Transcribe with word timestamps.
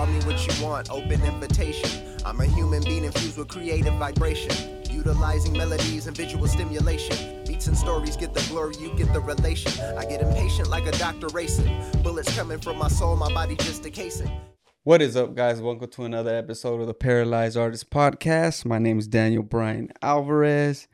call 0.00 0.06
me 0.06 0.18
what 0.20 0.46
you 0.46 0.64
want, 0.64 0.90
open 0.90 1.22
invitation. 1.24 2.16
I'm 2.24 2.40
a 2.40 2.46
human 2.46 2.82
being 2.84 3.04
infused 3.04 3.36
with 3.36 3.48
creative 3.48 3.92
vibration. 3.96 4.80
Utilizing 4.90 5.52
melodies 5.52 6.06
and 6.06 6.16
visual 6.16 6.46
stimulation. 6.48 7.44
Beats 7.44 7.66
and 7.66 7.76
stories 7.76 8.16
get 8.16 8.32
the 8.32 8.40
glory, 8.48 8.76
you 8.80 8.94
get 8.96 9.12
the 9.12 9.20
relation. 9.20 9.72
I 9.98 10.06
get 10.06 10.22
impatient 10.22 10.70
like 10.70 10.86
a 10.86 10.92
doctor 10.92 11.26
racing. 11.34 11.70
Bullets 12.02 12.34
coming 12.34 12.60
from 12.60 12.78
my 12.78 12.88
soul, 12.88 13.14
my 13.14 13.30
body 13.34 13.56
just 13.56 13.84
a 13.84 13.90
casing. 13.90 14.30
What 14.84 15.02
is 15.02 15.18
up, 15.18 15.34
guys? 15.34 15.60
Welcome 15.60 15.90
to 15.90 16.04
another 16.04 16.34
episode 16.34 16.80
of 16.80 16.86
the 16.86 16.94
Paralyzed 16.94 17.58
Artist 17.58 17.90
Podcast. 17.90 18.64
My 18.64 18.78
name 18.78 18.98
is 18.98 19.06
Daniel 19.06 19.42
Brian 19.42 19.90
Alvarez, 20.00 20.88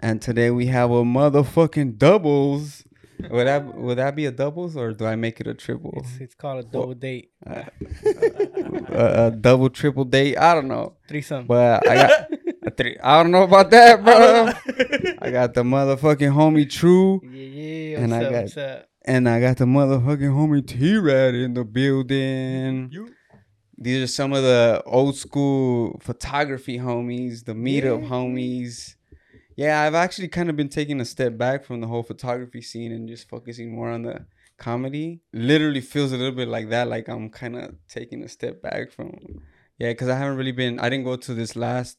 and 0.00 0.20
today 0.20 0.50
we 0.50 0.66
have 0.66 0.90
a 0.90 1.04
motherfucking 1.04 1.96
doubles. 1.96 2.82
Would 3.30 3.46
that 3.46 3.74
would 3.74 3.98
that 3.98 4.14
be 4.14 4.26
a 4.26 4.30
doubles 4.30 4.76
or 4.76 4.92
do 4.92 5.04
I 5.06 5.16
make 5.16 5.40
it 5.40 5.46
a 5.46 5.54
triple? 5.54 5.92
It's, 5.96 6.16
it's 6.20 6.34
called 6.34 6.64
a 6.64 6.68
double 6.68 6.94
date. 6.94 7.30
a, 7.46 9.26
a 9.26 9.30
double 9.30 9.70
triple 9.70 10.04
date? 10.04 10.36
I 10.38 10.54
don't 10.54 10.68
know, 10.68 10.96
Threesome. 11.08 11.46
but 11.46 11.86
I 11.88 11.94
got 11.96 12.30
a 12.64 12.70
three. 12.70 12.96
I 13.02 13.22
don't 13.22 13.32
know 13.32 13.42
about 13.42 13.70
that, 13.70 14.04
bro. 14.04 15.14
I 15.20 15.30
got 15.30 15.54
the 15.54 15.62
motherfucking 15.62 16.32
homie 16.32 16.68
True, 16.70 17.20
yeah, 17.24 17.30
yeah. 17.42 17.98
And 18.00 18.12
What's 18.12 18.24
I 18.26 18.30
got- 18.30 18.42
What's 18.42 18.56
up? 18.56 18.84
and 19.04 19.28
I 19.28 19.40
got 19.40 19.56
the 19.56 19.64
motherfucking 19.64 20.32
homie 20.32 20.62
Trad 20.62 21.44
in 21.44 21.54
the 21.54 21.64
building. 21.64 22.90
You. 22.92 23.14
These 23.80 24.02
are 24.02 24.06
some 24.08 24.32
of 24.32 24.42
the 24.42 24.82
old 24.86 25.16
school 25.16 25.98
photography 26.02 26.78
homies, 26.78 27.44
the 27.44 27.52
meetup 27.54 28.02
Yeah. 28.02 28.08
homies. 28.08 28.94
Yeah, 29.62 29.82
I've 29.82 29.94
actually 30.04 30.28
kind 30.28 30.48
of 30.50 30.54
been 30.56 30.68
taking 30.68 31.00
a 31.00 31.04
step 31.04 31.36
back 31.36 31.64
from 31.64 31.80
the 31.80 31.88
whole 31.88 32.04
photography 32.04 32.62
scene 32.62 32.92
and 32.92 33.08
just 33.08 33.28
focusing 33.28 33.74
more 33.74 33.90
on 33.90 34.02
the 34.02 34.16
comedy. 34.56 35.20
Literally 35.32 35.80
feels 35.80 36.12
a 36.12 36.16
little 36.16 36.36
bit 36.40 36.46
like 36.56 36.68
that, 36.70 36.86
like 36.88 37.08
I'm 37.08 37.28
kind 37.28 37.56
of 37.56 37.74
taking 37.88 38.22
a 38.22 38.28
step 38.28 38.62
back 38.62 38.92
from. 38.92 39.10
Yeah, 39.78 39.90
because 39.90 40.08
I 40.08 40.16
haven't 40.16 40.36
really 40.36 40.52
been. 40.52 40.78
I 40.78 40.88
didn't 40.88 41.04
go 41.04 41.16
to 41.16 41.34
this 41.34 41.56
last. 41.56 41.98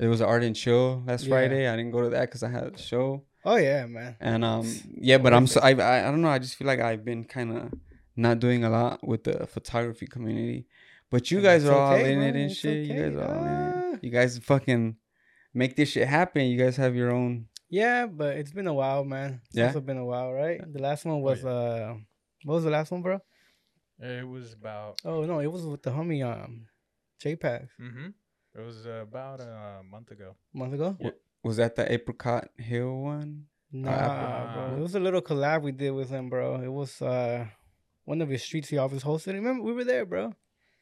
It 0.00 0.08
was 0.08 0.20
art 0.20 0.42
and 0.42 0.56
chill 0.56 1.02
last 1.06 1.24
Yeah. 1.24 1.30
Friday. 1.34 1.68
I 1.68 1.76
didn't 1.76 1.92
go 1.92 2.02
to 2.02 2.10
that 2.10 2.22
because 2.22 2.42
I 2.42 2.50
had 2.50 2.64
a 2.74 2.78
show. 2.78 3.22
Oh 3.44 3.56
yeah, 3.56 3.86
man. 3.86 4.16
And 4.20 4.44
um, 4.44 4.66
yeah, 5.10 5.18
but 5.18 5.32
I'm 5.32 5.46
so 5.46 5.60
I, 5.60 5.70
I 5.74 5.98
I 6.08 6.10
don't 6.10 6.20
know. 6.20 6.28
I 6.30 6.40
just 6.40 6.56
feel 6.56 6.66
like 6.66 6.80
I've 6.80 7.04
been 7.04 7.22
kind 7.24 7.56
of 7.56 7.62
not 8.16 8.40
doing 8.40 8.64
a 8.64 8.70
lot 8.70 9.06
with 9.06 9.22
the 9.22 9.46
photography 9.46 10.06
community. 10.08 10.66
But 11.10 11.30
you 11.30 11.38
And 11.38 11.44
guys 11.48 11.64
are 11.64 11.78
all 11.78 11.94
in 11.96 12.20
it 12.22 12.34
and 12.34 12.50
It's 12.50 12.56
shit. 12.56 12.86
You 12.86 12.94
guys 13.02 13.14
are 13.14 13.24
all 13.34 13.44
in 13.44 13.48
Ah. 13.48 13.94
it. 13.94 14.04
You 14.04 14.10
guys 14.10 14.36
fucking 14.38 14.96
make 15.54 15.76
this 15.76 15.90
shit 15.90 16.08
happen. 16.08 16.46
You 16.46 16.58
guys 16.62 16.76
have 16.76 16.94
your 16.94 17.10
own. 17.12 17.46
Yeah, 17.70 18.06
but 18.06 18.36
it's 18.36 18.52
been 18.52 18.66
a 18.66 18.74
while, 18.74 19.04
man. 19.04 19.40
It's 19.48 19.56
Yeah? 19.56 19.66
also 19.66 19.80
been 19.80 19.98
a 19.98 20.04
while, 20.04 20.32
right? 20.32 20.60
The 20.72 20.80
last 20.80 21.04
one 21.04 21.20
was 21.20 21.44
uh, 21.44 21.94
what 22.44 22.54
was 22.54 22.64
the 22.64 22.70
last 22.70 22.90
one, 22.90 23.02
bro? 23.02 23.20
It 24.00 24.26
was 24.26 24.52
about. 24.52 25.00
Oh 25.04 25.24
no, 25.24 25.40
it 25.40 25.50
was 25.52 25.66
with 25.66 25.82
the 25.82 25.90
homie 25.90 26.24
um, 26.24 26.66
JPEG 27.22 27.68
Mm-hmm. 27.80 28.08
It 28.54 28.60
was 28.64 28.86
uh, 28.86 29.02
about 29.02 29.40
a 29.40 29.82
month 29.84 30.10
ago. 30.10 30.34
a 30.54 30.58
month 30.58 30.74
ago. 30.74 30.96
Was 31.44 31.56
that 31.58 31.76
the 31.76 31.90
Apricot 31.92 32.48
Hill 32.56 32.96
one? 33.02 33.44
Nah, 33.70 33.90
Ah. 33.92 34.52
bro. 34.70 34.78
It 34.78 34.80
was 34.80 34.94
a 34.94 35.00
little 35.00 35.20
collab 35.20 35.62
we 35.62 35.72
did 35.72 35.90
with 35.90 36.08
him, 36.10 36.30
bro. 36.30 36.56
It 36.62 36.72
was 36.72 37.00
uh, 37.02 37.46
one 38.04 38.22
of 38.22 38.28
his 38.30 38.42
streets 38.42 38.68
he 38.70 38.78
always 38.78 39.02
hosted. 39.04 39.34
Remember, 39.34 39.62
we 39.62 39.72
were 39.72 39.84
there, 39.84 40.06
bro. 40.06 40.34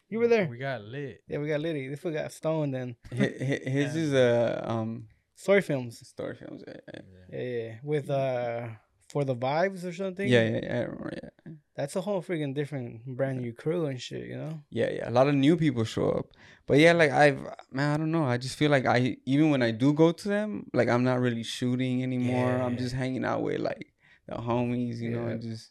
You 0.08 0.18
were 0.20 0.28
there. 0.28 0.46
We 0.46 0.58
got 0.58 0.82
lit. 0.82 1.22
Yeah, 1.28 1.38
we 1.38 1.48
got 1.48 1.60
litty. 1.60 1.88
This 1.88 2.00
fool 2.00 2.12
got 2.12 2.30
stoned 2.32 2.74
then. 2.74 2.96
Hi- 3.10 3.34
hi- 3.38 3.70
His 3.70 3.94
Yeah. 3.96 4.02
is 4.02 4.12
a 4.12 4.70
um 4.70 5.08
story 5.34 5.62
films. 5.62 6.06
story 6.06 6.36
films. 6.36 6.62
Yeah, 6.66 6.74
yeah, 6.94 7.00
Yeah, 7.32 7.42
yeah. 7.66 7.74
With 7.82 8.08
uh, 8.10 8.68
for 9.08 9.24
the 9.24 9.34
vibes 9.36 9.84
or 9.84 9.92
something. 9.92 10.26
yeah, 10.28 10.42
yeah. 10.48 10.60
yeah, 10.62 10.74
I 10.76 10.80
remember, 10.82 11.12
yeah. 11.22 11.52
That's 11.76 11.94
a 11.96 12.00
whole 12.00 12.22
freaking 12.22 12.54
different 12.54 13.04
brand 13.04 13.40
new 13.40 13.52
crew 13.52 13.86
and 13.86 14.00
shit, 14.00 14.26
you 14.26 14.36
know? 14.36 14.62
Yeah, 14.70 14.90
yeah. 14.90 15.08
A 15.08 15.12
lot 15.12 15.28
of 15.28 15.34
new 15.34 15.56
people 15.56 15.84
show 15.84 16.08
up. 16.10 16.26
But 16.66 16.78
yeah, 16.78 16.92
like 16.92 17.10
I've 17.10 17.38
man, 17.70 17.92
I 17.94 17.96
don't 17.98 18.10
know. 18.10 18.24
I 18.24 18.36
just 18.38 18.56
feel 18.56 18.70
like 18.70 18.86
I 18.86 19.16
even 19.26 19.50
when 19.50 19.62
I 19.62 19.70
do 19.72 19.92
go 19.92 20.12
to 20.12 20.28
them, 20.28 20.66
like 20.72 20.88
I'm 20.88 21.04
not 21.04 21.20
really 21.20 21.42
shooting 21.42 22.02
anymore. 22.02 22.50
I'm 22.64 22.76
just 22.78 22.94
hanging 22.94 23.24
out 23.24 23.42
with 23.42 23.60
like 23.60 23.86
the 24.28 24.36
homies, 24.36 24.98
you 24.98 25.10
know, 25.10 25.24
Yeah. 25.26 25.32
and 25.32 25.42
just 25.42 25.70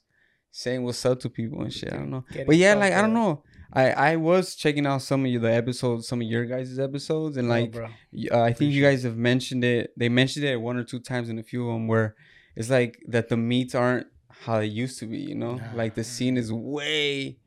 saying 0.51 0.83
what's 0.83 1.05
up 1.05 1.19
to 1.21 1.29
people 1.29 1.61
and 1.63 1.73
shit. 1.73 1.91
I 1.91 1.97
don't 1.97 2.11
know. 2.11 2.23
Getting 2.31 2.45
But 2.47 2.55
yeah, 2.57 2.75
like 2.75 2.93
I 2.93 3.01
don't 3.01 3.13
know. 3.13 3.43
I 3.75 3.91
I 4.11 4.15
was 4.15 4.55
checking 4.55 4.85
out 4.87 5.01
some 5.01 5.25
of 5.25 5.31
you 5.31 5.39
the 5.39 5.51
episodes, 5.53 6.07
some 6.07 6.21
of 6.21 6.27
your 6.27 6.45
guys' 6.45 6.79
episodes, 6.79 7.37
and 7.37 7.47
Oh, 7.47 7.51
like 7.51 7.71
bro. 7.71 7.89
y- 8.13 8.27
uh, 8.31 8.41
I 8.41 8.53
think 8.53 8.71
you 8.73 8.81
guys 8.81 9.03
have 9.03 9.17
mentioned 9.17 9.63
it. 9.63 9.91
They 9.97 10.09
mentioned 10.09 10.45
it 10.45 10.55
one 10.61 10.77
or 10.77 10.83
two 10.83 10.99
times 10.99 11.29
in 11.29 11.37
a 11.39 11.43
few 11.43 11.67
of 11.67 11.73
them 11.75 11.87
where 11.87 12.15
it's 12.55 12.69
like 12.69 13.03
that 13.07 13.29
the 13.29 13.37
meets 13.37 13.75
aren't 13.75 14.07
how 14.29 14.59
they 14.59 14.65
used 14.65 14.99
to 14.99 15.05
be. 15.05 15.17
You 15.17 15.35
know, 15.35 15.55
Nah. 15.55 15.73
like 15.75 15.95
the 15.95 16.03
scene 16.03 16.37
is 16.37 16.51
way 16.51 17.37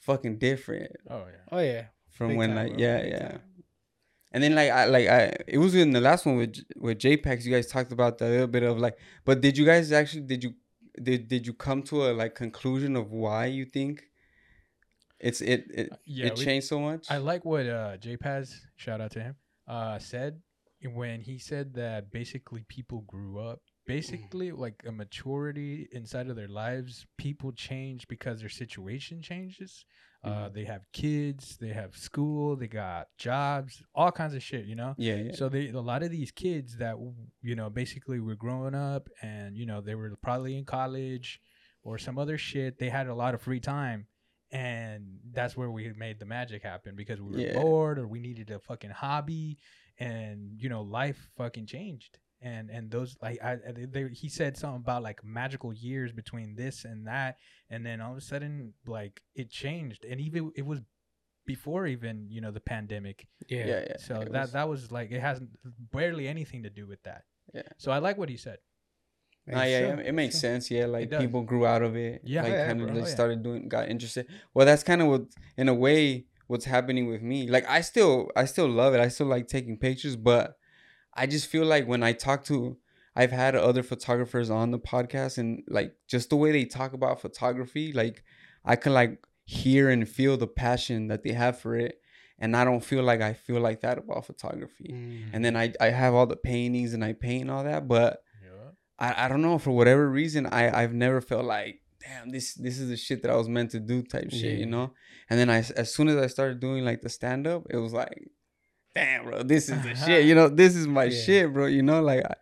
fucking 0.00 0.38
different 0.38 0.92
Oh 1.08 1.24
yeah. 1.26 1.42
Oh, 1.52 1.58
yeah. 1.60 1.84
from 2.10 2.28
Big 2.28 2.36
when 2.38 2.48
time, 2.50 2.56
like 2.56 2.72
bro. 2.74 2.80
yeah 2.84 3.00
Big 3.02 3.10
yeah. 3.12 3.28
time. 3.28 3.40
And 4.32 4.42
then 4.42 4.54
like 4.54 4.70
I 4.70 4.84
like 4.84 5.08
I 5.08 5.32
it 5.46 5.56
was 5.58 5.74
in 5.74 5.92
the 5.92 6.00
last 6.02 6.26
one 6.26 6.36
with 6.36 6.52
J- 6.52 6.62
with 6.76 6.98
JPEX. 6.98 7.44
You 7.46 7.52
guys 7.52 7.66
talked 7.66 7.92
about 7.92 8.18
the 8.18 8.28
little 8.28 8.46
bit 8.46 8.62
of 8.62 8.78
like, 8.78 8.98
but 9.24 9.40
did 9.40 9.56
you 9.56 9.64
guys 9.64 9.90
actually 9.90 10.22
did 10.22 10.44
you 10.44 10.52
did 11.02 11.28
did 11.28 11.46
you 11.46 11.54
come 11.54 11.82
to 11.84 12.08
a 12.08 12.10
like 12.12 12.34
conclusion 12.34 12.94
of 12.96 13.10
why 13.10 13.46
you 13.46 13.64
think 13.64 14.02
it's 15.20 15.40
it 15.40 15.66
it, 15.70 15.92
Uh, 15.92 15.96
yeah, 16.04 16.26
it 16.26 16.38
we- 16.38 16.44
changed 16.44 16.66
so 16.68 16.80
much? 16.80 17.10
I 17.10 17.18
like 17.18 17.44
what 17.44 17.66
uh, 17.66 17.96
JPaz, 17.98 18.54
shout 18.76 19.00
out 19.00 19.10
to 19.12 19.20
him, 19.20 19.36
uh, 19.66 19.98
said 19.98 20.40
when 20.84 21.20
he 21.20 21.38
said 21.38 21.74
that 21.74 22.10
basically 22.10 22.64
people 22.68 23.00
grew 23.02 23.38
up. 23.40 23.60
Basically, 23.86 24.52
like 24.52 24.82
a 24.86 24.92
maturity 24.92 25.88
inside 25.92 26.28
of 26.28 26.36
their 26.36 26.46
lives, 26.48 27.06
people 27.16 27.52
change 27.52 28.06
because 28.06 28.40
their 28.40 28.50
situation 28.50 29.22
changes. 29.22 29.86
Uh, 30.22 30.48
they 30.50 30.64
have 30.64 30.82
kids, 30.92 31.56
they 31.58 31.68
have 31.68 31.96
school, 31.96 32.54
they 32.56 32.66
got 32.66 33.06
jobs, 33.16 33.82
all 33.94 34.10
kinds 34.12 34.34
of 34.34 34.42
shit, 34.42 34.66
you 34.66 34.74
know? 34.74 34.94
yeah 34.98 35.14
yeah 35.14 35.32
So 35.32 35.48
they 35.48 35.68
a 35.68 35.80
lot 35.80 36.02
of 36.02 36.10
these 36.10 36.30
kids 36.32 36.76
that 36.78 36.96
you 37.40 37.54
know 37.56 37.70
basically 37.70 38.20
were 38.20 38.34
growing 38.34 38.74
up 38.74 39.08
and 39.22 39.56
you 39.56 39.64
know 39.64 39.80
they 39.80 39.94
were 39.94 40.14
probably 40.20 40.58
in 40.58 40.64
college 40.64 41.40
or 41.82 41.96
some 41.98 42.18
other 42.18 42.36
shit. 42.36 42.78
They 42.78 42.90
had 42.90 43.06
a 43.06 43.14
lot 43.14 43.32
of 43.34 43.40
free 43.40 43.60
time, 43.60 44.06
and 44.50 45.18
that's 45.32 45.56
where 45.56 45.70
we 45.70 45.92
made 45.92 46.18
the 46.18 46.24
magic 46.26 46.62
happen 46.62 46.94
because 46.96 47.20
we 47.20 47.32
were 47.32 47.38
Yeah. 47.40 47.60
bored 47.60 47.98
or 47.98 48.06
we 48.08 48.18
needed 48.20 48.50
a 48.50 48.58
fucking 48.58 48.90
hobby, 48.90 49.58
and 49.98 50.60
you 50.60 50.68
know 50.68 50.82
life 50.82 51.30
fucking 51.36 51.66
changed. 51.66 52.18
And 52.40 52.70
and 52.70 52.90
those 52.90 53.16
like 53.20 53.42
I 53.42 53.52
I- 53.54 53.86
they, 53.90 54.08
he 54.10 54.28
said 54.28 54.56
something 54.56 54.80
about 54.80 55.02
like 55.02 55.24
magical 55.24 55.72
years 55.72 56.12
between 56.12 56.54
this 56.54 56.84
and 56.84 57.06
that, 57.08 57.36
and 57.68 57.84
then 57.84 58.00
all 58.00 58.12
of 58.12 58.18
a 58.18 58.20
sudden 58.20 58.74
like 58.86 59.22
it 59.34 59.50
changed, 59.50 60.04
and 60.04 60.20
even 60.20 60.52
it 60.56 60.64
was 60.64 60.80
before 61.46 61.86
even 61.86 62.26
you 62.30 62.40
know 62.40 62.50
the 62.50 62.60
pandemic 62.60 63.26
Yeah. 63.48 63.66
yeah 63.66 63.84
yeah. 63.90 63.96
so 63.96 64.20
it 64.20 64.32
that 64.32 64.40
was- 64.42 64.52
that 64.52 64.68
was 64.68 64.92
like 64.92 65.10
it 65.10 65.20
hasn't 65.20 65.50
barely 65.92 66.28
anything 66.28 66.62
to 66.62 66.70
do 66.70 66.86
with 66.86 67.02
that. 67.04 67.24
Yeah. 67.54 67.62
So 67.78 67.90
I 67.90 67.98
like 67.98 68.18
what 68.18 68.28
he 68.28 68.36
said. 68.36 68.58
Nah, 69.48 69.62
yeah, 69.62 69.80
yeah, 69.80 69.96
it 70.00 70.12
makes 70.12 70.38
sense. 70.38 70.70
Yeah, 70.70 70.86
like 70.86 71.10
does. 71.10 71.20
people 71.20 71.42
grew 71.42 71.64
out 71.66 71.82
of 71.82 71.96
it. 71.96 72.20
Yeah. 72.24 72.42
like 72.42 72.52
yeah, 72.52 72.66
kind 72.66 72.82
of 72.82 72.94
like 72.94 73.04
Oh, 73.04 73.06
started 73.06 73.42
doing, 73.42 73.68
got 73.68 73.88
interested. 73.88 74.26
Well, 74.52 74.66
that's 74.66 74.82
kind 74.82 75.00
of 75.00 75.08
what, 75.08 75.22
in 75.56 75.68
a 75.68 75.74
way, 75.74 76.26
what's 76.48 76.66
happening 76.66 77.08
with 77.08 77.22
me. 77.22 77.48
Like 77.48 77.68
I 77.68 77.80
still, 77.80 78.30
I 78.36 78.44
still 78.44 78.68
love 78.68 78.94
it. 78.94 79.00
I 79.00 79.08
still 79.08 79.26
like 79.26 79.48
taking 79.48 79.78
pictures, 79.78 80.16
but 80.16 80.58
I 81.14 81.26
just 81.26 81.46
feel 81.46 81.64
like 81.64 81.86
when 81.86 82.02
I 82.02 82.12
talk 82.12 82.44
to, 82.44 82.76
I've 83.16 83.32
had 83.32 83.56
other 83.56 83.82
photographers 83.82 84.50
on 84.50 84.70
the 84.70 84.78
podcast, 84.78 85.38
and 85.38 85.64
like 85.66 85.96
just 86.06 86.30
the 86.30 86.36
way 86.36 86.52
they 86.52 86.64
talk 86.64 86.92
about 86.92 87.20
photography, 87.20 87.92
like 87.92 88.22
I 88.64 88.76
can 88.76 88.92
like 88.92 89.26
hear 89.44 89.88
and 89.90 90.08
feel 90.08 90.36
the 90.36 90.46
passion 90.46 91.08
that 91.08 91.24
they 91.24 91.32
have 91.32 91.58
for 91.58 91.74
it, 91.74 92.00
and 92.38 92.56
I 92.56 92.64
don't 92.64 92.84
feel 92.84 93.02
like 93.02 93.20
I 93.20 93.32
feel 93.32 93.60
like 93.60 93.80
that 93.80 93.98
about 93.98 94.26
photography. 94.26 94.92
Mm. 94.92 95.30
And 95.32 95.44
then 95.44 95.56
I, 95.56 95.72
I 95.80 95.86
have 95.86 96.14
all 96.14 96.26
the 96.26 96.36
paintings 96.36 96.94
and 96.94 97.04
I 97.04 97.14
paint 97.14 97.42
and 97.42 97.50
all 97.50 97.64
that, 97.64 97.88
but. 97.88 98.22
I, 98.98 99.24
I 99.24 99.28
don't 99.28 99.42
know 99.42 99.58
for 99.58 99.70
whatever 99.70 100.08
reason 100.10 100.46
I 100.46 100.82
I've 100.82 100.92
never 100.94 101.20
felt 101.20 101.44
like 101.44 101.80
damn 102.04 102.30
this 102.30 102.54
this 102.54 102.78
is 102.78 102.88
the 102.88 102.96
shit 102.96 103.22
that 103.22 103.30
I 103.30 103.36
was 103.36 103.48
meant 103.48 103.70
to 103.72 103.80
do 103.80 104.02
type 104.02 104.30
shit 104.30 104.52
Yeah. 104.54 104.58
you 104.62 104.66
know 104.66 104.92
and 105.30 105.38
then 105.38 105.50
I 105.50 105.58
as 105.76 105.94
soon 105.94 106.08
as 106.08 106.16
I 106.16 106.26
started 106.26 106.60
doing 106.60 106.84
like 106.84 107.00
the 107.02 107.08
stand 107.08 107.46
up 107.46 107.64
it 107.70 107.76
was 107.76 107.92
like 107.92 108.28
damn 108.94 109.24
bro 109.24 109.42
this 109.42 109.68
is 109.68 109.80
the 109.82 109.94
shit 109.94 110.24
you 110.24 110.34
uh-huh. 110.38 110.48
know 110.48 110.54
this 110.54 110.74
is 110.76 110.86
my 110.86 111.04
Yeah. 111.04 111.20
shit 111.22 111.52
bro 111.52 111.66
you 111.66 111.82
know 111.82 112.00
like 112.02 112.24
I, 112.24 112.34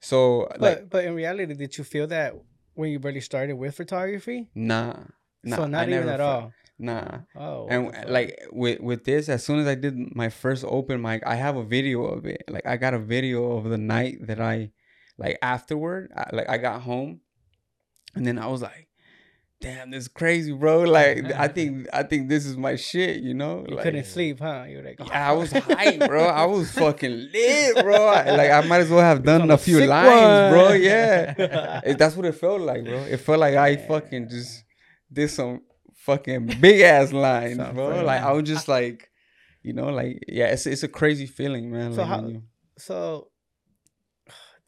so 0.00 0.48
But 0.50 0.60
like 0.60 0.90
but 0.90 1.04
in 1.04 1.14
reality, 1.14 1.54
did 1.54 1.76
you 1.78 1.84
feel 1.84 2.06
that 2.08 2.34
when 2.74 2.90
you 2.90 2.98
barely 2.98 3.20
started 3.20 3.54
with 3.56 3.74
photography? 3.76 4.50
nah 4.54 4.94
nah 5.44 5.56
so 5.56 5.66
not 5.66 5.88
I 5.88 5.92
even 5.92 6.08
at 6.08 6.20
all. 6.20 6.52
nah 6.78 7.20
Oh. 7.36 7.66
and 7.70 7.84
what 7.86 7.94
the 7.94 8.00
fuck? 8.00 8.10
like 8.10 8.30
with 8.50 8.80
with 8.80 9.04
this 9.04 9.28
as 9.28 9.44
soon 9.44 9.58
as 9.60 9.66
i 9.66 9.74
did 9.74 9.94
my 10.16 10.28
first 10.28 10.64
open 10.66 11.00
mic 11.02 11.22
i 11.26 11.34
have 11.36 11.56
a 11.56 11.64
video 11.64 12.04
of 12.04 12.26
it 12.26 12.42
like 12.48 12.66
i 12.66 12.76
got 12.76 12.94
a 12.94 12.98
video 12.98 13.52
of 13.56 13.64
the 13.70 13.78
night 13.78 14.26
that 14.26 14.40
i 14.40 14.70
like 15.18 15.38
afterward 15.42 16.10
I, 16.16 16.30
like 16.32 16.48
i 16.48 16.56
got 16.58 16.82
home 16.82 17.20
and 18.14 18.26
then 18.26 18.38
i 18.38 18.46
was 18.46 18.62
like 18.62 18.88
damn 19.60 19.90
this 19.92 20.02
is 20.04 20.08
crazy 20.08 20.52
bro 20.52 20.80
like 20.80 21.24
i 21.34 21.46
think 21.46 21.86
i 21.92 22.02
think 22.02 22.28
this 22.28 22.44
is 22.46 22.56
my 22.56 22.74
shit 22.76 23.22
you 23.22 23.32
know 23.34 23.64
you 23.68 23.76
like 23.76 23.84
couldn't 23.84 24.06
sleep, 24.06 24.40
huh? 24.40 24.64
You 24.68 24.78
were 24.78 24.82
like, 24.82 24.98
yeah, 24.98 25.28
I 25.30 25.32
was 25.32 25.52
hyped, 25.52 26.06
bro. 26.08 26.24
I 26.42 26.46
was 26.46 26.70
fucking 26.72 27.28
lit, 27.32 27.76
bro. 27.84 28.06
I- 28.06 28.30
like 28.34 28.50
I 28.50 28.60
might 28.66 28.80
as 28.80 28.90
well 28.90 29.00
have 29.00 29.22
done 29.22 29.48
a 29.50 29.58
few 29.58 29.78
lines, 29.86 30.52
bro. 30.52 30.72
Yeah, 30.72 31.80
It- 31.86 31.98
that's 31.98 32.16
what 32.16 32.26
it 32.26 32.32
felt 32.34 32.60
like, 32.62 32.84
bro. 32.84 32.98
It 33.04 33.18
felt 33.18 33.38
like 33.38 33.54
I 33.54 33.76
fucking 33.76 34.28
just 34.30 34.64
did 35.12 35.28
some 35.30 35.60
fucking 35.94 36.56
big 36.60 36.80
ass 36.80 37.12
lines, 37.12 37.58
bro. 37.72 38.02
Like 38.04 38.22
I 38.22 38.32
was 38.32 38.42
just 38.48 38.66
like, 38.66 39.08
you 39.62 39.72
know, 39.74 39.90
like 39.90 40.24
yeah, 40.26 40.46
it's 40.46 40.66
it's 40.66 40.82
a 40.82 40.88
crazy 40.88 41.26
feeling, 41.26 41.70
man. 41.70 41.92
So 41.94 42.00
like, 42.02 42.08
how- 42.08 42.26
you- 42.26 42.42
So, 42.78 43.28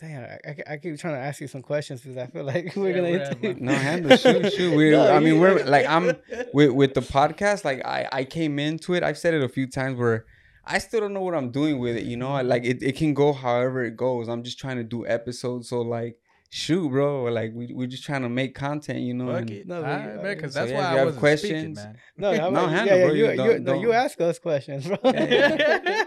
damn, 0.01 0.23
I, 0.25 0.39
I, 0.51 0.73
I 0.75 0.77
keep 0.79 0.99
trying 0.99 1.15
to 1.15 1.21
ask 1.21 1.41
you 1.41 1.49
some 1.49 1.63
questions 1.63 2.01
because 2.03 2.17
I 2.17 2.27
feel 2.27 2.45
like 2.53 2.75
we're 2.77 2.91
Yeah, 2.91 2.97
gonna. 2.97 3.11
we're 3.11 3.19
at 3.21 3.37
into- 3.45 3.63
my- 3.63 3.73
No, 3.73 3.79
handle, 3.79 4.17
shoot, 4.17 4.53
shoot. 4.53 4.77
We're, 4.77 4.93
No, 4.93 5.11
I 5.13 5.21
mean, 5.21 5.41
we're 5.41 5.65
like, 5.65 5.87
I'm 5.87 6.17
with 6.53 6.71
with 6.73 6.95
the 6.95 7.01
podcast. 7.01 7.65
Like, 7.65 7.85
I 7.85 8.09
I 8.13 8.25
came 8.25 8.59
into 8.59 8.95
it. 8.95 9.03
I've 9.03 9.19
said 9.19 9.35
it 9.35 9.43
a 9.43 9.49
few 9.49 9.67
times 9.69 9.99
where 9.99 10.25
I 10.67 10.79
still 10.79 11.01
don't 11.01 11.13
know 11.13 11.21
what 11.21 11.35
I'm 11.35 11.51
doing 11.51 11.79
with 11.79 11.97
it. 11.97 12.05
You 12.05 12.17
know, 12.17 12.41
like 12.43 12.65
it, 12.65 12.83
it 12.83 12.97
can 12.97 13.15
go 13.15 13.33
however 13.33 13.85
it 13.85 13.97
goes. 13.97 14.29
I'm 14.29 14.43
just 14.43 14.59
trying 14.59 14.77
to 14.77 14.85
do 14.85 15.07
episodes. 15.07 15.69
So 15.69 15.81
like, 15.83 16.17
shoot, 16.51 16.89
bro. 16.91 17.25
Like 17.25 17.53
we 17.55 17.73
we're 17.75 17.87
just 17.87 18.05
trying 18.05 18.23
to 18.23 18.29
make 18.31 18.55
content. 18.55 19.01
You 19.01 19.15
know. 19.15 19.33
Fuck 19.33 19.51
it. 19.51 19.67
No, 19.67 19.83
but 19.83 19.91
I 19.91 20.13
you- 20.15 20.21
bet 20.23 20.37
because 20.39 20.55
so 20.55 20.61
that's 20.61 20.73
yeah, 20.73 20.79
why 20.79 20.85
I 20.85 20.93
have 20.97 21.05
wasn't 21.07 21.21
questions- 21.21 21.79
speaking, 21.79 21.97
No, 22.17 22.31
I'm 22.31 22.53
No, 22.55 22.63
like, 22.65 22.71
handle, 22.71 22.87
yeah, 22.87 22.95
yeah, 22.97 23.07
bro, 23.07 23.15
you, 23.15 23.25
you 23.25 23.31
you, 23.31 23.37
don't- 23.37 23.63
no, 23.65 23.81
you 23.81 23.93
ask 23.93 24.21
us 24.21 24.39
questions, 24.39 24.87
bro. 24.87 24.99
man. 25.05 26.07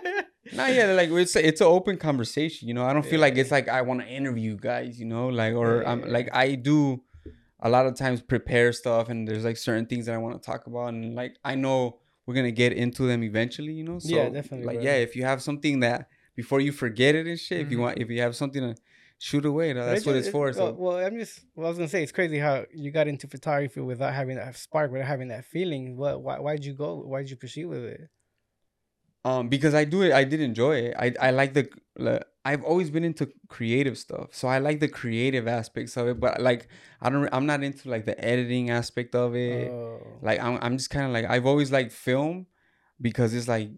No, 0.54 0.68
yeah, 0.68 0.94
like 0.94 1.10
it's 1.12 1.36
a, 1.36 1.48
it's 1.48 1.62
an 1.62 1.68
open 1.68 1.98
conversation. 1.98 2.68
You 2.68 2.74
know, 2.74 2.86
I 2.86 2.94
don't 2.94 3.06
feel 3.06 3.20
like 3.20 3.38
it's 3.38 3.52
like 3.52 3.68
I 3.68 3.82
want 3.82 4.02
to 4.02 4.08
interview 4.08 4.56
guys. 4.58 5.00
You 5.00 5.06
know, 5.06 5.28
like 5.28 5.54
or 5.56 5.86
I'm 5.88 6.02
like 6.02 6.30
I 6.34 6.56
do 6.56 7.04
a 7.60 7.70
lot 7.70 7.86
of 7.88 7.96
times 7.96 8.22
prepare 8.22 8.72
stuff, 8.74 9.10
and 9.10 9.28
there's 9.28 9.44
like 9.46 9.58
certain 9.58 9.86
things 9.86 10.06
that 10.06 10.16
I 10.16 10.18
want 10.18 10.42
to 10.42 10.46
talk 10.46 10.68
about, 10.68 10.88
and 10.90 11.16
like 11.16 11.36
I 11.44 11.56
know 11.56 12.00
we're 12.26 12.36
gonna 12.36 12.52
get 12.52 12.74
into 12.74 13.04
them 13.08 13.24
eventually. 13.24 13.74
You 13.74 13.84
know, 13.84 14.00
so 14.00 14.16
Yeah, 14.16 14.30
definitely, 14.30 14.66
Like 14.68 14.78
bro. 14.78 14.84
yeah, 14.86 14.96
if 14.96 15.16
you 15.16 15.24
have 15.26 15.42
something 15.42 15.80
that 15.82 16.08
before 16.36 16.62
you 16.62 16.72
forget 16.72 17.16
it 17.16 17.26
and 17.28 17.40
shit, 17.40 17.62
if 17.62 17.72
you 17.72 17.78
Mhm. 17.78 17.82
want, 17.82 17.98
if 18.00 18.10
you 18.10 18.22
have 18.22 18.36
something 18.36 18.62
to 18.62 18.76
shoot 19.18 19.46
away, 19.46 19.74
no, 19.74 19.86
that's 19.86 20.06
what 20.06 20.16
it's 20.16 20.30
for. 20.30 20.46
Well, 20.46 20.54
So 20.54 20.76
well, 20.78 20.98
I'm 20.98 21.18
just. 21.18 21.42
Well, 21.56 21.66
I 21.66 21.70
was 21.70 21.78
gonna 21.78 21.88
say 21.90 22.04
it's 22.04 22.12
crazy 22.12 22.38
how 22.40 22.66
you 22.74 22.92
got 22.92 23.08
into 23.08 23.28
photography 23.28 23.82
without 23.82 24.14
having 24.14 24.36
that 24.38 24.56
spark, 24.56 24.92
without 24.92 25.08
having 25.08 25.30
that 25.30 25.46
feeling. 25.46 25.98
What? 25.98 26.22
Why? 26.22 26.40
Why'd 26.40 26.64
you 26.64 26.74
go? 26.74 26.98
Why'd 26.98 27.30
you 27.30 27.36
proceed 27.38 27.66
with 27.66 27.84
it? 27.84 28.10
Um 29.28 29.44
because 29.56 29.74
i 29.82 29.84
do 29.94 30.00
it 30.06 30.12
i 30.22 30.24
did 30.32 30.42
enjoy 30.52 30.76
it 30.86 30.94
i 31.06 31.08
i 31.28 31.30
like 31.40 31.52
the 31.58 31.64
like, 32.06 32.24
i've 32.50 32.64
always 32.70 32.90
been 32.96 33.04
into 33.12 33.26
creative 33.56 33.96
stuff 34.06 34.28
so 34.40 34.48
i 34.56 34.58
like 34.68 34.80
the 34.86 34.88
creative 35.02 35.46
aspects 35.60 35.94
of 36.00 36.04
it 36.12 36.18
but 36.26 36.34
like 36.50 36.62
i 37.04 37.10
don't 37.12 37.28
i'm 37.36 37.46
not 37.52 37.60
into 37.68 37.84
like 37.96 38.06
the 38.12 38.18
editing 38.34 38.66
aspect 38.80 39.12
of 39.16 39.36
it 39.36 39.70
Oh. 39.72 40.00
like 40.22 40.40
i'm, 40.46 40.56
I'm 40.66 40.76
just 40.78 40.92
kind 40.96 41.06
of 41.08 41.12
like 41.18 41.26
i've 41.34 41.46
always 41.52 41.70
liked 41.78 41.92
film 42.10 42.36
because 43.08 43.34
it's 43.38 43.50
like 43.56 43.70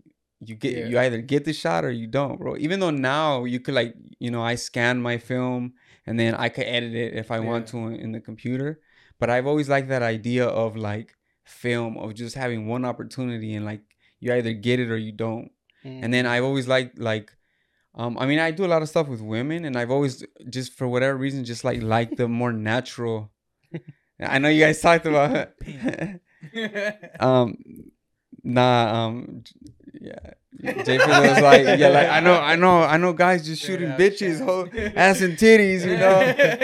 you 0.48 0.56
get 0.56 0.74
Yeah. 0.78 0.86
you 0.90 0.96
either 1.06 1.20
get 1.34 1.44
the 1.46 1.54
shot 1.64 1.82
or 1.88 1.92
you 2.02 2.08
don't 2.20 2.38
bro 2.40 2.56
even 2.58 2.80
though 2.82 2.92
now 3.16 3.30
you 3.54 3.60
could 3.60 3.76
like 3.82 3.94
you 4.20 4.32
know 4.34 4.42
i 4.52 4.56
scan 4.56 4.96
my 5.10 5.18
film 5.18 5.74
and 6.06 6.20
then 6.20 6.32
i 6.36 6.48
could 6.50 6.68
edit 6.78 6.94
it 7.06 7.12
if 7.24 7.28
i 7.32 7.40
want 7.50 7.68
to 7.72 7.78
in, 7.88 7.96
in 7.96 8.12
the 8.16 8.22
computer 8.30 8.80
but 9.20 9.28
i've 9.30 9.48
always 9.48 9.68
liked 9.70 9.90
that 9.90 10.02
idea 10.18 10.46
of 10.46 10.76
like 10.78 11.10
film 11.46 11.98
of 11.98 12.14
just 12.14 12.36
having 12.36 12.68
one 12.68 12.86
opportunity 12.86 13.54
and 13.56 13.66
like 13.66 13.82
you 14.20 14.34
either 14.34 14.54
get 14.54 14.80
it 14.80 14.90
or 14.90 14.98
you 14.98 15.12
don't. 15.12 15.52
And 15.84 16.14
then 16.14 16.26
Mm. 16.26 16.30
I've 16.30 16.44
always 16.44 16.68
liked 16.68 17.00
like 17.00 17.32
um 17.96 18.18
I 18.18 18.26
mean 18.26 18.40
I 18.40 18.52
do 18.52 18.66
a 18.66 18.72
lot 18.74 18.82
of 18.82 18.90
stuff 18.90 19.08
with 19.08 19.22
women 19.22 19.66
and 19.66 19.78
I've 19.78 19.92
always 19.92 20.24
just 20.50 20.74
for 20.74 20.88
whatever 20.88 21.18
reason 21.18 21.46
just 21.46 21.64
like 21.64 21.82
like 21.82 22.18
the 22.18 22.28
more 22.28 22.52
natural. 22.54 23.32
I 24.20 24.40
know 24.40 24.50
you 24.50 24.60
guys 24.66 24.82
talked 24.88 25.06
about 25.06 25.52
um 27.20 27.58
nah 28.44 29.06
um 29.08 29.44
yeah 30.00 30.32
J 30.84 30.98
was 30.98 31.42
like 31.42 31.80
yeah 31.80 31.90
like 31.90 32.10
I 32.10 32.20
know 32.20 32.34
I 32.36 32.56
know 32.56 32.84
I 32.84 32.98
know 32.98 33.14
guys 33.14 33.46
just 33.46 33.62
shooting 33.62 33.90
bitches 33.92 34.44
whole 34.44 34.68
ass 34.96 35.22
and 35.22 35.38
titties 35.38 35.86
you 35.86 35.98
know? 35.98 36.20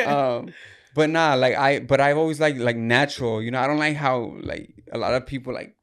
Um 0.39 0.53
but 0.93 1.09
nah 1.09 1.33
like 1.35 1.55
I 1.55 1.79
but 1.79 1.99
I've 2.01 2.17
always 2.17 2.39
like 2.39 2.57
like 2.57 2.77
natural 2.77 3.41
you 3.41 3.51
know? 3.51 3.59
I 3.59 3.67
don't 3.67 3.79
like 3.79 3.95
how 3.95 4.35
like 4.41 4.73
a 4.91 4.97
lot 4.97 5.13
of 5.13 5.25
people 5.25 5.53
like 5.53 5.75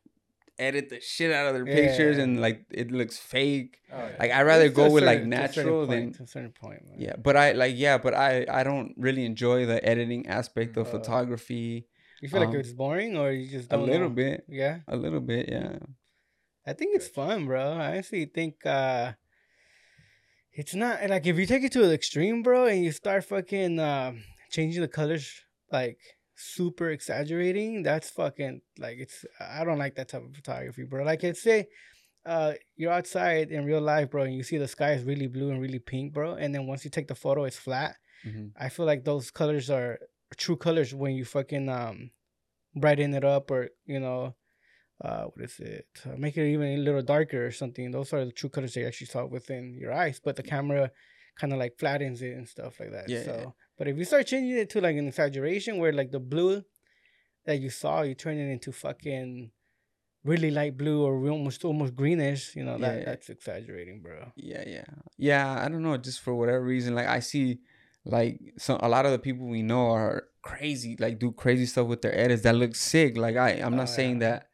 edit 0.59 0.89
the 0.91 1.01
shit 1.01 1.33
out 1.33 1.47
of 1.49 1.55
their 1.55 1.65
pictures 1.65 2.17
Yeah. 2.19 2.25
and 2.25 2.41
like 2.41 2.65
it 2.71 2.91
looks 2.93 3.17
fake 3.19 3.79
Oh, 3.93 3.97
yeah. 3.99 4.17
like 4.19 4.31
I'd 4.31 4.43
rather 4.43 4.69
To 4.69 4.75
go 4.75 4.91
with 4.91 5.05
like 5.05 5.19
certain- 5.19 5.31
to 5.31 5.37
a 5.37 5.41
natural 5.41 5.87
point, 5.87 5.91
than 5.91 6.13
to 6.19 6.23
a 6.23 6.27
certain 6.27 6.53
point. 6.53 6.81
Man. 6.89 6.97
yeah. 7.01 7.17
But 7.17 7.37
I 7.37 7.53
like 7.53 7.75
yeah, 7.77 7.99
but 7.99 8.15
I 8.15 8.47
I 8.49 8.63
don't 8.63 8.95
really 8.97 9.25
enjoy 9.25 9.67
the 9.67 9.83
editing 9.85 10.27
aspect 10.29 10.77
of 10.77 10.87
Uh, 10.87 10.91
photography. 10.91 11.87
You 12.21 12.29
feel 12.29 12.41
like 12.41 12.51
Um, 12.51 12.57
it's 12.61 12.73
boring, 12.73 13.17
or 13.17 13.33
you 13.33 13.49
just 13.49 13.73
A 13.73 13.77
little 13.77 14.09
know? 14.09 14.15
bit, 14.15 14.45
Yeah, 14.49 14.81
a 14.87 14.97
little 14.97 15.21
bit, 15.21 15.49
yeah. 15.49 15.79
I 16.65 16.73
think 16.75 16.95
it's 16.95 17.09
fun, 17.09 17.47
bro. 17.47 17.73
I 17.73 17.87
honestly 17.99 18.25
think 18.27 18.65
uh 18.67 19.13
it's 20.53 20.75
not 20.75 21.09
like 21.09 21.27
if 21.27 21.39
you 21.39 21.47
take 21.47 21.65
it 21.65 21.73
to 21.73 21.81
the 21.87 21.95
extreme, 21.95 22.43
bro, 22.43 22.67
and 22.67 22.85
you 22.85 22.93
start 22.93 23.25
fucking 23.25 23.79
uh, 23.81 24.13
changing 24.51 24.83
the 24.83 24.89
colors 24.89 25.27
like 25.71 25.99
super 26.43 26.91
exaggerating, 26.91 27.83
that's 27.83 28.11
fucking 28.11 28.63
like 28.79 28.99
it's 28.99 29.25
I 29.41 29.65
don't 29.65 29.79
like 29.79 29.95
that 29.97 30.09
type 30.09 30.25
of 30.25 30.35
photography, 30.35 30.85
bro. 30.85 31.05
Like 31.05 31.25
it's 31.25 31.43
say 31.43 31.69
uh 32.27 32.55
you're 32.77 32.93
outside 32.93 33.51
in 33.53 33.65
real 33.67 33.81
life, 33.81 34.11
bro, 34.11 34.25
and 34.25 34.35
you 34.35 34.43
see 34.45 34.59
the 34.59 34.69
sky 34.69 34.93
is 34.93 35.05
really 35.05 35.29
blue 35.29 35.51
and 35.51 35.61
really 35.61 35.81
pink, 35.81 36.13
bro, 36.15 36.35
and 36.35 36.55
then 36.55 36.67
once 36.67 36.85
you 36.85 36.91
take 36.91 37.09
the 37.09 37.15
photo 37.17 37.45
it's 37.45 37.59
flat. 37.59 37.97
hmm 38.25 38.55
I 38.57 38.69
feel 38.71 38.87
like 38.87 39.05
those 39.05 39.31
colors 39.31 39.71
are 39.71 39.99
true 40.37 40.57
colors 40.57 40.95
when 40.95 41.15
you 41.15 41.25
fucking 41.25 41.69
um 41.69 42.11
brighten 42.75 43.15
it 43.15 43.25
up 43.25 43.51
or 43.51 43.71
you 43.87 44.01
know 44.01 44.37
uh 45.05 45.25
what 45.25 45.45
is 45.45 45.59
it 45.61 45.89
uh, 46.07 46.17
make 46.17 46.37
it 46.37 46.47
even 46.53 46.69
a 46.69 46.77
little 46.79 47.03
darker 47.03 47.47
or 47.47 47.51
something 47.51 47.91
those 47.91 48.13
are 48.13 48.25
the 48.25 48.33
true 48.33 48.51
colors 48.51 48.75
that 48.75 48.81
you 48.81 48.87
actually 48.87 49.07
saw 49.07 49.25
within 49.27 49.75
your 49.75 49.93
eyes 49.93 50.21
but 50.23 50.37
the 50.37 50.43
camera 50.43 50.91
kind 51.37 51.53
of 51.53 51.59
like 51.59 51.79
flattens 51.79 52.23
it 52.23 52.37
and 52.37 52.49
stuff 52.49 52.79
like 52.81 52.93
that 52.93 53.11
Yeah, 53.11 53.19
so 53.19 53.33
yeah. 53.39 53.47
But 53.83 53.89
if 53.91 53.99
you 53.99 54.05
start 54.05 54.29
changing 54.29 54.57
it 54.57 54.71
to 54.71 54.81
like 54.81 54.95
an 54.95 55.09
exaggeration 55.09 55.79
where 55.79 55.93
like 55.93 56.13
the 56.13 56.21
blue 56.21 56.63
that 57.47 57.59
you 57.59 57.69
saw 57.69 58.03
you 58.03 58.15
turn 58.15 58.39
it 58.39 58.49
into 58.53 58.71
fucking 58.71 59.51
really 60.23 60.53
light 60.53 60.77
blue 60.77 61.03
or 61.03 61.13
almost 61.29 61.65
almost 61.65 61.97
greenish 61.97 62.55
you 62.55 62.63
know 62.63 62.79
that 62.79 62.99
Yeah, 62.99 63.05
that's 63.07 63.29
exaggerating 63.29 64.01
bro 64.01 64.31
Yeah, 64.37 64.63
yeah, 64.67 64.85
yeah. 65.19 65.65
I 65.65 65.69
don't 65.69 65.83
know, 65.83 65.97
just 65.97 66.21
for 66.21 66.33
whatever 66.33 66.63
reason, 66.63 66.95
like 66.95 67.09
I 67.09 67.19
see, 67.19 67.59
like 68.05 68.39
some 68.57 68.79
a 68.81 68.89
lot 68.89 69.05
of 69.05 69.11
the 69.11 69.19
people 69.19 69.49
we 69.49 69.63
know 69.63 69.91
are 69.91 70.29
crazy, 70.43 70.97
like 71.05 71.19
do 71.19 71.33
crazy 71.33 71.67
stuff 71.67 71.89
with 71.89 72.03
their 72.03 72.17
edits 72.17 72.43
that 72.43 72.55
look 72.55 72.77
sick. 72.77 73.17
Like 73.17 73.37
I, 73.37 73.51
I'm 73.65 73.75
not 73.83 73.89
Oh, 73.89 73.97
saying 73.99 74.21
yeah. 74.21 74.29
that 74.31 74.47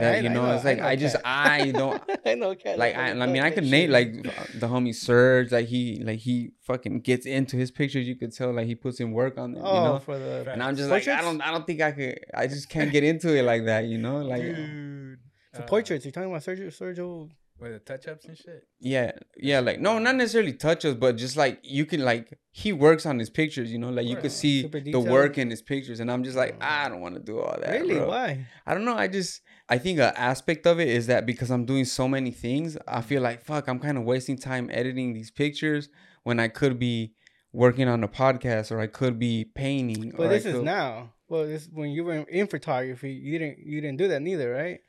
that 0.00 0.22
you 0.22 0.28
know, 0.30 0.50
it's 0.54 0.64
like 0.64 0.80
I, 0.80 0.96
just 0.96 1.16
Cat. 1.16 1.22
I 1.24 1.70
don't 1.70 2.02
I 2.26 2.34
know 2.34 2.54
cat 2.54 2.78
like 2.78 2.96
I, 2.96 3.10
I 3.10 3.26
mean 3.26 3.42
I 3.42 3.50
could 3.50 3.64
name 3.64 3.90
like 3.90 4.12
the 4.22 4.66
homie 4.66 4.94
Surge 4.94 5.52
like 5.52 5.66
he 5.66 6.00
like 6.02 6.18
he 6.20 6.52
fucking 6.62 7.00
gets 7.00 7.26
into 7.26 7.56
his 7.56 7.70
pictures 7.70 8.06
you 8.08 8.16
could 8.16 8.32
tell 8.34 8.52
like 8.52 8.66
he 8.66 8.74
puts 8.74 9.00
in 9.00 9.12
work 9.12 9.36
on 9.38 9.52
them 9.52 9.62
oh 9.64 9.74
you 9.74 9.84
know 9.88 9.98
for 9.98 10.18
the 10.18 10.50
and 10.50 10.62
I'm 10.62 10.76
just 10.76 10.88
like 10.90 11.06
I 11.08 11.20
don't 11.20 11.40
I 11.40 11.50
don't 11.50 11.66
think 11.66 11.80
I 11.82 11.92
could 11.92 12.18
I 12.34 12.46
just 12.46 12.68
can't 12.68 12.90
get 12.90 13.04
into 13.04 13.36
it 13.36 13.42
like 13.42 13.66
that 13.66 13.84
you 13.84 13.98
know 13.98 14.18
like 14.22 14.42
Dude. 14.42 15.18
for 15.54 15.62
uh, 15.62 15.66
portraits 15.66 16.04
you're 16.04 16.12
talking 16.12 16.30
about 16.30 16.42
Sergio 16.42 16.68
Sergio 16.68 17.28
With 17.60 17.72
the 17.72 17.78
touch 17.78 18.08
ups 18.08 18.24
and 18.24 18.36
shit. 18.36 18.64
yeah 18.80 19.12
yeah 19.36 19.60
like 19.60 19.78
no 19.78 19.98
not 19.98 20.16
necessarily 20.16 20.54
touches 20.54 20.94
but 20.94 21.16
just 21.16 21.36
like 21.36 21.58
you 21.62 21.84
can 21.86 22.02
like 22.02 22.38
he 22.50 22.72
works 22.72 23.04
on 23.06 23.18
his 23.18 23.30
pictures 23.30 23.70
you 23.70 23.78
know 23.78 23.90
like 23.90 24.06
you 24.06 24.16
could 24.16 24.32
see 24.32 24.66
the 24.66 24.98
work 25.00 25.38
in 25.38 25.48
his 25.50 25.62
pictures 25.62 26.00
and 26.00 26.10
I'm 26.10 26.24
just 26.24 26.36
like 26.36 26.56
I 26.62 26.88
don't 26.88 27.00
want 27.00 27.14
to 27.16 27.20
do 27.20 27.38
all 27.40 27.56
that 27.60 27.70
really 27.80 27.94
bro. 27.96 28.08
why 28.08 28.46
I 28.66 28.74
don't 28.74 28.84
know. 28.84 28.96
I 28.96 29.06
just 29.08 29.42
I 29.72 29.78
think 29.78 29.98
an 30.00 30.12
aspect 30.16 30.66
of 30.66 30.80
it 30.80 30.88
is 30.88 31.06
that 31.06 31.24
because 31.24 31.50
I'm 31.50 31.64
doing 31.64 31.86
so 31.86 32.06
many 32.06 32.30
things, 32.30 32.76
I 32.86 33.00
feel 33.00 33.22
like 33.22 33.42
fuck, 33.42 33.68
I'm 33.68 33.78
kind 33.78 33.96
of 33.96 34.04
wasting 34.04 34.36
time 34.36 34.68
editing 34.70 35.14
these 35.14 35.30
pictures 35.30 35.88
when 36.24 36.38
I 36.38 36.48
could 36.48 36.78
be 36.78 37.14
working 37.54 37.88
on 37.88 38.04
a 38.04 38.08
podcast 38.08 38.70
or 38.70 38.80
I 38.80 38.86
could 38.86 39.18
be 39.18 39.46
painting. 39.46 40.12
But 40.14 40.28
this 40.28 40.44
is 40.44 40.60
now. 40.60 41.14
Well, 41.26 41.46
this 41.46 41.70
when 41.72 41.88
you 41.88 42.04
were 42.04 42.16
in 42.16 42.48
photography, 42.48 43.12
you 43.12 43.38
didn't 43.38 43.60
you 43.64 43.80
didn't 43.80 43.96
do 43.96 44.08
that 44.08 44.20
neither, 44.20 44.52
right? 44.52 44.80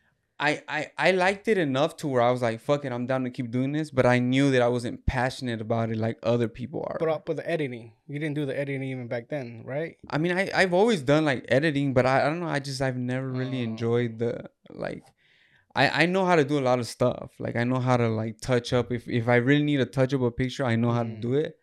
I, 0.47 0.51
I 0.77 0.81
I 1.07 1.11
liked 1.11 1.47
it 1.53 1.57
enough 1.57 1.91
to 1.97 2.07
where 2.11 2.21
I 2.21 2.31
was 2.35 2.41
like, 2.47 2.59
fuck 2.59 2.83
it, 2.85 2.91
I'm 2.91 3.05
down 3.11 3.23
to 3.23 3.29
keep 3.37 3.49
doing 3.57 3.71
this. 3.77 3.89
But 3.97 4.05
I 4.05 4.17
knew 4.19 4.51
that 4.51 4.61
I 4.61 4.67
wasn't 4.77 5.05
passionate 5.05 5.61
about 5.67 5.89
it 5.93 5.97
like 5.97 6.17
other 6.33 6.47
people 6.59 6.81
are. 6.89 6.97
But 6.99 7.09
uh, 7.09 7.19
but 7.25 7.35
the 7.37 7.49
editing, 7.49 7.93
you 8.07 8.19
didn't 8.19 8.35
do 8.35 8.45
the 8.45 8.57
editing 8.63 8.83
even 8.93 9.07
back 9.07 9.29
then, 9.29 9.63
right? 9.65 9.97
I 10.09 10.17
mean, 10.17 10.33
I 10.37 10.49
I've 10.53 10.73
always 10.81 11.01
done 11.01 11.23
like 11.31 11.45
editing, 11.47 11.93
but 11.93 12.05
I, 12.05 12.15
I 12.21 12.25
don't 12.29 12.39
know. 12.43 12.47
I 12.57 12.59
just 12.59 12.81
I've 12.81 12.97
never 12.97 13.29
really 13.41 13.61
Oh. 13.61 13.69
enjoyed 13.71 14.19
the 14.19 14.33
like. 14.69 15.03
I 15.75 16.03
I 16.03 16.05
know 16.05 16.25
how 16.25 16.35
to 16.35 16.43
do 16.43 16.59
a 16.59 16.65
lot 16.69 16.79
of 16.79 16.87
stuff. 16.87 17.31
Like 17.39 17.55
I 17.55 17.63
know 17.63 17.79
how 17.79 17.97
to 17.97 18.07
like 18.09 18.39
touch 18.41 18.73
up. 18.73 18.91
If 18.91 19.07
if 19.07 19.27
I 19.27 19.37
really 19.37 19.63
need 19.63 19.77
to 19.77 19.85
touch 19.99 20.13
up 20.13 20.21
a 20.21 20.29
picture, 20.31 20.65
I 20.65 20.75
know 20.75 20.91
how 20.91 21.03
to 21.03 21.09
Mhm. 21.09 21.21
do 21.21 21.33
it. 21.45 21.57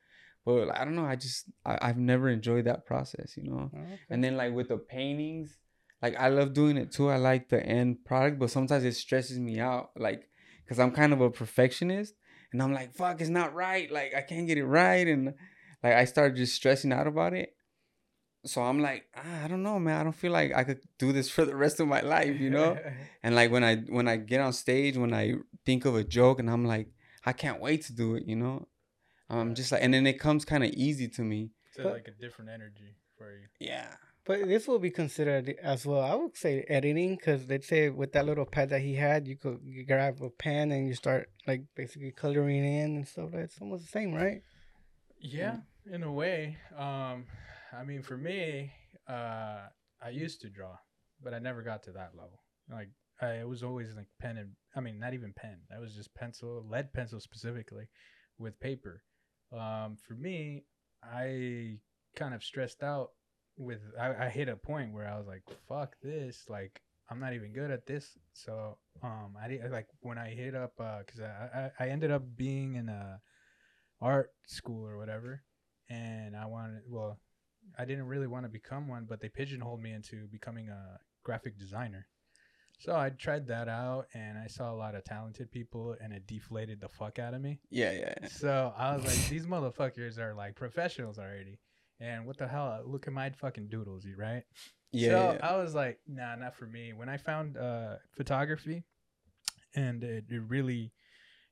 But 0.44 0.70
I 0.76 0.84
don't 0.84 0.96
know. 0.96 1.04
I 1.04 1.16
just 1.16 1.50
I, 1.64 1.78
I've 1.86 1.98
never 2.12 2.28
enjoyed 2.28 2.64
that 2.64 2.86
process. 2.86 3.36
You 3.36 3.44
know. 3.50 3.70
Oh, 3.74 3.78
okay. 3.78 3.98
And 4.10 4.24
then 4.24 4.36
like 4.36 4.52
with 4.54 4.68
the 4.68 4.78
paintings, 4.78 5.58
like 6.02 6.16
I 6.18 6.28
love 6.28 6.52
doing 6.52 6.76
it 6.76 6.92
too. 6.92 7.08
I 7.08 7.16
like 7.16 7.48
the 7.48 7.64
end 7.64 8.04
product, 8.04 8.38
but 8.38 8.50
sometimes 8.50 8.84
it 8.84 8.94
stresses 8.94 9.38
me 9.38 9.60
out, 9.60 9.90
like 9.96 10.28
because 10.64 10.78
I'm 10.78 10.92
kind 10.92 11.12
of 11.12 11.20
a 11.20 11.30
perfectionist, 11.30 12.14
and 12.52 12.62
I'm 12.62 12.72
like, 12.72 12.94
fuck, 12.94 13.20
it's 13.20 13.30
not 13.30 13.54
right. 13.54 13.90
Like 13.90 14.14
I 14.14 14.22
can't 14.22 14.46
get 14.46 14.58
it 14.58 14.66
right, 14.66 15.06
and 15.06 15.34
like 15.82 15.94
I 15.94 16.04
start 16.04 16.36
just 16.36 16.54
stressing 16.54 16.92
out 16.92 17.06
about 17.06 17.34
it. 17.34 17.54
So 18.46 18.62
I'm 18.62 18.80
like, 18.80 19.04
ah, 19.14 19.44
I 19.44 19.48
don't 19.48 19.62
know, 19.62 19.78
man. 19.78 20.00
I 20.00 20.02
don't 20.02 20.14
feel 20.14 20.32
like 20.32 20.54
I 20.54 20.64
could 20.64 20.80
do 20.98 21.12
this 21.12 21.28
for 21.28 21.44
the 21.44 21.54
rest 21.54 21.78
of 21.78 21.88
my 21.88 22.00
life, 22.00 22.40
you 22.40 22.48
know. 22.48 22.78
and 23.22 23.34
like 23.34 23.50
when 23.50 23.62
I 23.62 23.76
when 23.76 24.08
I 24.08 24.16
get 24.16 24.40
on 24.40 24.52
stage, 24.52 24.96
when 24.96 25.12
I 25.12 25.34
think 25.66 25.84
of 25.84 25.94
a 25.94 26.04
joke, 26.04 26.40
and 26.40 26.50
I'm 26.50 26.64
like, 26.64 26.88
I 27.26 27.32
can't 27.32 27.60
wait 27.60 27.82
to 27.86 27.92
do 27.92 28.14
it, 28.14 28.24
you 28.26 28.36
know. 28.36 28.68
I'm 29.28 29.54
just 29.54 29.70
like, 29.70 29.82
and 29.84 29.94
then 29.94 30.06
it 30.06 30.18
comes 30.18 30.44
kind 30.44 30.64
of 30.64 30.70
easy 30.70 31.06
to 31.08 31.22
me. 31.22 31.50
It's 31.76 31.84
like 31.84 32.08
a 32.08 32.20
different 32.20 32.50
energy 32.50 32.96
for 33.16 33.30
you. 33.30 33.46
Yeah. 33.60 33.94
But 34.26 34.46
this 34.46 34.68
will 34.68 34.78
be 34.78 34.90
considered 34.90 35.56
as 35.62 35.86
well. 35.86 36.02
I 36.02 36.14
would 36.14 36.36
say 36.36 36.64
editing 36.68 37.16
because 37.16 37.46
they'd 37.46 37.64
say 37.64 37.88
with 37.88 38.12
that 38.12 38.26
little 38.26 38.44
pad 38.44 38.68
that 38.70 38.82
he 38.82 38.94
had, 38.94 39.26
you 39.26 39.36
could 39.36 39.60
grab 39.86 40.20
a 40.22 40.28
pen 40.28 40.72
and 40.72 40.86
you 40.86 40.94
start 40.94 41.30
like 41.46 41.62
basically 41.74 42.12
coloring 42.12 42.64
in 42.64 42.96
and 42.96 43.08
stuff. 43.08 43.32
It's 43.32 43.60
almost 43.60 43.84
the 43.84 43.88
same, 43.88 44.12
right? 44.12 44.42
Yeah, 45.18 45.58
in 45.90 46.02
a 46.02 46.12
way. 46.12 46.58
Um, 46.76 47.24
I 47.72 47.82
mean, 47.84 48.02
for 48.02 48.16
me, 48.16 48.72
uh, 49.08 49.68
I 50.02 50.10
used 50.10 50.42
to 50.42 50.50
draw, 50.50 50.76
but 51.22 51.32
I 51.32 51.38
never 51.38 51.62
got 51.62 51.82
to 51.84 51.92
that 51.92 52.12
level. 52.14 52.42
Like, 52.70 52.90
I 53.20 53.40
it 53.40 53.48
was 53.48 53.62
always 53.62 53.94
like 53.96 54.08
pen 54.20 54.36
and 54.36 54.52
I 54.76 54.80
mean, 54.80 54.98
not 54.98 55.14
even 55.14 55.32
pen. 55.34 55.58
That 55.70 55.80
was 55.80 55.94
just 55.94 56.14
pencil, 56.14 56.64
lead 56.68 56.92
pencil 56.92 57.20
specifically, 57.20 57.88
with 58.38 58.60
paper. 58.60 59.02
Um, 59.52 59.96
for 60.06 60.14
me, 60.14 60.64
I 61.02 61.78
kind 62.16 62.34
of 62.34 62.44
stressed 62.44 62.82
out 62.82 63.10
with. 63.56 63.80
I, 63.98 64.26
I 64.26 64.28
hit 64.28 64.48
a 64.48 64.56
point 64.56 64.92
where 64.92 65.08
I 65.08 65.18
was 65.18 65.26
like, 65.26 65.42
"Fuck 65.68 65.96
this!" 66.02 66.44
Like, 66.48 66.80
I'm 67.10 67.20
not 67.20 67.34
even 67.34 67.52
good 67.52 67.70
at 67.70 67.86
this. 67.86 68.18
So, 68.32 68.78
um, 69.02 69.36
I 69.40 69.48
did 69.48 69.70
like 69.70 69.88
when 70.00 70.18
I 70.18 70.30
hit 70.30 70.54
up, 70.54 70.72
uh, 70.78 71.00
cause 71.06 71.20
I, 71.20 71.70
I 71.80 71.84
I 71.86 71.88
ended 71.88 72.10
up 72.10 72.22
being 72.36 72.74
in 72.76 72.88
a 72.88 73.20
art 74.00 74.32
school 74.46 74.86
or 74.86 74.96
whatever, 74.96 75.42
and 75.88 76.36
I 76.36 76.46
wanted 76.46 76.82
well, 76.88 77.18
I 77.78 77.84
didn't 77.84 78.06
really 78.06 78.26
want 78.26 78.44
to 78.44 78.50
become 78.50 78.88
one, 78.88 79.06
but 79.08 79.20
they 79.20 79.28
pigeonholed 79.28 79.82
me 79.82 79.92
into 79.92 80.26
becoming 80.26 80.68
a 80.68 80.98
graphic 81.22 81.58
designer. 81.58 82.06
So 82.80 82.96
I 82.96 83.10
tried 83.10 83.46
that 83.48 83.68
out, 83.68 84.06
and 84.14 84.38
I 84.38 84.46
saw 84.46 84.72
a 84.72 84.74
lot 84.74 84.94
of 84.94 85.04
talented 85.04 85.52
people, 85.52 85.96
and 86.02 86.14
it 86.14 86.26
deflated 86.26 86.80
the 86.80 86.88
fuck 86.88 87.18
out 87.18 87.34
of 87.34 87.42
me. 87.42 87.60
Yeah, 87.70 87.92
yeah. 87.92 88.14
yeah. 88.22 88.28
So 88.28 88.72
I 88.74 88.96
was 88.96 89.04
like, 89.04 89.28
these 89.28 89.44
motherfuckers 89.46 90.18
are 90.18 90.32
like 90.32 90.56
professionals 90.56 91.18
already. 91.18 91.58
And 92.00 92.26
what 92.26 92.38
the 92.38 92.48
hell? 92.48 92.82
Look 92.86 93.06
at 93.06 93.12
my 93.12 93.30
fucking 93.30 93.68
doodles, 93.68 94.04
you 94.04 94.16
right? 94.16 94.44
Yeah, 94.92 95.10
So 95.10 95.32
yeah. 95.32 95.38
I 95.42 95.56
was 95.56 95.74
like, 95.74 96.00
nah, 96.08 96.34
not 96.36 96.54
for 96.56 96.66
me. 96.66 96.92
When 96.92 97.08
I 97.08 97.16
found 97.16 97.56
uh, 97.56 97.96
photography, 98.16 98.84
and 99.74 100.02
it, 100.02 100.24
it 100.30 100.42
really 100.48 100.92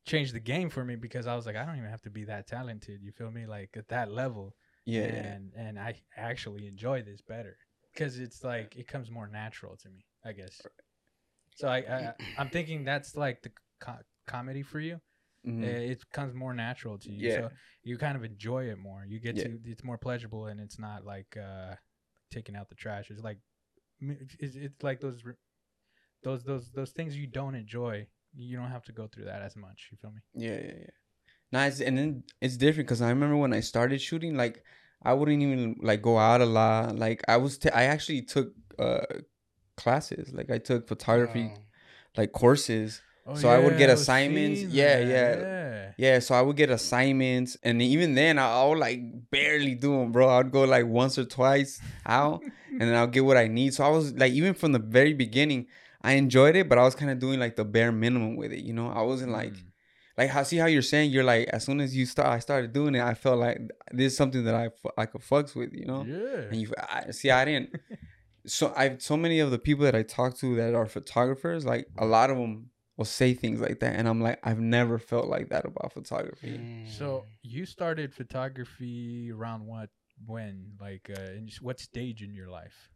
changed 0.07 0.35
the 0.35 0.40
game 0.40 0.71
for 0.71 0.85
me 0.85 0.97
because 0.97 1.26
I 1.26 1.37
was 1.37 1.47
like, 1.47 1.57
I 1.57 1.64
don't 1.64 1.76
even 1.76 1.90
have 1.90 2.02
to 2.02 2.11
be 2.11 2.25
that 2.25 2.47
talented. 2.47 3.02
You 3.02 3.12
feel 3.12 3.31
me? 3.31 3.47
Like 3.47 3.71
at 3.76 3.88
that 3.88 4.11
level, 4.11 4.55
yeah, 4.87 5.07
yeah. 5.07 5.35
and 5.35 5.52
and 5.57 5.78
I 5.78 5.95
actually 6.17 6.67
enjoy 6.67 7.02
this 7.02 7.21
better 7.21 7.57
because 7.93 8.19
it's 8.19 8.43
like 8.43 8.76
it 8.76 8.88
comes 8.88 9.11
more 9.11 9.28
natural 9.28 9.76
to 9.76 9.88
me, 9.90 10.05
I 10.25 10.33
guess. 10.33 10.61
So 11.57 11.69
I, 11.69 11.78
I 11.78 12.12
I'm 12.37 12.49
thinking 12.49 12.85
that's 12.85 13.17
like 13.17 13.43
the 13.43 13.50
co- 13.81 14.05
comedy 14.26 14.62
for 14.62 14.81
you. 14.81 15.00
Mhm. 15.49 15.64
Uh, 15.64 15.93
It 15.93 16.11
comes 16.12 16.35
more 16.35 16.55
natural 16.55 16.99
to 16.99 17.11
you, 17.11 17.28
Yeah. 17.28 17.37
so 17.40 17.50
you 17.83 17.97
kind 17.99 18.17
of 18.17 18.25
enjoy 18.25 18.62
it 18.71 18.78
more. 18.78 19.05
You 19.07 19.19
get 19.21 19.37
Yeah. 19.37 19.45
to 19.45 19.61
it's 19.64 19.85
more 19.85 19.99
pleasurable, 19.99 20.47
and 20.47 20.61
it's 20.61 20.78
not 20.78 21.05
like 21.05 21.37
uh 21.37 21.75
taking 22.31 22.57
out 22.57 22.69
the 22.69 22.75
trash. 22.75 23.11
It's 23.11 23.23
like 23.23 23.38
it's, 24.00 24.55
it's 24.57 24.83
like 24.83 25.00
those 25.00 25.23
those 26.23 26.45
those 26.45 26.71
those 26.73 26.93
things 26.93 27.17
you 27.17 27.26
don't 27.26 27.55
enjoy. 27.55 28.07
You 28.35 28.57
don't 28.59 28.71
have 28.71 28.85
to 28.85 28.93
go 28.93 29.07
through 29.07 29.25
that 29.25 29.43
as 29.43 29.57
much. 29.57 29.88
You 29.90 29.97
feel 30.00 30.11
me? 30.12 30.21
Yeah, 30.35 30.61
yeah, 30.61 30.73
yeah. 30.81 30.90
Nice, 31.50 31.81
and 31.81 31.97
then 31.97 32.25
it's 32.40 32.57
different 32.59 32.87
because 32.88 33.00
I 33.00 33.09
remember 33.09 33.37
when 33.37 33.55
I 33.55 33.61
started 33.61 34.00
shooting, 34.02 34.37
like 34.37 34.62
I 35.02 35.14
wouldn't 35.14 35.43
even 35.43 35.76
like 35.83 36.02
go 36.02 36.19
out 36.19 36.40
a 36.43 36.47
lot. 36.47 36.97
Like 36.97 37.23
I 37.26 37.38
was, 37.38 37.57
t- 37.59 37.71
I 37.71 37.85
actually 37.85 38.23
took 38.23 38.52
uh 38.78 39.07
classes. 39.76 40.33
Like 40.33 40.50
I 40.50 40.59
took 40.59 40.87
photography 40.88 41.50
like 42.17 42.33
courses. 42.33 43.00
So 43.37 43.49
I 43.49 43.58
would 43.58 43.76
get 43.78 43.90
assignments. 43.90 44.62
Yeah, 44.62 44.99
that, 44.99 45.38
yeah. 45.38 45.92
Yeah, 45.99 46.18
so 46.20 46.35
I 46.35 46.42
would 46.42 46.56
get 46.56 46.70
assignments, 46.70 47.56
and 47.62 47.82
even 47.82 48.14
then 48.14 48.38
I, 48.38 48.49
I 48.49 48.64
would 48.68 48.78
like 48.78 49.00
barely 49.30 49.75
do 49.75 49.99
them, 49.99 50.12
bro. 50.12 50.28
I'd 50.28 50.52
go 50.52 50.62
like 50.64 50.87
once 50.87 51.18
or 51.18 51.25
twice 51.25 51.80
out, 52.06 52.42
and 52.70 52.80
then 52.80 52.94
I'll 52.94 53.08
get 53.08 53.25
what 53.25 53.37
I 53.37 53.49
need. 53.49 53.75
So 53.75 53.85
I 53.85 53.88
was 53.88 54.12
like, 54.14 54.32
even 54.32 54.54
from 54.54 54.73
the 54.73 54.78
very 54.78 55.12
beginning, 55.12 55.66
I 56.00 56.12
enjoyed 56.12 56.54
it, 56.54 56.68
but 56.68 56.78
I 56.78 56.85
was 56.85 56.94
kind 56.94 57.11
of 57.11 57.18
doing 57.18 57.40
like 57.40 57.56
the 57.56 57.64
bare 57.64 57.90
minimum 57.90 58.37
with 58.37 58.52
it. 58.52 58.62
You 58.64 58.73
know, 58.75 58.88
I 58.90 59.02
wasn't 59.02 59.32
like 59.32 59.52
Mm. 59.52 59.64
like 60.16 60.30
how 60.30 60.42
see 60.44 60.56
how 60.56 60.66
you're 60.66 60.82
saying 60.82 61.11
you're 61.11 61.25
like 61.25 61.49
as 61.49 61.64
soon 61.64 61.80
as 61.80 61.97
you 61.97 62.04
start 62.06 62.28
I 62.28 62.38
started 62.40 62.73
doing 62.73 62.94
it 62.97 63.02
I 63.02 63.14
felt 63.14 63.38
like 63.38 63.58
this 63.92 64.12
is 64.12 64.16
something 64.16 64.44
that 64.44 64.54
I 64.54 64.66
I 64.97 65.06
could 65.06 65.20
fucks 65.20 65.54
with 65.54 65.73
you 65.73 65.87
know 65.87 66.04
yeah. 66.04 66.50
and 66.50 66.61
you 66.61 66.73
I, 66.76 67.11
see 67.12 67.30
I 67.30 67.44
didn't 67.44 67.70
so 68.47 68.73
I 68.76 68.97
so 68.99 69.16
many 69.16 69.38
of 69.38 69.50
the 69.52 69.58
people 69.58 69.85
that 69.85 69.94
I 69.94 70.02
talk 70.02 70.37
to 70.38 70.56
that 70.56 70.75
are 70.75 70.87
photographers 70.87 71.64
like 71.64 71.87
a 71.99 72.06
lot 72.06 72.30
of 72.30 72.37
them 72.37 72.70
will 72.99 73.05
say 73.07 73.33
things 73.33 73.61
like 73.61 73.78
that 73.81 73.95
and 73.97 74.07
I'm 74.09 74.21
like 74.21 74.38
I've 74.43 74.61
never 74.61 74.99
felt 74.99 75.26
like 75.28 75.49
that 75.49 75.64
about 75.64 75.93
photography 75.95 76.61
So 76.85 77.07
Mm. 77.25 77.25
you 77.43 77.64
started 77.64 78.12
photography 78.12 79.31
around 79.33 79.64
what? 79.67 79.88
When? 80.26 80.73
Like, 80.81 81.09
uh, 81.17 81.33
in 81.38 81.47
s- 81.49 81.62
what 81.62 81.78
stage 81.81 82.23
in 82.23 82.35
your 82.35 82.49
life? 82.49 82.90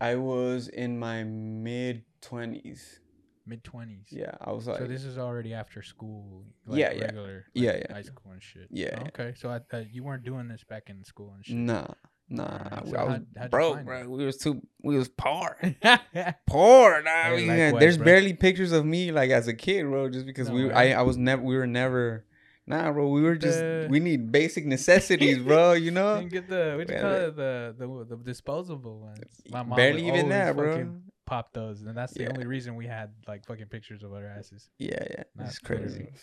I 0.00 0.16
was 0.16 0.68
in 0.68 0.98
my 0.98 1.22
mid 1.24 2.04
20s 2.22 3.00
Mid 3.46 3.62
twenties. 3.62 4.08
yeah 4.10 4.34
I 4.40 4.52
was 4.52 4.66
like 4.66 4.78
so 4.78 4.86
this 4.86 5.04
is 5.04 5.18
already 5.18 5.52
after 5.52 5.82
school. 5.82 6.46
Like 6.66 6.80
Yeah, 6.80 6.92
yeah. 6.92 7.04
Regular. 7.04 7.44
Yeah, 7.52 7.72
like, 7.72 7.80
yeah. 7.88 7.92
High 7.94 8.02
school 8.02 8.32
and 8.32 8.42
shit. 8.42 8.68
Yeah, 8.70 8.88
Oh, 8.94 9.00
yeah. 9.02 9.08
okay. 9.08 9.34
So 9.36 9.50
I, 9.50 9.60
uh, 9.76 9.84
you 9.92 10.02
weren't 10.02 10.24
doing 10.24 10.48
this 10.48 10.64
back 10.64 10.88
in 10.88 11.04
school 11.04 11.32
and 11.36 11.44
shit. 11.44 11.56
nah 11.56 11.86
nah 12.28 12.44
Alright, 12.44 12.72
I 12.96 13.04
was 13.04 13.20
how'd 13.36 13.50
broke 13.50 13.84
bro 13.84 14.00
it? 14.00 14.10
we 14.10 14.24
was 14.24 14.36
too 14.38 14.62
we 14.82 14.96
was 14.96 15.08
poor 15.08 15.56
poor. 16.46 17.02
Nah, 17.02 17.10
I 17.10 17.36
mean, 17.36 17.48
likewise, 17.48 17.80
there's 17.80 17.96
bro. 17.98 18.04
barely 18.04 18.32
pictures 18.32 18.72
of 18.72 18.84
me 18.84 19.12
like 19.12 19.30
as 19.30 19.46
a 19.48 19.54
kid, 19.54 19.82
bro. 19.84 20.08
Just 20.08 20.26
because 20.26 20.48
No 20.48 20.54
we, 20.54 20.64
way. 20.66 20.72
I, 20.74 21.00
I 21.00 21.02
was 21.02 21.16
never, 21.16 21.42
we 21.42 21.56
were 21.56 21.66
never. 21.66 22.24
Nah, 22.66 22.90
bro, 22.92 23.08
we 23.08 23.20
were 23.22 23.36
just. 23.36 23.58
The- 23.58 23.88
We 23.90 24.00
need 24.00 24.32
basic 24.32 24.64
necessities, 24.64 25.38
bro. 25.38 25.72
You 25.84 25.90
know, 25.90 26.16
Didn't 26.18 26.32
get 26.32 26.48
the 26.48 26.74
what 26.78 26.88
you 26.88 26.98
call 26.98 27.10
the- 27.10 27.26
it 27.26 27.36
the, 27.36 27.74
the 27.78 28.16
the 28.16 28.22
disposable 28.24 29.00
ones. 29.00 29.18
My 29.50 29.62
mom 29.62 29.76
barely 29.76 30.06
even 30.08 30.30
that, 30.30 30.56
bro. 30.56 30.92
Pop 31.26 31.52
those, 31.54 31.80
and 31.82 31.96
that's 31.96 32.12
the 32.14 32.22
Yeah. 32.24 32.30
only 32.34 32.46
reason 32.46 32.74
we 32.76 32.86
had 32.86 33.10
like 33.26 33.44
fucking 33.46 33.66
pictures 33.66 34.02
of 34.02 34.12
our 34.12 34.26
asses. 34.26 34.68
Yeah, 34.78 35.02
yeah, 35.10 35.24
it's 35.40 35.58
crazy. 35.58 36.04
photos. 36.04 36.20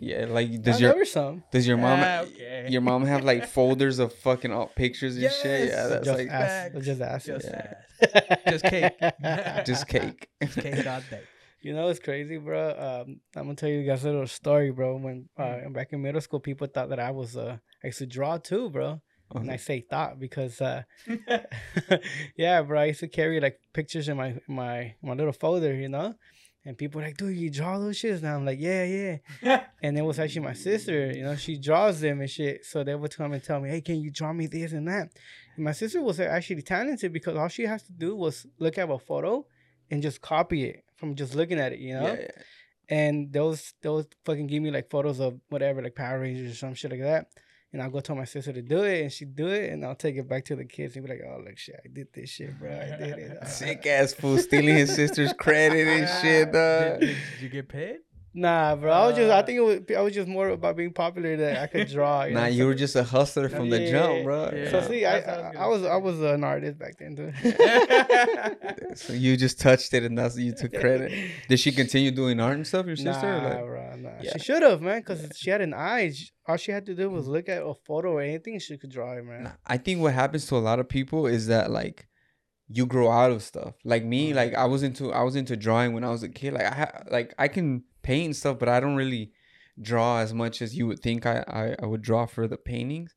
Yeah, 0.00 0.26
like 0.28 0.50
does 0.62 0.78
there 0.80 0.88
your 0.90 0.98
were 0.98 1.04
some. 1.04 1.44
does 1.52 1.66
your 1.66 1.76
mom 1.76 2.00
Ah, 2.00 2.20
okay. 2.22 2.66
your 2.68 2.80
mom 2.80 3.04
have 3.04 3.22
like 3.24 3.44
folders 3.46 3.98
of 3.98 4.12
fucking 4.14 4.50
all 4.52 4.66
pictures 4.68 5.16
and 5.16 5.30
shit? 5.30 5.68
Yeah, 5.68 5.86
that's 5.88 6.06
just 6.06 6.18
like 6.18 6.28
ass, 6.30 6.70
just 6.82 7.00
ass. 7.00 7.26
Just 7.26 7.48
Yeah. 7.52 7.74
ass. 8.02 8.36
Just 8.48 8.64
cake. 8.64 8.96
just 9.66 9.86
cake. 9.86 10.28
Just 10.42 10.58
cake 10.58 10.86
all 10.86 11.00
day. 11.02 11.20
You 11.60 11.74
know 11.74 11.84
what's 11.86 11.98
crazy, 11.98 12.38
bro? 12.38 12.70
Um, 12.70 13.20
I'm 13.36 13.44
gonna 13.44 13.54
tell 13.54 13.68
you 13.68 13.84
guys 13.84 14.04
a 14.04 14.10
little 14.10 14.26
story, 14.26 14.70
bro. 14.72 14.96
When 14.96 15.28
uh, 15.36 15.58
Hmm. 15.68 15.72
back 15.72 15.92
in 15.92 16.00
middle 16.00 16.22
school, 16.22 16.40
people 16.40 16.66
thought 16.66 16.88
that 16.88 16.98
I 16.98 17.10
was 17.10 17.36
uh, 17.36 17.58
I 17.84 17.86
used 17.88 17.98
to 17.98 18.06
draw 18.06 18.38
too, 18.38 18.70
bro. 18.70 19.02
And 19.34 19.48
I 19.52 19.56
say 19.56 19.82
thought 19.88 20.18
because, 20.18 20.60
uh, 20.60 20.82
yeah, 22.36 22.62
bro, 22.62 22.80
I 22.80 22.86
used 22.86 23.00
to 23.00 23.08
carry 23.08 23.38
like 23.40 23.60
pictures 23.72 24.08
in 24.08 24.16
my 24.16 24.36
my 24.48 24.94
my 25.02 25.12
little 25.14 25.32
folder, 25.32 25.74
you 25.74 25.88
know. 25.88 26.14
And 26.64 26.76
people 26.76 27.00
were 27.00 27.06
like, 27.06 27.16
dude, 27.16 27.36
you 27.36 27.50
draw 27.50 27.78
those 27.78 27.96
shits? 27.96 28.18
And 28.18 28.28
I'm 28.28 28.44
like, 28.44 28.58
yeah, 28.60 29.18
yeah. 29.42 29.64
And 29.82 29.96
it 29.96 30.02
was 30.02 30.18
actually 30.18 30.42
my 30.42 30.52
sister, 30.52 31.10
you 31.10 31.22
know, 31.22 31.34
she 31.34 31.56
draws 31.56 32.00
them 32.00 32.20
and 32.20 32.28
shit. 32.28 32.66
So 32.66 32.84
they 32.84 32.94
would 32.94 33.16
come 33.16 33.32
and 33.32 33.42
tell 33.42 33.60
me, 33.60 33.70
hey, 33.70 33.80
can 33.80 34.00
you 34.00 34.10
draw 34.10 34.32
me 34.32 34.46
this 34.46 34.72
and 34.72 34.86
that? 34.88 35.08
And 35.56 35.64
my 35.64 35.72
sister 35.72 36.02
was 36.02 36.20
actually 36.20 36.60
talented 36.62 37.12
because 37.14 37.36
all 37.36 37.48
she 37.48 37.62
has 37.62 37.82
to 37.84 37.92
do 37.92 38.14
was 38.14 38.46
look 38.58 38.76
at 38.76 38.90
a 38.90 38.98
photo 38.98 39.46
and 39.90 40.02
just 40.02 40.20
copy 40.20 40.64
it 40.64 40.84
from 40.96 41.14
just 41.14 41.34
looking 41.34 41.58
at 41.58 41.72
it, 41.72 41.78
you 41.78 41.94
know? 41.94 42.08
Yeah, 42.08 42.20
yeah. 42.20 42.42
And 42.90 43.32
those 43.32 43.72
those 43.80 44.06
fucking 44.24 44.48
give 44.48 44.62
me 44.62 44.70
like 44.70 44.90
photos 44.90 45.20
of 45.20 45.40
whatever, 45.48 45.80
like 45.80 45.94
Power 45.94 46.20
Rangers 46.20 46.52
or 46.52 46.56
some 46.56 46.74
shit 46.74 46.90
like 46.90 47.00
that. 47.00 47.28
And 47.72 47.80
I'll 47.80 47.90
go 47.90 48.00
tell 48.00 48.16
my 48.16 48.24
sister 48.24 48.52
to 48.52 48.62
do 48.62 48.82
it, 48.82 49.02
and 49.02 49.12
she 49.12 49.24
do 49.24 49.46
it, 49.46 49.70
and 49.70 49.84
I'll 49.84 49.94
take 49.94 50.16
it 50.16 50.28
back 50.28 50.44
to 50.46 50.56
the 50.56 50.64
kids 50.64 50.96
and 50.96 51.06
be 51.06 51.12
like, 51.12 51.22
"Oh, 51.24 51.40
look, 51.44 51.56
shit, 51.56 51.80
I 51.84 51.88
did 51.88 52.08
this 52.12 52.28
shit, 52.28 52.58
bro. 52.58 52.70
I 52.70 52.96
did 52.96 53.18
it." 53.18 53.36
Uh, 53.36 53.44
Sick 53.46 53.86
ass 53.86 54.12
fool 54.12 54.38
stealing 54.38 54.74
his 54.74 54.92
sister's 54.92 55.32
credit 55.34 55.86
and 55.86 56.08
shit, 56.20 56.52
did, 56.52 57.00
did, 57.00 57.16
did 57.16 57.42
you 57.42 57.48
get 57.48 57.68
paid? 57.68 57.98
Nah, 58.32 58.76
bro. 58.76 58.92
I 58.92 59.06
was 59.08 59.16
just, 59.16 59.28
I 59.30 59.38
Uh, 59.40 59.42
think 59.44 59.56
it 59.58 59.60
was, 59.62 59.80
I 59.96 60.00
was 60.02 60.14
just 60.14 60.28
more 60.28 60.50
about 60.50 60.76
being 60.76 60.92
popular 60.92 61.36
that 61.36 61.62
I 61.62 61.66
could 61.66 61.88
draw. 61.88 62.22
You 62.24 62.34
Nah, 62.34 62.42
know? 62.42 62.46
you 62.46 62.64
were 62.66 62.74
just 62.76 62.94
a 62.94 63.02
hustler 63.02 63.48
from 63.48 63.70
the 63.70 63.90
jump, 63.90 64.22
bro. 64.22 64.50
yeah. 64.54 64.70
So 64.70 64.82
see, 64.88 65.04
I, 65.04 65.18
I, 65.18 65.48
was 65.48 65.56
I, 65.56 65.66
was, 65.66 65.84
I 65.84 65.96
was 65.96 66.20
an 66.34 66.44
artist 66.44 66.78
back 66.78 66.94
then, 66.98 67.16
too. 67.16 67.32
So 68.94 69.12
you 69.12 69.36
just 69.36 69.60
touched 69.60 69.94
it 69.94 70.02
and 70.04 70.16
that's 70.18 70.36
you 70.36 70.52
took 70.52 70.72
credit. 70.72 71.12
Did 71.48 71.60
she 71.60 71.72
continue 71.72 72.10
doing 72.10 72.40
art 72.40 72.56
and 72.56 72.66
stuff, 72.66 72.86
your 72.86 72.96
sister? 72.96 73.22
Nah, 73.40 73.48
like- 73.48 73.64
bro, 73.64 73.96
nah. 73.96 74.10
Yeah. 74.20 74.32
She 74.34 74.38
should 74.40 74.62
have, 74.62 74.80
man, 74.80 75.00
because 75.00 75.30
she 75.36 75.50
had 75.50 75.60
an 75.60 75.74
eye. 75.74 76.12
All 76.46 76.56
she 76.56 76.72
had 76.72 76.86
to 76.86 76.94
do 76.94 77.08
was 77.10 77.26
look 77.28 77.48
at 77.48 77.62
a 77.62 77.74
photo 77.86 78.12
or 78.12 78.20
anything, 78.22 78.58
she 78.58 78.76
could 78.78 78.90
draw 78.90 79.12
it, 79.16 79.24
man. 79.24 79.52
I 79.66 79.76
think 79.76 80.00
what 80.00 80.14
happens 80.14 80.46
to 80.46 80.56
a 80.56 80.58
lot 80.58 80.78
of 80.80 80.88
people 80.88 81.26
is 81.26 81.46
that 81.46 81.70
like 81.70 82.08
you 82.68 82.86
grow 82.86 83.10
out 83.10 83.30
of 83.32 83.42
stuff. 83.42 83.74
Like 83.84 84.04
me, 84.04 84.34
like 84.34 84.54
I 84.54 84.64
was 84.66 84.82
into 84.82 85.12
I 85.12 85.22
was 85.22 85.36
into 85.36 85.56
drawing 85.56 85.92
when 85.94 86.04
I 86.04 86.10
was 86.10 86.22
a 86.22 86.28
kid. 86.28 86.54
Like 86.54 86.64
I 86.66 86.74
ha- 86.74 87.02
like 87.10 87.34
I 87.38 87.48
can 87.48 87.84
paint 88.02 88.26
and 88.26 88.36
stuff, 88.36 88.58
but 88.58 88.68
I 88.68 88.80
don't 88.80 88.96
really 88.96 89.32
draw 89.80 90.18
as 90.18 90.34
much 90.34 90.60
as 90.60 90.76
you 90.76 90.86
would 90.86 91.00
think 91.00 91.24
I, 91.26 91.44
I 91.48 91.76
I 91.82 91.86
would 91.86 92.02
draw 92.02 92.26
for 92.26 92.46
the 92.46 92.56
paintings. 92.56 93.14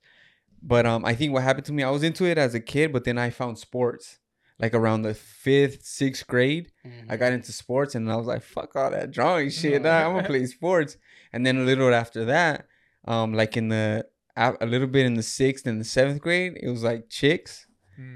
But 0.61 0.85
um 0.85 1.03
I 1.05 1.13
think 1.15 1.33
what 1.33 1.43
happened 1.43 1.65
to 1.65 1.73
me, 1.73 1.83
I 1.83 1.89
was 1.89 2.03
into 2.03 2.25
it 2.25 2.37
as 2.37 2.53
a 2.55 2.59
kid, 2.59 2.93
but 2.93 3.03
then 3.03 3.17
I 3.17 3.29
found 3.29 3.57
sports. 3.59 4.19
Like 4.59 4.73
around 4.75 5.01
the 5.01 5.13
fifth, 5.15 5.83
sixth 5.83 6.25
grade, 6.27 6.71
I 7.09 7.17
got 7.17 7.33
into 7.33 7.51
sports 7.51 7.95
and 7.95 8.09
I 8.09 8.15
was 8.15 8.27
like, 8.27 8.43
fuck 8.43 8.75
all 8.75 8.91
that 8.91 9.11
drawing 9.11 9.49
shit. 9.59 9.81
Nah, 9.81 10.05
I'm 10.05 10.15
gonna 10.15 10.27
play 10.27 10.45
sports. 10.45 10.95
And 11.33 11.45
then 11.45 11.57
a 11.57 11.63
little 11.63 11.93
after 11.93 12.23
that, 12.25 12.67
um, 13.05 13.33
like 13.33 13.57
in 13.57 13.69
the 13.69 14.05
a 14.37 14.53
a 14.61 14.65
little 14.65 14.87
bit 14.87 15.05
in 15.05 15.15
the 15.15 15.23
sixth 15.23 15.65
and 15.67 15.81
the 15.81 15.85
seventh 15.85 16.21
grade, 16.21 16.53
it 16.61 16.69
was 16.69 16.83
like 16.83 17.09
chicks. 17.09 17.65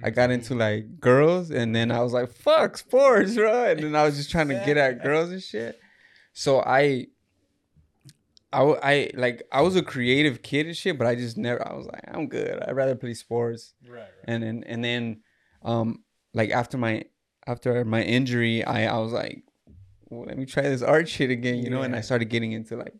I 0.03 0.09
got 0.09 0.31
into 0.31 0.55
like 0.55 0.99
girls, 0.99 1.51
and 1.51 1.75
then 1.75 1.91
I 1.91 2.01
was 2.01 2.11
like, 2.13 2.31
"Fuck 2.31 2.77
sports, 2.77 3.35
bro!" 3.35 3.65
And 3.71 3.79
then 3.83 3.95
I 3.95 4.03
was 4.05 4.15
just 4.17 4.31
trying 4.31 4.47
to 4.49 4.55
get 4.65 4.75
at 4.77 5.03
girls 5.07 5.29
and 5.31 5.41
shit. 5.41 5.79
So 6.37 6.59
I, 6.61 7.07
I, 8.53 8.61
I 8.61 9.09
like 9.15 9.41
I 9.51 9.61
was 9.61 9.75
a 9.75 9.81
creative 9.81 10.43
kid 10.43 10.67
and 10.67 10.77
shit, 10.77 10.95
but 10.95 11.07
I 11.07 11.15
just 11.15 11.35
never. 11.35 11.67
I 11.67 11.73
was 11.73 11.87
like, 11.87 12.03
I'm 12.13 12.27
good. 12.27 12.61
I'd 12.61 12.75
rather 12.75 12.93
play 12.93 13.15
sports. 13.15 13.73
Right. 13.89 14.01
right. 14.01 14.07
And 14.25 14.43
then 14.43 14.63
and 14.67 14.83
then, 14.85 15.21
um, 15.63 16.03
like 16.35 16.51
after 16.51 16.77
my 16.77 17.05
after 17.47 17.83
my 17.85 18.03
injury, 18.03 18.63
I 18.63 18.85
I 18.85 18.99
was 18.99 19.13
like, 19.13 19.45
well, 20.09 20.27
let 20.27 20.37
me 20.37 20.45
try 20.45 20.61
this 20.61 20.83
art 20.83 21.09
shit 21.09 21.31
again, 21.31 21.57
you 21.57 21.71
know. 21.71 21.81
And 21.81 21.95
I 21.95 22.01
started 22.01 22.25
getting 22.25 22.51
into 22.51 22.75
like 22.77 22.93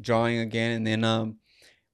drawing 0.00 0.38
again, 0.38 0.70
and 0.70 0.86
then 0.86 1.02
um. 1.02 1.38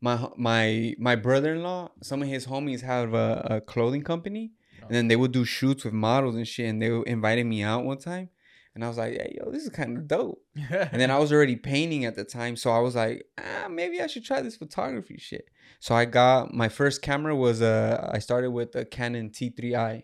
My 0.02 0.28
my 0.38 0.94
my 0.98 1.14
brother 1.14 1.54
in 1.54 1.62
law, 1.62 1.90
some 2.02 2.22
of 2.22 2.28
his 2.28 2.46
homies 2.46 2.80
have 2.80 3.12
a, 3.12 3.46
a 3.50 3.60
clothing 3.60 4.02
company, 4.02 4.52
and 4.80 4.90
then 4.90 5.08
they 5.08 5.16
would 5.16 5.30
do 5.32 5.44
shoots 5.44 5.84
with 5.84 5.92
models 5.92 6.36
and 6.36 6.48
shit. 6.48 6.70
And 6.70 6.80
they 6.80 6.90
invited 7.06 7.44
me 7.44 7.62
out 7.62 7.84
one 7.84 7.98
time, 7.98 8.30
and 8.74 8.84
I 8.84 8.88
was 8.88 8.98
like, 8.98 9.14
"Hey, 9.14 9.36
yo, 9.38 9.50
this 9.50 9.64
is 9.64 9.70
kind 9.70 9.96
of 9.96 10.06
dope." 10.06 10.42
And 10.70 11.00
then 11.00 11.10
I 11.10 11.18
was 11.22 11.32
already 11.32 11.56
painting 11.56 12.04
at 12.04 12.16
the 12.16 12.24
time, 12.24 12.56
so 12.56 12.70
I 12.70 12.78
was 12.78 12.94
like, 12.94 13.24
"Ah, 13.38 13.68
maybe 13.68 14.00
I 14.00 14.06
should 14.06 14.24
try 14.24 14.40
this 14.40 14.56
photography 14.56 15.18
shit." 15.18 15.46
So 15.80 15.94
I 15.94 16.04
got 16.04 16.52
my 16.52 16.68
first 16.68 17.02
camera 17.02 17.34
was 17.34 17.60
a. 17.60 18.10
I 18.12 18.18
started 18.18 18.50
with 18.50 18.74
a 18.76 18.84
Canon 18.84 19.30
T3i. 19.30 20.02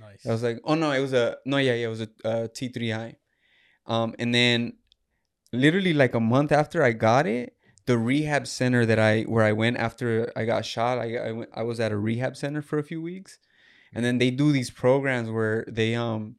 nice. 0.00 0.26
I 0.26 0.30
was 0.30 0.42
like, 0.42 0.60
"Oh 0.64 0.74
no, 0.74 0.92
it 0.92 1.00
was 1.00 1.12
a 1.12 1.36
no, 1.44 1.56
yeah, 1.56 1.74
yeah, 1.74 1.86
it 1.86 1.90
was 1.90 2.02
a 2.02 2.08
uh, 2.24 2.48
T3i." 2.48 3.16
Um, 3.86 4.14
and 4.18 4.34
then, 4.34 4.74
literally 5.52 5.92
like 5.92 6.14
a 6.14 6.20
month 6.20 6.52
after 6.52 6.82
I 6.82 6.92
got 6.92 7.26
it, 7.26 7.56
the 7.86 7.98
rehab 7.98 8.46
center 8.46 8.86
that 8.86 8.98
I 8.98 9.22
where 9.22 9.44
I 9.44 9.52
went 9.52 9.76
after 9.76 10.32
I 10.36 10.44
got 10.44 10.64
shot, 10.64 10.98
I 10.98 11.16
I, 11.16 11.32
went, 11.32 11.50
I 11.54 11.62
was 11.62 11.80
at 11.80 11.92
a 11.92 11.98
rehab 11.98 12.36
center 12.36 12.62
for 12.62 12.78
a 12.78 12.84
few 12.84 13.02
weeks, 13.02 13.38
and 13.92 14.04
then 14.04 14.18
they 14.18 14.30
do 14.30 14.52
these 14.52 14.70
programs 14.70 15.30
where 15.30 15.64
they 15.68 15.94
um 15.94 16.36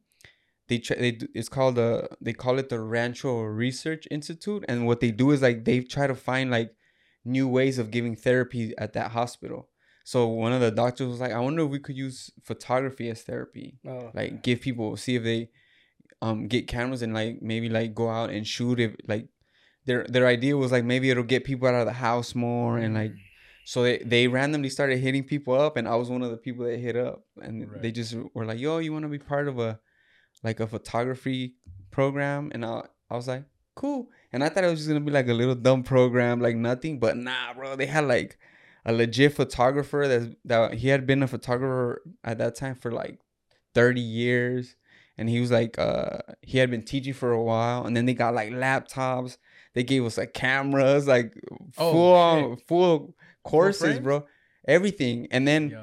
they 0.68 0.78
try 0.78 0.96
they 0.96 1.12
do, 1.12 1.28
it's 1.34 1.48
called 1.48 1.76
the 1.76 2.08
they 2.20 2.32
call 2.32 2.58
it 2.58 2.68
the 2.68 2.80
Rancho 2.80 3.42
Research 3.42 4.06
Institute, 4.10 4.64
and 4.68 4.86
what 4.86 5.00
they 5.00 5.10
do 5.10 5.30
is 5.30 5.42
like 5.42 5.64
they 5.64 5.80
try 5.80 6.06
to 6.06 6.14
find 6.14 6.50
like 6.50 6.70
new 7.24 7.48
ways 7.48 7.78
of 7.78 7.90
giving 7.90 8.16
therapy 8.16 8.72
at 8.78 8.92
that 8.94 9.12
hospital. 9.12 9.68
So 10.04 10.28
one 10.28 10.52
of 10.52 10.60
the 10.60 10.70
doctors 10.70 11.08
was 11.08 11.20
like, 11.20 11.32
I 11.32 11.40
wonder 11.40 11.64
if 11.64 11.70
we 11.70 11.80
could 11.80 11.96
use 11.96 12.30
photography 12.44 13.10
as 13.10 13.22
therapy. 13.22 13.78
Oh, 13.86 14.10
like 14.14 14.42
give 14.42 14.60
people 14.60 14.96
see 14.96 15.16
if 15.16 15.24
they 15.24 15.50
um 16.22 16.46
get 16.46 16.68
cameras 16.68 17.02
and 17.02 17.12
like 17.12 17.42
maybe 17.42 17.68
like 17.68 17.94
go 17.94 18.08
out 18.08 18.30
and 18.30 18.46
shoot 18.46 18.80
if 18.80 18.94
like 19.06 19.28
their 19.84 20.04
their 20.08 20.26
idea 20.26 20.56
was 20.56 20.72
like 20.72 20.84
maybe 20.84 21.10
it'll 21.10 21.22
get 21.22 21.44
people 21.44 21.68
out 21.68 21.74
of 21.74 21.86
the 21.86 21.92
house 21.92 22.34
more 22.34 22.78
and 22.78 22.94
like 22.94 23.12
so 23.64 23.82
they, 23.82 23.98
they 23.98 24.28
randomly 24.28 24.70
started 24.70 24.98
hitting 24.98 25.24
people 25.24 25.54
up 25.54 25.76
and 25.76 25.88
I 25.88 25.96
was 25.96 26.08
one 26.08 26.22
of 26.22 26.30
the 26.30 26.36
people 26.36 26.64
that 26.64 26.78
hit 26.78 26.96
up 26.96 27.24
and 27.42 27.68
they 27.82 27.92
just 27.92 28.14
were 28.32 28.44
like 28.44 28.58
yo 28.58 28.78
you 28.78 28.92
want 28.92 29.04
to 29.04 29.08
be 29.08 29.18
part 29.18 29.48
of 29.48 29.58
a 29.58 29.78
like 30.42 30.60
a 30.60 30.66
photography 30.66 31.54
program 31.90 32.50
and 32.54 32.64
I 32.64 32.82
I 33.10 33.16
was 33.16 33.28
like 33.28 33.44
cool. 33.74 34.08
And 34.32 34.42
I 34.42 34.48
thought 34.48 34.64
it 34.64 34.70
was 34.70 34.80
just 34.80 34.88
gonna 34.88 35.00
be 35.00 35.12
like 35.12 35.28
a 35.28 35.34
little 35.34 35.54
dumb 35.54 35.82
program 35.82 36.40
like 36.40 36.56
nothing 36.56 36.98
but 36.98 37.16
nah 37.16 37.52
bro 37.54 37.76
they 37.76 37.86
had 37.86 38.06
like 38.06 38.38
a 38.84 38.92
legit 38.92 39.34
photographer 39.34 40.06
that 40.06 40.36
that 40.44 40.74
he 40.74 40.88
had 40.88 41.06
been 41.06 41.22
a 41.22 41.26
photographer 41.28 42.02
at 42.24 42.38
that 42.38 42.54
time 42.54 42.74
for 42.76 42.90
like 42.92 43.18
30 43.74 44.00
years. 44.00 44.76
And 45.18 45.28
he 45.30 45.40
was 45.40 45.50
like 45.50 45.78
uh 45.78 46.18
he 46.42 46.58
had 46.58 46.70
been 46.70 46.82
teaching 46.84 47.14
for 47.14 47.32
a 47.32 47.42
while 47.42 47.84
and 47.86 47.96
then 47.96 48.06
they 48.06 48.14
got 48.14 48.34
like 48.34 48.50
laptops. 48.50 49.38
They 49.74 49.82
gave 49.82 50.04
us 50.04 50.18
like 50.18 50.34
cameras 50.34 51.06
like 51.06 51.34
Oh, 51.78 51.92
full 51.92 52.14
on, 52.14 52.56
full 52.68 53.14
courses 53.42 53.82
frames? 53.82 54.00
bro 54.00 54.26
everything. 54.68 55.28
And 55.30 55.46
then 55.48 55.70
Yo. 55.70 55.82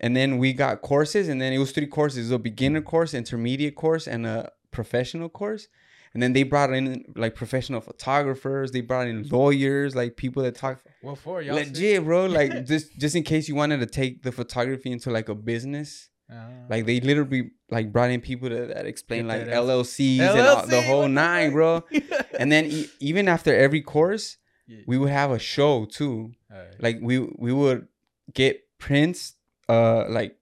And 0.00 0.16
then 0.16 0.38
we 0.38 0.52
got 0.52 0.82
courses 0.82 1.28
and 1.28 1.40
then 1.40 1.52
it 1.52 1.58
was 1.58 1.72
three 1.72 1.86
courses 1.86 2.30
a 2.30 2.38
beginner 2.38 2.82
course 2.82 3.14
intermediate 3.14 3.74
course 3.76 4.06
and 4.06 4.26
a 4.26 4.50
professional 4.70 5.28
course 5.28 5.68
and 6.14 6.22
then 6.22 6.32
they 6.32 6.42
brought 6.42 6.72
in 6.72 7.04
like 7.16 7.34
professional 7.34 7.80
photographers 7.80 8.70
they 8.72 8.80
brought 8.80 9.06
in 9.06 9.26
lawyers 9.28 9.94
like 9.96 10.16
people 10.16 10.42
that 10.42 10.54
talk 10.54 10.82
What 11.02 11.18
for? 11.18 11.42
Y'all 11.42 11.54
legit 11.56 12.04
bro 12.04 12.26
like 12.40 12.64
just 12.66 12.96
just 12.98 13.16
in 13.16 13.22
case 13.22 13.48
you 13.48 13.54
wanted 13.54 13.80
to 13.80 13.86
take 13.86 14.22
the 14.22 14.32
photography 14.32 14.90
into 14.92 15.10
like 15.10 15.28
a 15.28 15.34
business 15.34 16.10
Ah. 16.28 16.48
like 16.68 16.86
they 16.86 16.98
literally 17.00 17.52
like 17.70 17.92
brought 17.92 18.10
in 18.10 18.20
people 18.20 18.48
that, 18.48 18.74
that 18.74 18.84
explain 18.84 19.28
like 19.28 19.44
that 19.44 19.54
LLCs 19.54 20.18
and 20.18 20.40
all, 20.40 20.66
the 20.66 20.82
whole 20.82 21.06
nine, 21.06 21.52
bro. 21.52 21.84
And 22.40 22.50
then 22.50 22.64
e- 22.66 22.88
even 22.98 23.28
after 23.28 23.54
every 23.54 23.80
course, 23.80 24.36
Yeah. 24.66 24.78
we 24.88 24.98
would 24.98 25.10
have 25.10 25.30
a 25.30 25.38
show 25.38 25.84
too. 25.84 26.32
Alright. 26.52 26.82
Like 26.82 26.98
we 27.00 27.20
we 27.20 27.52
would 27.52 27.86
get 28.34 28.58
prints, 28.80 29.35
uh, 29.68 30.04
like 30.08 30.36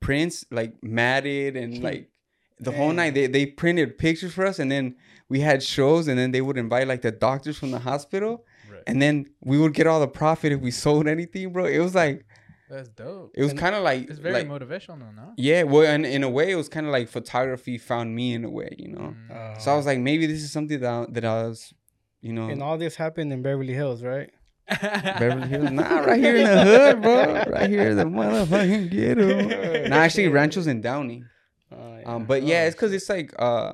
prints 0.00 0.44
like 0.50 0.74
matted 0.82 1.56
and 1.56 1.82
like 1.82 2.10
the 2.60 2.72
whole 2.72 2.92
night 2.92 3.14
they 3.14 3.26
they 3.26 3.46
printed 3.46 3.98
pictures 3.98 4.32
for 4.34 4.44
us, 4.46 4.58
and 4.58 4.70
then 4.70 4.96
we 5.28 5.40
had 5.40 5.62
shows, 5.62 6.08
and 6.08 6.18
then 6.18 6.32
they 6.32 6.40
would 6.40 6.56
invite 6.58 6.88
like 6.88 7.02
the 7.02 7.12
doctors 7.12 7.56
from 7.58 7.70
the 7.70 7.78
hospital, 7.80 8.44
Right. 8.70 8.82
and 8.86 9.00
then 9.00 9.26
we 9.40 9.58
would 9.58 9.74
get 9.74 9.86
all 9.86 10.00
the 10.00 10.08
profit 10.08 10.52
if 10.52 10.60
we 10.60 10.70
sold 10.70 11.06
anything, 11.06 11.52
bro. 11.52 11.64
It 11.66 11.78
was 11.78 11.94
like 11.94 12.26
That's 12.68 12.88
dope. 12.88 13.30
it 13.34 13.42
was 13.42 13.52
kind 13.54 13.74
of 13.74 13.82
like 13.84 14.10
It's 14.10 14.18
very 14.18 14.34
like, 14.34 14.48
motivational, 14.48 15.14
no? 15.14 15.32
yeah, 15.36 15.62
well, 15.62 15.86
and 15.86 16.04
in 16.04 16.22
a 16.24 16.28
way, 16.28 16.50
it 16.50 16.56
was 16.56 16.68
kind 16.68 16.84
of 16.86 16.92
like 16.92 17.08
photography 17.08 17.78
found 17.78 18.14
me 18.14 18.34
in 18.34 18.44
a 18.44 18.50
way, 18.50 18.74
you 18.78 18.88
know. 18.88 19.14
Mm. 19.16 19.30
Uh, 19.30 19.58
So 19.58 19.72
I 19.72 19.76
was 19.76 19.86
like, 19.86 20.00
maybe 20.00 20.26
this 20.26 20.42
is 20.42 20.50
something 20.52 20.80
that 20.80 20.92
I, 20.92 21.06
that 21.12 21.24
I 21.24 21.44
was, 21.44 21.72
you 22.20 22.32
know, 22.32 22.48
and 22.48 22.62
all 22.62 22.76
this 22.76 22.96
happened 22.96 23.32
in 23.32 23.40
Beverly 23.42 23.72
Hills, 23.74 24.02
right? 24.02 24.30
Beverly 24.68 25.48
Hills. 25.48 25.70
Nah, 25.70 25.98
right 26.00 26.18
here 26.20 26.36
in 26.36 26.44
the 26.44 26.64
hood, 26.64 27.02
bro. 27.02 27.44
Right 27.48 27.70
here 27.70 27.90
in 27.90 27.96
the 27.96 28.04
motherfucking 28.04 28.90
ghetto. 28.90 29.88
Nah, 29.88 29.96
actually, 29.96 30.28
Rancho's 30.28 30.66
in 30.66 30.80
Downey. 30.80 31.24
Uh, 31.72 32.00
Um, 32.04 32.24
but 32.26 32.42
yeah, 32.42 32.66
it's 32.66 32.74
because 32.76 32.92
it's 32.92 33.08
like 33.08 33.34
uh, 33.38 33.72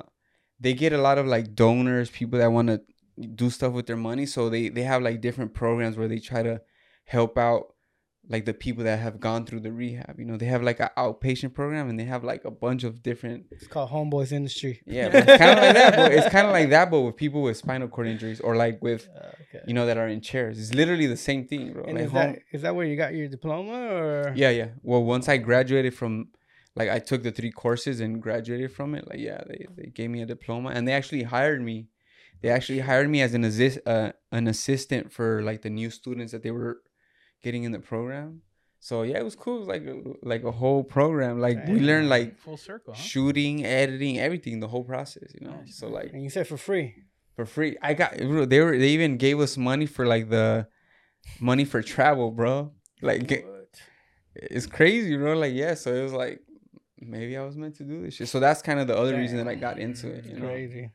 they 0.61 0.75
get 0.75 0.93
a 0.93 0.99
lot 0.99 1.19
of 1.19 1.27
like 1.27 1.55
donors, 1.55 2.11
people 2.11 2.39
that 2.39 2.53
want 2.53 2.69
to 2.69 2.81
do 3.35 3.51
stuff 3.51 3.73
with 3.73 3.87
their 3.87 3.97
money. 3.97 4.27
So 4.27 4.49
they 4.49 4.69
they 4.69 4.83
have 4.83 5.03
like 5.03 5.21
different 5.21 5.55
programs 5.55 5.97
where 5.97 6.09
they 6.09 6.19
try 6.19 6.43
to 6.43 6.61
help 7.05 7.37
out 7.39 7.74
like 8.29 8.47
the 8.47 8.55
people 8.55 8.85
that 8.85 8.99
have 9.01 9.21
gone 9.21 9.45
through 9.45 9.61
the 9.61 9.71
rehab. 9.73 10.15
You 10.19 10.25
know, 10.25 10.37
they 10.39 10.47
have 10.47 10.63
like 10.63 10.81
an 10.81 10.89
outpatient 10.97 11.53
program 11.53 11.91
and 11.91 12.01
they 12.01 12.05
have 12.05 12.25
like 12.25 12.45
a 12.47 12.51
bunch 12.51 12.83
of 12.83 13.03
different 13.03 13.45
it's 13.51 13.67
called 13.67 13.91
Homeboys 13.91 14.33
Industry. 14.33 14.81
Yeah, 14.87 15.09
it's 15.13 15.27
kind 15.43 15.59
of 15.59 15.65
like 15.65 15.75
that. 15.75 15.97
But 15.97 16.13
it's 16.13 16.29
kind 16.31 16.47
of 16.47 16.53
like 16.53 16.71
that, 16.71 16.91
but 16.91 17.01
with 17.03 17.17
people 17.17 17.43
with 17.43 17.57
spinal 17.59 17.89
cord 17.89 18.07
injuries 18.07 18.41
or 18.41 18.57
like 18.57 18.81
with 18.83 19.09
Uh, 19.15 19.29
okay. 19.55 19.65
you 19.67 19.75
know 19.75 19.85
that 19.87 19.99
are 19.99 20.09
in 20.09 20.21
chairs. 20.23 20.59
It's 20.59 20.73
literally 20.75 21.07
the 21.07 21.19
same 21.19 21.47
thing, 21.47 21.73
bro. 21.75 21.85
and 21.85 21.95
Like 21.97 22.05
is 22.07 22.11
home- 22.13 22.33
that 22.33 22.39
is 22.53 22.63
that 22.63 22.75
where 22.75 22.87
you 22.87 22.97
got 22.97 23.15
your 23.15 23.29
diploma 23.29 23.79
or? 24.03 24.33
yeah, 24.35 24.51
yeah. 24.51 24.69
Well, 24.83 25.05
once 25.05 25.29
I 25.29 25.37
graduated 25.37 25.93
from, 25.95 26.29
like, 26.77 26.89
I 26.89 26.99
took 27.01 27.23
the 27.23 27.31
three 27.31 27.53
courses 27.53 28.01
and 28.01 28.21
graduated 28.23 28.73
from 28.73 28.95
it. 28.95 29.07
Like, 29.09 29.19
yeah, 29.21 29.43
they, 29.47 29.67
they 29.77 29.89
gave 29.91 30.09
me 30.11 30.23
a 30.23 30.27
diploma 30.27 30.71
and 30.71 30.89
they 30.89 30.93
actually 30.93 31.25
hired 31.25 31.61
me. 31.63 31.89
They 32.41 32.49
actually 32.49 32.81
hired 32.81 33.09
me 33.11 33.21
as 33.23 33.33
an 33.35 33.45
assist, 33.45 33.79
uh, 33.87 34.13
an 34.33 34.49
assistant 34.49 35.13
for 35.13 35.43
like 35.43 35.61
the 35.63 35.71
new 35.71 35.91
students 35.91 36.33
that 36.33 36.43
they 36.43 36.51
were 36.51 36.79
getting 37.45 37.63
in 37.69 37.73
the 37.73 37.79
program. 37.93 38.43
So 38.81 38.95
yeah, 39.03 39.19
it 39.23 39.25
was 39.31 39.37
cool. 39.37 39.57
It 39.57 39.61
was 39.65 39.69
like 39.75 39.85
a, 39.95 39.97
like 40.33 40.45
a 40.45 40.51
whole 40.61 40.83
program. 40.97 41.35
Like 41.47 41.59
we 41.69 41.79
learned 41.91 42.09
like 42.17 42.39
full 42.39 42.57
circle, 42.71 42.93
huh? 42.95 43.01
shooting, 43.01 43.65
editing, 43.65 44.19
everything, 44.27 44.61
the 44.61 44.69
whole 44.69 44.85
process. 44.95 45.29
You 45.37 45.43
know. 45.47 45.57
Nice. 45.57 45.79
So 45.79 45.89
like 45.89 46.11
And 46.13 46.23
you 46.23 46.31
said 46.37 46.47
for 46.53 46.59
free. 46.69 46.89
for 47.37 47.47
free. 47.47 47.77
I 47.89 47.95
got 47.95 48.11
they 48.53 48.61
were 48.65 48.77
they 48.83 48.91
even 48.99 49.17
gave 49.17 49.39
us 49.47 49.57
money 49.57 49.87
for 49.87 50.05
like 50.15 50.29
the 50.29 50.67
money 51.41 51.65
for 51.73 51.81
travel, 51.83 52.31
bro. 52.31 52.73
Like 53.01 53.31
it- 53.31 53.47
it's 54.37 54.67
crazy, 54.67 55.17
bro. 55.17 55.33
Like 55.39 55.55
yeah, 55.55 55.75
so 55.75 55.95
it 55.95 56.03
was 56.03 56.13
like 56.13 56.41
maybe 56.99 57.37
I 57.37 57.45
was 57.45 57.57
meant 57.57 57.77
to 57.77 57.85
do 57.85 58.03
this 58.03 58.15
shit. 58.15 58.29
So 58.29 58.41
that's 58.41 58.63
kind 58.63 58.81
of 58.81 58.87
the 58.89 58.97
other 59.03 59.17
reason 59.17 59.37
that 59.39 59.47
I 59.49 59.55
got 59.55 59.79
into 59.79 60.09
it, 60.11 60.25
you 60.27 60.35
know. 60.41 60.49
Crazy. 60.49 60.91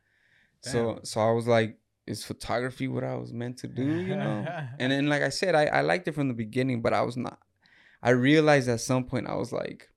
So 0.61 0.99
so 1.03 1.21
I 1.21 1.31
was 1.31 1.47
like, 1.47 1.78
is 2.09 2.23
photography 2.25 2.87
what 2.87 3.03
I 3.03 3.15
was 3.15 3.31
meant 3.31 3.57
to 3.59 3.67
do, 3.67 3.83
you 3.83 4.15
know? 4.15 4.45
and 4.79 4.91
then 4.91 5.07
like 5.07 5.21
I 5.21 5.29
said, 5.29 5.55
I 5.55 5.65
I 5.65 5.81
liked 5.81 6.07
it 6.07 6.15
from 6.15 6.27
the 6.27 6.33
beginning, 6.45 6.81
but 6.81 6.93
I 6.93 7.01
was 7.01 7.15
not. 7.17 7.39
I 8.01 8.11
realized 8.11 8.67
at 8.69 8.81
some 8.81 9.03
point 9.05 9.27
I 9.27 9.35
was 9.35 9.51
like, 9.51 9.89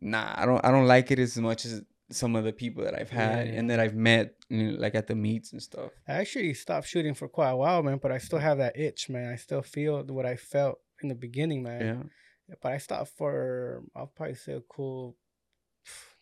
nah, 0.00 0.32
I 0.36 0.46
don't 0.46 0.64
I 0.64 0.70
don't 0.70 0.86
like 0.86 1.10
it 1.10 1.18
as 1.18 1.36
much 1.38 1.64
as 1.64 1.82
some 2.10 2.36
of 2.36 2.44
the 2.44 2.52
people 2.52 2.84
that 2.84 2.94
I've 2.94 3.10
had 3.10 3.48
Yeah. 3.48 3.54
and 3.58 3.70
that 3.70 3.80
I've 3.80 3.96
met, 3.96 4.34
you 4.48 4.58
know, 4.72 4.78
like 4.78 4.94
at 4.94 5.08
the 5.08 5.14
meets 5.16 5.52
and 5.52 5.60
stuff. 5.60 5.90
I 6.06 6.12
actually 6.22 6.54
stopped 6.54 6.86
shooting 6.88 7.14
for 7.14 7.28
quite 7.28 7.50
a 7.50 7.56
while, 7.56 7.82
man, 7.82 7.98
but 7.98 8.12
I 8.12 8.18
still 8.18 8.38
have 8.38 8.58
that 8.58 8.78
itch, 8.78 9.08
man. 9.08 9.32
I 9.32 9.36
still 9.36 9.62
feel 9.62 10.04
what 10.04 10.24
I 10.26 10.36
felt 10.36 10.78
in 11.02 11.08
the 11.08 11.16
beginning, 11.16 11.62
man. 11.64 11.80
Yeah. 12.48 12.56
But 12.62 12.72
I 12.72 12.78
stopped 12.78 13.10
for 13.18 13.82
I'll 13.96 14.06
probably 14.16 14.36
say 14.36 14.52
a 14.52 14.60
cool 14.60 15.16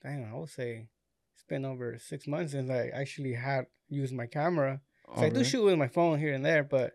damn, 0.02 0.24
I 0.32 0.36
would 0.38 0.48
say 0.50 0.88
it's 1.34 1.44
been 1.48 1.64
over 1.64 1.98
six 1.98 2.26
months 2.26 2.52
since 2.52 2.70
I 2.70 2.88
actually 2.88 3.34
had 3.34 3.66
used 3.88 4.14
my 4.14 4.26
camera. 4.26 4.80
'Cause 5.06 5.18
Oh, 5.22 5.26
I 5.26 5.28
do 5.28 5.34
really? 5.36 5.44
shoot 5.44 5.64
with 5.64 5.78
my 5.78 5.88
phone 5.88 6.18
here 6.18 6.32
and 6.34 6.44
there, 6.44 6.64
but 6.64 6.92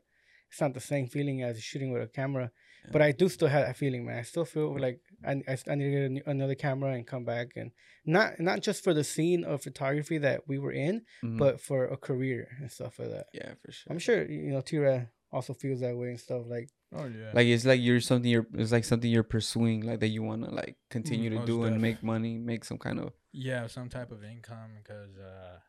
it's 0.50 0.60
not 0.62 0.74
the 0.74 0.80
same 0.80 1.08
feeling 1.08 1.44
as 1.44 1.62
shooting 1.62 1.92
with 1.92 2.02
a 2.04 2.08
camera. 2.08 2.52
But 2.92 3.02
I 3.04 3.12
do 3.12 3.30
still 3.30 3.50
have 3.50 3.68
that 3.68 3.78
feeling, 3.78 4.06
man. 4.06 4.18
I 4.18 4.24
still 4.24 4.46
feel 4.46 4.76
like 4.80 5.00
I, 5.24 5.34
I, 5.48 5.58
I 5.68 5.76
need 5.76 5.84
to 5.86 5.92
get 5.92 6.04
a 6.06 6.10
new- 6.10 6.24
another 6.26 6.56
camera 6.56 6.94
and 6.94 7.06
come 7.06 7.24
back 7.24 7.50
and 7.56 7.72
not 8.06 8.40
not 8.40 8.62
just 8.62 8.84
for 8.84 8.94
the 8.96 9.04
scene 9.04 9.44
of 9.44 9.62
photography 9.62 10.18
that 10.18 10.48
we 10.48 10.58
were 10.58 10.72
in, 10.72 11.06
Mhm. 11.24 11.38
but 11.38 11.62
for 11.62 11.86
a 11.86 11.98
career 11.98 12.48
and 12.60 12.72
stuff 12.72 12.98
like 12.98 13.12
that. 13.12 13.28
yeah, 13.34 13.54
for 13.62 13.72
sure. 13.72 13.92
I'm 13.92 14.00
sure 14.00 14.26
you 14.26 14.52
know 14.52 14.62
Tira 14.62 15.12
also 15.32 15.54
feels 15.54 15.82
that 15.82 15.96
way 15.96 16.10
and 16.10 16.20
stuff. 16.20 16.44
Like 16.48 16.70
Oh 16.92 17.06
yeah. 17.06 17.32
Like 17.34 17.46
it's 17.46 17.66
like 17.66 17.80
you're 17.82 18.02
something 18.02 18.32
you're 18.32 18.48
it's 18.56 18.72
like 18.72 18.86
something 18.86 19.12
you're 19.12 19.24
pursuing, 19.38 19.82
like 19.82 20.00
that 20.00 20.08
you 20.08 20.24
want 20.24 20.46
to 20.46 20.50
like 20.50 20.78
continue 20.90 21.30
to 21.30 21.36
most 21.36 21.46
do 21.46 21.64
and 21.66 21.80
make 21.80 22.02
money, 22.02 22.40
make 22.40 22.66
some 22.66 22.80
kind 22.80 23.00
of 23.00 23.14
yeah, 23.32 23.68
some 23.68 23.90
type 23.90 24.10
of 24.12 24.24
income 24.24 24.72
because 24.82 25.16
uh, 25.20 25.60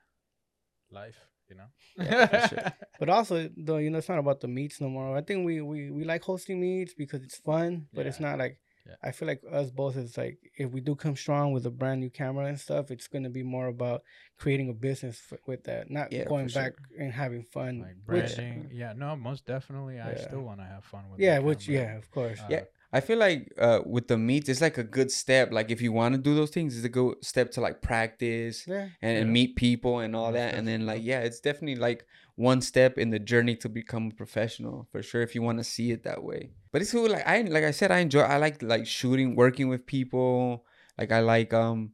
life, 0.90 1.18
you 1.50 1.56
know. 1.56 1.68
Yeah, 2.04 2.46
sure. 2.48 2.72
But 3.00 3.08
also, 3.08 3.48
though, 3.56 3.78
you 3.78 3.90
know, 3.90 3.98
it's 3.98 4.08
not 4.08 4.18
about 4.18 4.40
the 4.40 4.48
meets 4.48 4.80
no 4.80 4.88
more. 4.88 5.16
I 5.16 5.22
think 5.22 5.44
we 5.46 5.60
we, 5.60 5.90
we 5.90 6.04
like 6.04 6.22
hosting 6.22 6.60
meets 6.60 6.94
because 6.94 7.22
it's 7.22 7.36
fun, 7.38 7.86
but 7.92 8.06
it's 8.06 8.20
not 8.20 8.38
like. 8.38 8.58
Yeah. 8.86 8.94
I 9.04 9.10
feel 9.12 9.28
like 9.28 9.42
us 9.52 9.70
both 9.70 9.94
is 9.98 10.16
like 10.16 10.38
if 10.56 10.70
we 10.72 10.80
do 10.80 10.94
come 10.96 11.14
strong 11.14 11.52
with 11.52 11.66
a 11.66 11.70
brand 11.70 12.00
new 12.00 12.08
camera 12.08 12.46
and 12.46 12.58
stuff, 12.58 12.90
it's 12.90 13.08
gonna 13.08 13.28
be 13.28 13.42
more 13.42 13.66
about 13.66 14.02
creating 14.38 14.70
a 14.70 14.72
business 14.72 15.20
f- 15.30 15.38
with 15.46 15.64
that, 15.64 15.90
not 15.90 16.10
Yeah, 16.10 16.24
going 16.24 16.46
for 16.46 16.52
sure. 16.52 16.62
back 16.62 16.72
and 16.98 17.12
having 17.12 17.44
fun. 17.44 17.80
like 17.80 17.96
which- 18.06 18.34
branding. 18.36 18.70
Yeah, 18.72 18.94
no, 18.94 19.14
most 19.16 19.44
definitely. 19.44 20.00
I 20.00 20.14
still 20.16 20.40
want 20.40 20.60
to 20.60 20.64
have 20.66 20.82
fun 20.84 21.10
with. 21.10 21.20
yeah, 21.20 21.38
my 21.38 21.44
which 21.44 21.66
camera. 21.66 21.82
yeah, 21.82 21.96
of 21.98 22.10
course. 22.10 22.40
Uh, 22.40 22.46
Yeah. 22.50 22.62
I 22.92 23.00
feel 23.00 23.18
like 23.18 23.53
uh 23.59 23.81
with 23.87 24.09
the 24.09 24.18
meets, 24.18 24.48
it's 24.48 24.61
like 24.61 24.79
a 24.79 24.85
good 24.85 25.11
step. 25.11 25.53
Like 25.53 25.70
if 25.70 25.81
you 25.81 25.92
want 25.92 26.14
to 26.14 26.20
do 26.20 26.35
those 26.35 26.50
things, 26.50 26.76
it's 26.76 26.85
a 26.85 26.88
good 26.88 27.24
step 27.24 27.50
to 27.53 27.61
like 27.61 27.83
practice 27.83 28.66
yeah. 28.66 28.88
and, 29.00 29.18
and 29.18 29.26
Yeah. 29.29 29.33
meet 29.33 29.57
people 29.57 30.00
and 30.00 30.16
all 30.16 30.33
that. 30.33 30.55
And 30.55 30.66
then 30.66 30.87
like 30.87 31.03
yeah, 31.03 31.20
it's 31.20 31.40
definitely 31.40 31.76
like 31.76 32.05
one 32.37 32.61
step 32.61 32.98
in 32.98 33.11
the 33.11 33.18
journey 33.18 33.55
to 33.57 33.68
become 33.68 34.09
a 34.09 34.14
professional 34.14 34.88
for 34.90 35.03
sure 35.03 35.22
if 35.22 35.35
you 35.35 35.42
want 35.42 35.59
to 35.59 35.64
see 35.64 35.90
it 35.90 36.05
that 36.05 36.22
way. 36.24 36.50
But 36.72 36.83
it's 36.83 36.92
cool. 36.92 37.09
Like 37.09 37.26
I 37.26 37.42
like 37.42 37.64
I 37.64 37.70
said, 37.72 37.90
I 37.90 37.98
enjoy. 37.98 38.22
I 38.22 38.38
like 38.38 38.62
like 38.62 38.87
shooting, 38.87 39.37
working 39.37 39.68
with 39.68 39.87
people. 39.87 40.64
Like 40.98 41.12
I 41.12 41.20
like 41.20 41.53
um, 41.55 41.92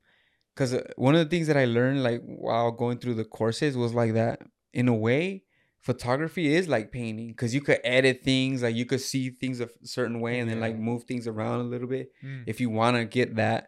cause 0.54 0.74
uh, 0.74 0.82
one 0.96 1.14
of 1.14 1.20
the 1.20 1.30
things 1.30 1.46
that 1.46 1.56
I 1.56 1.64
learned 1.64 2.02
like 2.02 2.22
while 2.24 2.70
going 2.72 2.98
through 2.98 3.14
the 3.14 3.24
courses 3.24 3.76
was 3.76 3.94
like 3.94 4.14
that. 4.14 4.40
In 4.72 4.88
a 4.88 4.94
way, 4.94 5.44
photography 5.90 6.46
is 6.58 6.64
like 6.68 6.90
painting 6.90 7.28
because 7.28 7.54
you 7.54 7.60
could 7.60 7.80
edit 7.84 8.16
things. 8.30 8.62
Like 8.64 8.74
you 8.80 8.86
could 8.90 9.00
see 9.12 9.24
things 9.42 9.60
a 9.60 9.68
certain 9.96 10.18
way 10.24 10.34
and 10.40 10.46
then 10.50 10.58
like 10.66 10.76
move 10.90 11.04
things 11.04 11.26
around 11.32 11.60
a 11.60 11.68
little 11.74 11.88
bit 11.96 12.06
Mm. 12.24 12.42
if 12.52 12.56
you 12.62 12.68
want 12.80 12.96
to 12.96 13.04
get 13.18 13.28
that 13.42 13.60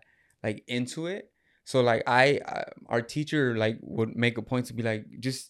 like 0.47 0.59
into 0.79 1.01
it 1.15 1.23
so 1.71 1.77
like 1.91 2.03
I, 2.07 2.25
I 2.57 2.65
our 2.93 3.03
teacher 3.15 3.43
like 3.65 3.77
would 3.97 4.13
make 4.25 4.37
a 4.39 4.43
point 4.51 4.65
to 4.67 4.75
be 4.79 4.83
like 4.91 5.03
just 5.21 5.43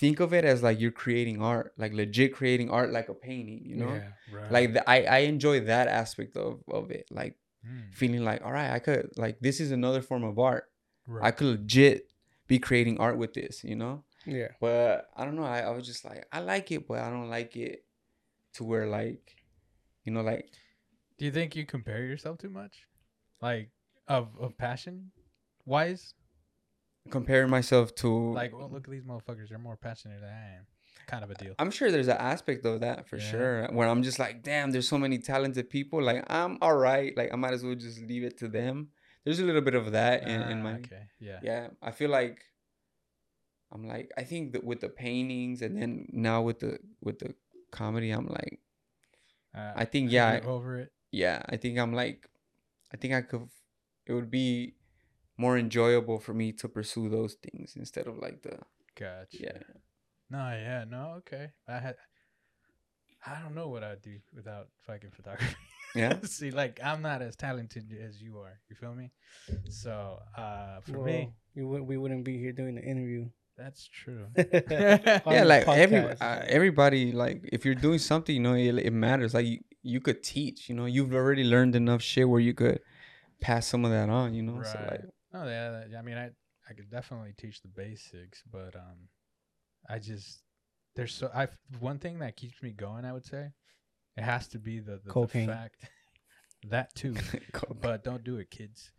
think 0.00 0.20
of 0.20 0.32
it 0.38 0.44
as 0.52 0.58
like 0.66 0.78
you're 0.80 0.98
creating 1.04 1.36
art 1.52 1.68
like 1.82 1.92
legit 1.92 2.30
creating 2.38 2.68
art 2.70 2.90
like 2.98 3.08
a 3.08 3.14
painting 3.28 3.62
you 3.70 3.76
know 3.82 3.94
Yeah. 3.94 4.10
Right. 4.36 4.52
like 4.56 4.68
the, 4.74 4.82
i 4.94 4.96
i 5.16 5.18
enjoy 5.34 5.56
that 5.72 5.86
aspect 6.02 6.32
of 6.36 6.52
of 6.78 6.90
it 6.98 7.06
like 7.20 7.34
Mm. 7.70 7.92
feeling 8.00 8.22
like 8.30 8.40
all 8.44 8.52
right 8.58 8.70
i 8.78 8.80
could 8.86 9.04
like 9.24 9.36
this 9.46 9.60
is 9.64 9.70
another 9.70 10.00
form 10.10 10.24
of 10.30 10.38
art 10.38 10.64
i 11.28 11.30
could 11.36 11.48
legit 11.56 11.98
be 12.52 12.58
creating 12.58 12.96
art 13.04 13.16
with 13.22 13.32
this 13.40 13.54
you 13.70 13.76
know 13.82 13.94
Yeah. 14.26 14.48
but 14.60 15.08
i 15.16 15.24
don't 15.24 15.34
know 15.36 15.44
I, 15.44 15.60
I 15.60 15.70
was 15.70 15.86
just 15.86 16.04
like 16.04 16.26
i 16.32 16.40
like 16.40 16.70
it 16.70 16.86
but 16.86 16.98
i 16.98 17.08
don't 17.10 17.30
like 17.30 17.56
it 17.56 17.84
to 18.54 18.64
where 18.64 18.86
like 18.86 19.36
you 20.04 20.12
know 20.12 20.20
like 20.22 20.50
Do 21.18 21.24
you 21.24 21.32
think 21.32 21.56
you 21.56 21.64
compare 21.64 22.02
yourself 22.04 22.38
too 22.38 22.50
much, 22.50 22.86
like 23.40 23.70
of 24.08 24.28
of 24.38 24.56
passion 24.58 25.12
wise? 25.64 26.14
comparing 27.10 27.50
myself 27.50 27.94
to 27.96 28.08
Like, 28.32 28.52
well, 28.56 28.68
look 28.70 28.84
at 28.86 28.90
these 28.90 29.02
motherfuckers; 29.04 29.48
they're 29.48 29.58
more 29.58 29.76
passionate 29.76 30.20
than 30.20 30.30
I 30.30 30.56
am. 30.58 30.66
Kind 31.06 31.24
of 31.24 31.30
a 31.30 31.34
deal. 31.34 31.54
I'm 31.58 31.70
sure 31.70 31.90
there's 31.90 32.08
an 32.08 32.18
aspect 32.18 32.64
of 32.66 32.80
that 32.80 33.08
for 33.08 33.16
Yeah. 33.16 33.30
sure 33.30 33.68
where 33.72 33.88
I'm 33.88 34.02
just 34.02 34.18
like, 34.18 34.42
damn, 34.42 34.70
there's 34.70 34.88
so 34.88 34.98
many 34.98 35.18
talented 35.18 35.70
people. 35.70 36.02
Like 36.02 36.24
I'm 36.28 36.58
all 36.60 36.76
right. 36.76 37.16
Like 37.16 37.30
I 37.32 37.36
might 37.36 37.52
as 37.54 37.62
well 37.64 37.74
just 37.74 38.00
leave 38.02 38.22
it 38.24 38.36
to 38.38 38.48
them. 38.48 38.88
There's 39.24 39.40
a 39.40 39.44
little 39.44 39.62
bit 39.62 39.74
of 39.74 39.92
that 39.92 40.22
in, 40.22 40.40
in 40.52 40.58
Ah, 40.60 40.62
my 40.62 40.74
okay. 40.74 41.04
Yeah. 41.18 41.40
yeah. 41.42 41.68
I 41.82 41.90
feel 41.90 42.10
like 42.10 42.44
I'm 43.72 43.86
like 43.86 44.10
I 44.16 44.24
think 44.24 44.52
that 44.52 44.64
with 44.64 44.80
the 44.80 44.88
paintings 44.88 45.62
and 45.62 45.76
then 45.80 46.08
now 46.12 46.42
with 46.42 46.58
the 46.60 46.78
with 47.00 47.18
the 47.18 47.34
comedy, 47.70 48.10
I'm 48.10 48.26
like 48.26 48.60
Uh, 49.54 49.72
I 49.76 49.84
think 49.84 50.10
yeah 50.12 50.40
you're 50.40 50.50
over 50.50 50.78
it. 50.78 50.92
yeah 51.12 51.42
I 51.48 51.56
think 51.56 51.78
I'm 51.78 51.92
like 51.92 52.28
I 52.92 52.96
think 52.96 53.14
I 53.14 53.22
could 53.22 53.48
it 54.06 54.12
would 54.12 54.30
be 54.30 54.74
more 55.36 55.56
enjoyable 55.58 56.18
for 56.18 56.34
me 56.34 56.52
to 56.52 56.68
pursue 56.68 57.08
those 57.08 57.34
things 57.34 57.74
instead 57.76 58.06
of 58.06 58.18
like 58.18 58.42
the 58.42 58.58
Gotcha. 58.98 59.38
yeah 59.40 59.62
No, 60.30 60.38
yeah, 60.50 60.84
no, 60.88 61.14
okay. 61.18 61.50
I 61.66 61.78
had. 61.78 61.96
I 63.26 63.40
don't 63.42 63.54
know 63.54 63.68
what 63.68 63.82
I'd 63.84 64.02
do 64.02 64.18
without 64.34 64.68
fucking 64.86 65.10
photography. 65.10 65.56
yeah 65.94 66.18
See, 66.24 66.50
like 66.50 66.80
I'm 66.82 67.02
not 67.02 67.20
as 67.22 67.36
talented 67.36 67.92
as 68.00 68.22
you 68.22 68.38
are. 68.38 68.58
You 68.68 68.76
feel 68.76 68.94
me? 68.94 69.10
So, 69.68 70.18
uh, 70.36 70.80
for 70.82 70.98
Well, 70.98 71.06
me, 71.06 71.32
you 71.54 71.66
would, 71.68 71.82
we 71.82 71.96
wouldn't 71.96 72.24
be 72.24 72.38
here 72.38 72.52
doing 72.52 72.76
the 72.76 72.82
interview. 72.82 73.28
That's 73.60 73.86
true. 73.86 74.26
yeah 74.36 75.44
like 75.44 75.68
every 75.68 75.98
uh, 75.98 76.42
everybody 76.58 77.12
like 77.12 77.38
if 77.52 77.64
you're 77.64 77.74
doing 77.86 77.98
something 77.98 78.34
you 78.34 78.40
know 78.46 78.54
it, 78.54 78.74
it 78.88 78.92
matters 78.92 79.34
like 79.34 79.46
you, 79.46 79.58
you 79.82 80.00
could 80.00 80.22
teach 80.22 80.68
you 80.68 80.74
know 80.74 80.86
you've 80.86 81.12
already 81.14 81.44
learned 81.44 81.74
enough 81.76 82.02
shit 82.02 82.28
where 82.28 82.40
you 82.40 82.54
could 82.54 82.80
pass 83.40 83.66
some 83.66 83.84
of 83.84 83.90
that 83.90 84.08
on 84.08 84.34
you 84.34 84.42
know 84.42 84.62
so 84.62 84.78
Right. 84.78 84.90
like 84.92 85.04
Oh 85.32 85.44
yeah, 85.46 85.70
that- 85.70 85.96
I 85.96 86.02
mean, 86.02 86.18
I 86.18 86.30
I 86.68 86.72
could 86.76 86.90
definitely 86.90 87.34
teach 87.36 87.62
the 87.62 87.68
basics, 87.68 88.42
but 88.50 88.74
um, 88.74 88.98
I 89.88 89.98
just 90.00 90.42
there's 90.96 91.14
so 91.14 91.30
I 91.32 91.46
one 91.78 91.98
thing 91.98 92.18
that 92.18 92.36
keeps 92.36 92.60
me 92.62 92.70
going. 92.72 93.04
I 93.04 93.12
would 93.12 93.24
say 93.24 93.52
it 94.16 94.22
has 94.24 94.48
to 94.48 94.58
be 94.58 94.80
the 94.80 95.00
the, 95.04 95.12
the 95.20 95.28
fact 95.46 95.76
that 96.68 96.92
too, 96.96 97.14
but 97.80 98.02
don't 98.02 98.24
do 98.24 98.38
it, 98.38 98.50
kids. 98.50 98.90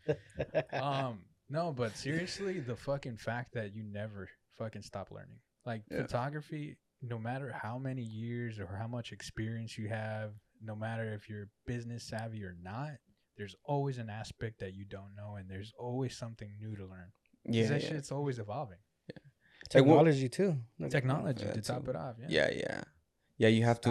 Um, 0.71 1.19
no, 1.49 1.73
but 1.73 1.97
seriously, 1.97 2.61
the 2.61 2.77
fucking 2.77 3.17
fact 3.17 3.53
that 3.55 3.75
you 3.75 3.83
never 3.83 4.29
fucking 4.63 4.81
stop 4.83 5.11
learning. 5.11 5.39
Like 5.65 5.83
Yeah. 5.91 6.01
photography, 6.03 6.77
no 7.01 7.17
matter 7.19 7.51
how 7.63 7.77
many 7.77 8.03
years 8.03 8.59
or 8.59 8.67
how 8.81 8.87
much 8.87 9.11
experience 9.11 9.77
you 9.77 9.87
have, 9.89 10.33
no 10.61 10.75
matter 10.75 11.13
if 11.13 11.29
you're 11.29 11.47
business 11.65 12.03
savvy 12.03 12.43
or 12.43 12.55
not, 12.61 12.91
there's 13.37 13.55
always 13.63 13.97
an 13.97 14.09
aspect 14.09 14.59
that 14.59 14.73
you 14.73 14.85
don't 14.85 15.13
know, 15.15 15.35
and 15.37 15.49
there's 15.49 15.73
always 15.79 16.15
something 16.15 16.51
new 16.59 16.75
to 16.75 16.85
learn. 16.85 17.11
yeah 17.45 17.67
that 17.67 17.81
yeah. 17.81 17.89
shit's 17.89 18.11
always 18.11 18.37
evolving. 18.39 18.77
Like, 19.73 19.85
what- 19.85 19.93
Technology 20.03 20.29
too. 20.29 20.51
Like, 20.79 20.91
Technology 20.91 21.45
to 21.45 21.61
top 21.61 21.83
too. 21.85 21.91
it 21.91 21.95
off. 21.95 22.15
Yeah. 22.19 22.27
yeah 22.29 22.49
yeah 22.63 22.81
yeah 23.37 23.47
you 23.57 23.63
have 23.63 23.79
to 23.81 23.89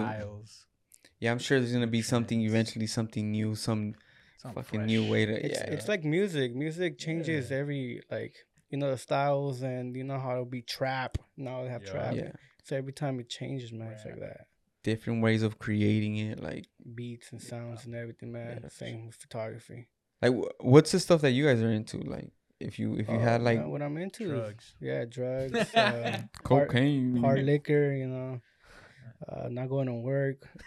yeah 1.18 1.32
i'm 1.32 1.38
sure 1.46 1.58
there's 1.58 1.72
gonna 1.72 1.86
be 2.00 2.02
something 2.02 2.40
eventually 2.42 2.86
something 2.86 3.30
new 3.38 3.54
some 3.54 3.94
something 4.38 4.62
fucking 4.62 4.84
new 4.86 5.02
way 5.10 5.22
to 5.26 5.32
It's, 5.46 5.58
yeah 5.58 5.74
it's 5.74 5.88
like 5.88 6.04
music. 6.04 6.54
Music 6.54 6.98
changes 6.98 7.50
Yeah. 7.50 7.58
every 7.60 8.02
like 8.10 8.34
you 8.70 8.78
know 8.78 8.90
the 8.90 8.98
styles 8.98 9.62
and 9.62 9.94
you 9.96 10.04
know 10.04 10.18
how 10.18 10.32
it'll 10.32 10.44
be 10.44 10.62
trap. 10.62 11.18
Now 11.36 11.64
they 11.64 11.70
have 11.70 11.84
Yeah. 11.84 11.90
trap. 11.90 12.14
yeah 12.14 12.30
So 12.64 12.76
every 12.76 12.92
time 12.92 13.20
it 13.20 13.28
changes, 13.28 13.72
man, 13.72 13.92
it's 13.92 14.04
like 14.04 14.20
that. 14.20 14.46
different 14.82 15.22
ways 15.22 15.42
of 15.42 15.58
creating 15.58 16.16
it 16.16 16.40
like 16.42 16.66
Beats 16.94 17.32
and 17.32 17.40
sounds 17.42 17.84
and 17.86 17.94
everything, 17.94 18.32
man. 18.32 18.60
Yeah, 18.62 18.68
Same 18.68 19.06
with 19.06 19.16
photography. 19.16 19.88
like 20.22 20.32
what's 20.60 20.92
the 20.92 21.00
stuff 21.00 21.20
that 21.22 21.32
you 21.32 21.44
guys 21.46 21.60
are 21.62 21.70
into 21.72 21.98
like 21.98 22.30
if 22.60 22.78
you 22.78 22.94
if 22.94 23.08
you 23.08 23.16
Oh, 23.16 23.20
had 23.20 23.42
like 23.42 23.64
what 23.66 23.82
I'm 23.82 23.96
into, 23.96 24.28
Drugs. 24.28 24.74
yeah, 24.80 25.04
drugs, 25.06 25.74
uh, 25.74 26.22
hard, 26.46 26.68
cocaine 26.68 27.16
hard 27.22 27.42
liquor, 27.44 27.92
you 27.92 28.06
know, 28.06 28.40
uh, 29.28 29.48
not 29.48 29.68
going 29.68 29.86
to 29.86 29.94
work. 29.94 30.46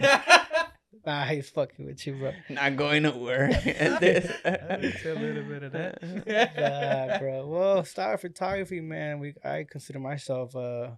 Nah, 1.05 1.25
he's 1.25 1.49
fucking 1.49 1.85
with 1.85 2.05
you, 2.07 2.15
bro. 2.15 2.31
not 2.49 2.75
going 2.75 3.03
to 3.03 3.11
work 3.11 3.51
It's 3.65 5.05
a 5.05 5.13
little 5.13 5.43
bit 5.43 5.63
of 5.63 5.71
that. 5.73 6.01
Nah, 6.01 7.19
bro. 7.19 7.47
Well, 7.47 7.83
style 7.83 8.17
photography, 8.17 8.79
man. 8.79 9.19
We 9.19 9.33
I 9.43 9.65
consider 9.69 9.99
myself 9.99 10.55
uh 10.55 10.91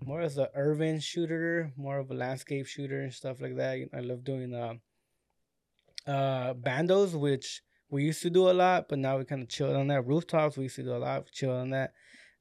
more 0.00 0.20
as 0.20 0.38
a 0.38 0.50
urban 0.54 1.00
shooter, 1.00 1.72
more 1.76 1.98
of 1.98 2.10
a 2.10 2.14
landscape 2.14 2.66
shooter 2.66 3.00
and 3.02 3.12
stuff 3.12 3.40
like 3.40 3.56
that. 3.56 3.78
You 3.78 3.88
know, 3.92 3.98
I 3.98 4.02
love 4.02 4.24
doing 4.24 4.54
uh 4.54 4.74
uh 6.06 6.54
bandos, 6.54 7.18
which 7.18 7.62
we 7.90 8.04
used 8.04 8.22
to 8.22 8.30
do 8.30 8.50
a 8.50 8.52
lot, 8.52 8.88
but 8.88 8.98
now 8.98 9.18
we 9.18 9.24
kind 9.24 9.42
of 9.42 9.48
chilled 9.48 9.76
on 9.76 9.88
that. 9.88 10.06
Rooftops, 10.06 10.56
we 10.56 10.64
used 10.64 10.76
to 10.76 10.82
do 10.82 10.96
a 10.96 10.98
lot, 10.98 11.18
of 11.22 11.32
chill 11.32 11.52
on 11.52 11.70
that. 11.70 11.92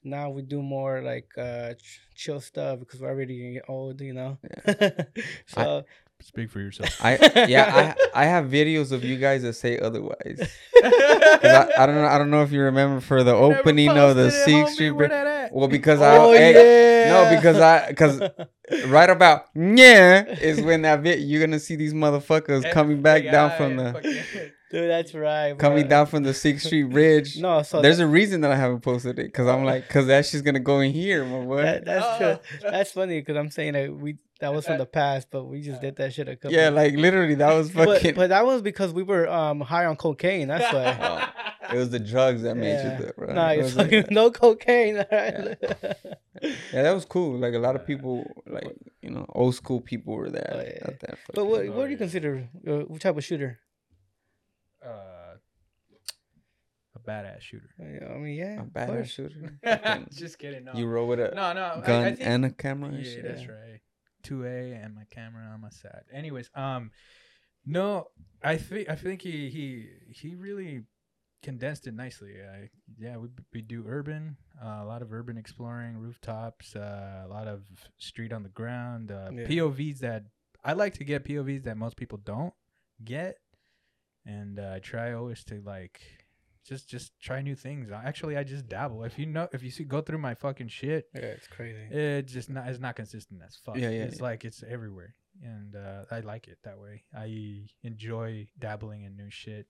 Now 0.03 0.29
we 0.29 0.41
do 0.41 0.61
more 0.61 1.01
like 1.01 1.29
uh 1.37 1.73
ch- 1.75 2.01
chill 2.15 2.41
stuff 2.41 2.79
because 2.79 2.99
we're 3.01 3.09
already 3.09 3.37
getting 3.37 3.61
old, 3.67 4.01
you 4.01 4.13
know. 4.13 4.37
so 5.47 5.83
Speak 6.23 6.49
for 6.49 6.59
yourself. 6.59 6.89
I 7.03 7.17
yeah, 7.47 7.95
I 8.15 8.23
I 8.23 8.25
have 8.25 8.45
videos 8.45 8.91
of 8.91 9.03
you 9.03 9.17
guys 9.17 9.41
that 9.43 9.53
say 9.53 9.77
otherwise. 9.79 10.39
I, 10.83 11.69
I 11.77 11.85
don't 11.85 11.95
know 11.95 12.05
I 12.07 12.17
don't 12.17 12.29
know 12.29 12.41
if 12.43 12.51
you 12.51 12.61
remember 12.61 13.01
for 13.01 13.23
the 13.23 13.33
opening 13.33 13.89
of 13.89 14.15
the 14.15 14.31
Sixth 14.31 14.73
Street 14.75 14.91
Bridge. 14.91 15.11
Well, 15.51 15.67
because 15.67 16.01
I 16.01 16.17
Oh, 16.17 16.31
hey, 16.31 17.05
yeah. 17.05 17.11
no 17.29 17.35
because 17.35 17.59
I 17.59 17.89
because 17.89 18.21
right 18.87 19.09
about 19.09 19.45
yeah 19.55 20.25
is 20.25 20.61
when 20.61 20.83
that 20.83 21.03
bit 21.03 21.19
you're 21.19 21.41
gonna 21.45 21.59
see 21.59 21.75
these 21.75 21.93
motherfuckers 21.93 22.71
coming 22.71 23.01
back 23.01 23.23
down 23.23 23.51
from 23.57 23.75
the 23.75 24.51
Dude, 24.73 24.89
that's 24.89 25.13
right. 25.13 25.57
coming 25.57 25.87
down 25.87 26.07
from 26.07 26.23
the 26.23 26.33
Sixth 26.33 26.65
Street 26.65 26.83
Bridge. 26.89 27.37
No, 27.37 27.61
so 27.61 27.79
There's 27.81 27.99
a 27.99 28.07
reason 28.07 28.41
that 28.41 28.51
I 28.51 28.55
haven't 28.55 28.81
posted 28.81 29.19
it 29.19 29.27
because 29.27 29.47
I'm 29.47 29.63
like 29.63 29.87
because 29.87 30.07
that 30.07 30.25
shit's 30.25 30.41
gonna 30.41 30.59
go 30.59 30.79
in 30.79 30.91
here, 30.91 31.23
my 31.23 31.45
boy. 31.45 31.61
That, 31.61 31.85
that's 31.85 32.05
Oh. 32.05 32.17
true. 32.59 32.69
That's 32.71 32.91
funny 32.91 33.19
because 33.19 33.37
I'm 33.37 33.51
saying 33.51 33.73
that 33.73 33.93
we 33.95 34.17
that 34.39 34.51
was 34.53 34.65
from 34.65 34.79
the 34.79 34.85
past, 34.87 35.27
but 35.31 35.43
we 35.45 35.61
just 35.61 35.79
did 35.79 35.95
that 35.97 36.11
shit 36.13 36.27
a 36.27 36.35
couple. 36.35 36.57
yeah, 36.57 36.69
like 36.69 36.95
literally 36.95 37.35
that 37.35 37.53
was 37.53 37.69
but, 37.69 37.87
fucking. 37.87 38.15
but 38.15 38.29
that 38.29 38.45
was 38.45 38.61
because 38.63 38.91
we 38.91 39.03
were 39.03 39.29
um 39.29 39.61
high 39.61 39.85
on 39.85 39.95
cocaine. 39.95 40.47
That's 40.47 40.73
why. 40.73 41.29
Oh, 41.65 41.75
it 41.75 41.79
was 41.79 41.91
the 41.91 41.99
drugs 41.99 42.41
that 42.41 42.55
made 42.57 42.73
Yeah. 42.73 42.99
you 42.99 43.05
do 43.05 43.11
bro. 43.17 43.33
Nah, 43.33 43.51
It 43.51 43.75
like 43.77 43.89
that. 43.89 44.11
no 44.11 44.29
cocaine. 44.31 44.97
alright? 44.97 45.57
Yeah, 46.41 46.81
that 46.83 46.91
was 46.93 47.05
cool. 47.05 47.37
Like 47.39 47.53
a 47.53 47.57
lot 47.59 47.75
of 47.77 47.87
people, 47.87 48.25
like 48.45 48.75
you 49.01 49.09
know, 49.11 49.25
old 49.29 49.55
school 49.55 49.79
people 49.79 50.13
were 50.15 50.29
there. 50.29 50.51
Oh, 50.53 50.59
yeah. 50.59 50.93
That 51.01 51.17
But 51.33 51.45
what 51.45 51.65
Oh, 51.65 51.71
what 51.71 51.85
do 51.85 51.91
you 51.91 51.97
consider 51.97 52.49
uh, 52.67 52.71
what 52.91 52.99
type 53.01 53.15
of 53.17 53.23
shooter? 53.23 53.59
Uh, 54.85 55.35
a 56.95 56.99
badass 56.99 57.41
shooter. 57.41 57.69
Uh, 57.79 58.13
I 58.13 58.17
mean, 58.17 58.35
yeah, 58.35 58.61
a 58.61 58.65
badass 58.65 58.87
course. 58.87 59.09
shooter. 59.09 59.59
Just 60.11 60.37
kidding. 60.37 60.65
No. 60.65 60.73
You 60.73 60.87
roll 60.87 61.07
with 61.07 61.19
a 61.19 61.31
no, 61.33 61.53
no. 61.53 61.81
gun 61.85 62.03
I, 62.03 62.07
I 62.07 62.15
think, 62.15 62.27
and 62.27 62.45
a 62.45 62.51
camera. 62.51 62.89
and 62.89 62.97
yeah, 63.05 63.11
shit. 63.11 63.23
that's 63.23 63.47
right. 63.47 63.79
Two 64.21 64.45
A 64.45 64.73
and 64.73 64.93
my 64.95 65.03
camera 65.11 65.43
on 65.53 65.61
my 65.61 65.69
side. 65.69 66.03
Anyways, 66.13 66.49
um, 66.55 66.91
no, 67.65 68.07
I 68.43 68.57
think 68.57 68.89
I 68.89 68.95
think 68.95 69.21
he 69.21 69.49
he 69.49 69.87
he 70.13 70.35
really 70.35 70.83
condensed 71.41 71.87
it 71.87 71.93
nicely. 71.93 72.35
I, 72.41 72.69
yeah, 72.97 73.17
we 73.17 73.27
we 73.53 73.61
do 73.61 73.83
urban, 73.87 74.37
uh, 74.63 74.79
a 74.81 74.85
lot 74.85 75.01
of 75.01 75.11
urban 75.11 75.37
exploring, 75.37 75.97
rooftops, 75.97 76.75
uh, 76.75 77.23
a 77.25 77.27
lot 77.27 77.47
of 77.47 77.63
street 77.97 78.31
on 78.31 78.43
the 78.43 78.49
ground, 78.49 79.11
uh, 79.11 79.29
Yeah. 79.33 79.47
POVs 79.47 79.99
that 79.99 80.23
I 80.63 80.71
like 80.73 80.93
to 80.95 81.03
get 81.03 81.25
POVs 81.25 81.63
that 81.63 81.75
most 81.75 81.97
people 81.97 82.19
don't 82.23 82.53
get, 83.03 83.39
and 84.25 84.59
uh, 84.59 84.73
I 84.75 84.79
try 84.79 85.13
always 85.13 85.43
to 85.45 85.61
like 85.65 86.01
just 86.65 86.89
just 86.89 87.19
try 87.19 87.41
new 87.41 87.55
things. 87.55 87.91
Actually, 87.91 88.37
I 88.37 88.43
just 88.43 88.67
dabble. 88.69 89.03
If 89.03 89.19
you 89.19 89.25
know, 89.25 89.47
if 89.51 89.63
you 89.63 89.69
see, 89.71 89.83
go 89.83 90.01
through 90.01 90.19
my 90.19 90.33
fucking 90.35 90.69
shit, 90.69 91.07
Yeah, 91.13 91.21
it's 91.21 91.47
crazy. 91.47 91.87
It's 91.91 92.31
just 92.31 92.49
not 92.49 92.67
it's 92.67 92.79
not 92.79 92.95
consistent 92.95 93.41
as 93.45 93.57
fuck. 93.65 93.75
Yeah, 93.77 93.89
yeah, 93.89 94.03
It's 94.03 94.17
yeah. 94.17 94.23
like 94.23 94.45
it's 94.45 94.63
everywhere, 94.63 95.15
and 95.41 95.75
uh, 95.75 96.05
I 96.09 96.21
like 96.21 96.47
it 96.47 96.59
that 96.63 96.79
way. 96.79 97.03
I 97.15 97.65
enjoy 97.83 98.47
dabbling 98.57 99.03
in 99.03 99.17
new 99.17 99.29
shit, 99.29 99.67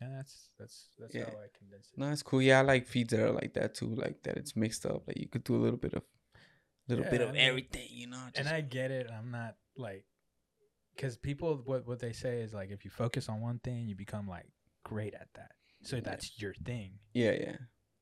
and 0.00 0.14
that's 0.14 0.50
that's 0.58 0.88
that's 0.98 1.14
Yeah. 1.14 1.24
how 1.24 1.38
I 1.38 1.48
condense 1.58 1.88
it. 1.92 1.98
No, 1.98 2.10
it's 2.12 2.22
cool. 2.22 2.40
Yeah, 2.42 2.60
I 2.60 2.62
like 2.62 2.86
feeds 2.86 3.10
that 3.10 3.20
are 3.20 3.32
like 3.32 3.54
that 3.54 3.74
too. 3.74 3.94
Like 3.94 4.22
that, 4.22 4.36
it's 4.36 4.54
mixed 4.54 4.86
up. 4.86 5.02
Like 5.08 5.18
you 5.18 5.28
could 5.28 5.42
do 5.44 5.56
a 5.56 5.62
little 5.62 5.78
bit 5.78 5.94
of, 5.94 6.02
little 6.88 7.04
bit 7.10 7.22
of 7.22 7.34
everything. 7.34 7.88
You 7.90 8.06
know. 8.08 8.22
and 8.36 8.46
I 8.48 8.60
get 8.60 8.92
it. 8.92 9.10
I'm 9.10 9.32
not 9.32 9.56
like, 9.76 10.04
because 10.96 11.16
people 11.16 11.60
what 11.64 11.86
what 11.86 11.98
they 12.00 12.12
say 12.12 12.40
is 12.40 12.52
like 12.54 12.70
if 12.70 12.84
you 12.84 12.90
focus 12.90 13.28
on 13.28 13.40
one 13.40 13.58
thing, 13.62 13.86
you 13.88 13.94
become 13.94 14.26
like 14.28 14.46
great 14.84 15.14
at 15.14 15.28
that. 15.34 15.52
So 15.82 16.00
that's 16.00 16.40
your 16.40 16.54
thing. 16.54 16.92
yeah, 17.14 17.32
yeah. 17.32 17.56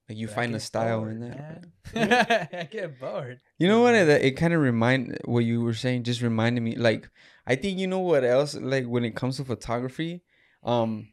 Like 0.09 0.19
you 0.19 0.27
But 0.27 0.35
find 0.35 0.55
a 0.55 0.61
style 0.61 1.01
bored, 1.01 1.13
in 1.13 1.21
that. 1.21 1.65
I 2.61 2.65
get 2.65 3.01
bored. 3.01 3.41
You 3.59 3.69
know 3.69 3.81
what? 3.81 3.93
That 3.93 4.23
it 4.23 4.33
kind 4.33 4.53
of 4.53 4.61
remind 4.61 5.19
what 5.25 5.45
you 5.47 5.63
were 5.63 5.73
saying. 5.75 6.03
Just 6.05 6.21
reminded 6.21 6.61
me. 6.63 6.77
Like 6.77 7.09
I 7.47 7.57
think 7.57 7.79
you 7.79 7.87
know 7.87 8.01
what 8.01 8.23
else. 8.25 8.55
Like 8.55 8.85
when 8.87 9.05
it 9.05 9.17
comes 9.17 9.39
to 9.39 9.45
photography, 9.45 10.23
um, 10.63 11.09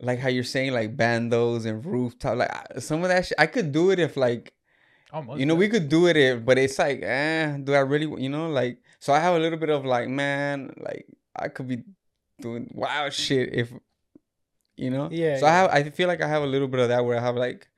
like 0.00 0.18
how 0.18 0.28
you're 0.28 0.44
saying 0.44 0.72
like 0.72 0.96
bandos 0.96 1.66
and 1.66 1.84
rooftop. 1.84 2.38
Like 2.38 2.50
some 2.80 3.02
of 3.02 3.08
that 3.10 3.26
shit, 3.26 3.38
I 3.38 3.46
could 3.46 3.70
do 3.72 3.90
it 3.90 3.98
if 3.98 4.16
like 4.16 4.54
Almost. 5.12 5.40
you 5.40 5.46
know 5.46 5.54
we 5.54 5.68
could 5.68 5.88
do 5.88 6.06
it 6.06 6.16
if, 6.16 6.44
but 6.44 6.56
it's 6.58 6.78
like, 6.78 7.00
eh, 7.02 7.56
do 7.62 7.74
I 7.74 7.80
really? 7.80 8.22
You 8.22 8.28
know, 8.30 8.48
like 8.48 8.78
so 8.98 9.12
I 9.12 9.20
have 9.20 9.34
a 9.34 9.38
little 9.38 9.58
bit 9.58 9.70
of 9.70 9.84
like, 9.84 10.08
man, 10.08 10.72
like 10.78 11.06
I 11.34 11.48
could 11.48 11.68
be 11.68 11.84
doing 12.40 12.70
wild 12.74 13.12
shit 13.12 13.54
if, 13.54 13.72
you 14.76 14.90
know. 14.90 15.08
Yeah, 15.10 15.38
So 15.38 15.46
I 15.46 15.50
have. 15.50 15.70
I 15.70 15.82
feel 15.90 16.08
like 16.08 16.22
I 16.22 16.28
have 16.28 16.42
a 16.42 16.46
little 16.46 16.68
bit 16.68 16.80
of 16.80 16.88
that 16.88 17.04
where 17.04 17.16
I 17.16 17.20
have 17.20 17.36
like 17.36 17.68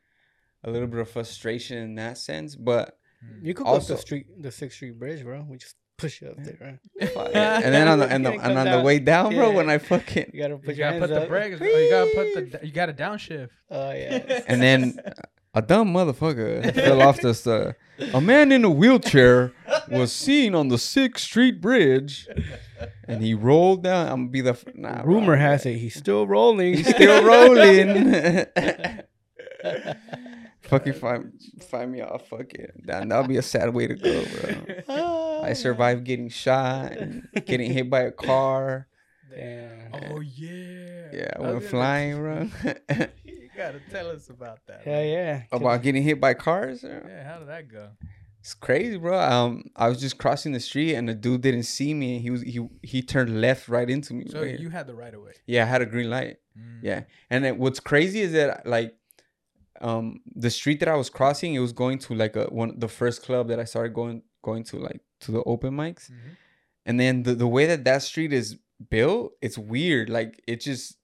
a 0.65 0.71
little 0.71 0.89
bit 0.89 1.01
of 1.01 1.11
frustration 1.11 1.79
in 1.79 1.95
that 1.97 2.19
sense, 2.19 2.57
but. 2.57 2.97
Mm. 3.25 3.47
You 3.47 3.55
could 3.55 3.67
go 3.67 3.75
up 3.75 3.87
the 3.87 3.99
street, 3.99 4.27
the 4.43 4.51
Sixth 4.51 4.77
Street 4.77 4.99
Bridge, 4.99 5.23
bro. 5.23 5.45
We 5.49 5.59
just 5.59 5.77
push 5.99 6.23
you 6.23 6.29
up 6.29 6.37
there, 6.43 6.57
right? 6.99 7.11
Yeah. 7.33 7.61
and 7.63 7.75
then 7.75 7.87
on 7.87 7.99
the 7.99 8.09
and, 8.09 8.25
the, 8.25 8.31
and 8.33 8.41
come 8.43 8.57
on 8.57 8.71
the 8.71 8.81
way 8.81 8.99
down, 8.99 9.35
bro, 9.35 9.51
Yeah. 9.51 9.57
when 9.57 9.69
I 9.69 9.77
fucking 9.79 10.31
You 10.33 10.41
gotta 10.41 10.57
put 10.57 10.75
You 10.75 10.85
gotta 10.85 10.99
put 10.99 11.11
the 11.11 11.27
brakes. 11.27 11.59
Oh, 11.61 11.65
you 11.65 11.91
gotta 11.91 12.11
put 12.15 12.35
the. 12.35 12.61
You 12.67 12.73
gotta 12.73 12.95
downshift. 12.95 13.51
Oh 13.71 13.93
yeah. 13.93 14.43
and 14.47 14.63
then 14.63 14.99
a 15.55 15.63
dumb 15.63 15.93
motherfucker 15.93 16.75
fell 16.75 17.03
off 17.03 17.21
this. 17.21 17.47
Uh, 17.47 17.73
a 18.15 18.21
man 18.21 18.53
in 18.53 18.65
a 18.65 18.71
wheelchair 18.71 19.53
was 19.89 20.13
seen 20.13 20.55
on 20.55 20.69
the 20.69 20.79
Sixth 20.79 21.25
Street 21.25 21.61
Bridge, 21.61 22.29
and 23.09 23.23
he 23.23 23.35
rolled 23.35 23.83
down. 23.83 24.07
I'm 24.07 24.13
gonna 24.23 24.29
be 24.31 24.41
the 24.41 24.51
f- 24.51 24.65
nah, 24.75 25.03
bro. 25.03 25.15
Rumor 25.15 25.37
has 25.37 25.67
it 25.67 25.77
he's 25.79 25.95
still 25.97 26.27
rolling. 26.27 26.75
he's 26.75 26.89
still 26.89 27.25
rolling. 27.25 28.25
fucking 30.63 30.93
find 30.95 31.33
find 31.69 31.93
me 31.93 32.01
off. 32.01 32.29
Fuck 32.29 32.53
it. 32.55 32.73
That 32.87 33.09
that'll 33.09 33.27
be 33.27 33.37
a 33.37 33.43
sad 33.43 33.75
way 33.75 33.87
to 33.89 33.95
go, 33.95 34.25
bro. 34.87 35.41
I 35.43 35.53
survived 35.55 36.05
getting 36.05 36.29
shot, 36.29 36.93
and 36.93 37.29
getting 37.47 37.73
hit 37.73 37.91
by 37.91 38.01
a 38.03 38.13
car. 38.13 38.87
Damn. 39.31 39.93
Oh 39.95 40.21
yeah. 40.21 41.09
Yeah, 41.13 41.33
I 41.39 41.43
I 41.43 41.53
went 41.53 41.65
flying, 41.65 42.17
bro. 42.17 42.49
You 43.61 43.67
gotta 43.73 43.81
tell 43.91 44.11
us 44.11 44.29
about 44.31 44.59
that. 44.67 44.83
Hell 44.83 45.05
yeah. 45.05 45.43
About 45.53 45.83
getting 45.83 46.03
hit 46.03 46.21
by 46.21 46.35
cars. 46.35 46.83
uh, 46.85 47.01
Yeah, 47.07 47.25
how 47.31 47.39
did 47.39 47.49
that 47.49 47.69
go? 47.69 47.89
It's 48.41 48.55
crazy, 48.55 48.97
bro. 48.97 49.21
Um, 49.21 49.65
I 49.77 49.89
was 49.89 50.01
just 50.01 50.17
crossing 50.17 50.53
the 50.53 50.61
street 50.61 50.95
and 50.95 51.07
the 51.07 51.15
dude 51.15 51.43
didn't 51.43 51.65
see 51.65 51.93
me. 51.93 52.15
And 52.15 52.23
he 52.23 52.31
was 52.31 52.41
he 52.43 52.67
he 52.83 53.03
turned 53.03 53.39
left 53.41 53.69
right 53.69 53.89
into 53.89 54.15
me. 54.15 54.25
So 54.31 54.41
right 54.43 54.59
you 54.59 54.71
had 54.71 54.87
the 54.87 54.95
right 54.95 55.13
of 55.13 55.21
way. 55.23 55.33
yeah, 55.47 55.65
I 55.65 55.67
had 55.67 55.83
a 55.83 55.87
green 55.87 56.09
light. 56.09 56.39
Mm. 56.59 56.79
Yeah, 56.83 57.03
and 57.29 57.45
then 57.45 57.59
what's 57.59 57.81
crazy 57.81 58.21
is 58.23 58.33
that 58.33 58.65
like, 58.67 58.95
um, 59.83 60.21
the 60.35 60.51
street 60.51 60.81
that 60.81 60.89
I 60.89 60.95
was 60.97 61.11
crossing, 61.11 61.55
it 61.55 61.59
was 61.59 61.73
going 61.75 61.99
to 61.99 62.15
like 62.15 62.35
a 62.37 62.45
one 62.47 62.79
the 62.79 62.89
first 62.89 63.23
club 63.23 63.49
that 63.49 63.61
I 63.61 63.65
started 63.65 63.93
going 63.93 64.23
going 64.43 64.65
to 64.65 64.79
like 64.79 65.01
to 65.21 65.33
the 65.33 65.43
open 65.45 65.75
mics, 65.75 66.11
Mhm. 66.11 66.37
and 66.87 66.99
then 66.99 67.23
the 67.25 67.35
the 67.35 67.47
way 67.47 67.67
that 67.67 67.85
that 67.85 68.03
street 68.03 68.33
is 68.33 68.57
built, 68.89 69.33
it's 69.43 69.59
weird. 69.59 70.09
Like 70.09 70.43
it 70.47 70.61
just, 70.63 70.97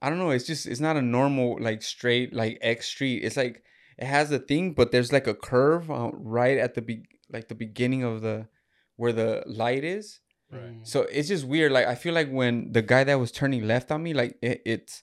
I 0.00 0.10
don't 0.10 0.18
know. 0.18 0.30
It's 0.30 0.46
just 0.46 0.66
it's 0.66 0.80
not 0.80 0.96
a 0.96 1.02
normal 1.02 1.58
like 1.60 1.82
straight 1.82 2.32
like 2.32 2.58
X 2.60 2.86
street. 2.86 3.24
It's 3.24 3.36
like 3.36 3.62
it 3.96 4.06
has 4.06 4.30
a 4.30 4.38
thing, 4.38 4.72
but 4.72 4.92
there's 4.92 5.12
like 5.12 5.26
a 5.26 5.34
curve 5.34 5.90
uh, 5.90 6.10
right 6.12 6.58
at 6.58 6.74
the 6.74 6.82
be 6.82 7.02
like 7.30 7.48
the 7.48 7.54
beginning 7.54 8.04
of 8.04 8.20
the 8.22 8.48
where 8.96 9.12
the 9.12 9.42
light 9.46 9.84
is. 9.84 10.20
Right. 10.50 10.78
So 10.82 11.02
it's 11.02 11.28
just 11.28 11.44
weird. 11.44 11.72
Like 11.72 11.86
I 11.86 11.94
feel 11.94 12.14
like 12.14 12.30
when 12.30 12.72
the 12.72 12.82
guy 12.82 13.04
that 13.04 13.18
was 13.18 13.32
turning 13.32 13.66
left 13.66 13.90
on 13.90 14.02
me, 14.02 14.14
like 14.14 14.38
it, 14.40 14.62
it's 14.64 15.02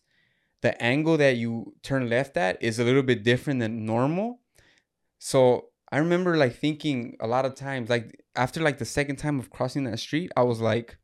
the 0.62 0.82
angle 0.82 1.18
that 1.18 1.36
you 1.36 1.76
turn 1.84 2.10
left 2.10 2.38
at 2.38 2.62
is 2.62 2.80
a 2.80 2.84
little 2.84 3.04
bit 3.04 3.24
different 3.24 3.60
than 3.60 3.86
normal. 3.86 4.40
So 5.20 5.70
I 5.92 5.98
remember 6.00 6.38
like 6.38 6.56
thinking 6.56 7.16
a 7.20 7.28
lot 7.28 7.46
of 7.46 7.56
times, 7.56 7.90
like 7.90 8.24
after 8.36 8.62
like 8.62 8.80
the 8.80 8.86
second 8.86 9.18
time 9.18 9.40
of 9.40 9.50
crossing 9.50 9.84
that 9.84 10.00
street, 10.00 10.32
I 10.36 10.44
was 10.44 10.62
like, 10.62 10.98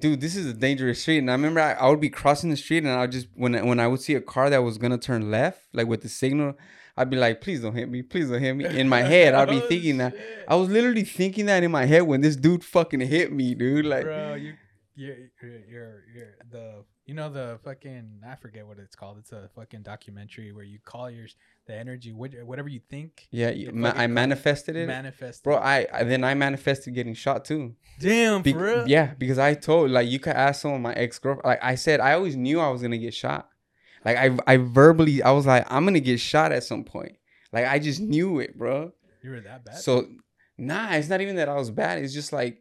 dude, 0.00 0.20
this 0.20 0.36
is 0.36 0.46
a 0.46 0.54
dangerous 0.54 1.00
street. 1.00 1.18
And 1.18 1.30
I 1.30 1.34
remember 1.34 1.60
I, 1.60 1.72
I 1.72 1.88
would 1.88 2.00
be 2.00 2.10
crossing 2.10 2.50
the 2.50 2.56
street 2.56 2.78
and 2.78 2.88
I 2.88 3.02
would 3.02 3.12
just 3.12 3.28
when 3.34 3.66
when 3.66 3.80
I 3.80 3.86
would 3.86 4.00
see 4.00 4.14
a 4.14 4.20
car 4.20 4.50
that 4.50 4.62
was 4.62 4.78
gonna 4.78 4.98
turn 4.98 5.30
left, 5.30 5.66
like 5.72 5.86
with 5.86 6.02
the 6.02 6.08
signal, 6.08 6.54
I'd 6.96 7.10
be 7.10 7.16
like, 7.16 7.40
please 7.40 7.60
don't 7.62 7.74
hit 7.74 7.88
me, 7.88 8.02
please 8.02 8.30
don't 8.30 8.40
hit 8.40 8.54
me. 8.54 8.64
In 8.66 8.88
my 8.88 9.02
head, 9.02 9.34
I'd 9.34 9.48
be 9.48 9.56
Oh, 9.62 9.68
thinking 9.68 9.96
that. 9.98 10.14
I 10.46 10.54
was 10.54 10.68
literally 10.68 11.04
thinking 11.04 11.46
that 11.46 11.62
in 11.62 11.70
my 11.70 11.86
head 11.86 12.02
when 12.02 12.20
this 12.20 12.36
dude 12.36 12.64
fucking 12.64 13.00
hit 13.00 13.32
me, 13.32 13.54
dude. 13.54 13.84
Like, 13.86 14.04
Bro, 14.04 14.34
you, 14.34 14.54
you're, 14.94 15.16
you're, 15.42 15.60
you're, 15.68 16.02
you're 16.14 16.34
the, 16.50 16.84
you 17.06 17.14
know, 17.14 17.28
the 17.30 17.58
fucking, 17.64 18.20
I 18.26 18.36
forget 18.36 18.64
what 18.66 18.78
it's 18.78 18.94
called. 18.94 19.18
It's 19.18 19.32
a 19.32 19.50
fucking 19.56 19.82
documentary 19.82 20.52
where 20.52 20.64
you 20.64 20.78
call 20.84 21.10
your, 21.10 21.26
the 21.66 21.74
energy, 21.74 22.12
what- 22.12 22.32
whatever 22.44 22.68
you 22.68 22.80
think, 22.90 23.26
yeah, 23.30 23.50
You 23.50 23.72
ma- 23.72 23.92
I 23.94 24.06
manifested 24.06 24.76
it, 24.76 24.86
manifest. 24.86 25.42
bro. 25.42 25.56
I, 25.56 25.86
I 25.92 26.04
then 26.04 26.22
I 26.24 26.34
manifested 26.34 26.94
getting 26.94 27.14
shot 27.14 27.44
too. 27.44 27.74
Damn, 28.00 28.42
Be- 28.42 28.52
for 28.52 28.58
real? 28.58 28.88
yeah, 28.88 29.14
because 29.18 29.38
I 29.38 29.54
told 29.54 29.90
like 29.90 30.08
you 30.08 30.18
could 30.18 30.34
ask 30.36 30.60
some 30.62 30.72
of 30.72 30.80
my 30.80 30.92
ex 30.92 31.18
girlfriend. 31.18 31.44
Like 31.46 31.60
I 31.62 31.74
said, 31.76 32.00
I 32.00 32.12
always 32.14 32.36
knew 32.36 32.60
I 32.60 32.68
was 32.68 32.82
gonna 32.82 32.98
get 32.98 33.14
shot. 33.14 33.48
Like 34.04 34.16
I, 34.18 34.36
I 34.46 34.56
verbally, 34.58 35.22
I 35.22 35.30
was 35.30 35.46
like, 35.46 35.64
I'm 35.70 35.84
gonna 35.84 36.00
get 36.00 36.20
shot 36.20 36.52
at 36.52 36.64
some 36.64 36.84
point. 36.84 37.16
Like 37.52 37.66
I 37.66 37.78
just 37.78 38.00
knew 38.00 38.40
it, 38.40 38.58
bro. 38.58 38.92
You 39.22 39.30
were 39.30 39.40
that 39.40 39.64
bad? 39.64 39.76
So, 39.78 40.06
nah, 40.58 40.92
it's 40.92 41.08
not 41.08 41.22
even 41.22 41.36
that 41.36 41.48
I 41.48 41.54
was 41.54 41.70
bad. 41.70 42.02
It's 42.02 42.12
just 42.12 42.30
like 42.32 42.58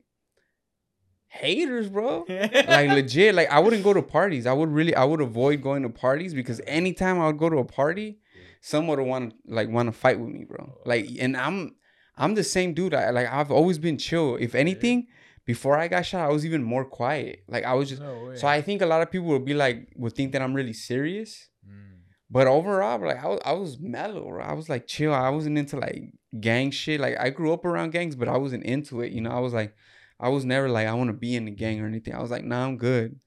haters, 1.28 1.90
bro. 1.90 2.26
like 2.30 2.90
legit 2.92 3.34
like 3.36 3.50
i 3.50 3.60
wouldn't 3.60 3.84
go 3.84 3.92
to 3.92 4.02
parties 4.04 4.46
i 4.46 4.54
would 4.54 4.70
really 4.70 4.94
i 4.96 5.04
would 5.04 5.20
avoid 5.20 5.62
going 5.64 5.82
to 5.82 5.90
parties 5.90 6.32
because 6.34 6.62
anytime 6.68 7.20
i 7.20 7.26
would 7.26 7.40
go 7.40 7.50
to 7.50 7.58
a 7.58 7.66
party 7.66 8.20
someone 8.66 8.98
would 8.98 9.06
want 9.06 9.30
to 9.32 9.36
like 9.54 9.68
want 9.68 9.88
to 9.90 9.92
fight 9.92 10.18
with 10.18 10.30
me 10.30 10.46
bro. 10.46 10.80
Like 10.86 11.06
and 11.20 11.36
i'm 11.36 11.76
i'm 12.18 12.34
the 12.34 12.46
same 12.46 12.74
dude. 12.74 12.94
I 12.94 13.10
like 13.10 13.28
i've 13.28 13.52
always 13.52 13.78
been 13.78 13.98
chill. 13.98 14.38
If 14.38 14.56
anything 14.56 15.08
before 15.46 15.78
i 15.78 15.90
got 15.90 16.06
shot 16.06 16.26
i 16.30 16.32
was 16.32 16.46
even 16.46 16.64
more 16.64 16.86
quiet. 16.86 17.44
Like 17.50 17.66
i 17.66 17.74
was 17.74 17.90
just 17.90 18.02
no 18.02 18.34
so 18.36 18.48
i 18.48 18.62
think 18.62 18.82
a 18.82 18.86
lot 18.86 19.02
of 19.02 19.12
people 19.12 19.28
would 19.28 19.44
be 19.44 19.54
like 19.54 19.90
would 19.98 20.14
think 20.14 20.32
that 20.32 20.42
i'm 20.42 20.54
really 20.54 20.72
serious. 20.74 21.50
Mm. 21.68 22.00
but 22.30 22.48
overall 22.48 23.00
like 23.06 23.22
i 23.22 23.28
was, 23.28 23.40
I 23.46 23.52
was 23.52 23.78
mellow 23.80 24.30
bro. 24.30 24.42
i 24.44 24.54
was 24.54 24.70
like 24.70 24.88
chill. 24.88 25.14
I 25.14 25.30
wasn't 25.30 25.58
into 25.58 25.76
like 25.78 26.02
gang 26.40 26.72
shit. 26.72 27.02
Like 27.02 27.18
i 27.20 27.30
grew 27.32 27.52
up 27.52 27.66
around 27.66 27.92
gangs 27.92 28.16
but 28.16 28.30
i 28.30 28.38
wasn't 28.38 28.64
into 28.64 29.02
it 29.02 29.12
you 29.12 29.20
know? 29.20 29.32
I 29.32 29.40
was 29.40 29.54
like 29.54 29.76
i 30.22 30.30
was 30.30 30.46
never 30.46 30.70
like 30.70 30.88
i 30.88 30.94
want 30.94 31.10
to 31.10 31.14
be 31.28 31.36
in 31.36 31.44
the 31.46 31.52
gang 31.52 31.82
or 31.82 31.88
anything. 31.88 32.16
I 32.16 32.22
was 32.22 32.32
like 32.32 32.46
nah 32.46 32.66
i'm 32.66 32.78
good. 32.78 33.20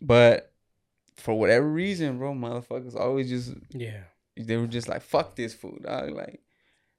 But 0.00 0.50
for 1.16 1.38
whatever 1.38 1.68
reason 1.70 2.16
bro 2.18 2.32
motherfuckers 2.32 2.96
always 2.96 3.28
just 3.28 3.52
Yeah. 3.70 4.04
They 4.36 4.56
were 4.56 4.66
just 4.66 4.88
like 4.88 5.02
fuck 5.02 5.34
this 5.36 5.54
food 5.54 5.80
dog. 5.82 6.10
like 6.10 6.40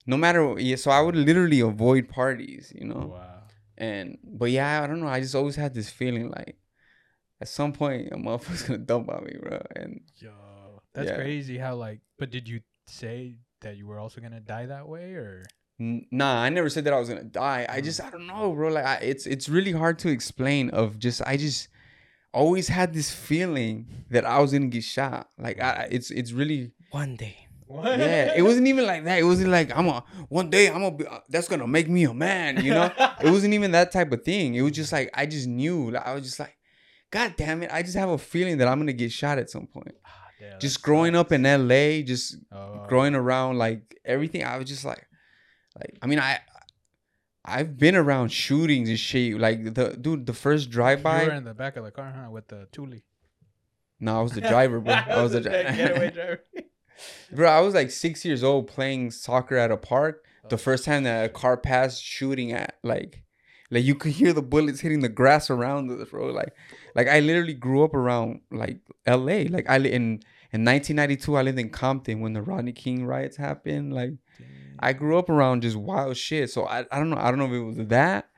no 0.06 0.18
matter 0.18 0.46
what 0.48 0.62
yeah 0.64 0.76
so 0.76 0.90
i 0.92 1.02
would 1.02 1.16
literally 1.16 1.60
avoid 1.60 2.08
parties 2.10 2.72
you 2.76 2.86
know 2.86 3.12
Wow. 3.14 3.42
and 3.78 4.18
but 4.24 4.50
yeah 4.52 4.82
i 4.84 4.88
don't 4.88 5.00
know 5.00 5.08
i 5.08 5.20
just 5.20 5.36
always 5.36 5.56
had 5.56 5.74
this 5.74 5.90
feeling 5.90 6.30
like 6.32 6.58
at 7.42 7.48
some 7.48 7.74
point 7.74 8.10
a 8.12 8.16
motherfucker's 8.16 8.64
gonna 8.64 8.80
dump 8.80 9.10
on 9.10 9.24
me 9.26 9.36
bro 9.42 9.62
and 9.76 10.02
Yo, 10.18 10.32
that's 10.94 11.10
Yeah. 11.10 11.16
crazy 11.16 11.58
how 11.58 11.76
like, 11.76 12.00
but 12.18 12.32
did 12.32 12.48
you 12.50 12.62
say 12.88 13.38
that 13.62 13.78
you 13.78 13.86
were 13.86 14.00
also 14.00 14.20
going 14.22 14.32
to 14.34 14.40
die 14.40 14.66
that 14.68 14.88
way 14.88 15.14
or? 15.14 15.44
Nah, 15.80 16.42
I 16.42 16.50
never 16.50 16.70
said 16.70 16.86
that 16.86 16.94
I 16.94 17.00
was 17.00 17.08
gonna 17.10 17.24
die. 17.24 17.68
I 17.70 17.82
just 17.82 18.02
I 18.02 18.10
don't 18.10 18.26
know, 18.26 18.52
bro. 18.54 18.70
Like 18.70 18.86
I, 18.86 18.96
it's 18.96 19.28
it's 19.28 19.48
really 19.48 19.74
hard 19.74 20.00
to 20.00 20.10
explain. 20.10 20.72
Of 20.72 20.98
just 20.98 21.22
I 21.22 21.38
just 21.38 21.68
always 22.34 22.68
had 22.70 22.96
this 22.96 23.12
feeling 23.14 23.86
that 24.10 24.26
I 24.26 24.40
was 24.40 24.52
gonna 24.54 24.68
get 24.74 24.84
shot. 24.84 25.30
Like 25.38 25.62
I, 25.62 25.88
it's 25.92 26.10
it's 26.10 26.32
really 26.32 26.72
One 26.92 27.16
day. 27.16 27.48
yeah. 27.70 28.34
It 28.36 28.44
wasn't 28.44 28.68
even 28.68 28.86
like 28.86 29.04
that. 29.04 29.20
It 29.20 29.24
wasn't 29.24 29.50
like 29.50 29.76
I'm 29.78 29.88
a 29.88 30.04
one 30.30 30.50
day 30.50 30.68
I'm 30.70 30.82
gonna 30.82 30.92
be 30.96 31.06
uh, 31.06 31.20
that's 31.30 31.48
gonna 31.50 31.68
make 31.68 31.90
me 31.90 32.06
a 32.06 32.14
man. 32.14 32.64
You 32.64 32.74
know, 32.74 32.92
it 33.22 33.30
wasn't 33.30 33.54
even 33.54 33.72
that 33.72 33.92
type 33.92 34.12
of 34.12 34.24
thing. 34.24 34.56
It 34.56 34.62
was 34.62 34.72
just 34.72 34.92
like 34.92 35.10
I 35.14 35.26
just 35.26 35.48
knew. 35.48 35.92
Like, 35.92 36.06
I 36.08 36.14
was 36.14 36.24
just 36.24 36.40
like, 36.40 36.56
God 37.12 37.34
damn 37.38 37.64
it! 37.64 37.70
I 37.74 37.82
just 37.84 37.96
have 37.98 38.10
a 38.10 38.18
feeling 38.18 38.58
that 38.60 38.68
I'm 38.70 38.80
gonna 38.80 38.94
get 38.94 39.12
shot 39.12 39.38
at 39.38 39.50
some 39.50 39.68
point. 39.68 39.96
Yeah, 40.40 40.58
Just 40.60 40.84
growing 40.84 41.14
sucks. 41.16 41.28
up 41.28 41.32
in 41.34 41.44
LA, 41.44 42.04
just 42.04 42.38
Oh, 42.52 42.86
growing 42.88 43.16
around 43.16 43.58
like 43.58 43.98
everything 44.06 44.44
i 44.44 44.56
was 44.56 44.68
just 44.68 44.86
like 44.86 45.06
like 45.78 45.98
i 46.02 46.06
mean 46.08 46.20
i 46.20 46.40
i've 47.44 47.76
been 47.78 47.96
around 47.96 48.30
shootings 48.32 48.88
and 48.88 49.00
shit 49.00 49.38
like 49.40 49.74
the 49.74 49.98
dude 50.00 50.26
the 50.28 50.34
first 50.34 50.72
You 50.72 50.80
were 50.84 51.32
in 51.32 51.44
the 51.44 51.54
back 51.56 51.76
of 51.76 51.84
the 51.84 51.92
car, 51.92 52.14
huh? 52.16 52.30
With 52.30 52.48
the 52.50 52.68
Thule. 52.72 53.02
no 54.00 54.20
i 54.20 54.22
was 54.22 54.32
the 54.34 54.42
driver 54.54 54.80
bro 54.80 54.94
i 54.94 55.22
was 55.24 55.32
the 55.34 55.42
getaway 55.42 56.12
driver. 56.12 56.40
Bro 57.32 57.50
i 57.50 57.60
was 57.60 57.74
like 57.74 57.92
six 57.92 58.24
years 58.26 58.44
old 58.44 58.68
playing 58.68 59.12
soccer 59.12 59.58
at 59.58 59.72
a 59.72 59.78
park 59.78 60.26
the 60.50 60.56
oh. 60.56 60.58
first 60.58 60.86
time 60.86 61.04
that 61.04 61.26
a 61.26 61.30
car 61.30 61.58
passed 61.58 62.04
shooting 62.04 62.52
at 62.52 62.78
like 62.84 63.24
like 63.70 63.84
you 63.84 63.96
could 63.96 64.14
hear 64.14 64.34
the 64.34 64.42
bullets 64.42 64.80
hitting 64.80 65.02
the 65.02 65.10
grass 65.10 65.50
around 65.50 65.90
us 65.92 66.10
bro 66.10 66.28
like 66.28 66.54
like 66.96 67.08
i 67.08 67.20
literally 67.20 67.54
grew 67.54 67.84
up 67.84 67.94
around 67.94 68.40
like 68.52 68.80
la 69.08 69.16
like 69.16 69.70
i 69.70 69.78
in 69.78 70.22
in 70.54 70.64
1992 70.64 71.36
i 71.36 71.42
lived 71.42 71.60
in 71.60 71.70
compton 71.70 72.22
when 72.22 72.34
the 72.34 72.42
rodney 72.42 72.72
king 72.72 73.06
riots 73.06 73.38
happened 73.38 73.94
like 73.94 74.12
I 74.80 74.94
grew 74.94 75.18
up 75.18 75.30
around 75.30 75.62
just 75.62 75.76
wild 75.76 76.18
shit. 76.18 76.50
So 76.50 76.66
I, 76.66 76.86
I 76.92 77.00
don't 77.00 77.10
know. 77.10 77.18
I 77.18 77.30
don't 77.30 77.40
know 77.40 77.46
if 77.46 77.52
it 77.52 77.64
was 77.64 77.88
that, 77.88 78.30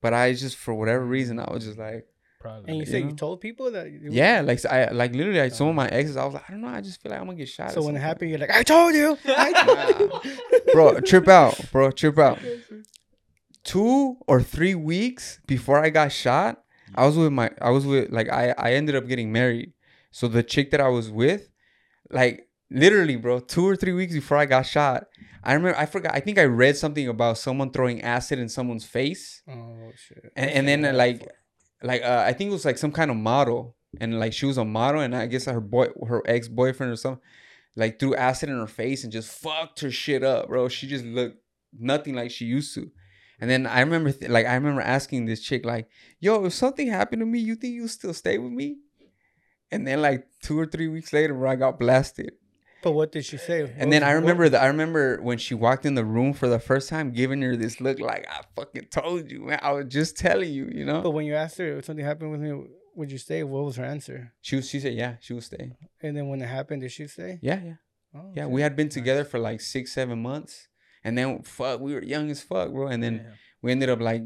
but 0.00 0.14
I 0.14 0.32
just 0.32 0.56
for 0.56 0.74
whatever 0.74 1.04
reason 1.04 1.38
I 1.38 1.52
was 1.52 1.64
just 1.64 1.78
like, 1.78 2.06
Probably. 2.40 2.68
And 2.68 2.76
you 2.78 2.84
You 2.84 2.86
said 2.90 3.02
you 3.04 3.12
told 3.12 3.42
people 3.42 3.70
that. 3.72 3.86
Yeah, 4.02 4.40
like 4.40 4.64
I 4.64 4.90
like 4.90 5.14
literally 5.14 5.38
like 5.40 5.52
some 5.52 5.68
of 5.68 5.74
my 5.74 5.86
exes. 5.88 6.16
I 6.16 6.24
was 6.24 6.32
like, 6.34 6.44
I 6.48 6.52
don't 6.52 6.62
know. 6.62 6.68
I 6.68 6.80
just 6.80 7.02
feel 7.02 7.10
like 7.12 7.20
I'm 7.20 7.26
gonna 7.26 7.36
get 7.36 7.48
shot. 7.48 7.72
So 7.72 7.82
when 7.82 7.94
it 7.96 8.00
happened, 8.00 8.30
you're 8.30 8.38
like, 8.38 8.50
I 8.50 8.62
told 8.62 8.94
you. 8.94 9.18
I 9.26 9.52
told 10.08 10.24
you. 10.24 10.32
bro, 10.72 11.00
trip 11.00 11.28
out, 11.28 11.60
bro, 11.70 11.90
trip 11.90 12.18
out. 12.18 12.38
Two 13.62 14.16
or 14.26 14.42
three 14.42 14.74
weeks 14.74 15.38
before 15.46 15.84
I 15.84 15.90
got 15.90 16.12
shot, 16.12 16.62
I 16.94 17.04
was 17.06 17.16
with 17.16 17.30
my, 17.30 17.50
I 17.60 17.68
was 17.70 17.84
with 17.84 18.10
like 18.10 18.30
I, 18.30 18.54
I 18.56 18.72
ended 18.72 18.96
up 18.96 19.06
getting 19.06 19.30
married. 19.30 19.74
So 20.10 20.26
the 20.26 20.42
chick 20.42 20.70
that 20.70 20.80
I 20.80 20.88
was 20.88 21.10
with, 21.10 21.50
like 22.10 22.48
literally, 22.70 23.16
bro, 23.16 23.40
two 23.40 23.68
or 23.68 23.76
three 23.76 23.92
weeks 23.92 24.14
before 24.14 24.38
I 24.38 24.46
got 24.46 24.62
shot, 24.62 25.04
I 25.44 25.52
remember 25.52 25.78
I 25.78 25.84
forgot. 25.84 26.14
I 26.14 26.20
think 26.20 26.38
I 26.38 26.44
read 26.44 26.78
something 26.78 27.06
about 27.06 27.36
someone 27.36 27.70
throwing 27.70 28.00
acid 28.00 28.38
in 28.38 28.48
someone's 28.48 28.86
face. 28.86 29.42
Oh 29.46 29.92
shit. 29.94 30.32
and, 30.34 30.50
and 30.68 30.84
then 30.84 30.96
like 30.96 31.28
like 31.82 32.02
uh, 32.02 32.24
I 32.26 32.32
think 32.32 32.50
it 32.50 32.52
was 32.52 32.64
like 32.64 32.78
some 32.78 32.92
kind 32.92 33.10
of 33.10 33.16
model 33.16 33.76
and 34.00 34.20
like 34.20 34.32
she 34.32 34.46
was 34.46 34.58
a 34.58 34.64
model 34.64 35.00
and 35.00 35.14
I 35.14 35.26
guess 35.26 35.46
her 35.46 35.60
boy 35.60 35.88
her 36.06 36.22
ex 36.26 36.48
boyfriend 36.48 36.92
or 36.92 36.96
something 36.96 37.22
like 37.76 37.98
threw 37.98 38.14
acid 38.14 38.48
in 38.48 38.58
her 38.58 38.66
face 38.66 39.04
and 39.04 39.12
just 39.12 39.30
fucked 39.30 39.80
her 39.80 39.90
shit 39.90 40.22
up, 40.22 40.48
bro. 40.48 40.68
She 40.68 40.86
just 40.86 41.04
looked 41.04 41.38
nothing 41.78 42.14
like 42.14 42.30
she 42.30 42.44
used 42.44 42.74
to. 42.74 42.90
And 43.40 43.48
then 43.48 43.66
I 43.66 43.80
remember 43.80 44.12
th- 44.12 44.30
like 44.30 44.46
I 44.46 44.54
remember 44.54 44.82
asking 44.82 45.24
this 45.26 45.40
chick 45.40 45.64
like, 45.64 45.88
"Yo, 46.18 46.44
if 46.44 46.52
something 46.52 46.88
happened 46.88 47.20
to 47.20 47.26
me, 47.26 47.38
you 47.38 47.54
think 47.54 47.74
you 47.74 47.88
still 47.88 48.12
stay 48.12 48.38
with 48.38 48.52
me?" 48.52 48.78
And 49.70 49.86
then 49.86 50.02
like 50.02 50.26
two 50.42 50.58
or 50.58 50.66
three 50.66 50.88
weeks 50.88 51.12
later, 51.12 51.34
bro, 51.34 51.50
I 51.50 51.56
got 51.56 51.78
blasted. 51.78 52.32
But 52.82 52.92
what 52.92 53.12
did 53.12 53.24
she 53.24 53.36
say? 53.36 53.62
What 53.62 53.72
And 53.76 53.92
then 53.92 54.02
I 54.02 54.12
remember 54.12 54.48
that 54.48 54.62
I 54.62 54.66
remember 54.68 55.20
when 55.22 55.38
she 55.38 55.54
walked 55.54 55.84
in 55.84 55.94
the 55.94 56.04
room 56.04 56.32
for 56.32 56.48
the 56.48 56.58
first 56.58 56.88
time, 56.88 57.10
giving 57.12 57.42
her 57.42 57.56
this 57.56 57.80
look 57.80 58.00
like 58.00 58.26
I 58.30 58.42
fucking 58.56 58.86
told 58.90 59.30
you, 59.30 59.42
man. 59.46 59.58
I 59.62 59.72
was 59.72 59.86
just 59.88 60.16
telling 60.16 60.52
you, 60.52 60.70
you 60.72 60.84
know. 60.84 61.02
But 61.02 61.10
when 61.10 61.26
you 61.26 61.34
asked 61.34 61.58
her 61.58 61.78
if 61.78 61.84
something 61.84 62.04
happened 62.04 62.30
with 62.32 62.40
me, 62.40 62.52
would 62.96 63.12
you 63.12 63.18
stay? 63.18 63.42
What 63.44 63.64
was 63.64 63.76
her 63.76 63.84
answer? 63.84 64.32
She 64.40 64.56
was, 64.56 64.68
she 64.68 64.80
said, 64.80 64.94
yeah, 64.94 65.16
she 65.20 65.32
would 65.34 65.44
stay. 65.44 65.72
And 66.02 66.16
then 66.16 66.28
when 66.28 66.40
it 66.42 66.46
happened, 66.48 66.82
did 66.82 66.92
she 66.92 67.06
stay? 67.06 67.38
Yeah, 67.42 67.60
yeah, 67.64 67.74
Oh, 68.14 68.32
yeah. 68.34 68.42
shit. 68.44 68.50
We 68.50 68.62
had 68.62 68.76
been 68.76 68.88
together 68.88 69.24
for 69.24 69.38
like 69.38 69.60
six, 69.60 69.92
seven 69.92 70.20
months, 70.22 70.68
and 71.04 71.16
then 71.16 71.42
fuck, 71.42 71.80
we 71.80 71.94
were 71.94 72.02
young 72.02 72.30
as 72.30 72.42
fuck, 72.42 72.72
bro. 72.72 72.88
And 72.88 73.02
then 73.02 73.18
Damn. 73.18 73.32
we 73.62 73.72
ended 73.72 73.90
up 73.90 74.00
like 74.00 74.22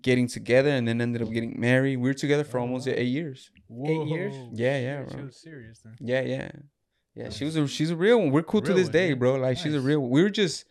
getting 0.00 0.28
together, 0.28 0.70
and 0.70 0.86
then 0.88 1.00
ended 1.00 1.20
up 1.22 1.30
getting 1.32 1.58
married. 1.60 1.96
We 1.96 2.08
were 2.08 2.14
together 2.14 2.44
for 2.44 2.58
Oh, 2.58 2.62
almost 2.62 2.86
wow. 2.86 2.94
eight 2.96 3.08
years. 3.08 3.50
Eight 3.86 4.06
years? 4.06 4.34
Yeah, 4.52 4.78
yeah, 4.78 5.02
shit, 5.04 5.12
She 5.12 5.22
was 5.24 5.36
serious 5.36 5.80
then. 5.84 5.96
Yeah, 6.00 6.22
yeah, 6.22 6.50
yeah. 7.14 7.30
She 7.30 7.44
was 7.44 7.56
a 7.56 7.66
she's 7.66 7.90
a 7.90 7.96
real 7.96 8.18
one. 8.18 8.30
We're 8.30 8.42
cool 8.42 8.62
to 8.62 8.72
this 8.72 8.84
one, 8.84 8.92
day, 8.92 9.08
yeah. 9.10 9.14
bro. 9.14 9.34
Like 9.36 9.58
she's 9.58 9.74
a 9.74 9.78
Nice. 9.78 9.86
real. 9.86 10.00
We 10.00 10.22
were 10.22 10.30
just. 10.30 10.64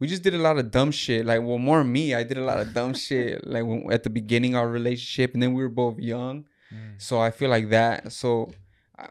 We 0.00 0.08
just 0.08 0.24
did 0.24 0.34
a 0.34 0.38
lot 0.38 0.58
of 0.58 0.72
dumb 0.72 0.90
shit. 0.90 1.24
Like, 1.24 1.40
well, 1.42 1.56
more 1.56 1.84
me. 1.84 2.14
I 2.16 2.24
did 2.24 2.36
a 2.36 2.42
lot 2.42 2.58
of 2.58 2.74
dumb 2.74 2.94
shit. 2.94 3.46
Like 3.46 3.64
when, 3.64 3.92
at 3.92 4.02
the 4.02 4.10
beginning 4.10 4.54
of 4.56 4.62
our 4.62 4.68
relationship, 4.68 5.34
and 5.34 5.42
then 5.42 5.54
we 5.54 5.62
were 5.62 5.68
both 5.68 5.98
young. 6.00 6.46
Mm. 6.74 7.00
So 7.00 7.20
I 7.20 7.30
feel 7.30 7.48
like 7.48 7.70
that. 7.70 8.10
So 8.12 8.50
uh, 8.98 9.06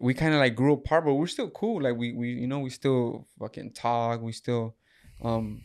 we 0.00 0.12
kind 0.12 0.34
of 0.34 0.40
like 0.40 0.56
grew 0.56 0.72
apart, 0.74 1.04
but 1.04 1.14
we're 1.14 1.28
still 1.28 1.50
cool. 1.50 1.82
Like 1.82 1.96
we 1.96 2.12
we 2.12 2.30
you 2.32 2.48
know 2.48 2.58
we 2.58 2.70
still 2.70 3.26
fucking 3.38 3.72
talk. 3.74 4.22
We 4.22 4.32
still 4.32 4.74
um 5.22 5.62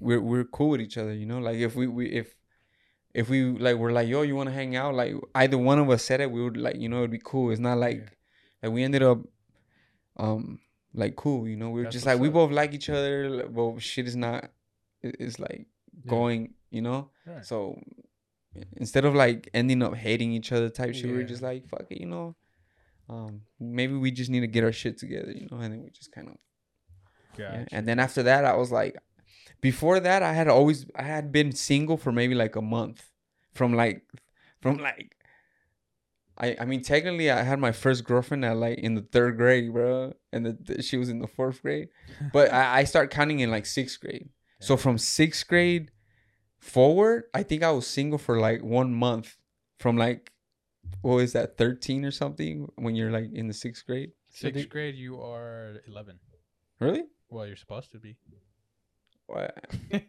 we're 0.00 0.20
we're 0.20 0.44
cool 0.44 0.70
with 0.70 0.80
each 0.80 0.96
other. 0.96 1.12
You 1.12 1.26
know, 1.26 1.38
like 1.38 1.56
if 1.58 1.76
we 1.76 1.86
we 1.86 2.06
if 2.06 2.34
if 3.14 3.28
we 3.28 3.44
like 3.44 3.76
we're 3.76 3.92
like 3.92 4.08
yo 4.08 4.22
you 4.22 4.34
want 4.34 4.48
to 4.48 4.54
hang 4.54 4.76
out 4.76 4.94
like 4.94 5.14
either 5.34 5.58
one 5.58 5.78
of 5.78 5.88
us 5.90 6.02
said 6.02 6.20
it 6.20 6.30
we 6.30 6.42
would 6.42 6.56
like 6.56 6.76
you 6.76 6.88
know 6.88 6.98
it'd 6.98 7.10
be 7.10 7.20
cool. 7.22 7.50
It's 7.50 7.60
not 7.60 7.76
like 7.78 8.16
like 8.62 8.72
we 8.72 8.82
ended 8.82 9.02
up 9.02 9.18
um 10.18 10.60
like 10.94 11.16
cool. 11.16 11.46
You 11.48 11.56
know 11.56 11.70
we 11.70 11.82
are 11.84 11.90
just 11.90 12.06
like 12.06 12.18
we 12.18 12.28
both 12.28 12.50
like 12.52 12.72
each 12.74 12.88
other. 12.90 13.28
like, 13.30 13.52
But 13.54 13.80
shit 13.80 14.06
is 14.06 14.16
not 14.16 14.50
it- 15.02 15.16
it's 15.20 15.38
like 15.38 15.66
Yeah. 16.04 16.10
going. 16.10 16.54
You 16.70 16.82
know. 16.82 17.10
Right. 17.26 17.44
So 17.44 17.78
instead 18.76 19.04
of 19.04 19.14
like 19.14 19.48
ending 19.54 19.82
up 19.82 19.94
hating 19.94 20.32
each 20.32 20.52
other 20.52 20.68
type 20.70 20.94
shit, 20.94 21.10
we 21.10 21.18
are 21.18 21.24
just 21.24 21.42
like, 21.42 21.68
fuck 21.68 21.86
it, 21.90 22.00
you 22.00 22.06
know. 22.06 22.36
Um, 23.08 23.42
maybe 23.60 23.94
we 23.94 24.10
just 24.10 24.30
need 24.30 24.40
to 24.40 24.46
get 24.48 24.64
our 24.64 24.72
shit 24.72 24.98
together, 24.98 25.30
you 25.30 25.46
know, 25.50 25.58
and 25.58 25.72
then 25.72 25.82
we 25.84 25.90
just 25.90 26.10
kind 26.12 26.28
of 26.28 26.36
yeah. 27.38 27.66
And 27.70 27.86
then 27.86 27.98
after 27.98 28.22
that, 28.24 28.44
I 28.46 28.54
was 28.56 28.72
like, 28.72 28.96
before 29.60 30.00
that, 30.00 30.22
I 30.22 30.32
had 30.32 30.48
always 30.48 30.86
I 30.96 31.02
had 31.02 31.30
been 31.32 31.52
single 31.52 31.96
for 31.98 32.10
maybe 32.12 32.34
like 32.34 32.56
a 32.56 32.62
month, 32.62 33.10
from 33.52 33.74
like, 33.74 34.02
from 34.60 34.78
like. 34.78 35.15
I, 36.38 36.56
I 36.60 36.64
mean 36.64 36.82
technically 36.82 37.30
I 37.30 37.42
had 37.42 37.58
my 37.58 37.72
first 37.72 38.04
girlfriend 38.04 38.44
at 38.44 38.56
like 38.56 38.78
in 38.78 38.94
the 38.94 39.02
third 39.02 39.36
grade, 39.36 39.72
bro, 39.72 40.14
and 40.32 40.46
the, 40.46 40.82
she 40.82 40.96
was 40.96 41.08
in 41.08 41.18
the 41.20 41.26
fourth 41.26 41.62
grade, 41.62 41.88
but 42.32 42.52
I, 42.52 42.78
I 42.78 42.84
start 42.84 43.10
counting 43.10 43.40
in 43.40 43.50
like 43.50 43.66
sixth 43.66 44.00
grade. 44.00 44.28
So 44.60 44.76
from 44.76 44.98
sixth 44.98 45.46
grade 45.46 45.90
forward, 46.58 47.24
I 47.34 47.42
think 47.42 47.62
I 47.62 47.70
was 47.70 47.86
single 47.86 48.18
for 48.18 48.40
like 48.40 48.62
one 48.62 48.92
month. 48.94 49.36
From 49.78 49.98
like, 49.98 50.32
what 51.02 51.18
is 51.18 51.34
that, 51.34 51.58
thirteen 51.58 52.04
or 52.04 52.10
something? 52.10 52.66
When 52.76 52.94
you're 52.94 53.10
like 53.10 53.30
in 53.32 53.48
the 53.48 53.54
sixth 53.54 53.84
grade. 53.86 54.12
Sixth 54.30 54.68
grade, 54.68 54.94
you 54.96 55.20
are 55.20 55.80
11. 55.86 56.18
Really? 56.80 57.04
Well, 57.30 57.46
you're 57.46 57.56
supposed 57.56 57.92
to 57.92 57.98
be. 57.98 58.16
Why? 59.34 59.50
Well, 59.90 60.00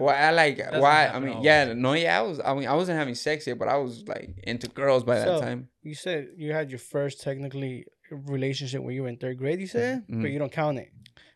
Well, 0.00 0.08
I 0.16 0.30
like 0.32 0.58
Doesn't 0.58 0.80
why? 0.80 0.90
I 0.90 1.02
happen 1.04 1.24
mean, 1.24 1.34
all 1.34 1.44
yeah, 1.44 1.72
no, 1.74 1.92
yeah. 1.92 2.18
I 2.18 2.22
was. 2.22 2.40
I 2.44 2.54
mean, 2.54 2.66
I 2.68 2.74
wasn't 2.74 2.98
having 2.98 3.14
sex 3.14 3.46
yet, 3.46 3.58
but 3.58 3.68
I 3.68 3.76
was 3.76 4.02
like 4.08 4.30
into 4.42 4.66
girls 4.68 5.04
by 5.04 5.16
that 5.20 5.26
So- 5.26 5.40
time. 5.40 5.68
You 5.82 5.94
said 5.94 6.28
you 6.36 6.52
had 6.52 6.70
your 6.70 6.78
first 6.80 7.22
technically 7.22 7.86
relationship 8.10 8.82
when 8.82 8.94
you 8.94 9.02
were 9.02 9.08
in 9.08 9.16
third 9.16 9.38
grade. 9.38 9.60
You 9.60 9.66
said, 9.66 10.04
Mhm. 10.08 10.22
but 10.22 10.30
you 10.30 10.38
don't 10.38 10.50
count 10.52 10.78
it. 10.78 10.88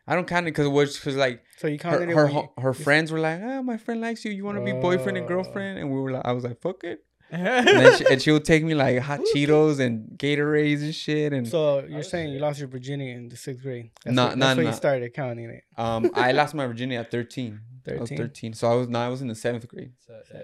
I 0.06 0.14
don't 0.14 0.26
count 0.26 0.46
it 0.46 0.52
because 0.52 0.66
it 0.66 0.70
was 0.70 0.96
because 0.96 1.16
like 1.16 1.42
So 1.58 1.66
you 1.68 1.74
her 1.74 1.78
counted 1.78 2.08
it. 2.08 2.14
her, 2.14 2.24
when 2.26 2.34
you- 2.34 2.40
ho- 2.40 2.52
her 2.58 2.72
friends 2.74 3.12
were 3.12 3.20
like, 3.20 3.40
ah, 3.42 3.62
my 3.62 3.76
friend 3.76 4.00
likes 4.00 4.24
you. 4.24 4.32
You 4.32 4.44
want 4.44 4.58
to 4.58 4.64
be 4.64 4.72
boyfriend 4.72 5.16
and 5.18 5.28
girlfriend? 5.28 5.78
And 5.78 5.90
we 5.92 6.00
were 6.00 6.10
like, 6.10 6.24
I 6.24 6.32
was 6.32 6.44
like, 6.44 6.60
fuck 6.60 6.82
it. 6.84 7.04
And 7.30 7.66
then 7.66 7.98
she, 7.98 8.06
and 8.10 8.22
she 8.22 8.30
would 8.30 8.44
take 8.44 8.64
me 8.64 8.74
like 8.74 8.98
hot 9.00 9.20
Cheetos 9.34 9.80
and 9.80 10.08
Gatorades 10.18 10.80
and 10.82 10.94
shit. 10.94 11.32
And 11.32 11.46
So 11.46 11.84
you're 11.88 12.02
saying 12.02 12.32
you 12.32 12.38
lost 12.38 12.58
your 12.58 12.68
virginity 12.68 13.10
in 13.12 13.28
the 13.28 13.36
sixth 13.36 13.62
grade? 13.62 13.90
That's 14.04 14.14
Nah, 14.14 14.28
when, 14.30 14.38
nah, 14.38 14.46
that's 14.46 14.56
when 14.56 14.66
you 14.66 14.72
started 14.72 15.12
counting 15.14 15.50
it. 15.50 15.64
Um, 15.76 16.10
I 16.14 16.32
lost 16.32 16.54
my 16.54 16.66
virginity 16.66 16.96
at 16.96 17.10
13. 17.10 17.60
I 17.86 17.92
was 17.92 18.10
13? 18.10 18.18
13. 18.18 18.52
So 18.54 18.70
I 18.70 18.74
was 18.74 18.88
no, 18.88 18.98
I 19.00 19.08
was 19.08 19.22
in 19.22 19.28
the 19.28 19.34
seventh 19.34 19.66
grade. 19.68 19.92
So, 20.06 20.12
uh, 20.14 20.38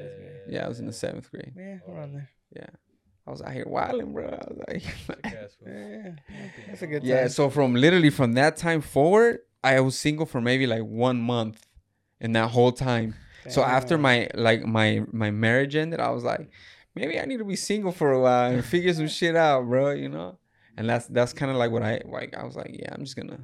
Yeah, 0.49 0.65
I 0.65 0.69
was 0.69 0.81
in 0.81 0.87
the 0.87 0.93
seventh 0.93 1.31
grade. 1.31 1.53
Yeah, 1.57 1.79
around 1.89 2.15
there. 2.15 2.31
Yeah. 2.55 2.67
I 3.27 3.31
was 3.31 3.41
out 3.43 3.53
here 3.53 3.65
wilding, 3.67 4.13
bro. 4.13 4.27
I 4.27 4.53
was 4.53 4.59
like, 4.69 4.83
sick 4.83 5.19
ass. 5.25 5.57
Yeah, 5.67 6.11
that's 6.67 6.83
a 6.83 6.87
good 6.87 7.01
time. 7.01 7.09
yeah. 7.09 7.29
So 7.29 7.49
from 7.51 7.75
literally 7.75 8.11
from 8.11 8.35
that 8.35 8.57
time 8.59 8.81
forward, 8.83 9.39
I 9.63 9.81
was 9.81 9.99
single 9.99 10.27
for 10.27 10.41
maybe 10.43 10.67
like 10.67 10.83
one 10.83 11.21
month, 11.21 11.67
in 12.21 12.33
that 12.33 12.51
whole 12.51 12.73
time. 12.73 13.15
So 13.49 13.63
after 13.63 13.99
my 13.99 14.29
like 14.35 14.65
my 14.65 15.03
my 15.13 15.31
marriage 15.31 15.77
ended, 15.77 16.01
I 16.01 16.11
was 16.11 16.25
like, 16.25 16.49
maybe 16.95 17.19
I 17.19 17.25
need 17.25 17.39
to 17.39 17.45
be 17.45 17.57
single 17.57 17.93
for 17.93 18.13
a 18.13 18.21
while 18.21 18.53
and 18.53 18.65
figure 18.65 18.93
some 18.93 19.09
shit 19.09 19.37
out, 19.37 19.67
bro. 19.67 19.91
You 19.91 20.09
know. 20.09 20.39
And 20.77 20.89
that's 20.89 21.07
that's 21.07 21.33
kind 21.33 21.51
of 21.51 21.57
like 21.57 21.71
what 21.71 21.83
I 21.83 22.01
like. 22.05 22.37
I 22.37 22.45
was 22.45 22.57
like, 22.57 22.71
yeah, 22.73 22.93
I'm 22.93 23.05
just 23.05 23.17
gonna 23.17 23.41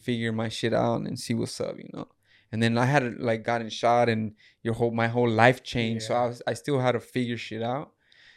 figure 0.00 0.32
my 0.32 0.48
shit 0.48 0.72
out 0.72 1.02
and 1.02 1.18
see 1.18 1.34
what's 1.34 1.60
up, 1.60 1.76
you 1.78 1.90
know. 1.92 2.08
And 2.52 2.62
then 2.62 2.76
I 2.76 2.84
had 2.84 3.18
like 3.18 3.44
gotten 3.44 3.68
shot, 3.70 4.08
and 4.08 4.34
your 4.62 4.74
whole 4.74 4.90
my 4.90 5.08
whole 5.08 5.28
life 5.28 5.62
changed. 5.64 6.04
So 6.04 6.14
I 6.14 6.26
was 6.26 6.42
I 6.46 6.54
still 6.54 6.78
had 6.78 6.92
to 6.92 7.00
figure 7.00 7.36
shit 7.36 7.62
out. 7.62 7.92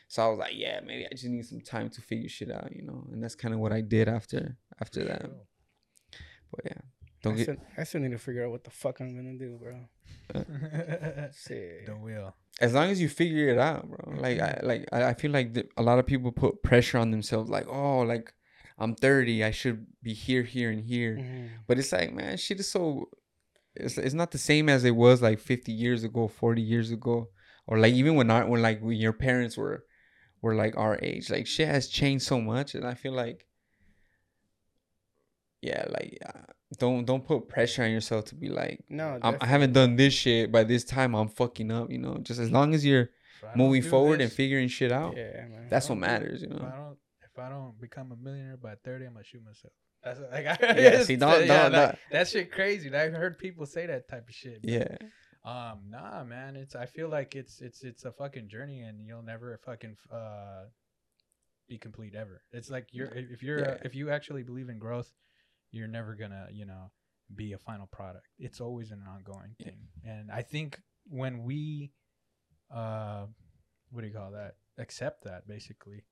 So 0.08 0.24
I 0.24 0.28
was 0.30 0.40
like, 0.40 0.54
yeah, 0.56 0.80
maybe 0.86 1.06
I 1.06 1.10
just 1.12 1.26
need 1.26 1.46
some 1.46 1.62
time 1.62 1.90
to 1.90 2.02
figure 2.02 2.30
shit 2.30 2.52
out, 2.52 2.72
you 2.76 2.84
know. 2.84 3.08
And 3.12 3.24
that's 3.24 3.36
kind 3.36 3.54
of 3.54 3.60
what 3.60 3.74
I 3.74 3.82
did 3.82 4.08
after 4.08 4.58
after 4.82 5.04
that. 5.06 5.22
Sure. 5.22 6.20
But 6.52 6.62
yeah. 6.66 6.82
Don't 7.22 7.34
I, 7.34 7.38
get 7.38 7.44
still, 7.44 7.56
I 7.78 7.84
still 7.84 8.02
need 8.02 8.12
to 8.12 8.20
figure 8.20 8.46
out 8.46 8.52
what 8.52 8.64
the 8.64 8.70
fuck 8.70 9.00
I'm 9.00 9.16
gonna 9.16 9.38
do, 9.38 9.60
bro. 9.62 9.90
Uh. 10.34 11.28
Shit. 11.48 11.88
the 11.88 11.94
wheel. 11.94 12.36
As 12.62 12.74
long 12.74 12.90
as 12.90 13.02
you 13.02 13.10
figure 13.10 13.50
it 13.50 13.58
out, 13.58 13.88
bro. 13.90 14.14
Like 14.18 14.40
I 14.40 14.60
like 14.64 14.86
I 14.92 15.04
I 15.10 15.14
feel 15.14 15.32
like 15.32 15.54
the, 15.54 15.68
a 15.78 15.84
lot 15.84 16.00
of 16.00 16.06
people 16.06 16.32
put 16.32 16.64
pressure 16.64 16.98
on 16.98 17.12
themselves. 17.12 17.50
Like 17.50 17.68
oh, 17.68 18.00
like 18.02 18.34
I'm 18.78 18.96
30, 18.96 19.44
I 19.44 19.52
should 19.52 19.86
be 20.04 20.14
here, 20.14 20.44
here, 20.44 20.70
and 20.70 20.82
here. 20.82 21.18
Mhm. 21.18 21.50
But 21.68 21.80
it's 21.80 21.92
like 21.92 22.14
man, 22.14 22.38
shit 22.38 22.60
is 22.60 22.70
so. 22.70 23.10
It's, 23.78 23.98
it's 23.98 24.14
not 24.14 24.32
the 24.32 24.38
same 24.38 24.70
as 24.70 24.86
it 24.86 24.96
was 24.96 25.22
like 25.22 25.38
50 25.40 25.72
years 25.74 26.06
ago, 26.06 26.30
40 26.30 26.62
years 26.62 26.92
ago, 26.92 27.30
or 27.68 27.78
like 27.78 27.94
even 27.94 28.16
when 28.16 28.32
our 28.32 28.48
when 28.48 28.62
like 28.62 28.82
when 28.82 28.96
your 28.98 29.12
parents 29.14 29.58
were 29.58 29.84
were 30.42 30.56
like 30.56 30.78
our 30.78 30.98
age. 31.02 31.30
Like 31.30 31.48
shit 31.48 31.68
has 31.68 31.88
changed 31.90 32.26
so 32.26 32.40
much, 32.40 32.74
and 32.76 32.86
I 32.88 32.94
feel 32.94 33.12
like 33.14 33.48
yeah, 35.62 35.86
like 35.90 36.18
uh, 36.26 36.54
don't 36.76 37.06
don't 37.06 37.26
put 37.26 37.48
pressure 37.48 37.84
on 37.84 37.92
yourself 37.92 38.26
to 38.26 38.36
be 38.36 38.50
like 38.50 38.84
No, 38.90 39.20
I'm, 39.22 39.38
I 39.42 39.46
haven't 39.46 39.74
done 39.74 39.96
this 39.96 40.14
shit 40.14 40.52
by 40.52 40.64
this 40.64 40.84
time. 40.84 41.14
I'm 41.16 41.28
fucking 41.28 41.72
up, 41.72 41.92
you 41.92 41.98
know. 41.98 42.18
Just 42.22 42.40
as 42.40 42.52
long 42.52 42.74
as 42.74 42.86
you're 42.86 43.04
If 43.38 43.44
I 43.44 43.48
don't 43.50 43.58
moving 43.58 43.82
do 43.84 43.90
forward 43.90 44.22
and 44.22 44.32
figuring 44.32 44.68
shit 44.68 44.92
out, 44.92 45.16
Yeah, 45.18 45.46
man. 45.48 45.68
that's 45.70 45.90
what 45.90 45.98
I 45.98 46.00
don't 46.00 46.20
do- 46.20 46.26
matters, 46.26 46.42
you 46.42 46.48
If 46.50 46.56
I 46.56 46.60
know. 46.60 46.70
don't, 46.72 46.98
if 47.24 47.40
I 47.40 47.50
don't 47.50 47.80
become 47.82 48.12
a 48.12 48.16
millionaire 48.16 48.58
by 48.58 48.76
thirty, 48.76 49.06
I'm 49.06 49.14
gonna 49.14 49.24
shoot 49.26 49.44
myself. 49.44 49.74
That's 50.04 50.20
like, 50.32 50.46
I, 50.46 50.76
Yeah, 50.80 51.02
see, 51.04 51.16
don't- 51.16 51.32
yeah, 51.46 51.64
don't- 51.64 51.72
that, 51.72 51.86
don't- 51.88 52.00
that 52.12 52.28
shit 52.28 52.52
crazy. 52.52 52.94
I've 52.94 53.14
heard 53.14 53.38
people 53.40 53.66
say 53.66 53.86
that 53.88 54.08
type 54.08 54.28
of 54.30 54.34
shit. 54.36 54.62
but, 54.62 54.70
Yeah, 54.72 54.98
Um, 55.44 55.82
nah, 55.90 56.24
man. 56.24 56.56
It's 56.56 56.76
I 56.76 56.86
feel 56.86 57.10
like 57.10 57.36
it's 57.36 57.62
it's 57.62 57.84
it's 57.84 58.06
a 58.06 58.12
fucking 58.12 58.48
journey, 58.50 58.82
and 58.82 59.06
you'll 59.06 59.22
never 59.24 59.60
fucking 59.66 59.96
uh 60.12 60.66
be 61.68 61.78
complete 61.80 62.14
ever. 62.16 62.42
It's 62.52 62.70
like 62.70 62.88
you're 62.92 63.08
if 63.08 63.32
if 63.32 63.44
you're 63.44 63.60
Yeah. 63.60 63.66
uh, 63.72 63.78
if 63.84 63.96
you 63.96 64.10
actually 64.12 64.44
believe 64.44 64.70
in 64.70 64.78
growth, 64.80 65.12
you're 65.76 65.88
never 65.88 66.16
gonna 66.16 66.48
you 66.52 66.66
know 66.66 66.92
be 67.34 67.54
a 67.54 67.58
final 67.58 67.88
product. 67.88 68.28
It's 68.40 68.62
always 68.62 68.92
an 68.92 69.04
ongoing 69.08 69.56
Yeah. 69.60 69.66
thing, 69.68 69.88
and 70.04 70.32
I 70.32 70.42
think 70.42 70.80
when 71.08 71.44
we 71.44 71.92
uh 72.74 73.26
what 73.92 74.02
do 74.02 74.08
you 74.08 74.14
call 74.14 74.32
that 74.32 74.56
accept 74.78 75.24
that 75.24 75.48
basically 75.48 76.04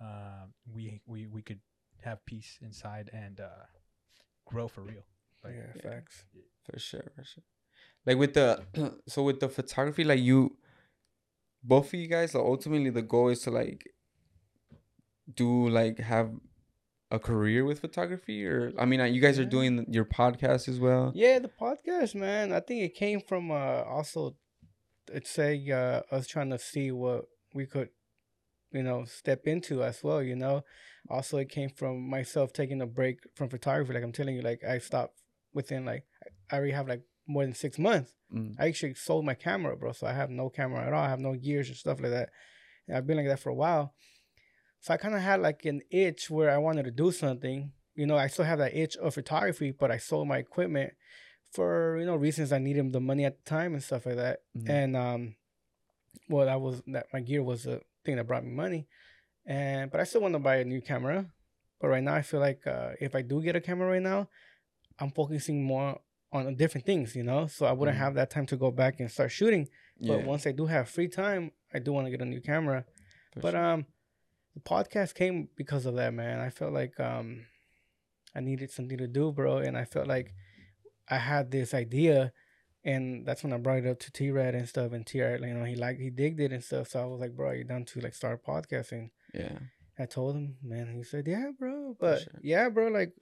uh, 0.00 0.46
we 0.72 1.00
we 1.06 1.26
we 1.26 1.42
could 1.42 1.60
have 2.02 2.24
peace 2.24 2.58
inside 2.62 3.10
and 3.12 3.40
uh 3.40 3.64
grow 4.46 4.68
for 4.68 4.82
real. 4.82 5.04
Like, 5.44 5.54
yeah, 5.54 5.72
yeah. 5.74 5.90
facts. 5.90 6.24
for 6.64 6.78
sure, 6.78 7.12
for 7.16 7.24
sure. 7.24 7.44
Like 8.06 8.18
with 8.18 8.34
the 8.34 8.64
so 9.08 9.22
with 9.22 9.40
the 9.40 9.48
photography, 9.48 10.04
like 10.04 10.20
you, 10.20 10.56
both 11.62 11.88
of 11.88 11.94
you 11.94 12.08
guys, 12.08 12.34
like 12.34 12.44
ultimately 12.44 12.90
the 12.90 13.02
goal 13.02 13.28
is 13.28 13.40
to 13.40 13.50
like 13.50 13.84
do 15.32 15.68
like 15.68 15.98
have 15.98 16.32
a 17.10 17.18
career 17.18 17.64
with 17.64 17.80
photography, 17.80 18.46
or 18.46 18.72
I 18.78 18.84
mean, 18.84 19.00
uh, 19.00 19.04
you 19.04 19.20
guys 19.20 19.38
are 19.38 19.44
doing 19.44 19.84
your 19.88 20.04
podcast 20.04 20.68
as 20.68 20.78
well. 20.78 21.12
Yeah, 21.14 21.38
the 21.40 21.48
podcast, 21.48 22.14
man. 22.14 22.52
I 22.52 22.60
think 22.60 22.82
it 22.82 22.94
came 22.94 23.20
from 23.20 23.50
uh 23.50 23.82
also 23.82 24.36
it's 25.12 25.38
a 25.38 25.70
uh 25.70 26.14
us 26.14 26.26
trying 26.26 26.50
to 26.50 26.58
see 26.58 26.92
what 26.92 27.24
we 27.52 27.66
could, 27.66 27.88
you 28.70 28.82
know, 28.82 29.04
step 29.04 29.46
into 29.46 29.82
as 29.82 30.02
well, 30.04 30.22
you 30.22 30.36
know. 30.36 30.62
Also 31.08 31.38
it 31.38 31.48
came 31.48 31.70
from 31.70 32.08
myself 32.08 32.52
taking 32.52 32.80
a 32.80 32.86
break 32.86 33.18
from 33.34 33.48
photography. 33.48 33.92
Like 33.92 34.04
I'm 34.04 34.12
telling 34.12 34.36
you, 34.36 34.42
like 34.42 34.62
I 34.62 34.78
stopped 34.78 35.14
within 35.52 35.84
like 35.84 36.04
I 36.50 36.56
already 36.56 36.72
have 36.72 36.88
like 36.88 37.02
more 37.26 37.44
than 37.44 37.54
six 37.54 37.78
months. 37.78 38.12
Mm. 38.32 38.54
I 38.58 38.68
actually 38.68 38.94
sold 38.94 39.24
my 39.24 39.34
camera, 39.34 39.76
bro. 39.76 39.92
So 39.92 40.06
I 40.06 40.12
have 40.12 40.30
no 40.30 40.48
camera 40.48 40.86
at 40.86 40.92
all. 40.92 41.02
I 41.02 41.08
have 41.08 41.20
no 41.20 41.34
gears 41.34 41.68
and 41.68 41.76
stuff 41.76 42.00
like 42.00 42.12
that. 42.12 42.30
And 42.86 42.96
I've 42.96 43.06
been 43.06 43.16
like 43.16 43.26
that 43.26 43.40
for 43.40 43.50
a 43.50 43.54
while. 43.54 43.94
So 44.80 44.94
I 44.94 44.96
kind 44.96 45.14
of 45.14 45.20
had 45.20 45.40
like 45.40 45.64
an 45.66 45.82
itch 45.90 46.30
where 46.30 46.50
I 46.50 46.58
wanted 46.58 46.84
to 46.84 46.90
do 46.90 47.12
something. 47.12 47.72
You 47.94 48.06
know, 48.06 48.16
I 48.16 48.28
still 48.28 48.44
have 48.46 48.58
that 48.58 48.74
itch 48.74 48.96
of 48.96 49.14
photography, 49.14 49.72
but 49.72 49.90
I 49.90 49.98
sold 49.98 50.26
my 50.28 50.38
equipment 50.38 50.94
for 51.52 51.98
you 51.98 52.06
know 52.06 52.16
reasons 52.16 52.52
I 52.52 52.58
needed 52.58 52.92
the 52.92 53.00
money 53.00 53.24
at 53.24 53.36
the 53.44 53.50
time 53.50 53.74
and 53.74 53.82
stuff 53.82 54.06
like 54.06 54.16
that. 54.16 54.40
Mhm. 54.56 54.68
And 54.70 54.96
um, 54.96 55.34
well, 56.28 56.46
that 56.46 56.60
was 56.60 56.82
that 56.88 57.06
my 57.12 57.20
gear 57.20 57.42
was 57.42 57.64
the 57.64 57.80
thing 58.04 58.16
that 58.16 58.26
brought 58.26 58.44
me 58.44 58.52
money. 58.52 58.86
And 59.46 59.90
but 59.90 60.00
I 60.00 60.04
still 60.04 60.20
want 60.22 60.34
to 60.34 60.38
buy 60.38 60.56
a 60.56 60.64
new 60.64 60.80
camera. 60.80 61.26
But 61.80 61.88
right 61.88 62.02
now, 62.02 62.14
I 62.14 62.22
feel 62.22 62.40
like 62.40 62.66
uh, 62.66 62.90
if 63.00 63.14
I 63.14 63.22
do 63.22 63.42
get 63.42 63.56
a 63.56 63.60
camera 63.60 63.88
right 63.88 64.02
now, 64.02 64.28
I'm 64.98 65.10
focusing 65.10 65.62
more 65.64 66.00
on 66.32 66.54
different 66.56 66.86
things, 66.86 67.16
you 67.16 67.22
know. 67.24 67.46
So 67.46 67.66
I 67.66 67.72
wouldn't 67.72 67.96
Mhm. 67.96 68.00
have 68.00 68.14
that 68.14 68.30
time 68.30 68.46
to 68.46 68.56
go 68.56 68.70
back 68.70 69.00
and 69.00 69.10
start 69.10 69.30
shooting. 69.32 69.68
Yeah, 69.98 70.16
But 70.16 70.24
once 70.24 70.46
I 70.46 70.52
do 70.52 70.66
have 70.66 70.88
free 70.88 71.08
time, 71.08 71.52
I 71.72 71.78
do 71.80 71.92
want 71.92 72.06
to 72.06 72.10
get 72.10 72.20
a 72.22 72.24
new 72.26 72.40
camera. 72.40 72.84
for 73.32 73.40
But 73.40 73.52
sure. 73.52 73.64
um, 73.64 73.86
the 74.54 74.60
podcast 74.60 75.14
came 75.14 75.48
because 75.56 75.86
of 75.86 75.94
that, 75.96 76.14
man. 76.14 76.40
I 76.40 76.50
felt 76.50 76.72
like 76.72 76.98
um, 76.98 77.46
I 78.34 78.40
needed 78.40 78.70
something 78.70 78.98
to 78.98 79.06
do, 79.06 79.32
bro, 79.32 79.58
and 79.58 79.76
I 79.76 79.84
felt 79.84 80.06
like 80.06 80.32
I 81.08 81.16
had 81.16 81.50
this 81.50 81.74
idea, 81.74 82.32
and 82.84 83.26
that's 83.26 83.42
when 83.42 83.52
I 83.52 83.58
brought 83.58 83.78
it 83.78 83.86
up 83.86 83.98
to 84.00 84.10
Trad 84.10 84.54
and 84.54 84.68
stuff. 84.68 84.92
And 84.92 85.06
Trad, 85.06 85.46
you 85.46 85.54
know, 85.54 85.64
he 85.64 85.76
liked, 85.76 86.00
he 86.00 86.10
digged 86.10 86.40
it 86.40 86.52
and 86.52 86.62
stuff. 86.62 86.88
So 86.88 87.02
I 87.02 87.06
was 87.06 87.20
like, 87.20 87.36
bro, 87.36 87.52
you 87.52 87.64
down 87.64 87.84
to 87.86 88.00
like 88.00 88.14
start 88.14 88.44
podcasting? 88.44 89.10
yeah, 89.34 89.58
I 89.98 90.06
told 90.06 90.36
him, 90.36 90.56
man. 90.62 90.94
He 90.94 91.02
said, 91.04 91.26
"Yeah, 91.26 91.50
bro." 91.58 91.96
But 91.98 92.22
sure. 92.22 92.40
yeah, 92.42 92.68
bro. 92.68 92.88
Like, 92.88 93.12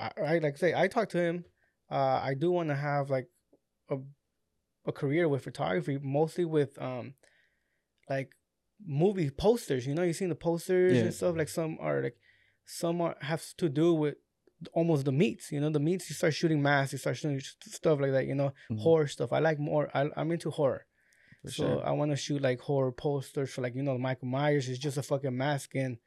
I, 0.00 0.10
I 0.20 0.38
like 0.38 0.54
I 0.54 0.56
say, 0.56 0.74
I 0.74 0.88
talked 0.88 1.12
to 1.12 1.20
him. 1.20 1.44
Uh, 1.90 2.20
I 2.22 2.34
do 2.34 2.50
want 2.50 2.68
to 2.68 2.76
have 2.76 3.10
like 3.10 3.28
a 3.90 3.96
a 4.86 4.92
career 4.92 5.28
with 5.28 5.44
photography, 5.44 5.98
mostly 6.00 6.44
with 6.44 6.80
um, 6.80 7.14
like 8.08 8.30
movie 8.84 9.30
posters. 9.30 9.86
You 9.86 9.94
know, 9.94 10.02
you've 10.02 10.16
seen 10.16 10.28
the 10.28 10.34
posters 10.34 10.96
Yeah. 10.96 11.02
and 11.04 11.14
stuff. 11.14 11.36
Like 11.36 11.48
some 11.48 11.78
are 11.80 12.02
like 12.02 12.16
some 12.64 13.00
are 13.00 13.16
have 13.20 13.44
to 13.58 13.68
do 13.68 13.94
with 13.94 14.16
almost 14.72 15.04
the 15.04 15.12
meats. 15.12 15.52
You 15.52 15.60
know, 15.60 15.70
the 15.70 15.80
meats. 15.80 16.08
You 16.10 16.14
start 16.14 16.34
shooting 16.34 16.62
masks. 16.62 16.92
You 16.92 16.98
start 16.98 17.16
shooting 17.16 17.40
stuff 17.40 18.00
like 18.00 18.12
that. 18.12 18.26
You 18.26 18.34
know, 18.34 18.52
Mhm. 18.70 18.80
horror 18.80 19.06
stuff. 19.06 19.32
I 19.32 19.38
like 19.40 19.58
more. 19.58 19.90
I, 19.94 20.08
I'm 20.16 20.30
into 20.32 20.50
horror. 20.50 20.86
for 21.42 21.50
So 21.50 21.62
sure. 21.64 21.86
I 21.86 21.92
want 21.92 22.10
to 22.10 22.16
shoot 22.16 22.42
like 22.42 22.60
horror 22.60 22.90
posters 22.92 23.50
for 23.52 23.60
like 23.62 23.74
you 23.76 23.82
know 23.82 23.96
Michael 23.98 24.28
Myers 24.28 24.68
is 24.68 24.78
just 24.78 24.96
a 24.98 25.02
fucking 25.02 25.36
mask 25.36 25.74
and 25.76 25.98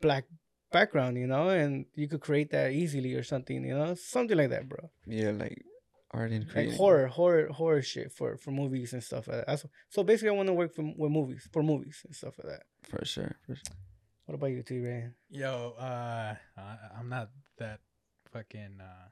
black 0.00 0.24
background, 0.72 1.16
you 1.18 1.26
know, 1.26 1.48
and 1.48 1.86
you 1.94 2.08
could 2.08 2.20
create 2.20 2.50
that 2.50 2.72
easily 2.72 3.14
or 3.14 3.22
something, 3.22 3.64
you 3.64 3.74
know, 3.74 3.94
something 3.94 4.36
like 4.36 4.50
that, 4.50 4.68
bro. 4.68 4.90
yeah, 5.06 5.30
like 5.30 5.64
art 6.10 6.32
and 6.32 6.46
Like 6.54 6.72
horror, 6.72 7.06
horror, 7.06 7.48
horror 7.48 7.82
shit 7.82 8.12
for 8.12 8.36
for 8.36 8.50
movies 8.50 8.92
and 8.92 9.02
stuff 9.02 9.28
like 9.28 9.38
that. 9.38 9.46
That's, 9.46 9.66
so 9.90 10.02
basically, 10.02 10.30
I 10.30 10.32
want 10.32 10.48
to 10.48 10.54
work 10.54 10.74
for, 10.74 10.82
with 10.96 11.10
movies 11.10 11.48
for 11.52 11.62
movies 11.62 12.02
and 12.04 12.14
stuff 12.14 12.34
like 12.38 12.48
that. 12.48 12.62
for 12.82 13.04
sure, 13.04 13.36
for 13.46 13.54
sure. 13.54 13.76
What 14.26 14.34
about 14.34 14.50
you, 14.50 14.62
T 14.62 14.80
Ray? 14.80 15.08
Yo, 15.30 15.74
uh, 15.78 16.34
I, 16.56 16.76
I'm 16.98 17.08
not 17.08 17.30
that 17.58 17.80
fucking 18.32 18.78
uh, 18.80 19.08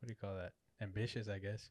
what 0.00 0.06
do 0.06 0.10
you 0.10 0.16
call 0.16 0.36
that? 0.36 0.52
Ambitious, 0.80 1.28
I 1.28 1.38
guess. 1.38 1.70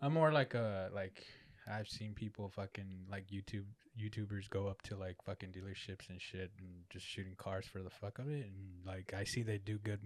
I'm 0.00 0.14
more 0.14 0.32
like 0.32 0.54
a 0.54 0.90
like 0.94 1.24
I've 1.70 1.88
seen 1.88 2.14
people 2.14 2.50
fucking 2.50 3.06
like 3.10 3.26
YouTube 3.28 3.66
YouTubers 3.98 4.48
go 4.48 4.66
up 4.66 4.82
to 4.82 4.96
like 4.96 5.16
fucking 5.24 5.50
dealerships 5.50 6.08
and 6.08 6.20
shit 6.20 6.50
and 6.58 6.68
just 6.90 7.06
shooting 7.06 7.34
cars 7.36 7.66
for 7.66 7.82
the 7.82 7.90
fuck 7.90 8.18
of 8.18 8.28
it, 8.28 8.46
and 8.46 8.86
like 8.86 9.12
I 9.16 9.24
see 9.24 9.42
they 9.42 9.58
do 9.58 9.78
good, 9.78 10.00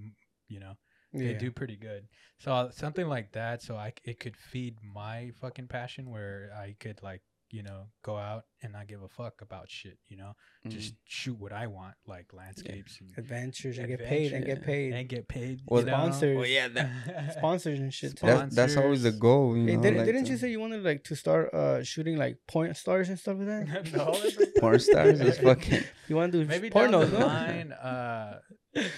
you 0.48 0.60
know, 0.60 0.74
they 1.14 1.34
do 1.34 1.50
pretty 1.52 1.76
good. 1.76 2.06
So 2.38 2.52
uh, 2.52 2.70
something 2.70 3.06
like 3.08 3.32
that, 3.32 3.62
so 3.62 3.76
I 3.76 3.92
it 4.04 4.18
could 4.20 4.36
feed 4.36 4.76
my 4.82 5.30
fucking 5.40 5.68
passion 5.68 6.10
where 6.10 6.50
I 6.56 6.74
could 6.80 7.02
like 7.02 7.22
you 7.50 7.62
know 7.62 7.84
go 8.02 8.16
out 8.16 8.44
and 8.62 8.72
not 8.72 8.88
give 8.88 9.02
a 9.02 9.08
fuck 9.08 9.34
about 9.40 9.70
shit, 9.70 9.96
you 10.08 10.16
know, 10.16 10.32
just 10.66 10.94
shoot 11.04 11.38
what 11.38 11.52
I 11.52 11.68
want, 11.68 11.94
like 12.06 12.32
landscapes 12.32 12.98
and 13.00 13.10
adventures 13.16 13.78
and 13.78 13.86
get 13.86 14.00
paid 14.04 14.32
and 14.32 14.44
get 14.44 14.62
paid. 14.64 14.92
and 14.92 15.08
get 15.08 15.28
paid. 15.28 15.60
Well, 15.66 15.80
you 15.80 15.86
know? 15.86 15.92
sponsors. 15.92 16.36
Well, 16.36 16.46
yeah, 16.46 16.68
that, 16.68 17.34
Sponsors 17.38 17.78
and 17.78 17.94
shit. 17.94 18.16
Too. 18.16 18.26
that's 18.26 18.56
that's 18.56 18.76
always 18.76 19.04
the 19.04 19.12
goal. 19.12 19.56
You 19.56 19.66
Hey, 19.66 19.76
know, 19.76 19.82
didn't, 19.82 19.96
like 19.98 20.06
didn't 20.06 20.24
to- 20.24 20.30
you 20.32 20.36
say 20.38 20.50
you 20.50 20.58
wanted 20.58 20.82
like 20.82 21.04
to 21.04 21.14
start 21.14 21.54
uh 21.54 21.84
shooting 21.84 22.16
like 22.16 22.38
porn 22.48 22.74
stars 22.74 23.08
and 23.08 23.18
stuff 23.18 23.36
like 23.38 23.46
that? 23.46 23.92
no, 23.96 24.16
porn 24.60 24.80
stars 24.80 25.20
is 25.20 25.38
fucking 25.38 25.84
You 26.08 26.16
want 26.16 26.32
to 26.32 26.42
do 26.42 26.48
maybe 26.48 26.70
pornos, 26.70 26.90
down 26.90 27.10
the 27.12 27.18
no? 27.20 27.26
line. 27.26 27.72
Uh, 27.72 28.38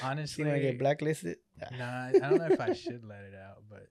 honestly, 0.03 0.45
You 0.45 0.49
want 0.51 0.63
to 0.63 0.67
get 0.71 0.79
blacklisted? 0.79 1.37
Nah, 1.79 2.07
I 2.09 2.13
don't 2.13 2.39
know 2.39 2.49
if 2.51 2.61
I 2.61 2.73
should 2.75 3.05
let 3.05 3.21
it 3.25 3.35
out, 3.35 3.63
but 3.71 3.87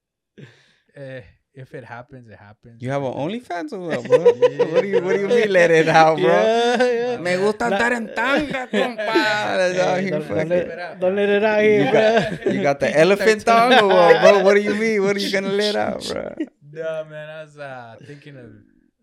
eh, 0.96 1.22
if 1.54 1.74
it 1.74 1.84
happens, 1.84 2.28
it 2.28 2.38
happens. 2.38 2.82
You 2.82 2.92
have 2.92 3.02
If 3.04 3.14
an 3.14 3.14
OnlyFans 3.14 3.74
or 3.74 3.80
what, 3.80 4.04
bro? 4.08 4.18
Yeah, 4.36 4.66
what 4.72 4.82
do 4.82 4.88
you 4.88 5.02
What 5.02 5.14
do 5.16 5.20
you 5.22 5.28
mean 5.28 5.50
let 5.52 5.72
it 5.72 5.88
out, 5.88 6.18
bro? 6.18 6.28
Yeah, 6.28 6.84
yeah. 6.84 7.18
Me 7.18 7.38
gusta 7.38 7.70
Not- 7.70 7.80
estar 7.82 7.92
en 7.94 8.06
tanga, 8.14 8.68
compa. 8.72 9.08
Out 9.08 10.00
here 10.02 10.12
don't, 10.12 10.24
fucking- 10.24 10.50
don't 10.50 10.68
let, 10.68 11.00
don't 11.00 11.16
let 11.16 11.30
it 11.30 11.44
out 11.44 11.64
You 11.64 11.70
here, 11.70 11.92
got, 11.92 12.54
you 12.54 12.62
got 12.62 12.80
the 12.80 12.92
elephant 13.06 13.46
tongue 13.46 13.74
or 13.74 13.88
what, 13.88 14.22
bro? 14.22 14.44
What 14.44 14.54
do 14.56 14.62
you 14.62 14.76
mean? 14.76 15.02
What 15.04 15.16
are 15.16 15.20
you 15.20 15.32
gonna 15.32 15.50
let 15.50 15.76
out, 15.76 16.04
bro? 16.08 16.36
Nah, 16.72 17.04
man, 17.06 17.30
I 17.30 17.42
was 17.44 17.58
uh, 17.58 17.96
thinking 18.06 18.36
of. 18.38 18.52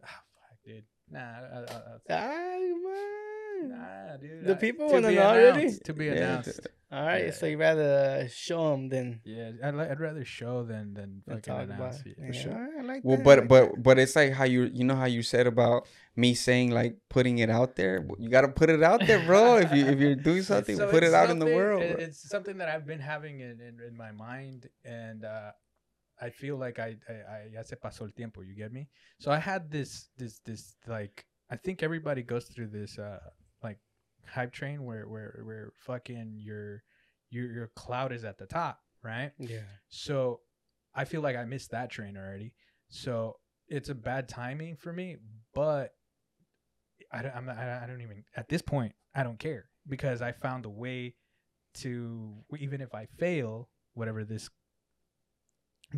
Ah, 0.04 0.20
fuck, 0.36 0.56
dude. 0.64 0.84
Nah, 1.10 1.20
I, 1.20 1.56
I, 1.56 2.14
I, 2.14 2.14
Ay, 2.14 2.60
man. 2.84 3.31
Nah, 3.68 4.16
dude. 4.16 4.44
The 4.44 4.52
I- 4.52 4.56
people 4.56 4.88
wanna 4.90 5.08
be 5.08 5.14
know 5.16 5.22
already? 5.22 5.78
To 5.84 5.92
be 5.92 6.06
Yeah, 6.06 6.12
announced. 6.12 6.60
All 6.90 7.02
right, 7.06 7.24
Yeah. 7.26 7.30
so 7.32 7.46
you 7.46 7.56
rather 7.56 8.28
show 8.28 8.70
them 8.70 8.88
than, 8.90 9.20
Yeah, 9.24 9.52
I'd, 9.64 9.74
li- 9.74 9.86
I'd 9.88 9.98
rather 10.00 10.24
show 10.26 10.62
than 10.62 10.92
than 10.92 11.22
than 11.26 11.40
fucking 11.40 11.54
talk 11.54 11.62
announce 11.64 12.00
it. 12.02 12.08
it. 12.08 12.16
Yeah, 12.20 12.32
sure. 12.32 12.52
all 12.52 12.60
right, 12.60 12.78
I 12.78 12.82
like 12.82 13.00
Well, 13.04 13.16
that, 13.16 13.22
I 13.22 13.24
but 13.24 13.38
like 13.38 13.48
but 13.48 13.64
that. 13.74 13.82
but 13.82 13.98
it's 13.98 14.14
like 14.14 14.32
how 14.32 14.44
you 14.44 14.64
you 14.64 14.84
know 14.84 14.94
how 14.96 15.06
you 15.06 15.22
said 15.22 15.46
about 15.46 15.88
me 16.16 16.34
saying 16.34 16.70
like 16.70 16.98
putting 17.08 17.38
it 17.38 17.48
out 17.48 17.76
there. 17.76 18.06
You 18.18 18.28
got 18.28 18.42
to 18.42 18.48
put 18.48 18.68
it 18.68 18.82
out 18.82 19.00
there, 19.06 19.24
bro. 19.24 19.56
if 19.56 19.72
you 19.72 19.86
if 19.86 19.98
you're 20.00 20.16
doing 20.16 20.42
something, 20.52 20.76
So 20.76 20.90
put 20.90 21.02
it 21.02 21.14
out 21.14 21.30
in 21.30 21.38
the 21.38 21.46
world. 21.46 21.82
it- 21.82 21.96
bro. 21.96 22.04
It's 22.04 22.28
something 22.28 22.58
that 22.58 22.68
I've 22.68 22.86
been 22.86 23.00
having 23.00 23.40
in, 23.40 23.58
in, 23.60 23.80
in 23.88 23.96
my 23.96 24.12
mind, 24.12 24.68
and 24.84 25.24
uh, 25.24 25.52
I 26.20 26.28
feel 26.28 26.56
like 26.58 26.78
I, 26.78 26.96
I, 27.08 27.12
I 27.12 27.38
ya 27.54 27.62
se 27.62 27.76
pasó 27.82 28.02
el 28.02 28.10
tiempo. 28.12 28.42
You 28.42 28.54
get 28.54 28.70
me? 28.70 28.88
So 29.18 29.30
I 29.32 29.38
had 29.38 29.70
this 29.70 30.10
this 30.18 30.40
this 30.44 30.76
like 30.86 31.24
I 31.48 31.56
think 31.56 31.82
everybody 31.82 32.22
goes 32.22 32.44
through 32.52 32.68
this 32.68 32.98
uh 32.98 33.18
like 33.18 33.41
hype 34.26 34.52
train 34.52 34.84
where 34.84 35.08
where 35.08 35.40
where 35.44 35.72
fucking 35.86 36.38
your 36.38 36.82
your 37.30 37.50
your 37.50 37.66
cloud 37.74 38.12
is 38.12 38.24
at 38.24 38.38
the 38.38 38.46
top, 38.46 38.80
right? 39.02 39.32
yeah, 39.38 39.60
So 39.88 40.40
I 40.94 41.04
feel 41.04 41.20
like 41.22 41.36
I 41.36 41.44
missed 41.44 41.70
that 41.70 41.90
train 41.90 42.16
already. 42.16 42.52
So 42.88 43.38
it's 43.68 43.88
a 43.88 43.94
bad 43.94 44.28
timing 44.28 44.76
for 44.76 44.92
me, 44.92 45.16
but 45.54 45.94
I 47.10 47.22
don't, 47.22 47.34
I'm 47.34 47.46
not, 47.46 47.58
I 47.58 47.86
don't 47.86 48.02
even 48.02 48.24
at 48.36 48.48
this 48.48 48.62
point 48.62 48.94
I 49.14 49.22
don't 49.22 49.38
care 49.38 49.68
because 49.88 50.22
I 50.22 50.32
found 50.32 50.64
a 50.66 50.70
way 50.70 51.14
to 51.74 52.34
even 52.58 52.80
if 52.80 52.94
I 52.94 53.06
fail 53.18 53.68
whatever 53.94 54.24
this 54.24 54.50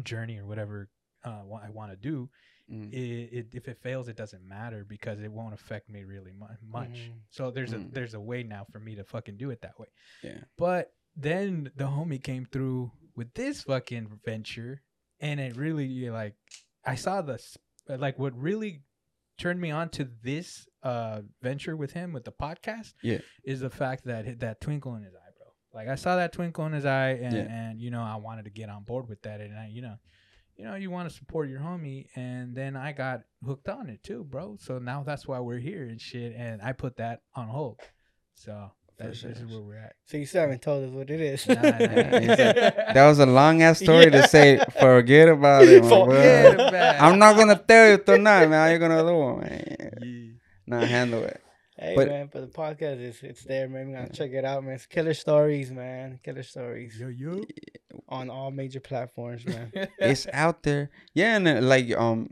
journey 0.03 0.39
or 0.39 0.47
whatever 0.47 0.89
uh, 1.25 1.43
I 1.63 1.71
want 1.71 1.91
to 1.91 1.97
do, 1.97 2.29
Mm. 2.73 2.93
it, 2.95 3.29
it 3.39 3.47
if 3.53 3.69
it 3.69 3.79
fails 3.83 4.09
it 4.09 4.17
doesn't 4.17 4.43
matter 4.49 4.87
because 4.89 5.21
it 5.21 5.31
won't 5.31 5.53
affect 5.53 5.91
me 5.91 6.05
really 6.05 6.33
mu- 6.33 6.47
much. 6.67 7.11
Mhm. 7.11 7.19
So 7.31 7.51
there's 7.51 7.75
a 7.75 7.77
Mm. 7.79 7.93
there's 7.93 8.15
a 8.15 8.21
way 8.21 8.43
now 8.43 8.65
for 8.73 8.81
me 8.81 8.95
to 8.95 9.05
fucking 9.05 9.37
do 9.37 9.51
it 9.51 9.61
that 9.61 9.79
way. 9.79 9.89
Yeah. 10.23 10.45
But 10.57 10.91
then 11.15 11.71
the 11.77 11.85
homie 11.85 12.23
came 12.23 12.47
through 12.47 12.91
with 13.15 13.35
this 13.35 13.63
fucking 13.65 14.21
venture, 14.25 14.83
and 15.21 15.41
it 15.41 15.57
really 15.57 16.09
like 16.11 16.37
I 16.87 16.95
saw 16.95 17.21
this 17.21 17.57
like 17.87 18.19
what 18.19 18.35
really 18.35 18.83
turned 19.37 19.61
me 19.61 19.71
on 19.71 19.91
to 19.91 20.05
this 20.23 20.67
uh 20.83 21.21
venture 21.43 21.77
with 21.77 21.93
him 21.93 22.13
with 22.15 22.25
the 22.25 22.33
podcast. 22.33 22.95
Yeah. 23.03 23.19
is 23.45 23.61
the 23.61 23.69
fact 23.71 24.05
that 24.07 24.41
that 24.41 24.63
twinkle 24.63 24.95
in 24.95 25.03
his 25.03 25.15
eye, 25.15 25.31
bro. 25.37 25.49
Like 25.79 25.89
I 25.89 25.97
saw 25.97 26.17
that 26.17 26.33
twinkle 26.33 26.65
in 26.65 26.73
his 26.73 26.87
eye, 26.87 27.11
and 27.11 27.35
Yeah. 27.37 27.43
and 27.69 27.79
you 27.79 27.91
know 27.91 28.01
I 28.03 28.17
wanted 28.17 28.47
to 28.47 28.51
get 28.51 28.71
on 28.71 28.85
board 28.85 29.07
with 29.07 29.21
that, 29.23 29.43
and 29.43 29.55
I 29.55 29.67
you 29.69 29.83
know. 29.83 29.97
You 30.57 30.65
know, 30.67 30.75
you 30.77 30.91
want 30.91 31.09
to 31.09 31.15
support 31.15 31.49
your 31.49 31.61
homie, 31.61 32.07
and 32.15 32.55
then 32.55 32.77
I 32.77 32.93
got 32.93 33.23
hooked 33.45 33.69
on 33.69 33.89
it 33.89 34.03
too, 34.03 34.25
bro. 34.25 34.57
So 34.61 34.79
now 34.79 35.03
that's 35.03 35.27
why 35.27 35.41
we're 35.41 35.59
here 35.59 35.85
and 35.85 36.01
shit. 36.01 36.35
And 36.37 36.63
I 36.63 36.73
put 36.73 36.99
that 36.99 37.23
on 37.35 37.49
hold. 37.49 37.81
So 38.35 38.71
that's 38.97 39.19
sure. 39.19 39.31
this 39.31 39.41
is 39.41 39.51
where 39.51 39.61
we're 39.61 39.77
at. 39.77 39.97
so 40.05 40.17
you 40.17 40.27
still 40.27 40.43
haven't 40.43 40.63
told 40.63 40.85
us 40.85 40.91
what 40.91 41.11
it 41.11 41.21
is. 41.21 41.49
Nah, 41.49 41.55
nah, 41.55 41.61
That 42.95 43.07
was 43.09 43.19
a 43.19 43.27
long 43.27 43.63
ass 43.63 43.81
story 43.81 44.11
to 44.11 44.29
say. 44.29 44.63
Forget 44.79 45.29
about 45.29 45.65
it, 45.65 45.83
my 45.83 45.89
Forget 45.89 46.55
about 46.55 46.75
it. 46.75 47.03
I'm 47.03 47.19
not 47.19 47.37
gonna 47.37 47.57
tell 47.57 47.91
you 47.91 47.99
tonight, 47.99 48.47
man. 48.47 48.67
How 48.67 48.73
you 48.73 48.79
gonna 48.79 49.03
do 49.03 49.31
it, 49.31 49.37
man? 49.41 49.99
Yeah. 50.01 50.31
Nah, 50.67 50.87
handle 50.87 51.25
it. 51.25 51.44
Hey 51.77 51.95
But- 51.97 52.09
man, 52.09 52.29
for 52.29 52.41
the 52.41 52.47
podcast 52.47 53.01
is 53.01 53.21
it's 53.23 53.43
there, 53.45 53.69
man. 53.69 53.89
We 53.89 53.95
gotta 53.95 54.13
check 54.13 54.31
it 54.33 54.45
out, 54.45 54.63
man. 54.65 54.75
It's 54.75 54.87
killer 54.87 55.15
stories, 55.15 55.71
man. 55.73 56.21
Killer 56.23 56.43
stories 56.45 56.99
Yo, 57.01 57.09
yo. 57.09 57.45
on 58.09 58.31
all 58.31 58.51
major 58.53 58.81
platforms, 58.81 59.45
man. 59.45 59.73
It's 59.99 60.27
out 60.33 60.63
there. 60.63 60.91
Yeah, 61.15 61.37
and 61.37 61.49
uh, 61.49 61.61
like 61.63 61.91
um, 61.97 62.31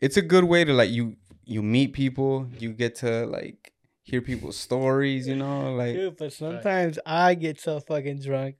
it's 0.00 0.16
a 0.18 0.22
good 0.22 0.44
way 0.44 0.64
to 0.64 0.72
like 0.74 0.90
you 0.90 1.16
you 1.44 1.62
meet 1.62 1.94
people. 1.94 2.48
You 2.58 2.72
get 2.72 2.96
to 2.96 3.24
like 3.26 3.72
hear 4.02 4.20
people's 4.20 4.58
stories. 4.58 5.26
You 5.26 5.36
know, 5.36 5.74
like 5.74 5.94
Dude, 5.94 6.16
but 6.18 6.32
sometimes 6.34 6.98
I 7.06 7.34
get 7.34 7.58
so 7.60 7.80
fucking 7.80 8.20
drunk, 8.20 8.56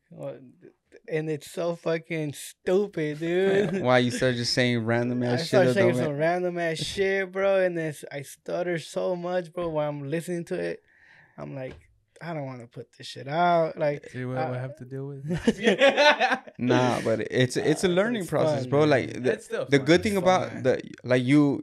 and 1.08 1.28
it's 1.30 1.50
so 1.50 1.76
fucking 1.76 2.32
stupid, 2.34 3.18
dude. 3.20 3.80
why 3.82 3.98
you 3.98 4.10
start 4.18 4.36
just 4.36 4.52
saying 4.52 4.84
random 4.84 5.22
I 5.22 5.26
ass 5.26 5.40
shit. 5.40 5.48
start 5.48 5.74
saying 5.74 5.94
some 5.96 6.16
random 6.16 6.58
ass 6.58 6.78
shit, 6.78 7.30
bro, 7.32 7.62
and 7.62 7.76
then 7.76 7.94
I 8.12 8.22
stutter 8.22 8.78
so 8.78 9.16
much, 9.16 9.52
bro, 9.52 9.68
while 9.68 9.88
I'm 9.88 10.08
listening 10.10 10.44
to 10.46 10.54
it. 10.54 10.80
I'm 11.38 11.54
like, 11.54 11.74
I 12.22 12.32
don't 12.32 12.46
want 12.46 12.62
to 12.62 12.66
put 12.66 12.86
this 12.96 13.06
shit 13.06 13.28
out. 13.28 13.78
Like, 13.78 14.08
See 14.10 14.24
what 14.24 14.38
Uh, 14.38 14.50
I 14.52 14.58
have 14.58 14.74
to 14.76 14.84
deal 14.86 15.06
with? 15.06 15.24
Nah, 16.58 17.00
but 17.02 17.20
it's 17.30 17.56
it's 17.56 17.84
a 17.84 17.88
learning 17.88 18.22
it's 18.22 18.30
process, 18.30 18.62
fun, 18.62 18.70
bro. 18.70 18.80
man. 18.80 18.88
Like 18.90 19.22
the, 19.22 19.32
It's 19.32 19.44
still 19.44 19.66
the 19.68 19.78
good 19.78 20.02
thing 20.02 20.12
It's 20.14 20.22
about 20.22 20.50
fun. 20.52 20.62
the 20.62 20.80
like 21.04 21.22
you 21.24 21.60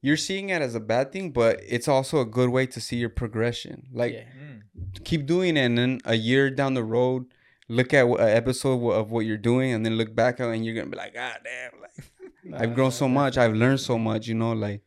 you're 0.00 0.16
seeing 0.16 0.48
it 0.50 0.62
as 0.62 0.74
a 0.74 0.80
bad 0.80 1.12
thing, 1.12 1.30
but 1.30 1.60
it's 1.68 1.86
also 1.88 2.20
a 2.20 2.24
good 2.24 2.48
way 2.48 2.66
to 2.66 2.80
see 2.80 2.96
your 2.96 3.10
progression. 3.10 3.86
Like 3.92 4.14
yeah. 4.14 4.24
Mm. 4.42 5.04
keep 5.04 5.26
doing 5.26 5.56
it, 5.56 5.60
and 5.66 5.76
then 5.78 6.00
a 6.06 6.14
year 6.14 6.50
down 6.50 6.72
the 6.74 6.82
road, 6.84 7.26
look 7.72 7.92
at 7.94 8.04
an 8.06 8.20
episode 8.20 8.90
of 8.92 9.10
what 9.10 9.20
you're 9.26 9.36
doing, 9.52 9.72
and 9.72 9.84
then 9.84 9.94
look 9.96 10.14
back 10.14 10.40
at 10.40 10.48
it, 10.48 10.54
and 10.56 10.64
you're 10.64 10.74
gonna 10.74 10.90
be 10.90 10.96
like, 10.96 11.14
God 11.14 11.38
damn, 11.44 11.80
like 11.80 12.60
I've 12.60 12.74
grown 12.74 12.90
so 12.90 13.08
much. 13.08 13.38
I've 13.38 13.54
learned 13.54 13.80
so 13.80 13.98
much, 13.98 14.26
you 14.28 14.34
know, 14.34 14.52
like 14.52 14.82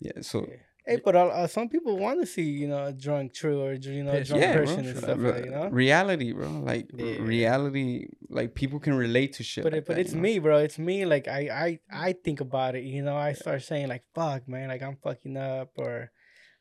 yeah. 0.00 0.20
So. 0.22 0.46
Hey, 0.84 0.98
but 1.04 1.14
uh, 1.14 1.26
uh, 1.26 1.46
some 1.46 1.68
people 1.68 1.96
want 1.96 2.18
to 2.20 2.26
see, 2.26 2.42
you 2.42 2.66
know, 2.66 2.86
a 2.86 2.92
drunk 2.92 3.32
true 3.34 3.62
or 3.62 3.74
you 3.74 4.02
know, 4.02 4.10
a 4.10 4.24
drunk 4.24 4.42
yeah, 4.42 4.54
bro, 4.54 4.64
person 4.64 4.86
and 4.86 4.98
stuff 4.98 5.16
re- 5.18 5.24
like 5.30 5.34
that, 5.36 5.44
you 5.44 5.50
know. 5.52 5.68
reality, 5.68 6.32
bro. 6.32 6.48
Like 6.50 6.90
Yeah. 6.92 7.18
reality, 7.20 8.08
like 8.28 8.56
people 8.56 8.80
can 8.80 8.94
relate 8.94 9.34
to 9.34 9.44
shit. 9.44 9.62
But 9.62 9.74
like 9.74 9.82
it, 9.82 9.86
but 9.86 9.94
that, 9.94 10.00
it's 10.00 10.10
you 10.10 10.16
know? 10.16 10.22
me, 10.22 10.38
bro. 10.40 10.58
It's 10.58 10.80
me. 10.80 11.04
Like 11.06 11.28
I, 11.28 11.78
I, 11.92 12.08
I 12.08 12.12
think 12.14 12.40
about 12.40 12.74
it. 12.74 12.82
You 12.82 13.02
know, 13.04 13.16
I 13.16 13.32
start 13.34 13.62
saying 13.62 13.86
like, 13.86 14.02
"Fuck, 14.12 14.48
man, 14.48 14.70
like 14.70 14.82
I'm 14.82 14.96
fucking 14.96 15.36
up," 15.36 15.70
or 15.76 16.10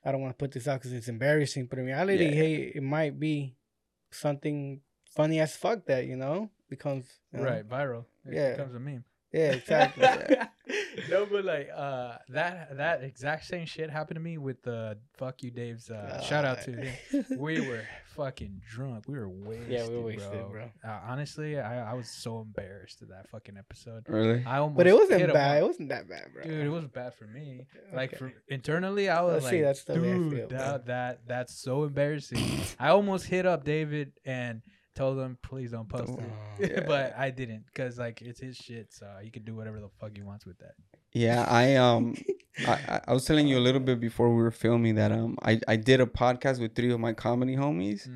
I 0.05 0.11
don't 0.11 0.21
want 0.21 0.37
to 0.37 0.41
put 0.43 0.51
this 0.51 0.67
out 0.67 0.79
because 0.79 0.93
it's 0.93 1.07
embarrassing. 1.07 1.65
But 1.67 1.79
in 1.79 1.85
reality, 1.85 2.25
Yeah. 2.25 2.31
hey, 2.43 2.55
it 2.75 2.83
might 2.83 3.19
be 3.19 3.55
something 4.11 4.81
funny 5.15 5.39
as 5.39 5.55
fuck 5.55 5.85
that 5.85 6.05
you 6.05 6.15
know 6.15 6.49
becomes 6.69 7.05
you 7.33 7.39
know? 7.39 7.45
Right, 7.45 7.67
viral. 7.67 8.05
It 8.25 8.33
Yeah. 8.33 8.51
becomes 8.51 8.75
a 8.75 8.79
meme. 8.79 9.03
Yeah, 9.33 9.53
exactly. 9.53 10.03
no, 11.09 11.25
but 11.25 11.45
like 11.45 11.69
uh, 11.73 12.17
that 12.29 12.75
that 12.75 13.01
exact 13.03 13.45
same 13.45 13.65
shit 13.65 13.89
happened 13.89 14.15
to 14.17 14.21
me 14.21 14.37
with 14.37 14.61
the 14.63 14.97
fuck 15.17 15.41
you 15.41 15.51
Dave's. 15.51 15.89
Uh, 15.89 16.19
shout 16.21 16.43
out 16.43 16.61
to 16.63 16.71
him. 16.73 17.25
We 17.37 17.61
were 17.61 17.83
fucking 18.07 18.61
drunk. 18.69 19.05
We 19.07 19.17
were 19.17 19.29
wasted, 19.29 19.69
yeah 19.69 19.87
we 19.87 19.99
wasted, 19.99 20.31
bro. 20.31 20.49
bro. 20.49 20.63
Uh, 20.85 20.99
honestly, 21.07 21.57
I, 21.57 21.91
I 21.91 21.93
was 21.93 22.09
so 22.09 22.41
embarrassed 22.41 23.01
of 23.03 23.07
that 23.07 23.29
fucking 23.29 23.55
episode. 23.57 24.03
Really? 24.09 24.43
I 24.45 24.57
almost 24.57 24.75
but 24.77 24.87
it 24.87 24.93
wasn't 24.95 25.21
hit 25.21 25.31
bad. 25.33 25.63
It 25.63 25.65
wasn't 25.65 25.89
that 25.89 26.09
bad, 26.09 26.25
bro. 26.33 26.43
Dude, 26.43 26.65
it 26.65 26.69
was 26.69 26.85
bad 26.87 27.13
for 27.13 27.25
me. 27.25 27.67
Like 27.93 28.17
for 28.17 28.33
internally, 28.49 29.07
I 29.07 29.21
was 29.21 29.43
Let's 29.43 29.49
see, 29.49 29.63
like, 29.63 29.77
that's 29.77 29.89
I 29.89 29.93
dude, 29.93 30.33
feel, 30.33 30.47
that, 30.49 30.85
that 30.87 31.19
that's 31.25 31.53
so 31.55 31.83
embarrassing. 31.85 32.43
I 32.77 32.89
almost 32.89 33.27
hit 33.27 33.45
up 33.45 33.63
David 33.63 34.11
and 34.25 34.61
told 34.95 35.19
him, 35.19 35.37
please 35.41 35.71
don't 35.71 35.87
post 35.89 36.13
it. 36.59 36.71
Yeah. 36.71 36.83
but 36.87 37.13
I 37.17 37.29
didn't 37.31 37.65
because 37.67 37.97
like 37.97 38.21
it's 38.21 38.39
his 38.39 38.57
shit, 38.57 38.93
so 38.93 39.07
he 39.21 39.29
can 39.29 39.43
do 39.43 39.55
whatever 39.55 39.79
the 39.79 39.89
fuck 39.99 40.11
he 40.15 40.23
wants 40.23 40.45
with 40.45 40.57
that. 40.59 40.73
Yeah, 41.13 41.45
I 41.49 41.75
um, 41.75 42.15
I, 42.67 42.71
I- 42.87 43.01
I 43.07 43.13
was 43.13 43.25
telling 43.25 43.47
you 43.47 43.57
a 43.57 43.63
little 43.67 43.81
bit 43.81 43.99
before 43.99 44.29
we 44.29 44.41
were 44.41 44.51
filming 44.51 44.95
that 44.95 45.11
um, 45.11 45.37
I 45.43 45.59
I 45.67 45.75
did 45.75 46.01
a 46.01 46.05
podcast 46.05 46.59
with 46.59 46.75
three 46.75 46.91
of 46.91 46.99
my 46.99 47.13
comedy 47.13 47.55
homies, 47.55 48.09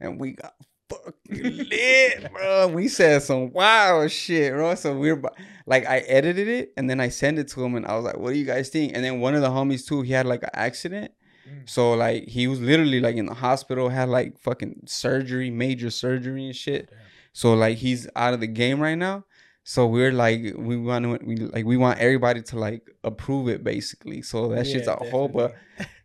and 0.00 0.20
we 0.20 0.32
got 0.32 0.54
fucking 0.88 1.68
lit, 1.68 2.32
bro. 2.32 2.68
We 2.68 2.88
said 2.88 3.22
some 3.22 3.52
wild 3.52 4.10
shit, 4.10 4.52
bro. 4.52 4.74
So 4.74 4.96
we 4.96 5.12
we're 5.12 5.30
like, 5.66 5.86
I 5.86 5.98
edited 5.98 6.48
it 6.48 6.72
and 6.76 6.88
then 6.90 6.98
I 7.00 7.08
sent 7.08 7.38
it 7.38 7.48
to 7.48 7.64
him, 7.64 7.76
and 7.76 7.86
I 7.86 7.94
was 7.96 8.04
like, 8.04 8.16
"What 8.18 8.32
do 8.32 8.38
you 8.38 8.44
guys 8.46 8.68
think?" 8.70 8.92
And 8.94 9.04
then 9.04 9.20
one 9.20 9.34
of 9.34 9.42
the 9.42 9.50
homies 9.50 9.86
too, 9.86 10.02
he 10.02 10.12
had 10.12 10.26
like 10.26 10.42
an 10.42 10.50
accident. 10.54 11.12
Mm. 11.50 11.68
So 11.68 11.92
like 11.94 12.28
he 12.28 12.46
was 12.46 12.60
literally 12.60 13.00
like 13.00 13.16
in 13.16 13.26
the 13.26 13.34
hospital, 13.34 13.88
had 13.88 14.08
like 14.08 14.38
fucking 14.38 14.82
surgery, 14.86 15.50
major 15.50 15.90
surgery 15.90 16.46
and 16.46 16.56
shit. 16.56 16.90
Damn. 16.90 16.98
So 17.32 17.54
like 17.54 17.78
he's 17.78 18.08
out 18.16 18.34
of 18.34 18.40
the 18.40 18.46
game 18.46 18.80
right 18.80 18.96
now. 18.98 19.24
So 19.62 19.86
we're 19.86 20.12
like 20.12 20.40
we 20.56 20.76
want 20.76 21.04
to 21.04 21.24
we 21.24 21.36
like 21.36 21.64
we 21.64 21.76
want 21.76 21.98
everybody 21.98 22.42
to 22.42 22.58
like 22.58 22.88
approve 23.04 23.48
it 23.48 23.62
basically. 23.62 24.22
So 24.22 24.48
that 24.48 24.66
shit's 24.66 24.88
a 24.88 24.96
Yeah, 25.00 25.10
whole 25.10 25.28
but 25.28 25.54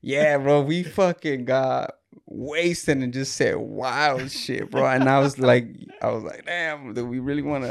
yeah, 0.02 0.38
bro, 0.38 0.62
we 0.72 0.84
fucking 0.84 1.46
got 1.46 1.96
wasted 2.26 2.98
and 2.98 3.14
just 3.14 3.36
said 3.36 3.56
wild 3.58 4.30
shit, 4.32 4.70
bro. 4.70 4.86
And 4.86 5.10
I 5.10 5.20
was 5.20 5.40
like 5.40 5.68
I 6.02 6.10
was 6.12 6.24
like, 6.24 6.46
damn, 6.46 6.94
do 6.94 7.06
we 7.06 7.20
really 7.20 7.42
want 7.42 7.64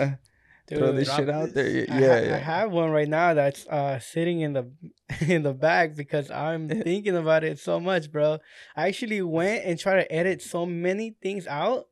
to 0.69 0.77
throw 0.77 0.87
Dude, 0.89 0.97
this 0.97 1.15
shit 1.15 1.29
out 1.29 1.53
there? 1.55 1.69
Yeah, 1.69 1.95
I, 1.95 1.99
yeah. 1.99 2.35
I 2.35 2.39
have 2.39 2.73
one 2.73 2.91
right 2.91 3.09
now 3.09 3.35
that's 3.35 3.67
uh 3.67 3.99
sitting 3.99 4.41
in 4.41 4.53
the 4.53 4.71
in 5.21 5.43
the 5.43 5.53
back 5.53 5.97
because 5.97 6.31
I'm 6.31 6.69
thinking 6.83 7.17
about 7.17 7.45
it 7.45 7.59
so 7.59 7.81
much, 7.81 8.11
bro. 8.11 8.39
I 8.77 8.89
actually 8.89 9.23
went 9.23 9.65
and 9.65 9.79
tried 9.79 10.03
to 10.03 10.12
edit 10.12 10.43
so 10.43 10.67
many 10.67 11.17
things 11.23 11.47
out, 11.47 11.87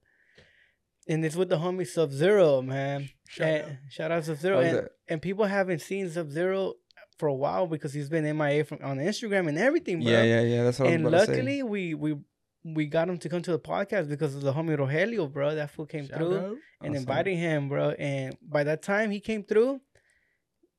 and 1.09 1.25
it's 1.25 1.37
with 1.37 1.49
the 1.49 1.57
homie 1.57 1.87
Sub 1.87 2.13
Zero, 2.13 2.63
man. 2.63 3.11
Shout 3.29 3.49
and, 3.49 3.65
out. 3.65 3.79
shout 3.91 4.11
out 4.11 4.25
Sub 4.25 4.37
Zero, 4.39 4.61
and 4.61 4.89
and 5.09 5.23
people 5.23 5.45
haven't 5.45 5.81
seen 5.81 6.11
Sub 6.11 6.31
Zero 6.31 6.75
for 7.19 7.29
a 7.29 7.35
while 7.35 7.67
because 7.67 7.93
he's 7.93 8.09
been 8.09 8.25
MIA 8.37 8.65
from 8.65 8.79
on 8.83 8.99
Instagram 8.99 9.49
and 9.49 9.59
everything, 9.59 10.03
bro. 10.03 10.11
Yeah, 10.11 10.23
yeah, 10.23 10.41
yeah. 10.41 10.65
That's 10.65 10.79
what 10.79 10.89
and 10.89 11.03
I 11.03 11.05
was 11.05 11.15
about 11.15 11.21
to 11.21 11.27
say. 11.27 11.33
luckily 11.33 11.63
we 11.63 11.95
we 11.95 12.17
we 12.65 12.87
got 12.87 13.09
him 13.09 13.19
to 13.19 13.29
come 13.29 13.43
to 13.43 13.51
the 13.53 13.59
podcast 13.59 14.09
because 14.09 14.35
of 14.35 14.43
the 14.43 14.53
homie 14.53 14.77
Rogelio, 14.77 15.31
bro. 15.33 15.55
That 15.55 15.71
fool 15.71 15.87
came 15.87 16.07
Shout 16.07 16.19
through 16.19 16.37
out. 16.39 16.45
and 16.81 16.91
Awesome. 16.91 16.95
inviting 16.97 17.39
him, 17.39 17.69
bro. 17.69 17.91
And 17.91 18.37
by 18.41 18.65
that 18.65 18.83
time 18.83 19.11
he 19.11 19.21
came 19.21 19.43
through, 19.45 19.81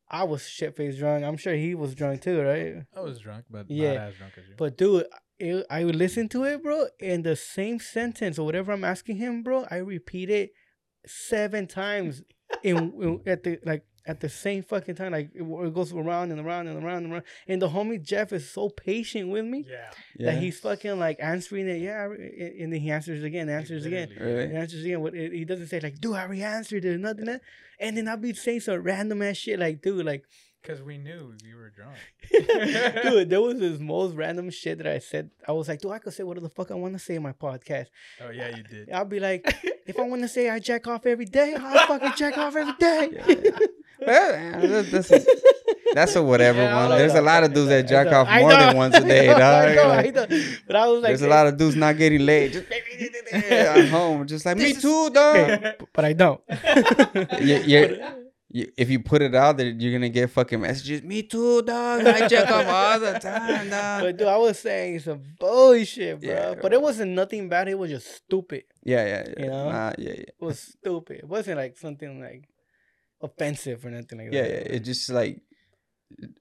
I 0.10 0.24
was 0.24 0.48
shit 0.48 0.76
faced 0.76 1.00
drunk. 1.00 1.24
I'm 1.26 1.38
sure 1.38 1.56
he 1.56 1.76
was 1.76 1.96
drunk 1.96 2.22
too, 2.22 2.42
right? 2.42 2.86
I 2.96 3.02
was 3.02 3.20
drunk, 3.20 3.46
but 3.50 3.66
Yeah. 3.70 3.94
not 3.96 4.08
as 4.10 4.16
drunk 4.16 4.34
as 4.38 4.48
you. 4.48 4.54
But 4.58 4.78
dude, 4.78 5.08
it, 5.40 5.66
I 5.70 5.84
would 5.84 5.96
listen 5.96 6.30
to 6.30 6.44
it, 6.44 6.62
bro, 6.62 6.86
and 7.02 7.24
the 7.24 7.36
same 7.36 7.80
sentence 7.80 8.38
or 8.38 8.46
whatever 8.46 8.72
I'm 8.72 8.84
asking 8.84 9.18
him, 9.18 9.42
bro, 9.44 9.66
I 9.72 9.78
repeat 9.78 10.30
it 10.30 10.52
seven 11.06 11.68
times 11.68 12.22
in, 12.64 12.78
in 13.02 13.22
at 13.26 13.44
the 13.44 13.60
like 13.66 13.86
at 14.06 14.20
the 14.20 14.30
same 14.30 14.64
fucking 14.64 14.96
time. 14.96 15.12
Like 15.12 15.30
it, 15.34 15.44
it 15.44 15.74
goes 15.74 15.94
around 15.94 16.32
and 16.32 16.40
around 16.40 16.68
and 16.68 16.84
around 16.84 17.04
and 17.04 17.14
around. 17.14 17.24
And 17.48 17.62
the 17.62 17.70
homie 17.70 18.02
Jeff 18.02 18.34
is 18.34 18.50
so 18.50 18.70
patient 18.70 19.30
with 19.30 19.46
me 19.46 19.66
yeah. 19.70 19.92
Yeah. 20.18 20.32
that 20.32 20.42
he's 20.42 20.60
fucking 20.60 21.00
like 21.00 21.18
answering 21.22 21.68
it. 21.68 21.82
Yeah, 21.82 22.06
and 22.06 22.74
then 22.74 22.80
he 22.82 22.92
answers 22.92 23.24
again, 23.24 23.50
answers 23.50 23.86
again. 23.86 24.10
Really? 24.20 24.56
Answers 24.56 24.84
again. 24.84 25.02
What 25.02 25.14
he 25.14 25.46
doesn't 25.46 25.68
say 25.68 25.80
like, 25.80 26.00
dude, 26.00 26.16
I 26.16 26.24
already 26.24 26.44
answered 26.44 26.86
it, 26.86 26.96
or 26.96 26.98
nothing. 26.98 27.26
That. 27.26 27.42
And 27.80 27.98
then 27.98 28.08
I'll 28.08 28.18
be 28.18 28.34
saying 28.34 28.62
some 28.62 28.82
random 28.82 29.22
ass 29.22 29.38
shit 29.38 29.60
like, 29.60 29.82
dude, 29.82 30.06
like, 30.06 30.24
Because 30.62 30.82
we 30.82 30.98
knew 30.98 31.34
you 31.44 31.56
were 31.56 31.70
drunk. 31.70 31.98
dude, 33.04 33.30
there 33.30 33.42
was 33.42 33.60
this 33.60 33.80
most 33.80 34.16
random 34.16 34.50
shit 34.50 34.78
that 34.78 34.88
I 34.88 35.00
said. 35.00 35.32
I 35.48 35.52
was 35.52 35.68
like, 35.68 35.82
dude, 35.82 35.92
I 35.92 36.00
could 36.00 36.14
say 36.14 36.24
whatever 36.24 36.48
the 36.48 36.54
fuck 36.54 36.72
I 36.72 36.76
want 36.76 36.94
to 36.94 37.00
say 37.00 37.16
in 37.16 37.24
my 37.24 37.34
podcast. 37.34 37.88
Oh 38.22 38.30
yeah, 38.30 38.56
you 38.56 38.64
did. 38.64 38.92
I'll 38.92 39.06
be 39.06 39.20
like, 39.20 39.54
if 39.86 40.00
I 40.00 40.04
want 40.04 40.22
to 40.22 40.28
say 40.28 40.50
I 40.50 40.60
jack 40.60 40.88
off 40.88 41.06
every 41.06 41.26
day, 41.26 41.56
I'll 41.60 41.88
fucking 41.88 42.14
jack 42.16 42.38
off 42.38 42.56
every 42.56 42.74
day. 42.80 43.10
Well, 43.28 43.38
yeah, 43.44 43.68
that's 44.06 45.12
a, 45.12 45.26
that's 45.94 46.16
a 46.16 46.24
whatever 46.24 46.62
Yeah, 46.62 46.88
one. 46.88 46.98
There's 46.98 47.14
a 47.14 47.22
lot 47.22 47.44
of 47.44 47.54
dudes 47.54 47.70
that 47.70 47.88
jack 47.88 48.08
off 48.08 48.28
more 48.30 48.52
than 48.52 48.76
once 48.78 48.96
a 48.96 49.02
day, 49.02 49.28
dog. 49.28 49.42
I 49.42 49.76
know, 49.76 49.90
I 49.90 50.10
know. 50.10 50.26
But 50.68 50.76
I 50.76 50.88
was 50.88 51.04
like, 51.04 51.10
There's 51.10 51.22
a 51.22 51.28
lot 51.28 51.48
of 51.48 51.58
dudes 51.58 51.76
not 51.76 51.98
getting 51.98 52.26
laid. 52.26 52.54
Just 52.54 52.72
at 53.32 53.90
home, 53.90 54.28
just 54.28 54.46
like 54.46 54.58
me 54.58 54.74
too, 54.74 55.10
dog. 55.10 55.62
but 55.94 56.06
I 56.06 56.14
don't. 56.14 56.42
You, 57.42 57.58
you, 57.66 58.04
you, 58.50 58.72
if 58.78 58.90
you 58.90 59.00
put 59.00 59.22
it 59.22 59.34
out 59.34 59.58
there, 59.58 59.68
you're 59.68 59.92
gonna 59.92 60.10
get 60.10 60.30
fucking 60.30 60.62
messages. 60.62 61.02
Me 61.02 61.24
too, 61.24 61.62
dog. 61.64 62.06
I 62.06 62.28
jack 62.28 62.50
off 62.52 62.68
all 62.68 63.00
the 63.00 63.20
time, 63.20 63.70
dog. 63.70 64.04
But 64.04 64.18
dude, 64.18 64.28
I 64.28 64.38
was 64.38 64.60
saying 64.60 65.00
some 65.00 65.22
bullshit, 65.40 66.22
bro. 66.22 66.30
Yeah, 66.30 66.56
but 66.62 66.72
it 66.72 66.82
wasn't 66.82 67.12
nothing 67.12 67.50
bad. 67.50 67.68
It 67.68 67.78
was 67.78 67.90
just 67.90 68.16
stupid. 68.16 68.64
Yeah, 68.84 69.06
yeah, 69.06 69.24
yeah. 69.28 69.44
You 69.44 69.50
know? 69.50 69.72
Nah, 69.72 69.94
yeah, 69.98 70.10
yeah. 70.10 70.14
It 70.14 70.36
was 70.40 70.60
stupid. 70.60 71.18
It 71.18 71.28
wasn't 71.28 71.58
like 71.58 71.78
something 71.78 72.22
like 72.22 72.48
offensive 73.24 73.84
or 73.86 73.90
nothing 73.90 74.20
like 74.20 74.32
Yeah, 74.32 74.42
that. 74.44 74.52
yeah. 74.52 74.76
It 74.76 74.80
just 74.82 75.10
like 75.10 75.40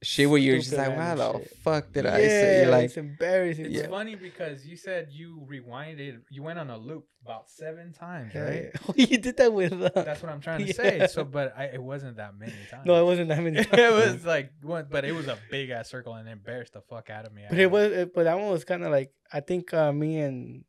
shit 0.02 0.28
where 0.28 0.38
you're 0.38 0.58
just 0.58 0.72
like, 0.74 0.88
why 0.90 0.96
random 0.96 1.32
the 1.32 1.38
shit. 1.38 1.56
fuck 1.64 1.92
did 1.92 2.04
yeah, 2.04 2.14
I 2.14 2.18
say? 2.28 2.60
You're 2.62 2.70
like, 2.70 2.84
it's 2.84 2.96
embarrassing. 2.98 3.66
It's 3.66 3.80
bro. 3.86 3.90
funny 3.90 4.16
because 4.16 4.66
you 4.66 4.76
said 4.76 5.08
you 5.10 5.46
rewinded. 5.50 6.20
You 6.30 6.42
went 6.42 6.58
on 6.58 6.68
a 6.68 6.76
loop 6.76 7.06
about 7.24 7.48
seven 7.48 7.92
times, 7.94 8.34
right? 8.34 8.70
yeah. 8.74 8.80
Oh, 8.88 8.92
you 8.96 9.16
did 9.18 9.36
that 9.38 9.50
with. 9.52 9.72
Uh, 9.72 9.88
That's 9.94 10.22
what 10.22 10.30
I'm 10.30 10.40
trying 10.42 10.58
to 10.60 10.66
Yeah. 10.66 10.72
say. 10.74 11.06
So, 11.10 11.24
but 11.24 11.54
I, 11.56 11.64
it 11.66 11.82
wasn't 11.82 12.18
that 12.18 12.36
many 12.38 12.52
times. 12.70 12.84
no, 12.84 13.00
it 13.00 13.04
wasn't 13.06 13.28
that 13.30 13.42
many. 13.42 13.60
it 13.60 13.92
was 13.92 14.26
like 14.26 14.50
one, 14.62 14.88
but 14.90 15.04
it 15.06 15.12
was 15.12 15.28
a 15.28 15.38
big 15.50 15.70
ass 15.70 15.88
circle 15.88 16.12
and 16.14 16.28
it 16.28 16.32
embarrassed 16.32 16.74
the 16.74 16.82
fuck 16.82 17.08
out 17.08 17.24
of 17.24 17.32
me. 17.32 17.44
But 17.48 17.58
it 17.58 17.70
was, 17.70 17.92
it- 17.92 18.14
but 18.14 18.24
that 18.24 18.38
one 18.38 18.50
was 18.50 18.64
kind 18.64 18.84
of 18.84 18.90
like 18.90 19.10
I 19.32 19.40
think 19.40 19.72
uh, 19.72 19.92
me 19.92 20.18
and 20.20 20.64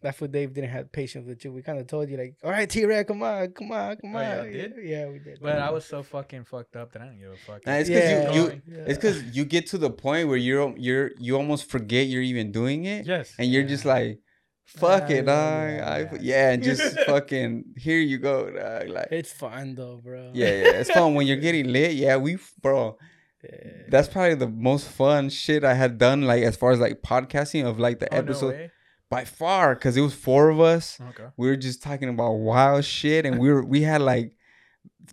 that's 0.00 0.20
what 0.20 0.32
Dave 0.32 0.52
didn't 0.54 0.70
have 0.70 0.90
patience 0.92 1.26
with 1.26 1.44
you. 1.44 1.52
We 1.52 1.62
kind 1.62 1.78
of 1.78 1.86
told 1.86 2.08
you 2.08 2.16
like, 2.16 2.36
all 2.44 2.50
right, 2.50 2.68
T 2.68 2.84
Rex, 2.84 3.08
come 3.08 3.22
on, 3.22 3.48
come 3.52 3.72
on, 3.72 3.96
come 3.96 4.14
Oh, 4.16 4.18
on. 4.18 4.36
y'all 4.36 4.44
did? 4.44 4.74
Yeah, 4.82 5.08
we 5.08 5.18
did. 5.18 5.38
But 5.40 5.58
I 5.58 5.70
was 5.70 5.84
so 5.84 6.02
fucking 6.02 6.44
fucked 6.44 6.76
up 6.76 6.92
that 6.92 7.02
I 7.02 7.06
didn't 7.06 7.20
give 7.20 7.32
a 7.32 7.36
fuck. 7.36 7.66
Nah, 7.66 7.74
it's 7.74 7.88
because 7.88 8.10
Yeah. 8.10 8.32
you, 8.34 8.42
you 8.42 8.62
Yeah. 8.66 8.84
it's 8.86 8.98
because 8.98 9.22
you 9.36 9.44
get 9.44 9.66
to 9.68 9.78
the 9.78 9.90
point 9.90 10.28
where 10.28 10.36
you're 10.36 10.74
you're 10.76 11.10
you 11.18 11.36
almost 11.36 11.70
forget 11.70 12.06
you're 12.06 12.22
even 12.22 12.52
doing 12.52 12.84
it, 12.84 13.06
yes, 13.06 13.34
and 13.38 13.50
you're 13.50 13.64
just 13.64 13.84
like, 13.84 14.20
fuck 14.66 15.08
Yeah, 15.10 15.16
it, 15.16 15.24
yeah, 15.26 15.32
dog. 15.32 15.70
yeah, 15.70 15.90
I, 15.90 15.98
yeah. 16.00 16.18
yeah, 16.20 16.50
and 16.52 16.62
just 16.62 16.98
fucking 17.06 17.64
here 17.76 17.98
you 17.98 18.18
go, 18.18 18.50
dog. 18.50 18.88
Like, 18.88 19.08
it's 19.10 19.32
fun 19.32 19.74
though, 19.74 20.00
bro. 20.02 20.30
yeah, 20.34 20.46
yeah, 20.48 20.70
it's 20.80 20.90
fun 20.90 21.14
when 21.14 21.26
you're 21.26 21.36
getting 21.36 21.68
lit. 21.72 21.92
Yeah, 21.94 22.16
we, 22.16 22.38
bro. 22.60 22.96
Yeah. 23.42 23.70
That's 23.88 24.06
probably 24.06 24.34
the 24.34 24.48
most 24.48 24.86
fun 24.88 25.30
shit 25.30 25.64
I 25.64 25.72
had 25.72 25.96
done, 25.96 26.22
like 26.22 26.42
as 26.42 26.56
far 26.56 26.72
as 26.72 26.78
like 26.78 27.00
podcasting 27.00 27.64
of 27.64 27.78
like 27.78 27.98
the 27.98 28.06
Oh, 28.12 28.16
no 28.16 28.22
episode 28.22 28.52
way? 28.54 28.70
By 29.10 29.24
far, 29.24 29.74
because 29.74 29.96
it 29.96 30.00
was 30.00 30.14
four 30.14 30.48
of 30.48 30.60
us. 30.60 30.98
Okay. 31.10 31.26
We 31.36 31.48
were 31.48 31.56
just 31.56 31.82
talking 31.82 32.08
about 32.08 32.34
wild 32.34 32.84
shit, 32.84 33.26
and 33.26 33.38
we 33.38 33.52
were 33.52 33.64
we 33.64 33.82
had 33.82 34.00
like 34.00 34.36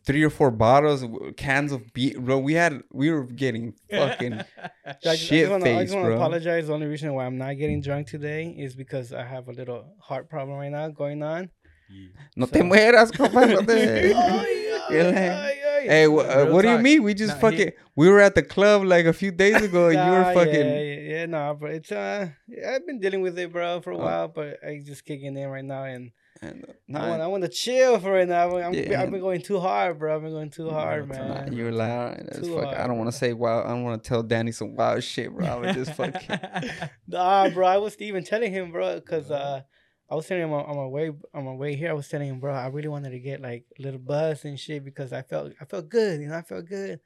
three 0.06 0.24
or 0.24 0.30
four 0.30 0.52
bottles, 0.52 1.04
cans 1.36 1.72
of 1.72 1.92
beer, 1.94 2.20
bro. 2.20 2.38
We 2.38 2.54
had 2.54 2.84
we 2.94 3.12
were 3.12 3.24
getting 3.24 3.74
fucking 3.92 4.34
I, 4.64 4.70
I 4.86 4.96
just 5.02 5.24
shit 5.24 5.50
wanna, 5.50 5.78
I 5.78 5.84
just 5.84 5.96
want 5.96 6.08
to 6.08 6.14
apologize. 6.14 6.68
The 6.68 6.74
only 6.74 6.88
reason 6.88 7.14
why 7.14 7.26
I'm 7.26 7.38
not 7.38 7.58
getting 7.58 7.82
drunk 7.82 8.08
today 8.08 8.56
is 8.58 8.76
because 8.76 9.12
I 9.12 9.24
have 9.24 9.48
a 9.48 9.52
little 9.52 9.96
heart 10.00 10.30
problem 10.30 10.58
right 10.58 10.72
now 10.72 10.90
going 10.90 11.24
on. 11.24 11.50
No 12.36 12.46
te 12.46 12.60
mueras, 12.60 13.12
compa. 13.12 13.50
No 13.50 13.62
te... 13.62 14.14
Ay, 14.14 14.82
You're 14.90 15.08
ay, 15.08 15.12
like. 15.12 15.67
Hey, 15.88 16.06
uh, 16.06 16.46
what 16.52 16.62
do 16.64 16.70
you 16.70 16.78
mean? 16.80 17.04
We 17.04 17.14
just 17.14 17.42
Nah, 17.42 17.50
he- 17.50 17.58
fucking. 17.58 17.72
We 17.96 18.10
were 18.10 18.20
at 18.20 18.36
the 18.36 18.44
club 18.44 18.84
like 18.84 19.06
a 19.06 19.14
few 19.14 19.32
days 19.32 19.62
ago. 19.62 19.88
and 19.90 19.96
you 19.96 20.12
were 20.12 20.34
fucking. 20.34 20.54
Yeah, 20.54 20.80
yeah, 20.80 21.00
yeah, 21.14 21.26
no, 21.26 21.58
but 21.60 21.72
it's 21.72 21.92
uh, 21.92 22.28
I've 22.68 22.86
been 22.86 23.00
dealing 23.00 23.22
with 23.22 23.38
it, 23.40 23.52
bro, 23.52 23.82
for 23.82 23.92
a 23.92 23.98
Oh. 23.98 24.02
while, 24.06 24.28
but 24.28 24.60
I 24.64 24.82
just 24.86 25.04
kicking 25.06 25.36
in 25.38 25.50
right 25.50 25.66
now, 25.66 25.84
and 25.84 26.12
and, 26.40 26.66
uh, 26.94 27.00
I 27.00 27.10
want, 27.10 27.22
I 27.24 27.28
want 27.28 27.44
to 27.46 27.50
chill 27.50 28.00
for 28.00 28.12
right 28.12 28.28
now. 28.28 28.56
I'm, 28.58 28.72
Yeah. 28.72 29.02
I've 29.02 29.10
been 29.10 29.22
going 29.22 29.42
too 29.42 29.60
hard, 29.60 29.98
bro. 29.98 30.16
I've 30.16 30.22
been 30.22 30.32
going 30.34 30.52
too 30.52 30.70
hard, 30.70 31.10
Nah, 31.10 31.16
man. 31.16 31.52
You're 31.52 31.72
like, 31.72 31.90
all 31.90 32.06
right, 32.10 32.24
that's 32.32 32.48
fuck. 32.48 32.76
I 32.78 32.86
don't 32.86 33.00
want 33.00 33.10
to 33.12 33.18
say 33.18 33.34
wild. 33.34 33.66
I 33.66 33.70
don't 33.70 33.84
want 33.84 34.04
to 34.04 34.08
tell 34.08 34.22
Danny 34.22 34.52
some 34.52 34.76
wild 34.76 35.04
shit, 35.04 35.32
bro. 35.36 35.48
I 35.48 35.56
was 35.56 35.76
just 35.76 35.94
fucking. 35.96 36.40
Nah, 37.08 37.50
bro. 37.50 37.66
I 37.66 37.78
was 37.78 37.96
even 38.00 38.24
telling 38.24 38.52
him, 38.52 38.72
bro, 38.72 38.96
because 39.00 39.32
uh, 39.32 39.62
I 40.10 40.16
was 40.16 40.26
telling 40.28 40.44
him 40.44 40.54
on, 40.54 40.66
on 40.66 40.76
my 40.78 40.86
way 40.86 41.12
on 41.34 41.46
my 41.46 41.54
way 41.54 41.76
here. 41.76 41.90
I 41.90 41.94
was 41.94 42.08
telling 42.08 42.30
him, 42.30 42.40
bro, 42.40 42.54
I 42.54 42.68
really 42.68 42.88
wanted 42.88 43.12
to 43.12 43.20
get 43.20 43.42
like 43.42 43.66
a 43.78 43.82
little 43.82 44.00
buzz 44.00 44.46
and 44.46 44.60
shit 44.60 44.84
because 44.86 45.12
I 45.14 45.22
felt 45.22 45.54
I 45.60 45.66
felt 45.66 45.90
good, 45.90 46.22
you 46.22 46.28
know, 46.28 46.38
I 46.38 46.42
felt 46.44 46.66
good. 46.66 47.00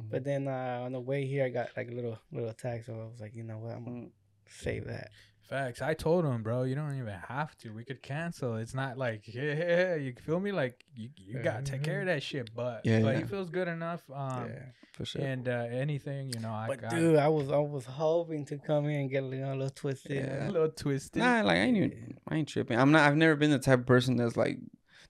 Mm-hmm. 0.00 0.10
But 0.10 0.24
then 0.24 0.48
uh, 0.48 0.82
on 0.84 0.92
the 0.92 1.00
way 1.00 1.26
here, 1.26 1.44
I 1.44 1.48
got 1.48 1.68
like 1.76 1.88
a 1.90 1.94
little 1.94 2.18
little 2.32 2.50
attack, 2.50 2.84
so 2.84 2.92
I 2.94 3.06
was 3.10 3.20
like, 3.20 3.34
you 3.34 3.42
know 3.44 3.58
what, 3.58 3.74
I'm 3.74 3.84
gonna 3.84 3.96
Mm. 3.96 4.10
save 4.48 4.86
that. 4.86 5.10
Facts. 5.48 5.82
I 5.82 5.94
told 5.94 6.24
him, 6.24 6.42
bro, 6.42 6.62
you 6.62 6.74
don't 6.74 6.96
even 6.96 7.14
have 7.28 7.56
to. 7.58 7.70
We 7.70 7.84
could 7.84 8.02
cancel. 8.02 8.56
It's 8.56 8.74
not 8.74 8.96
like, 8.98 9.22
yeah, 9.32 9.94
you 9.94 10.14
feel 10.24 10.40
me? 10.40 10.52
Like 10.52 10.84
you, 10.96 11.10
you 11.16 11.38
gotta 11.42 11.62
take 11.62 11.82
care 11.82 12.00
of 12.00 12.06
that 12.06 12.22
shit. 12.22 12.50
But 12.54 12.80
Yeah, 12.84 13.00
but 13.00 13.14
yeah. 13.14 13.18
he 13.20 13.24
feels 13.24 13.50
good 13.50 13.68
enough. 13.68 14.02
Um, 14.12 14.48
yeah. 14.48 14.58
For 14.94 15.04
sure. 15.04 15.22
and 15.22 15.48
uh, 15.48 15.66
anything, 15.72 16.30
you 16.32 16.38
know, 16.40 16.52
I 16.52 16.68
But 16.68 16.82
got 16.82 16.90
dude, 16.92 17.16
I 17.16 17.26
was 17.28 17.50
I 17.50 17.58
was 17.58 17.84
hoping 17.84 18.44
to 18.46 18.58
come 18.58 18.88
here 18.88 19.00
and 19.00 19.10
get 19.10 19.24
you 19.24 19.36
know, 19.40 19.52
a 19.52 19.54
little 19.54 19.70
twisted. 19.70 20.12
Yeah. 20.12 20.48
a 20.48 20.50
little 20.52 20.70
twisted. 20.70 21.20
Nah, 21.20 21.42
like 21.42 21.56
I 21.56 21.60
ain't 21.62 21.76
even, 21.76 22.16
I 22.28 22.36
ain't 22.36 22.48
tripping. 22.48 22.78
I'm 22.78 22.92
not. 22.92 23.02
I've 23.08 23.16
never 23.16 23.34
been 23.36 23.50
the 23.50 23.58
type 23.58 23.80
of 23.80 23.86
person 23.86 24.16
that's 24.16 24.36
like, 24.36 24.58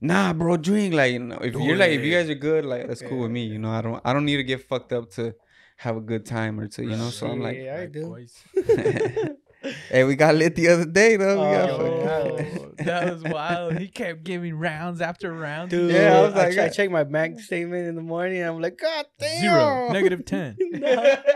nah, 0.00 0.32
bro, 0.32 0.56
drink. 0.56 0.94
Like, 0.94 1.12
you 1.12 1.18
know, 1.18 1.36
if 1.36 1.52
Do 1.52 1.62
you're 1.62 1.76
like, 1.76 1.90
if 1.90 2.00
you 2.02 2.12
guys 2.12 2.30
are 2.30 2.34
good, 2.34 2.64
like 2.64 2.88
that's 2.88 3.02
cool 3.02 3.20
with 3.20 3.30
me. 3.30 3.44
You 3.44 3.58
know, 3.58 3.70
I 3.70 3.82
don't, 3.82 4.00
I 4.04 4.12
don't 4.14 4.24
need 4.24 4.36
to 4.38 4.42
get 4.44 4.66
fucked 4.66 4.92
up 4.92 5.10
to 5.12 5.34
have 5.76 5.96
a 5.96 6.00
good 6.00 6.24
time 6.24 6.58
or 6.58 6.66
to, 6.66 6.82
you 6.82 6.96
know. 6.96 7.10
So 7.10 7.26
I'm 7.26 7.40
like, 7.40 7.58
Yeah, 7.58 7.80
I 7.80 7.86
do. 7.86 8.16
boys. 9.64 9.74
hey, 9.90 10.04
we 10.04 10.14
got 10.16 10.34
lit 10.34 10.54
the 10.54 10.68
other 10.68 10.84
day 10.84 11.16
though. 11.16 11.34
We 11.48 11.56
got 11.56 11.70
Oh, 11.70 12.36
fucking- 12.36 12.74
that 12.86 13.12
was 13.12 13.22
wild. 13.24 13.78
He 13.78 13.88
kept 13.88 14.24
giving 14.24 14.54
rounds 14.58 15.00
after 15.00 15.32
rounds. 15.32 15.70
Dude, 15.70 15.90
Yeah, 15.92 16.18
I 16.18 16.20
was 16.22 16.34
I, 16.34 16.36
like, 16.46 16.52
che- 16.54 16.60
I 16.62 16.66
uh, 16.66 16.70
checked 16.70 16.92
my 16.92 17.04
bank 17.04 17.40
statement 17.40 17.88
in 17.88 17.94
the 17.94 18.02
morning. 18.02 18.42
I'm 18.42 18.60
like, 18.60 18.78
God 18.78 19.06
damn. 19.18 19.40
Zero, 19.40 19.92
negative 19.92 20.24
ten. 20.24 20.56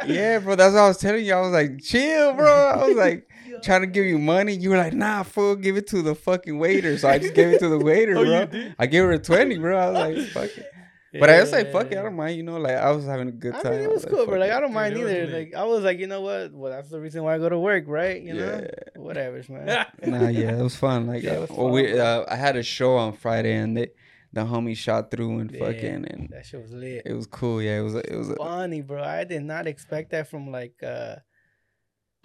yeah, 0.07 0.39
bro. 0.41 0.55
That's 0.57 0.74
what 0.74 0.81
I 0.83 0.89
was 0.89 0.99
telling 0.99 1.24
you. 1.24 1.35
I 1.35 1.41
was 1.41 1.53
like, 1.53 1.81
chill, 1.83 2.33
bro. 2.35 2.47
I 2.53 2.85
was 2.87 2.97
like 3.07 3.29
trying 3.62 3.81
to 3.83 3.87
give 3.87 4.05
you 4.05 4.18
money. 4.18 4.55
You 4.55 4.70
were 4.70 4.76
like, 4.76 4.93
nah, 4.95 5.22
fool, 5.22 5.57
give 5.57 5.76
it 5.76 5.87
to 5.89 6.03
the 6.03 6.14
fucking 6.14 6.59
waiter. 6.59 6.99
So 6.99 7.09
I 7.09 7.18
just 7.18 7.35
gave 7.35 7.49
it 7.49 7.59
to 7.61 7.68
the 7.68 7.79
waiter, 7.79 8.16
Oh, 8.16 8.24
bro. 8.24 8.41
you 8.41 8.47
did? 8.47 8.74
I 8.79 8.87
gave 8.87 9.03
her 9.05 9.12
a 9.12 9.18
twenty, 9.18 9.59
bro. 9.59 9.79
I 9.79 9.91
was 9.91 9.95
like, 10.16 10.26
fuck 10.29 10.59
it. 10.59 10.72
But 11.13 11.31
I 11.31 11.41
was 11.41 11.53
like, 11.53 11.73
fuck 11.73 11.91
it, 11.91 11.97
I 11.99 12.03
don't 12.03 12.17
mind. 12.17 12.37
You 12.37 12.43
know, 12.43 12.59
like 12.59 12.75
I 12.77 12.91
was 12.91 13.07
having 13.07 13.29
a 13.29 13.33
good 13.33 13.55
I 13.55 13.63
time. 13.63 13.73
mean, 13.73 13.81
it 13.83 13.85
I 13.87 13.89
was 13.89 14.05
cool, 14.05 14.19
fuck 14.19 14.29
but 14.31 14.41
like. 14.41 14.51
I 14.51 14.61
don't 14.61 14.75
mind 14.75 14.95
it 14.95 15.03
was 15.03 15.11
either. 15.13 15.27
Like 15.39 15.55
I 15.55 15.65
was 15.65 15.83
like, 15.83 15.99
you 15.99 16.07
know 16.07 16.21
what? 16.21 16.53
Well, 16.53 16.71
that's 16.71 16.91
the 16.91 17.01
reason 17.01 17.23
why 17.25 17.35
I 17.35 17.39
go 17.39 17.49
to 17.49 17.59
work, 17.59 17.85
right? 17.87 18.21
You 18.21 18.35
know, 18.35 18.67
whatever, 18.97 19.43
man. 19.49 19.87
Nah, 20.05 20.29
yeah, 20.29 20.59
it 20.59 20.63
was 20.63 20.77
fun. 20.77 21.07
Like, 21.07 21.23
Yeah, 21.23 21.37
uh, 21.37 21.41
was 21.43 21.51
well, 21.51 21.71
we, 21.71 21.99
uh, 21.99 22.25
I 22.29 22.37
had 22.37 22.57
a 22.57 22.63
show 22.63 22.97
on 22.97 23.15
Friday, 23.15 23.55
and 23.55 23.77
they, 23.77 23.89
the 24.35 24.43
homie 24.43 24.77
shot 24.77 25.11
through 25.11 25.39
and 25.39 25.51
Yeah, 25.51 25.59
fucking, 25.61 26.05
and 26.11 26.29
that 26.31 26.45
shit 26.45 26.61
was 26.61 26.73
lit. 26.73 27.03
it 27.07 27.15
was 27.15 27.27
cool. 27.27 27.63
Yeah, 27.63 27.79
it 27.79 27.83
was, 27.83 27.95
it 27.95 28.15
was. 28.15 28.29
A, 28.31 28.37
Funny, 28.37 28.83
bro. 28.83 29.03
I 29.03 29.25
did 29.25 29.43
not 29.45 29.67
expect 29.67 30.11
that 30.11 30.29
from 30.29 30.51
like. 30.53 30.75
uh 30.83 31.17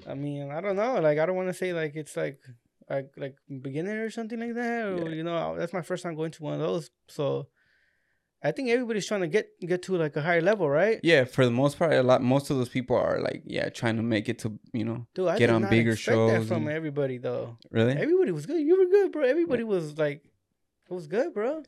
I 0.07 0.15
mean, 0.15 0.51
I 0.51 0.59
don't 0.59 0.75
know. 0.75 0.99
Like, 0.99 1.19
I 1.19 1.25
don't 1.25 1.35
want 1.37 1.49
to 1.49 1.53
say 1.53 1.71
like 1.71 1.95
it's 1.95 2.17
like 2.17 2.39
like 2.89 3.11
like 3.15 3.35
beginner 3.61 4.03
or 4.03 4.09
something 4.09 4.39
like 4.39 4.55
that. 4.55 4.85
Or 4.87 5.07
Yeah. 5.09 5.15
you 5.15 5.23
know, 5.23 5.55
that's 5.57 5.71
my 5.71 5.81
first 5.81 6.03
time 6.03 6.15
going 6.15 6.31
to 6.31 6.43
one 6.43 6.53
of 6.55 6.59
those. 6.59 6.89
So, 7.07 7.47
I 8.43 8.51
think 8.51 8.69
everybody's 8.69 9.05
trying 9.05 9.21
to 9.21 9.27
get 9.27 9.47
get 9.61 9.83
to 9.83 9.95
like 9.97 10.15
a 10.17 10.21
higher 10.21 10.41
level, 10.41 10.69
right? 10.69 10.99
yeah, 11.03 11.23
for 11.23 11.45
the 11.45 11.51
most 11.51 11.79
part, 11.79 11.93
a 11.93 12.03
lot. 12.03 12.21
Most 12.21 12.49
of 12.49 12.57
those 12.57 12.69
people 12.69 12.95
are 12.97 13.19
like, 13.21 13.43
yeah, 13.45 13.69
trying 13.69 13.95
to 13.95 14.03
make 14.03 14.27
it 14.29 14.39
to, 14.39 14.59
you 14.73 14.83
know, 14.85 15.07
Dude, 15.15 15.29
I 15.29 15.37
Get 15.37 15.49
on 15.49 15.69
bigger 15.69 15.95
shows 15.95 16.47
from 16.47 16.67
and- 16.67 16.75
everybody 16.75 17.17
though. 17.19 17.57
really. 17.71 17.93
Everybody 17.93 18.31
was 18.31 18.45
good. 18.45 18.61
You 18.61 18.77
were 18.77 18.85
good, 18.87 19.11
bro. 19.13 19.23
Everybody 19.23 19.63
was 19.63 19.97
like, 19.97 20.23
it 20.89 20.93
was 20.93 21.07
good, 21.07 21.33
bro. 21.33 21.63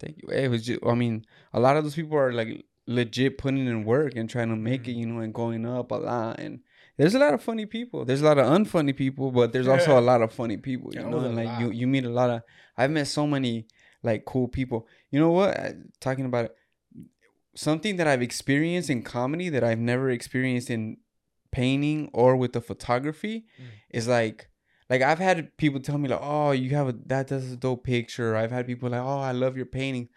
Thank 0.00 0.18
you. 0.22 0.28
It 0.28 0.48
was 0.48 0.64
just, 0.66 0.80
I 0.86 0.94
mean, 0.94 1.24
a 1.52 1.58
lot 1.60 1.76
of 1.76 1.82
those 1.84 1.94
people 1.94 2.16
are 2.18 2.32
like 2.32 2.64
legit 2.86 3.36
putting 3.38 3.66
in 3.66 3.84
work 3.84 4.14
and 4.16 4.28
trying 4.30 4.48
to 4.50 4.56
make 4.56 4.82
Mm-hmm. 4.82 4.90
it, 4.90 4.96
you 5.00 5.06
know, 5.06 5.20
and 5.20 5.32
going 5.34 5.66
up 5.66 5.90
a 5.90 5.94
lot. 5.96 6.38
And 6.38 6.60
there's 6.98 7.14
a 7.14 7.18
lot 7.18 7.32
of 7.34 7.42
funny 7.42 7.64
people. 7.66 8.04
There's 8.04 8.20
a 8.20 8.24
lot 8.24 8.38
of 8.38 8.46
unfunny 8.46 8.94
people, 8.94 9.30
but 9.32 9.52
there's 9.52 9.68
also 9.68 9.98
a 9.98 10.02
lot 10.02 10.20
of 10.22 10.32
funny 10.32 10.56
people, 10.56 10.92
you 10.94 11.00
Yeah, 11.00 11.08
know. 11.08 11.20
And 11.20 11.36
like 11.36 11.58
you, 11.60 11.70
you 11.70 11.86
meet 11.86 12.04
a 12.04 12.10
lot 12.10 12.28
of. 12.30 12.42
I've 12.76 12.90
met 12.90 13.06
so 13.08 13.26
many 13.26 13.66
like 14.10 14.24
cool 14.24 14.48
people. 14.48 14.80
You 15.12 15.18
know 15.20 15.30
what? 15.30 15.56
Talking 16.00 16.26
about 16.26 16.46
it. 16.46 16.54
something 17.54 17.96
that 17.96 18.06
I've 18.06 18.22
experienced 18.22 18.88
in 18.90 19.02
comedy 19.02 19.48
that 19.54 19.64
I've 19.64 19.80
never 19.92 20.10
experienced 20.10 20.70
in 20.70 20.98
painting 21.50 22.08
or 22.12 22.36
with 22.36 22.52
the 22.52 22.60
photography 22.60 23.36
Mm. 23.60 23.64
is 23.98 24.06
like 24.08 24.48
like 24.90 25.02
I've 25.02 25.18
had 25.18 25.54
people 25.56 25.80
tell 25.80 25.98
me 25.98 26.08
like, 26.08 26.20
"Oh, 26.22 26.52
you 26.52 26.70
have 26.78 26.88
a 26.88 26.94
that 27.12 27.26
does 27.32 27.52
a 27.52 27.56
dope 27.56 27.84
picture." 27.84 28.36
I've 28.36 28.52
had 28.56 28.66
people 28.66 28.88
like, 28.94 29.02
"Oh, 29.02 29.18
I 29.30 29.32
love 29.32 29.56
your 29.56 29.66
painting." 29.66 30.08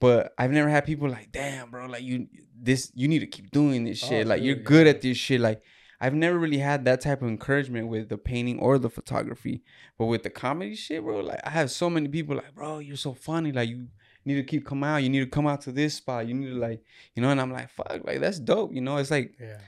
But 0.00 0.32
I've 0.38 0.50
never 0.58 0.68
had 0.68 0.84
people 0.84 1.08
like, 1.08 1.30
"Damn, 1.32 1.70
bro, 1.70 1.86
like 1.86 2.02
you 2.02 2.26
this 2.68 2.90
you 2.94 3.06
need 3.08 3.20
to 3.26 3.26
keep 3.36 3.50
doing 3.50 3.84
this 3.84 4.02
Oh, 4.04 4.08
shit. 4.08 4.26
like 4.26 4.42
you're 4.42 4.56
good 4.74 4.86
yeah. 4.86 4.94
at 4.94 5.00
this 5.02 5.16
shit." 5.16 5.40
Like 5.40 5.60
I've 6.00 6.14
never 6.14 6.38
really 6.38 6.58
had 6.58 6.84
that 6.84 7.00
type 7.00 7.22
of 7.22 7.28
encouragement 7.28 7.88
with 7.88 8.08
the 8.08 8.18
painting 8.18 8.58
or 8.58 8.78
the 8.78 8.90
photography. 8.90 9.62
But 9.98 10.06
with 10.06 10.22
the 10.22 10.30
comedy 10.30 10.74
shit, 10.74 11.02
bro, 11.02 11.20
like 11.20 11.40
I 11.44 11.50
have 11.50 11.70
so 11.70 11.88
many 11.88 12.08
people 12.08 12.36
like, 12.36 12.54
"Bro, 12.54 12.80
you're 12.80 12.96
so 12.96 13.14
funny. 13.14 13.52
Like 13.52 13.68
you 13.68 13.88
need 14.24 14.34
to 14.34 14.44
keep 14.44 14.66
come 14.66 14.84
out. 14.84 15.02
You 15.02 15.08
need 15.08 15.20
to 15.20 15.26
come 15.26 15.46
out 15.46 15.62
to 15.62 15.72
this 15.72 15.94
spot. 15.94 16.26
You 16.26 16.34
need 16.34 16.50
to 16.50 16.56
like, 16.56 16.82
you 17.14 17.22
know." 17.22 17.30
And 17.30 17.40
I'm 17.40 17.52
like, 17.52 17.70
"Fuck, 17.70 18.00
like 18.04 18.20
that's 18.20 18.38
dope." 18.38 18.74
You 18.74 18.80
know, 18.80 18.98
it's 18.98 19.10
like 19.10 19.36
Yeah. 19.40 19.58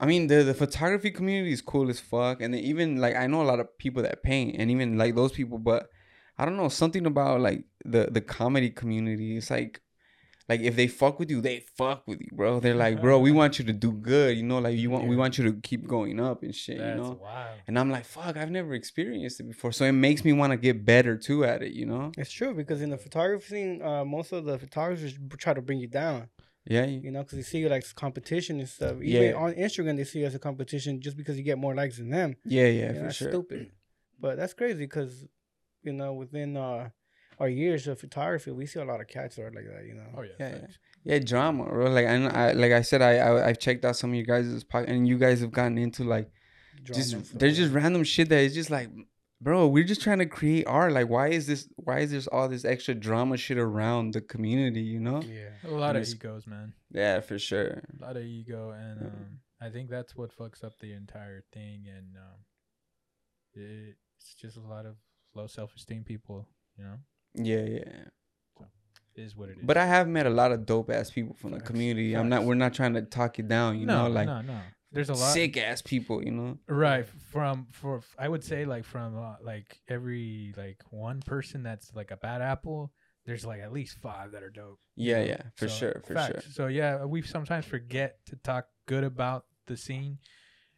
I 0.00 0.06
mean, 0.06 0.28
the 0.28 0.42
the 0.42 0.54
photography 0.54 1.10
community 1.10 1.52
is 1.52 1.60
cool 1.60 1.90
as 1.90 2.00
fuck, 2.00 2.40
and 2.40 2.54
then 2.54 2.62
even 2.62 2.96
like 3.00 3.14
I 3.16 3.26
know 3.26 3.42
a 3.42 3.44
lot 3.44 3.60
of 3.60 3.76
people 3.78 4.02
that 4.02 4.22
paint, 4.22 4.56
and 4.58 4.70
even 4.70 4.96
like 4.96 5.14
those 5.14 5.32
people, 5.32 5.58
but 5.58 5.90
I 6.38 6.46
don't 6.46 6.56
know 6.56 6.70
something 6.70 7.04
about 7.04 7.42
like 7.42 7.64
the 7.84 8.08
the 8.10 8.22
comedy 8.22 8.70
community. 8.70 9.36
It's 9.36 9.50
like, 9.50 9.82
like 10.50 10.60
if 10.70 10.74
they 10.76 10.88
fuck 10.88 11.18
with 11.20 11.30
you, 11.30 11.40
they 11.40 11.56
fuck 11.80 12.00
with 12.08 12.20
you, 12.20 12.28
bro. 12.32 12.60
They're 12.60 12.74
like, 12.86 13.00
bro, 13.00 13.14
we 13.20 13.32
want 13.40 13.52
you 13.58 13.64
to 13.66 13.72
do 13.72 13.90
good, 13.92 14.36
you 14.36 14.42
know, 14.42 14.58
like 14.66 14.76
you 14.76 14.90
want 14.94 15.06
we 15.12 15.16
want 15.22 15.38
you 15.38 15.44
to 15.48 15.52
keep 15.68 15.82
going 15.96 16.18
up 16.28 16.42
and 16.42 16.54
shit, 16.62 16.78
That's 16.78 16.88
you 16.98 17.02
know. 17.02 17.12
wild. 17.22 17.58
And 17.66 17.78
I'm 17.78 17.90
like, 17.96 18.04
fuck, 18.04 18.36
I've 18.36 18.50
never 18.50 18.72
experienced 18.74 19.38
it 19.40 19.44
before, 19.52 19.70
so 19.72 19.84
it 19.84 19.92
makes 20.08 20.24
me 20.24 20.32
want 20.40 20.50
to 20.52 20.56
get 20.68 20.84
better 20.84 21.16
too 21.16 21.44
at 21.52 21.62
it, 21.62 21.72
you 21.80 21.86
know. 21.86 22.10
It's 22.18 22.32
true 22.38 22.52
because 22.60 22.82
in 22.82 22.90
the 22.90 22.98
photography 22.98 23.46
scene, 23.54 23.80
uh, 23.82 24.04
most 24.04 24.32
of 24.32 24.44
the 24.44 24.58
photographers 24.58 25.14
try 25.38 25.54
to 25.54 25.62
bring 25.62 25.78
you 25.78 25.86
down. 26.02 26.28
Yeah, 26.66 26.84
you- 26.84 27.00
You 27.06 27.10
know, 27.12 27.22
because 27.22 27.36
they 27.38 27.42
see 27.52 27.58
you 27.62 27.68
like 27.76 27.84
competition 27.94 28.58
and 28.60 28.68
stuff. 28.68 28.96
Even 29.02 29.22
Yeah. 29.30 29.34
on 29.44 29.54
Instagram, 29.54 29.96
they 29.96 30.04
see 30.04 30.20
you 30.20 30.26
as 30.26 30.34
a 30.34 30.38
competition 30.38 31.00
just 31.00 31.16
because 31.16 31.34
you 31.38 31.44
get 31.50 31.58
more 31.58 31.74
likes 31.74 31.96
than 31.98 32.10
them. 32.10 32.30
yeah, 32.44 32.66
yeah, 32.66 32.80
Yeah, 32.86 32.92
for 32.92 33.02
that's 33.04 33.16
sure. 33.16 33.30
stupid. 33.32 33.70
But 34.24 34.36
that's 34.36 34.52
crazy 34.60 34.84
because, 34.88 35.14
you 35.82 35.92
know, 35.94 36.12
within 36.12 36.56
uh, 36.56 36.90
our 37.40 37.48
years 37.48 37.88
of 37.88 37.98
photography, 37.98 38.50
we 38.52 38.66
see 38.66 38.78
a 38.80 38.84
lot 38.84 39.00
of 39.00 39.08
cats 39.08 39.36
that 39.36 39.42
are 39.42 39.50
like 39.50 39.64
that. 39.66 39.84
You 39.86 39.94
know. 39.94 40.06
Oh 40.16 40.22
yeah. 40.22 40.30
Yeah, 40.38 40.58
facts. 40.60 40.78
Yeah, 41.02 41.18
drama, 41.18 41.64
bro. 41.64 41.90
Like 41.90 42.06
I, 42.06 42.14
I 42.26 42.52
like 42.52 42.72
I 42.72 42.82
said, 42.82 43.00
I, 43.02 43.16
I 43.16 43.48
I've 43.48 43.58
checked 43.58 43.84
out 43.84 43.96
some 43.96 44.10
of 44.10 44.16
you 44.16 44.24
guys' 44.24 44.62
podcast, 44.64 44.90
and 44.90 45.08
you 45.08 45.18
guys 45.18 45.40
have 45.40 45.50
gotten 45.50 45.78
into 45.78 46.04
like 46.04 46.30
Drama 46.84 46.98
just 46.98 47.10
stuff 47.10 47.38
there's 47.38 47.56
just 47.56 47.72
random 47.72 48.04
shit 48.04 48.28
that 48.28 48.40
is 48.40 48.54
just 48.54 48.70
like, 48.70 48.88
bro, 49.40 49.66
we're 49.66 49.84
just 49.84 50.02
trying 50.02 50.18
to 50.18 50.26
create 50.26 50.66
art. 50.66 50.92
Like, 50.92 51.08
why 51.08 51.28
is 51.28 51.46
this? 51.46 51.68
Why 51.76 52.00
is 52.00 52.10
there's 52.10 52.26
all 52.28 52.48
this 52.48 52.64
extra 52.64 52.94
drama 52.94 53.36
shit 53.38 53.58
around 53.58 54.12
the 54.14 54.20
community? 54.20 54.82
You 54.82 55.00
know? 55.00 55.22
Yeah. 55.22 55.50
A 55.64 55.70
lot 55.70 55.96
of 55.96 56.06
egos, 56.06 56.46
man. 56.46 56.74
Yeah, 56.92 57.20
for 57.20 57.38
sure. 57.38 57.82
A 57.98 58.02
lot 58.04 58.16
of 58.16 58.24
ego, 58.24 58.70
and 58.70 59.00
Yeah. 59.00 59.06
um, 59.08 59.38
I 59.62 59.68
think 59.70 59.88
that's 59.90 60.14
what 60.16 60.36
fucks 60.36 60.62
up 60.64 60.78
the 60.80 60.92
entire 60.92 61.44
thing. 61.52 61.84
And 61.88 62.16
um, 62.16 62.38
it, 63.54 63.96
it's 64.18 64.34
just 64.34 64.56
a 64.56 64.60
lot 64.60 64.86
of 64.86 64.96
low 65.34 65.46
self-esteem 65.46 66.04
people. 66.04 66.46
You 66.76 66.84
know, 66.84 66.96
Yeah, 67.34 67.60
yeah. 67.64 67.78
it 69.14 69.22
is 69.22 69.36
what 69.36 69.48
it 69.50 69.58
is. 69.58 69.64
But 69.64 69.76
I 69.76 69.86
have 69.86 70.08
met 70.08 70.26
a 70.26 70.30
lot 70.30 70.52
of 70.52 70.66
dope 70.66 70.90
ass 70.90 71.10
people 71.10 71.34
from 71.34 71.52
the 71.52 71.58
Facts, 71.58 71.68
community. 71.70 72.14
I'm 72.14 72.28
not. 72.28 72.44
We're 72.44 72.54
not 72.54 72.74
trying 72.74 72.94
to 72.94 73.02
talk 73.02 73.38
you 73.38 73.44
down. 73.44 73.78
You 73.78 73.86
no, 73.86 74.04
know, 74.04 74.10
like 74.10 74.26
no, 74.26 74.40
no. 74.42 74.58
There's 74.92 75.08
a 75.08 75.14
lot. 75.14 75.32
sick 75.32 75.56
ass 75.56 75.82
people. 75.82 76.24
You 76.24 76.32
know. 76.32 76.58
Right 76.68 77.06
from 77.32 77.68
for 77.70 78.02
I 78.18 78.28
would 78.28 78.42
say 78.44 78.64
like 78.64 78.84
from 78.84 79.16
uh, 79.18 79.34
like 79.42 79.80
every 79.88 80.52
like 80.56 80.80
one 80.90 81.20
person 81.20 81.62
that's 81.62 81.92
like 81.94 82.10
a 82.10 82.16
bad 82.16 82.42
apple, 82.42 82.92
there's 83.26 83.44
like 83.46 83.60
at 83.60 83.72
least 83.72 83.98
five 83.98 84.32
that 84.32 84.42
are 84.42 84.50
dope. 84.50 84.80
Yeah, 84.96 85.22
yeah, 85.22 85.42
for 85.54 85.68
So, 85.68 85.74
sure, 85.74 86.02
for 86.04 86.14
facts. 86.14 86.44
sure. 86.44 86.52
So 86.52 86.66
yeah, 86.66 87.04
we 87.04 87.22
sometimes 87.22 87.66
forget 87.66 88.18
to 88.26 88.36
talk 88.36 88.66
good 88.86 89.04
about 89.04 89.44
the 89.66 89.76
scene, 89.76 90.18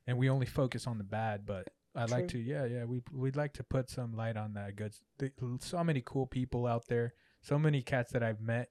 and 0.07 0.19
we 0.19 0.29
only 0.29 0.47
focus 0.47 0.87
on 0.87 0.99
the 0.99 1.05
bad. 1.05 1.47
But 1.47 1.69
I'd 1.95 2.11
like 2.11 2.29
to, 2.29 2.39
yeah, 2.39 2.65
yeah, 2.65 2.85
we 2.85 3.03
we'd 3.13 3.37
like 3.37 3.53
to 3.55 3.63
put 3.65 3.91
some 3.91 4.15
light 4.15 4.37
on 4.37 4.55
that 4.55 4.77
good. 4.77 4.95
So 5.61 5.85
many 5.85 6.03
cool 6.05 6.27
people 6.27 6.67
out 6.67 6.87
there, 6.89 7.15
so 7.43 7.59
many 7.59 7.83
cats 7.83 8.13
that 8.13 8.23
I've 8.23 8.41
met, 8.41 8.71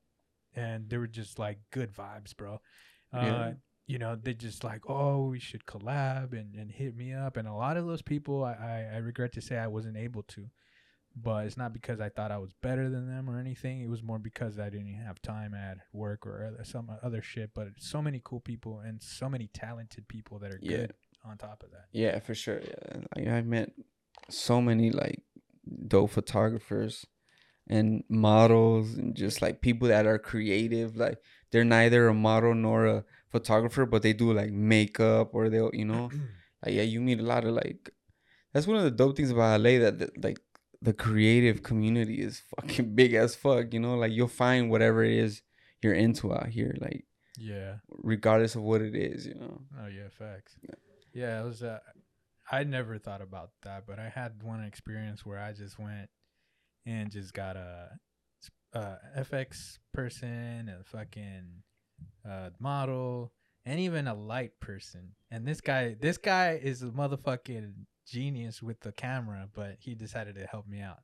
and 0.56 0.90
they 0.90 0.98
were 0.98 1.08
just 1.08 1.38
like 1.38 1.60
good 1.72 1.94
vibes, 1.94 2.36
bro. 2.36 2.56
Uh, 3.14 3.20
Yeah. 3.22 3.54
You 3.88 3.98
know, 4.00 4.16
they 4.16 4.34
just 4.34 4.64
like, 4.64 4.90
oh, 4.90 5.28
we 5.28 5.40
should 5.40 5.66
collab 5.66 6.32
and, 6.32 6.56
and 6.56 6.72
hit 6.72 6.96
me 6.96 7.14
up. 7.14 7.36
And 7.36 7.46
a 7.46 7.54
lot 7.54 7.76
of 7.76 7.86
those 7.86 8.02
people, 8.02 8.42
I, 8.46 8.54
I, 8.54 8.96
I 8.96 8.98
regret 9.00 9.34
to 9.34 9.42
say 9.42 9.58
I 9.58 9.68
wasn't 9.68 9.98
able 9.98 10.24
to 10.24 10.50
but 11.14 11.46
it's 11.46 11.58
not 11.58 11.74
because 11.74 12.00
I 12.00 12.08
thought 12.08 12.32
I 12.32 12.38
was 12.38 12.54
better 12.54 12.90
than 12.90 13.06
them 13.06 13.30
or 13.30 13.38
anything. 13.38 13.82
It 13.82 13.90
was 13.90 14.02
more 14.02 14.18
because 14.18 14.58
I 14.58 14.70
didn't 14.70 14.94
have 14.94 15.22
time 15.22 15.54
at 15.54 15.80
work 15.92 16.26
or 16.26 16.46
other, 16.46 16.64
some 16.64 16.90
other 17.04 17.22
shit. 17.22 17.52
But 17.54 17.68
so 17.80 18.02
many 18.02 18.22
cool 18.24 18.40
people 18.40 18.80
and 18.80 19.02
so 19.04 19.28
many 19.28 19.48
talented 19.54 20.08
people 20.08 20.40
that 20.40 20.54
are 20.54 20.60
Yeah. 20.62 20.78
good 20.78 20.94
on 21.26 21.38
top 21.38 21.64
of 21.64 21.72
that. 21.72 21.86
Yeah, 21.92 22.20
for 22.20 22.34
sure. 22.36 22.62
Yeah, 22.62 23.00
like, 23.16 23.28
I've 23.28 23.46
met 23.46 23.72
so 24.30 24.62
many 24.62 24.92
like 24.92 25.22
dope 25.88 26.12
photographers 26.12 27.06
and 27.68 28.04
models 28.10 28.96
and 28.96 29.16
just 29.16 29.42
like 29.42 29.62
people 29.62 29.88
that 29.88 30.06
are 30.06 30.18
creative. 30.20 30.96
Like 30.98 31.18
they're 31.52 31.64
neither 31.64 32.08
a 32.08 32.14
model 32.14 32.54
nor 32.56 32.86
a 32.86 33.06
photographer, 33.30 33.86
but 33.86 34.02
they 34.02 34.14
do 34.14 34.34
like 34.34 34.52
makeup 34.52 35.30
or 35.34 35.50
they'll 35.50 35.72
you 35.74 35.86
know 35.86 36.10
like 36.66 36.76
yeah, 36.76 36.84
you 36.84 37.02
meet 37.02 37.20
a 37.20 37.24
lot 37.24 37.46
of 37.46 37.54
like. 37.54 37.92
That's 38.54 38.68
one 38.68 38.76
of 38.78 38.84
the 38.84 38.92
dope 38.92 39.16
things 39.16 39.32
about 39.32 39.62
LA 39.62 39.80
that, 39.80 40.00
that 40.00 40.24
like 40.24 40.38
the 40.82 40.92
creative 40.94 41.64
community 41.64 42.22
is 42.22 42.44
fucking 42.56 42.96
big 42.96 43.14
as 43.14 43.34
fuck. 43.36 43.74
You 43.74 43.80
know, 43.80 43.96
like 43.96 44.12
you'll 44.12 44.28
find 44.28 44.70
whatever 44.70 45.06
it 45.06 45.14
is 45.14 45.42
you're 45.82 45.94
into 45.94 46.34
out 46.34 46.48
here, 46.50 46.76
like 46.82 47.06
Yeah. 47.38 47.76
regardless 47.88 48.56
of 48.56 48.64
what 48.64 48.82
it 48.82 48.94
is. 48.94 49.26
You 49.26 49.36
know. 49.36 49.62
Oh 49.80 49.88
yeah, 49.88 50.10
facts. 50.12 50.56
Yeah, 50.64 50.76
it 51.42 51.46
was. 51.46 51.64
Uh, 51.64 51.80
I 52.52 52.64
never 52.64 52.98
thought 52.98 53.22
about 53.22 53.52
that, 53.64 53.86
but 53.88 54.00
I 54.00 54.10
had 54.10 54.44
one 54.44 54.64
experience 54.64 55.26
where 55.26 55.40
I 55.40 55.54
just 55.54 55.80
went 55.80 56.10
and 56.86 57.10
just 57.10 57.34
got 57.34 57.56
a, 57.56 57.92
a 58.74 58.98
FX 59.20 59.78
person, 59.94 60.70
a 60.70 60.84
fucking 60.84 61.64
uh, 62.30 62.50
model, 62.60 63.32
and 63.66 63.80
even 63.80 64.08
a 64.08 64.16
light 64.16 64.60
person. 64.60 65.14
And 65.30 65.48
this 65.48 65.62
guy, 65.62 65.96
this 66.00 66.18
guy 66.18 66.60
is 66.62 66.82
a 66.82 66.88
motherfucking 66.88 67.74
genius 68.06 68.62
with 68.62 68.82
the 68.82 68.92
camera, 68.92 69.48
but 69.54 69.78
he 69.80 69.96
decided 69.96 70.36
to 70.36 70.46
help 70.46 70.68
me 70.68 70.82
out. 70.82 71.00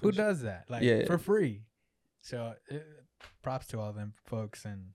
Who 0.00 0.10
does 0.10 0.42
that? 0.42 0.64
Like 0.68 0.82
Yeah, 0.82 0.96
yeah. 0.96 1.06
for 1.06 1.18
free. 1.18 1.62
So 2.22 2.54
uh, 2.70 2.74
props 3.42 3.66
to 3.68 3.80
all 3.80 3.92
them 3.92 4.14
folks 4.26 4.64
and. 4.64 4.90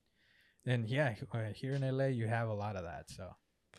And 0.69 0.89
yeah, 0.89 1.15
uh, 1.33 1.37
here 1.55 1.75
in 1.75 1.97
LA, 1.97 2.07
you 2.07 2.27
have 2.27 2.49
a 2.49 2.53
lot 2.53 2.75
of 2.75 2.83
that. 2.83 3.09
So 3.09 3.29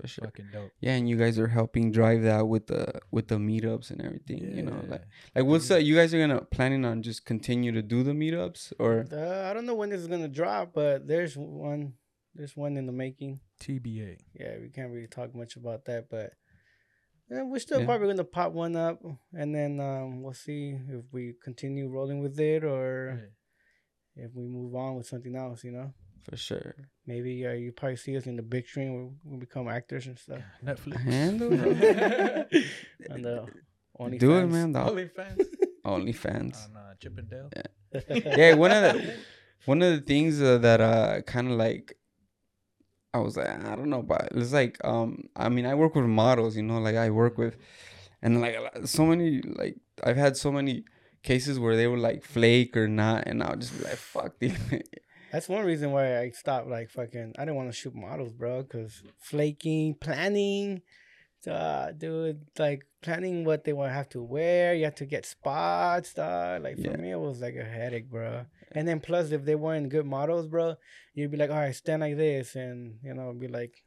For 0.00 0.06
sure. 0.08 0.24
fucking 0.26 0.48
dope. 0.52 0.70
Yeah, 0.80 0.94
and 0.94 1.08
you 1.08 1.16
guys 1.16 1.38
are 1.38 1.48
helping 1.48 1.90
drive 1.92 2.22
that 2.22 2.46
with 2.48 2.66
the 2.68 3.00
with 3.10 3.28
the 3.28 3.36
meetups 3.36 3.90
and 3.90 4.00
everything. 4.00 4.38
Yeah. 4.44 4.56
You 4.56 4.62
know, 4.62 4.80
like 4.88 5.02
like 5.34 5.44
what's 5.44 5.68
that? 5.68 5.84
You 5.84 5.94
guys 5.94 6.14
are 6.14 6.18
gonna 6.20 6.42
planning 6.42 6.84
on 6.84 7.02
just 7.02 7.24
continue 7.24 7.72
to 7.72 7.82
do 7.82 8.02
the 8.02 8.12
meetups 8.12 8.72
or 8.78 9.04
Uh, 9.12 9.48
I 9.50 9.52
don't 9.54 9.66
know 9.66 9.74
when 9.74 9.90
this 9.90 10.00
is 10.00 10.08
gonna 10.08 10.28
drop, 10.28 10.72
but 10.74 11.06
there's 11.08 11.36
one. 11.36 11.94
There's 12.34 12.56
one 12.56 12.76
in 12.76 12.86
the 12.86 12.92
making. 12.92 13.40
TBA. 13.60 14.18
Yeah, 14.38 14.58
we 14.60 14.68
can't 14.68 14.92
really 14.92 15.08
talk 15.08 15.34
much 15.34 15.56
about 15.56 15.84
that, 15.86 16.08
but 16.08 16.34
yeah, 17.28 17.42
we're 17.42 17.58
still 17.58 17.80
Yeah. 17.80 17.86
probably 17.86 18.06
gonna 18.08 18.22
pop 18.24 18.52
one 18.52 18.76
up, 18.76 19.02
and 19.32 19.52
then 19.54 19.80
um, 19.80 20.22
we'll 20.22 20.34
see 20.34 20.76
if 20.88 21.04
we 21.12 21.34
continue 21.42 21.88
rolling 21.88 22.20
with 22.20 22.38
it 22.38 22.62
or 22.62 23.32
if 24.14 24.30
we 24.34 24.44
move 24.46 24.74
on 24.76 24.94
with 24.96 25.06
something 25.06 25.34
else. 25.34 25.64
You 25.64 25.72
know, 25.72 25.92
for 26.22 26.36
sure? 26.36 26.74
maybe 27.06 27.46
uh, 27.46 27.52
you 27.52 27.72
probably 27.72 27.96
see 27.96 28.16
us 28.16 28.26
in 28.26 28.36
the 28.36 28.42
big 28.42 28.66
screen 28.66 28.94
where 28.94 29.08
we 29.24 29.38
become 29.38 29.66
actors 29.68 30.06
and 30.06 30.18
stuff. 30.18 30.42
Netflix. 30.64 31.00
Handle 31.00 31.52
and 33.10 33.26
uh, 33.26 33.46
only 33.98 34.18
Do 34.18 34.36
it, 34.36 34.46
man. 34.46 34.72
The 34.72 34.80
OnlyFans 34.80 35.46
OnlyFans. 35.84 36.64
on 36.66 36.76
uh, 36.76 36.94
Chippendale. 37.00 37.50
yeah, 38.40 38.54
one 38.54 38.70
of 38.72 38.82
the 38.94 39.14
one 39.64 39.82
of 39.82 39.92
the 39.94 40.00
things 40.02 40.40
uh, 40.42 40.58
that 40.58 40.80
uh 40.80 41.22
kind 41.22 41.50
of 41.50 41.54
like 41.54 41.96
I 43.14 43.18
was 43.18 43.36
like 43.38 43.48
I 43.48 43.74
don't 43.74 43.88
know, 43.90 44.02
but 44.02 44.28
it's 44.34 44.52
like 44.52 44.78
um 44.84 45.28
I 45.34 45.48
mean 45.48 45.64
I 45.66 45.74
work 45.74 45.94
with 45.94 46.04
models, 46.04 46.56
you 46.56 46.62
know, 46.62 46.78
like 46.78 46.96
I 46.96 47.08
work 47.10 47.38
with 47.38 47.56
and 48.22 48.40
like 48.40 48.56
so 48.84 49.06
many 49.06 49.40
like 49.42 49.76
I've 50.04 50.16
had 50.16 50.36
so 50.36 50.52
many 50.52 50.84
cases 51.22 51.58
where 51.58 51.76
they 51.76 51.86
were 51.86 51.98
like 51.98 52.22
flake 52.22 52.76
or 52.76 52.86
not, 52.88 53.26
and 53.26 53.42
I'll 53.42 53.56
just 53.56 53.76
be 53.78 53.84
like 53.84 53.96
fuck 53.96 54.38
dude. 54.38 54.84
That's 55.32 55.48
one 55.48 55.64
reason 55.64 55.92
why 55.92 56.18
I 56.18 56.30
stopped. 56.30 56.68
Like 56.68 56.90
fucking, 56.90 57.34
I 57.38 57.42
didn't 57.42 57.56
want 57.56 57.68
to 57.68 57.76
shoot 57.76 57.94
models, 57.94 58.32
bro. 58.32 58.64
Cause 58.64 59.02
flaking, 59.18 59.94
planning, 59.94 60.82
uh, 61.46 61.92
dude, 61.92 62.46
like 62.58 62.84
planning 63.02 63.44
what 63.44 63.64
they 63.64 63.72
want 63.72 63.90
to 63.90 63.94
have 63.94 64.08
to 64.10 64.22
wear. 64.22 64.74
You 64.74 64.84
have 64.84 64.94
to 64.96 65.06
get 65.06 65.26
spots, 65.26 66.14
dog. 66.14 66.62
Like 66.62 66.76
for 66.76 66.90
Yeah. 66.90 66.96
me, 66.96 67.10
it 67.12 67.20
was 67.20 67.40
like 67.40 67.56
a 67.56 67.64
headache, 67.64 68.10
bro. 68.10 68.46
And 68.72 68.86
then 68.86 69.00
plus, 69.00 69.30
if 69.30 69.44
they 69.44 69.54
weren't 69.54 69.88
good 69.88 70.06
models, 70.06 70.46
bro, 70.46 70.76
you'd 71.14 71.30
be 71.30 71.36
like, 71.36 71.50
all 71.50 71.56
right, 71.56 71.74
stand 71.74 72.00
like 72.00 72.16
this, 72.16 72.54
and 72.54 72.98
you 73.02 73.14
know, 73.14 73.32
be 73.32 73.48
like 73.48 73.82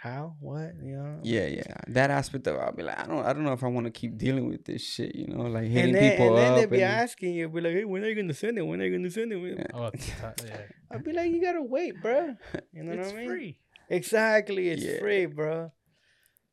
how, 0.00 0.36
what, 0.40 0.72
you 0.80 0.94
know. 0.96 1.18
Yeah, 1.24 1.46
yeah. 1.46 1.74
That 1.88 2.10
aspect 2.10 2.46
of 2.46 2.56
I'll 2.58 2.72
be 2.72 2.84
like, 2.84 2.98
I 3.00 3.06
don't, 3.06 3.24
I 3.24 3.32
don't 3.32 3.42
know 3.44 3.52
if 3.52 3.64
I 3.64 3.68
want 3.68 3.86
to 3.86 3.90
keep 3.90 4.16
dealing 4.16 4.46
with 4.48 4.64
this 4.64 4.82
shit. 4.82 5.14
You 5.14 5.26
know, 5.26 5.42
like 5.42 5.64
hitting 5.64 5.86
And 5.86 5.94
then, 5.96 6.10
people 6.12 6.28
and 6.28 6.38
then 6.38 6.54
they'd 6.56 6.70
be 6.70 6.82
and- 6.82 6.92
asking 7.02 7.34
you, 7.34 7.48
be 7.48 7.60
like, 7.60 7.72
"Hey, 7.72 7.84
when 7.84 8.04
are 8.04 8.08
you 8.08 8.14
gonna 8.14 8.32
send 8.34 8.58
it? 8.58 8.62
When 8.62 8.80
are 8.80 8.84
you 8.84 8.96
gonna 8.96 9.10
send 9.10 9.32
it?" 9.32 9.38
Yeah. 9.58 9.66
Oh, 9.74 9.90
yeah. 10.46 10.62
I'll 10.90 11.00
be 11.00 11.12
like, 11.12 11.30
"You 11.32 11.40
gotta 11.42 11.62
wait, 11.62 12.00
bro. 12.00 12.36
You 12.72 12.84
know 12.84 12.92
it's 12.92 13.08
what 13.12 13.16
I 13.16 13.20
mean? 13.20 13.28
free. 13.28 13.58
Exactly, 13.90 14.68
it's 14.68 14.84
Yeah. 14.84 14.98
free, 15.00 15.26
bro. 15.26 15.72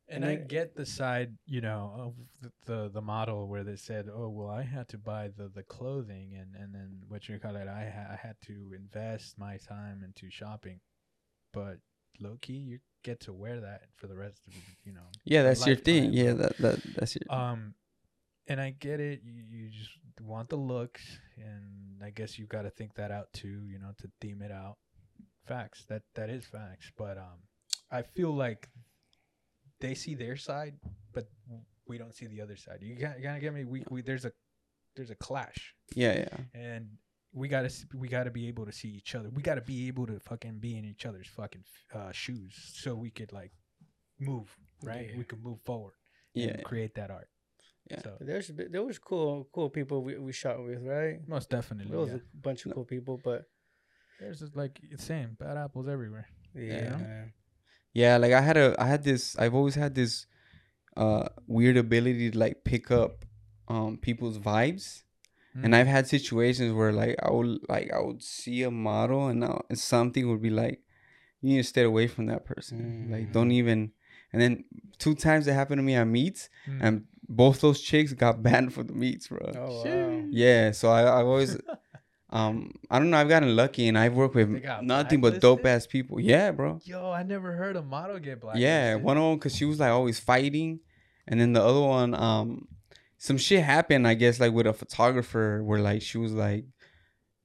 And 0.08 0.24
And 0.24 0.26
I 0.26 0.36
then- 0.38 0.48
get 0.48 0.76
the 0.76 0.86
side, 0.86 1.36
you 1.46 1.62
know, 1.62 1.94
of 1.98 2.14
the, 2.42 2.52
the 2.66 2.90
the 2.96 3.02
model 3.02 3.48
where 3.48 3.64
they 3.64 3.76
said, 3.76 4.08
"Oh, 4.12 4.30
well, 4.30 4.50
I 4.50 4.64
had 4.64 4.88
to 4.90 4.98
buy 4.98 5.30
the 5.38 5.50
the 5.50 5.64
clothing, 5.64 6.34
and 6.40 6.56
and 6.56 6.74
then 6.74 7.02
what 7.10 7.28
you 7.30 7.38
call 7.40 7.56
it, 7.58 7.68
I 7.68 7.90
ha- 7.96 8.14
I 8.14 8.16
had 8.28 8.38
to 8.48 8.74
invest 8.76 9.38
my 9.38 9.58
time 9.58 10.04
into 10.04 10.32
shopping." 10.32 10.80
But 11.54 11.78
low 12.20 12.38
key, 12.42 12.54
you 12.72 12.80
get 13.06 13.20
to 13.22 13.34
wear 13.34 13.62
that 13.62 13.84
for 13.96 14.08
the 14.08 14.16
rest 14.16 14.42
of 14.48 14.54
you 14.84 14.92
know. 14.92 15.08
yeah, 15.24 15.44
that's 15.44 15.66
your 15.66 15.76
thing. 15.76 16.12
Yeah, 16.12 16.34
that, 16.34 16.58
that 16.58 16.80
that's 16.96 17.16
your. 17.16 17.40
Um, 17.40 17.76
and 18.48 18.60
I 18.60 18.72
get 18.72 19.00
it. 19.00 19.22
You, 19.24 19.44
you 19.50 19.70
just 19.70 19.92
want 20.22 20.50
the 20.50 20.56
looks, 20.56 21.04
and 21.38 22.04
I 22.04 22.10
guess 22.10 22.40
you 22.40 22.48
got 22.48 22.64
to 22.64 22.72
think 22.72 22.96
that 22.96 23.12
out 23.12 23.32
too. 23.32 23.62
You 23.68 23.80
know, 23.80 23.92
to 24.00 24.10
theme 24.20 24.42
it 24.42 24.52
out. 24.52 24.78
Facts. 25.48 25.86
That 25.88 26.02
that 26.16 26.30
is 26.30 26.46
facts. 26.46 26.92
But 26.98 27.18
um, 27.18 27.46
I 27.92 28.02
feel 28.02 28.32
like 28.32 28.68
they 29.80 29.94
see 29.94 30.16
their 30.16 30.36
side, 30.36 30.74
but 31.14 31.30
we 31.88 32.00
don't 32.00 32.16
see 32.16 32.26
the 32.26 32.42
other 32.42 32.56
side. 32.56 32.80
You 32.82 32.96
got 32.96 33.22
gotta 33.22 33.40
get 33.40 33.54
me. 33.54 33.66
We, 33.66 33.84
we 33.92 34.02
there's 34.02 34.26
a 34.26 34.32
there's 34.96 35.12
a 35.12 35.16
clash, 35.16 35.76
yeah, 35.96 36.14
yeah. 36.14 36.60
and 36.60 36.88
we 37.36 37.48
gotta 37.56 37.72
we 37.94 38.08
gotta 38.08 38.32
be 38.32 38.48
able 38.48 38.66
to 38.66 38.72
see 38.72 38.90
each 39.00 39.14
other. 39.16 39.30
We 39.30 39.42
gotta 39.44 39.62
be 39.74 39.88
able 39.90 40.06
to 40.08 40.20
fucking 40.20 40.60
be 40.60 40.78
in 40.80 40.86
each 40.86 41.06
other's 41.06 41.28
fucking 41.28 41.64
uh, 41.94 42.12
shoes, 42.12 42.56
so 42.82 42.96
we 42.96 43.12
could 43.18 43.32
like 43.34 43.52
move 44.20 44.48
right. 44.84 45.10
Yeah. 45.12 45.18
We 45.18 45.24
could 45.26 45.44
move 45.44 45.60
forward. 45.62 45.94
Yeah. 46.34 46.48
And 46.52 46.64
create 46.64 46.96
that 46.96 47.12
art. 47.12 47.30
Yeah. 47.92 48.02
So 48.02 48.16
But 48.18 48.28
There's 48.28 48.48
there 48.74 48.84
was 48.84 48.98
cool 49.00 49.48
cool 49.54 49.70
people 49.70 50.02
we, 50.08 50.18
we 50.18 50.32
shot 50.32 50.64
with, 50.64 50.82
right? 50.84 51.20
most 51.28 51.50
definitely. 51.50 51.92
There 51.92 52.00
was 52.00 52.10
yeah. 52.10 52.16
a 52.18 52.38
bunch 52.48 52.66
of 52.66 52.70
No. 52.70 52.76
cool 52.76 52.86
people, 52.86 53.20
but 53.24 53.44
There's 54.20 54.40
just 54.40 54.56
like 54.56 54.80
it's 54.92 55.04
same 55.04 55.36
bad 55.40 55.58
apples 55.58 55.88
everywhere. 55.88 56.28
yeah, 56.56 57.26
Yeah, 57.94 58.18
like 58.18 58.34
I 58.34 58.42
had 58.42 58.58
a 58.58 58.76
I 58.80 58.88
had 58.88 59.04
this 59.04 59.38
I've 59.38 59.54
always 59.56 59.76
had 59.76 59.94
this 59.96 60.26
uh 60.98 61.28
weird 61.48 61.78
ability 61.78 62.32
to 62.32 62.38
like 62.40 62.64
pick 62.64 62.92
up 62.92 63.26
um 63.68 63.98
people's 63.98 64.40
vibes. 64.40 65.04
And 65.64 65.74
Mm. 65.74 65.78
I've 65.78 65.88
had 65.88 66.08
situations 66.08 66.74
where 66.74 66.92
like 66.92 67.16
I 67.24 67.32
would 67.32 67.60
like 67.70 67.92
I 67.94 68.00
would 68.02 68.22
see 68.22 68.64
a 68.64 68.72
model 68.72 69.28
and, 69.28 69.44
I, 69.46 69.62
and 69.70 69.80
something 69.80 70.28
would 70.30 70.42
be 70.42 70.50
like 70.50 70.82
you 71.42 71.50
need 71.52 71.58
to 71.58 71.64
stay 71.64 71.84
away 71.84 72.08
from 72.08 72.26
that 72.28 72.44
person. 72.46 73.08
Like 73.10 73.32
don't 73.32 73.52
even 73.52 73.92
and 74.34 74.42
then 74.42 74.66
two 74.98 75.16
times 75.16 75.48
it 75.48 75.54
happened 75.54 75.80
to 75.80 75.84
me 75.84 75.96
at 75.96 76.06
meets 76.06 76.50
Mm. 76.68 76.80
and 76.82 77.04
both 77.28 77.62
those 77.62 77.80
chicks 77.82 78.14
got 78.14 78.44
banned 78.48 78.74
for 78.74 78.84
the 78.84 78.94
meets, 78.94 79.28
bro. 79.30 79.40
Oh 79.56 79.84
wow. 79.84 80.24
Yeah, 80.30 80.72
so 80.72 80.90
I 80.90 81.02
I've 81.20 81.26
always 81.26 81.58
um 82.30 82.72
I 82.90 83.00
don't 83.00 83.10
know, 83.10 83.18
I've 83.18 83.30
gotten 83.30 83.56
lucky 83.56 83.88
and 83.88 83.98
I've 83.98 84.14
worked 84.14 84.36
with 84.36 84.50
nothing 84.82 85.22
but 85.22 85.40
dope 85.40 85.66
ass 85.66 85.88
people. 85.88 86.20
Yeah, 86.20 86.52
bro. 86.52 86.82
Yo, 86.84 87.12
I 87.12 87.24
never 87.24 87.54
heard 87.54 87.76
a 87.76 87.82
model 87.82 88.20
get 88.20 88.42
black. 88.42 88.58
Yeah, 88.60 88.96
one 88.96 89.18
of 89.18 89.24
them 89.24 89.36
because 89.38 89.56
she 89.56 89.66
was 89.66 89.80
like 89.80 89.92
always 89.92 90.20
fighting, 90.20 90.80
and 91.28 91.40
then 91.40 91.54
the 91.54 91.64
other 91.64 91.82
one, 91.82 92.14
um, 92.14 92.68
some 93.26 93.38
shit 93.38 93.64
happened. 93.64 94.08
I 94.08 94.14
guess 94.14 94.40
like 94.40 94.54
with 94.54 94.68
a 94.68 94.74
photographer 94.74 95.64
where 95.64 95.80
like 95.80 96.02
she 96.02 96.18
was 96.18 96.32
like 96.32 96.66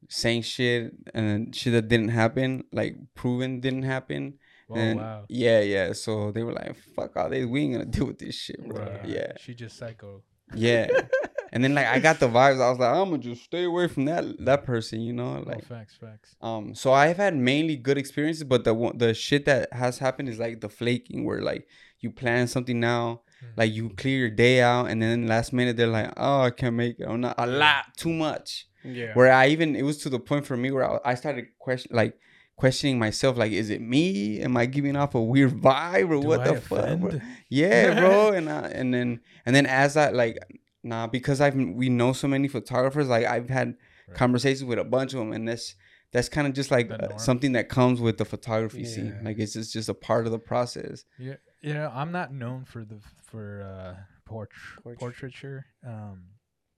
saying 0.09 0.43
shit 0.43 0.93
and 1.15 1.55
shit 1.55 1.73
that 1.73 1.89
didn't 1.89 2.09
happen, 2.11 2.65
like 2.73 2.97
proven 3.15 3.61
didn't 3.61 3.85
happen. 3.85 4.35
Oh 4.69 4.75
and 4.77 4.99
wow. 5.01 5.25
yeah, 5.29 5.61
yeah. 5.61 5.93
So 5.95 6.33
they 6.33 6.43
were 6.43 6.53
like, 6.53 6.77
"Fuck 6.95 7.17
all 7.17 7.31
this, 7.31 7.47
we 7.47 7.63
ain't 7.63 7.73
gonna 7.73 7.85
deal 7.97 8.07
with 8.07 8.19
this 8.19 8.35
shit, 8.35 8.61
bro." 8.69 9.01
Yeah, 9.05 9.33
She 9.39 9.55
just 9.55 9.77
psycho. 9.79 10.23
yeah. 10.55 10.87
and 11.53 11.65
then 11.65 11.75
like 11.75 11.87
I 11.87 11.99
got 11.99 12.21
the 12.21 12.29
vibes. 12.29 12.61
I 12.61 12.69
was 12.71 12.79
like, 12.79 12.95
I'm 12.95 13.11
gonna 13.11 13.19
just 13.19 13.43
stay 13.45 13.65
away 13.65 13.89
from 13.89 14.05
that 14.05 14.25
that 14.45 14.65
person, 14.65 15.01
you 15.01 15.13
know, 15.15 15.33
Like 15.33 15.47
like. 15.47 15.57
oh, 15.65 15.75
facts, 15.75 15.97
facts. 15.97 16.37
Um, 16.43 16.75
so 16.75 16.93
I've 16.93 17.17
had 17.17 17.35
mainly 17.37 17.77
good 17.77 17.99
experiences, 17.99 18.45
but 18.45 18.65
the 18.65 18.75
one 18.75 18.99
the 18.99 19.15
shit 19.15 19.45
that 19.47 19.73
has 19.73 19.99
happened 19.99 20.29
is 20.29 20.39
like 20.39 20.61
the 20.61 20.69
flaking, 20.69 21.25
where 21.25 21.41
like 21.41 21.67
you 22.01 22.11
plan 22.11 22.47
something 22.47 22.79
now, 22.79 23.23
Mhm. 23.43 23.57
like 23.57 23.73
you 23.73 23.91
clear 23.91 24.19
your 24.19 24.31
day 24.31 24.61
out, 24.61 24.87
and 24.91 25.01
then 25.03 25.27
last 25.27 25.53
minute 25.53 25.77
they're 25.77 25.87
like, 25.87 26.13
"Oh, 26.17 26.43
I 26.43 26.51
can't 26.51 26.77
make 26.77 27.01
it," 27.01 27.05
or 27.05 27.17
not 27.19 27.35
a 27.39 27.47
lot, 27.47 27.97
too 27.97 28.13
much. 28.13 28.67
Yeah. 28.85 29.13
Where 29.15 29.31
I 29.33 29.49
even 29.49 29.77
it 29.77 29.83
was 29.83 29.99
to 29.99 30.09
the 30.09 30.19
point 30.21 30.47
for 30.47 30.57
me 30.57 30.71
where 30.71 30.85
I, 30.91 31.13
I 31.13 31.15
started 31.15 31.47
question 31.59 31.91
like 31.95 32.19
questioning 32.57 32.99
myself, 32.99 33.39
like, 33.39 33.53
is 33.53 33.71
it 33.71 33.81
me? 33.81 34.41
Am 34.41 34.55
I 34.57 34.67
giving 34.67 34.95
off 34.97 35.15
a 35.15 35.23
weird 35.23 35.53
vibe 35.53 36.11
or 36.11 36.21
Do 36.21 36.29
what 36.29 36.41
I 36.43 36.53
the 36.55 36.61
fuck? 36.61 36.99
bro? 37.01 37.21
Yeah, 37.49 37.99
bro. 37.99 38.33
And 38.37 38.49
I, 38.51 38.69
and 38.69 38.93
then 38.93 39.21
and 39.47 39.57
then 39.57 39.67
as 39.67 39.97
I 39.97 40.11
like 40.11 40.39
nah 40.83 41.07
because 41.07 41.41
I've 41.41 41.55
we 41.55 41.89
know 41.91 42.13
so 42.13 42.27
many 42.29 42.49
photographers 42.49 43.09
like 43.09 43.27
I've 43.27 43.49
had 43.51 43.77
Right. 44.09 44.17
conversations 44.17 44.65
with 44.65 44.79
a 44.79 44.85
bunch 44.85 45.13
of 45.13 45.21
them 45.21 45.33
and 45.33 45.47
that's 45.47 45.77
that's 46.13 46.29
kind 46.29 46.47
of 46.49 46.53
just 46.53 46.71
like 46.73 46.91
uh, 46.91 47.17
something 47.19 47.53
that 47.53 47.69
comes 47.69 48.01
with 48.01 48.19
the 48.19 48.25
photography 48.25 48.85
scene. 48.85 49.15
Like 49.23 49.39
it's 49.39 49.53
just 49.53 49.73
just 49.73 49.89
a 49.89 49.95
part 49.95 50.27
of 50.27 50.33
the 50.33 50.39
process. 50.41 51.05
Yeah, 51.19 51.37
you 51.61 51.75
know, 51.75 51.91
I'm 51.95 52.13
not 52.13 52.33
known 52.33 52.65
for 52.65 52.85
the 52.85 52.99
for 53.23 53.63
uh 53.63 54.03
port- 54.25 54.51
Portrait. 54.83 54.99
portraiture. 54.99 55.67
Um, 55.87 56.23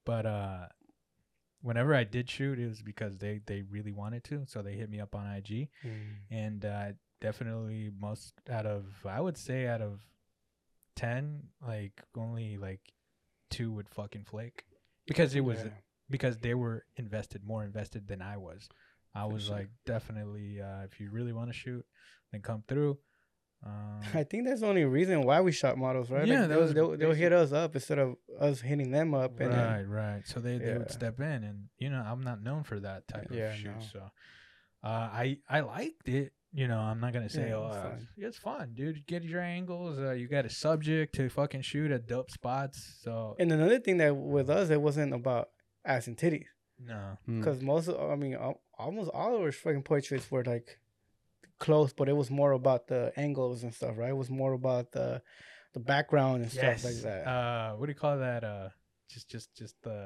but 0.04 0.26
uh, 0.26 0.66
whenever 1.60 1.94
I 1.94 2.04
did 2.04 2.28
shoot, 2.28 2.58
it 2.58 2.68
was 2.68 2.82
because 2.82 3.18
they 3.18 3.40
they 3.46 3.62
really 3.62 3.92
wanted 3.92 4.24
to, 4.24 4.44
so 4.46 4.62
they 4.62 4.74
hit 4.74 4.90
me 4.90 5.00
up 5.00 5.14
on 5.14 5.26
IG, 5.26 5.68
Mm. 5.84 6.00
and 6.30 6.64
uh, 6.64 6.92
definitely 7.20 7.90
most 7.98 8.34
out 8.50 8.66
of 8.66 8.84
I 9.06 9.20
would 9.20 9.36
say 9.38 9.66
out 9.66 9.80
of 9.82 10.00
ten, 10.96 11.48
like 11.66 12.02
only 12.16 12.56
like 12.58 12.80
two 13.50 13.72
would 13.72 13.88
fucking 13.88 14.24
flake 14.24 14.64
because 15.06 15.34
it 15.34 15.40
was 15.42 15.58
Yeah. 15.64 15.70
because 16.10 16.38
they 16.38 16.54
were 16.54 16.84
invested 16.96 17.44
more 17.44 17.64
invested 17.64 18.08
than 18.08 18.20
I 18.22 18.36
was. 18.36 18.68
I 19.14 19.22
For 19.26 19.34
was 19.34 19.44
sure. 19.46 19.56
like 19.56 19.68
definitely 19.84 20.60
uh, 20.60 20.82
if 20.84 20.98
you 21.00 21.10
really 21.10 21.32
want 21.32 21.50
to 21.50 21.52
shoot, 21.54 21.84
then 22.32 22.40
come 22.40 22.64
through. 22.66 22.98
Um, 23.64 24.00
I 24.14 24.24
think 24.24 24.46
that's 24.46 24.60
the 24.60 24.66
only 24.66 24.84
reason 24.84 25.22
why 25.22 25.40
we 25.40 25.52
shot 25.52 25.78
models, 25.78 26.10
right? 26.10 26.26
Yeah, 26.26 26.40
like 26.40 26.48
they'll, 26.48 26.60
was 26.60 26.74
they'll, 26.74 26.96
they'll 26.96 27.12
hit 27.14 27.32
us 27.32 27.52
up 27.52 27.74
instead 27.74 27.98
of 27.98 28.16
us 28.40 28.60
hitting 28.60 28.90
them 28.90 29.14
up. 29.14 29.38
And 29.40 29.52
then- 29.52 29.58
right, 29.88 29.88
right. 30.14 30.22
So 30.26 30.40
they, 30.40 30.58
they 30.58 30.76
would 30.76 30.90
step 30.90 31.20
in, 31.20 31.44
and 31.44 31.68
you 31.78 31.88
know, 31.90 32.02
I'm 32.04 32.22
not 32.22 32.42
known 32.42 32.64
for 32.64 32.80
that 32.80 33.06
type 33.08 33.28
Yeah, 33.30 33.50
of 33.52 33.56
shoot. 33.56 33.66
no. 33.76 33.82
So, 33.92 33.98
uh, 34.84 34.86
I 34.88 35.38
I 35.48 35.60
liked 35.60 36.08
it. 36.08 36.32
You 36.54 36.68
know, 36.68 36.78
I'm 36.78 37.00
not 37.00 37.12
gonna 37.14 37.30
say, 37.30 37.48
Yeah, 37.48 37.54
oh, 37.54 37.66
it's 37.68 37.76
uh, 37.76 37.82
fun. 37.82 38.08
it's 38.18 38.38
fun, 38.38 38.72
dude. 38.74 39.06
Get 39.06 39.22
your 39.22 39.40
angles. 39.40 39.98
Uh, 39.98 40.10
you 40.12 40.28
got 40.28 40.44
a 40.44 40.50
subject 40.50 41.14
to 41.14 41.30
fucking 41.30 41.62
shoot 41.62 41.90
at 41.90 42.06
dope 42.06 42.30
spots. 42.30 42.98
So 43.02 43.36
and 43.38 43.50
another 43.52 43.78
thing 43.78 43.96
that 43.98 44.14
with 44.14 44.50
us, 44.50 44.68
it 44.68 44.82
wasn't 44.82 45.14
about 45.14 45.48
ass 45.84 46.08
and 46.08 46.16
titties. 46.16 46.46
no, 46.78 47.16
Mm. 47.28 47.38
Because 47.38 47.62
most, 47.62 47.88
of, 47.88 48.10
I 48.10 48.16
mean, 48.16 48.36
almost 48.76 49.10
all 49.14 49.36
of 49.36 49.40
our 49.40 49.52
fucking 49.52 49.82
portraits 49.84 50.30
were 50.30 50.44
like 50.44 50.78
close, 51.66 51.92
but 51.98 52.08
it 52.08 52.16
was 52.22 52.30
more 52.30 52.52
about 52.52 52.82
the 52.92 53.02
angles 53.26 53.62
and 53.64 53.72
stuff, 53.78 53.94
right? 54.00 54.10
It 54.16 54.20
was 54.24 54.30
more 54.42 54.52
about 54.62 54.92
the 54.92 55.08
the 55.74 55.80
background 55.94 56.42
and 56.42 56.50
stuff 56.52 56.84
like 56.84 57.00
that. 57.08 57.22
Uh, 57.34 57.68
what 57.76 57.86
do 57.86 57.92
you 57.94 57.98
call 58.04 58.18
that? 58.18 58.42
Uh, 58.44 58.68
just 59.12 59.26
just 59.34 59.48
just 59.60 59.74
the 59.82 59.98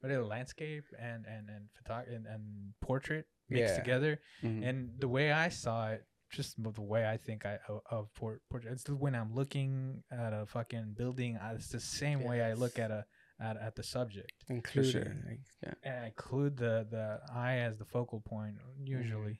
what 0.00 0.10
is 0.12 0.18
it, 0.18 0.26
landscape 0.36 0.84
and 1.08 1.20
and 1.34 1.44
and 1.54 1.64
photog- 1.76 2.08
and, 2.14 2.24
and 2.26 2.42
portrait 2.80 3.24
mixed 3.48 3.74
Yeah. 3.74 3.80
together. 3.82 4.12
Mhm. 4.42 4.60
And 4.68 4.76
the 5.04 5.08
way 5.16 5.26
I 5.44 5.48
saw 5.64 5.78
it, 5.94 6.02
just 6.38 6.50
the 6.80 6.82
way 6.94 7.02
I 7.14 7.16
think 7.26 7.44
I 7.52 7.54
of, 7.68 7.80
of 7.96 8.02
port, 8.14 8.38
portrait, 8.50 8.72
it's 8.72 8.84
the 8.84 8.94
when 9.04 9.14
I'm 9.14 9.32
looking 9.40 10.02
at 10.10 10.32
a 10.32 10.46
fucking 10.46 10.94
building, 11.00 11.32
I, 11.44 11.52
it's 11.58 11.68
the 11.68 11.80
same 12.00 12.20
way 12.28 12.38
I 12.50 12.52
look 12.54 12.78
at 12.78 12.90
a 12.90 13.02
at, 13.40 13.56
at 13.66 13.74
the 13.78 13.82
subject, 13.96 14.32
included. 14.48 14.92
sure. 14.92 15.12
like, 15.28 15.40
and 15.82 15.94
I 16.04 16.06
include 16.12 16.56
the 16.64 16.74
the 16.96 17.06
eye 17.44 17.58
as 17.68 17.74
the 17.78 17.84
focal 17.96 18.20
point 18.20 18.56
usually. 18.98 19.36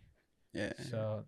Yeah. 0.52 0.72
So 0.90 1.24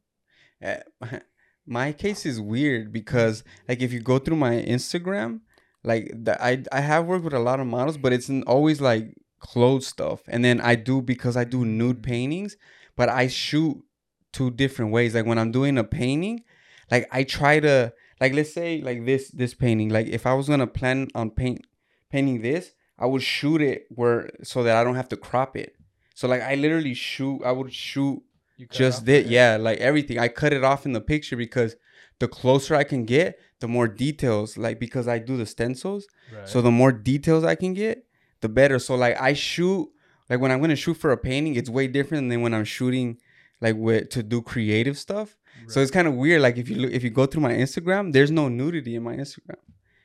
Eh, 0.65 0.81
my 1.67 1.93
case 1.93 2.27
is 2.27 2.41
weird 2.41 2.93
because 2.93 3.45
like 3.69 3.83
if 3.83 3.93
you 3.93 4.01
go 4.01 4.19
through 4.19 4.37
my 4.37 4.55
Instagram, 4.57 5.41
like 5.83 6.11
the, 6.15 6.43
I 6.43 6.63
I 6.73 6.81
have 6.81 7.07
worked 7.07 7.25
with 7.25 7.35
a 7.35 7.39
lot 7.39 7.61
of 7.61 7.67
models, 7.67 7.99
but 7.99 8.13
it's 8.13 8.31
always 8.47 8.81
like 8.81 9.15
clothes 9.39 9.87
stuff, 9.87 10.23
and 10.29 10.45
then 10.45 10.61
I 10.61 10.75
do 10.75 11.03
because 11.03 11.37
I 11.37 11.45
do 11.45 11.65
nude 11.65 12.03
paintings, 12.03 12.57
but 12.97 13.09
I 13.09 13.29
shoot 13.29 13.83
two 14.33 14.51
different 14.51 14.93
ways. 14.93 15.15
Like 15.15 15.27
when 15.27 15.39
I'm 15.39 15.53
doing 15.53 15.79
a 15.79 15.85
painting, 15.85 16.45
like 16.91 17.07
I 17.13 17.25
try 17.25 17.61
to 17.61 17.93
like 18.21 18.33
let's 18.33 18.53
say 18.53 18.81
like 18.83 19.05
this 19.05 19.31
this 19.31 19.55
painting, 19.55 19.91
like 19.91 20.07
if 20.07 20.27
I 20.27 20.35
was 20.35 20.49
gonna 20.49 20.67
plan 20.67 21.09
on 21.15 21.31
paint 21.31 21.67
painting 22.11 22.43
this, 22.43 22.73
I 22.99 23.07
would 23.07 23.23
shoot 23.23 23.61
it 23.61 23.87
where 23.91 24.31
so 24.43 24.63
that 24.63 24.77
I 24.77 24.85
don't 24.85 24.97
have 24.97 25.09
to 25.11 25.17
crop 25.17 25.57
it. 25.57 25.77
So 26.15 26.29
like 26.29 26.43
I 26.43 26.55
literally 26.55 26.95
shoot, 26.95 27.43
I 27.45 27.53
would 27.53 27.73
shoot 27.75 28.23
just 28.71 29.05
did 29.05 29.27
yeah 29.27 29.57
like 29.57 29.79
everything 29.79 30.19
i 30.19 30.29
cut 30.29 30.53
it 30.53 30.63
off 30.65 30.87
in 30.87 30.93
the 30.93 31.01
picture 31.01 31.37
because 31.37 31.77
the 32.21 32.29
closer 32.29 32.75
i 32.75 32.85
can 32.85 33.05
get 33.05 33.39
the 33.61 33.69
more 33.69 33.89
details 33.89 34.57
like 34.57 34.79
because 34.79 35.09
i 35.09 35.19
do 35.19 35.37
the 35.37 35.47
stencils 35.47 36.07
Right. 36.33 36.49
so 36.49 36.61
the 36.63 36.71
more 36.71 36.93
details 36.93 37.45
i 37.45 37.55
can 37.55 37.75
get 37.75 38.07
the 38.41 38.49
better 38.49 38.79
so 38.79 38.95
like 38.95 39.21
i 39.21 39.33
shoot 39.33 39.89
like 40.31 40.41
when 40.41 40.51
i'm 40.53 40.61
gonna 40.61 40.77
shoot 40.77 40.95
for 40.95 41.11
a 41.13 41.17
painting 41.17 41.55
it's 41.57 41.69
way 41.71 41.87
different 41.89 42.31
than 42.31 42.41
when 42.43 42.55
i'm 42.55 42.65
shooting 42.65 43.19
like 43.61 43.77
with 43.77 44.11
to 44.11 44.23
do 44.23 44.41
creative 44.43 44.97
stuff 44.99 45.37
So 45.69 45.81
it's 45.81 45.91
kind 45.91 46.07
of 46.09 46.15
weird. 46.15 46.43
Like 46.43 46.59
if 46.59 46.69
you 46.69 46.77
look, 46.77 46.91
if 46.93 47.03
you 47.05 47.11
go 47.11 47.25
through 47.27 47.41
my 47.49 47.55
Instagram, 47.65 48.13
there's 48.13 48.31
no 48.31 48.49
nudity 48.49 48.97
in 48.97 49.03
my 49.03 49.15
Instagram 49.17 49.61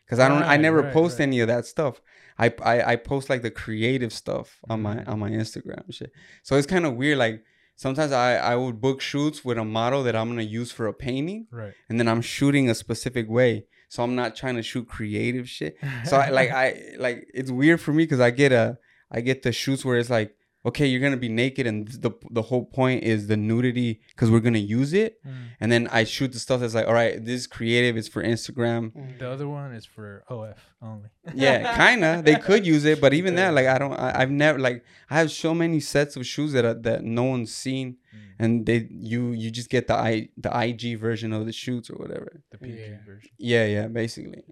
because 0.06 0.20
I 0.24 0.30
don't. 0.30 0.44
I 0.44 0.56
never 0.58 0.82
right, 0.84 0.94
post 0.94 1.14
right. 1.20 1.28
any 1.28 1.40
of 1.44 1.48
that 1.50 1.66
stuff. 1.66 1.94
I, 2.38 2.48
I 2.74 2.76
I 2.92 2.96
post 2.96 3.30
like 3.32 3.42
the 3.42 3.52
creative 3.52 4.14
stuff 4.14 4.48
on 4.70 4.80
my 4.88 4.96
Mhm. 4.98 5.08
on 5.12 5.18
my 5.20 5.32
Instagram 5.42 5.84
shit. 5.92 6.12
So 6.44 6.56
it's 6.56 6.68
kind 6.76 6.86
of 6.86 6.94
weird. 7.02 7.18
Like 7.18 7.44
sometimes 7.80 8.12
I 8.12 8.36
I 8.36 8.56
would 8.56 8.82
book 8.82 9.00
shoots 9.00 9.46
with 9.46 9.58
a 9.58 9.64
model 9.64 10.04
that 10.04 10.16
I'm 10.16 10.28
gonna 10.28 10.42
use 10.42 10.72
for 10.72 10.86
a 10.86 10.94
painting, 10.94 11.48
right. 11.50 11.74
and 11.88 11.98
then 12.00 12.08
I'm 12.08 12.22
shooting 12.22 12.70
a 12.70 12.76
specific 12.76 13.30
way. 13.30 13.66
So 13.88 14.04
I'm 14.04 14.16
not 14.16 14.36
trying 14.36 14.58
to 14.58 14.62
shoot 14.62 14.88
creative 14.88 15.50
shit. 15.50 15.78
So 16.04 16.18
I 16.18 16.30
like 16.30 16.52
I 16.64 16.96
like 17.00 17.28
it's 17.34 17.50
weird 17.50 17.80
for 17.82 17.94
me 17.94 18.04
because 18.04 18.20
I 18.20 18.32
get 18.32 18.52
a 18.52 18.78
I 19.10 19.22
get 19.22 19.44
the 19.44 19.52
shoots 19.52 19.84
where 19.86 19.98
it's 19.98 20.10
like 20.10 20.36
okay 20.66 20.86
you're 20.88 21.00
gonna 21.00 21.16
be 21.18 21.30
naked 21.30 21.66
and 21.66 21.88
the 22.06 22.12
the 22.32 22.42
whole 22.42 22.66
point 22.66 23.04
is 23.04 23.28
the 23.28 23.38
nudity 23.38 24.02
because 24.10 24.30
we're 24.30 24.40
gonna 24.48 24.58
use 24.80 24.92
it 24.94 25.12
Mm. 25.26 25.32
and 25.62 25.72
then 25.72 25.88
I 26.00 26.04
shoot 26.04 26.32
the 26.34 26.40
stuff 26.40 26.60
that's 26.62 26.76
like 26.76 26.88
all 26.88 26.94
right 26.94 27.24
this 27.24 27.42
is 27.42 27.48
creative 27.48 27.96
it's 27.98 28.08
for 28.10 28.22
Instagram 28.24 28.84
The 29.20 29.30
other 29.30 29.48
one 29.48 29.74
is 29.74 29.86
for 29.86 30.24
OF 30.30 30.58
only. 30.82 31.10
yeah 31.34 31.76
kinda 31.84 32.22
they 32.24 32.36
could 32.36 32.66
use 32.66 32.84
it 32.86 33.00
but 33.00 33.14
even 33.14 33.36
that 33.36 33.54
like 33.54 33.68
I 33.68 33.78
don't 33.78 33.94
I, 33.94 34.22
I've 34.22 34.32
never 34.32 34.60
like 34.60 34.84
I 35.10 35.16
have 35.20 35.32
so 35.32 35.54
many 35.54 35.80
sets 35.80 36.16
of 36.18 36.26
shoes 36.26 36.52
that 36.54 36.66
are, 36.66 36.74
that 36.88 37.04
no 37.04 37.24
one's 37.24 37.54
seen 37.54 37.98
Mm. 38.10 38.20
and 38.44 38.66
they 38.66 38.88
you 38.90 39.32
you 39.34 39.52
just 39.52 39.70
get 39.70 39.86
the 39.86 39.94
i 39.94 40.30
the 40.36 40.50
IG 40.68 40.98
version 40.98 41.32
of 41.32 41.46
the 41.46 41.52
shoots 41.54 41.92
or 41.92 41.96
whatever 42.02 42.42
The 42.52 42.58
PG 42.58 42.78
Yeah. 42.80 42.98
version. 43.06 43.30
yeah 43.38 43.66
yeah 43.76 43.88
basically 43.88 44.44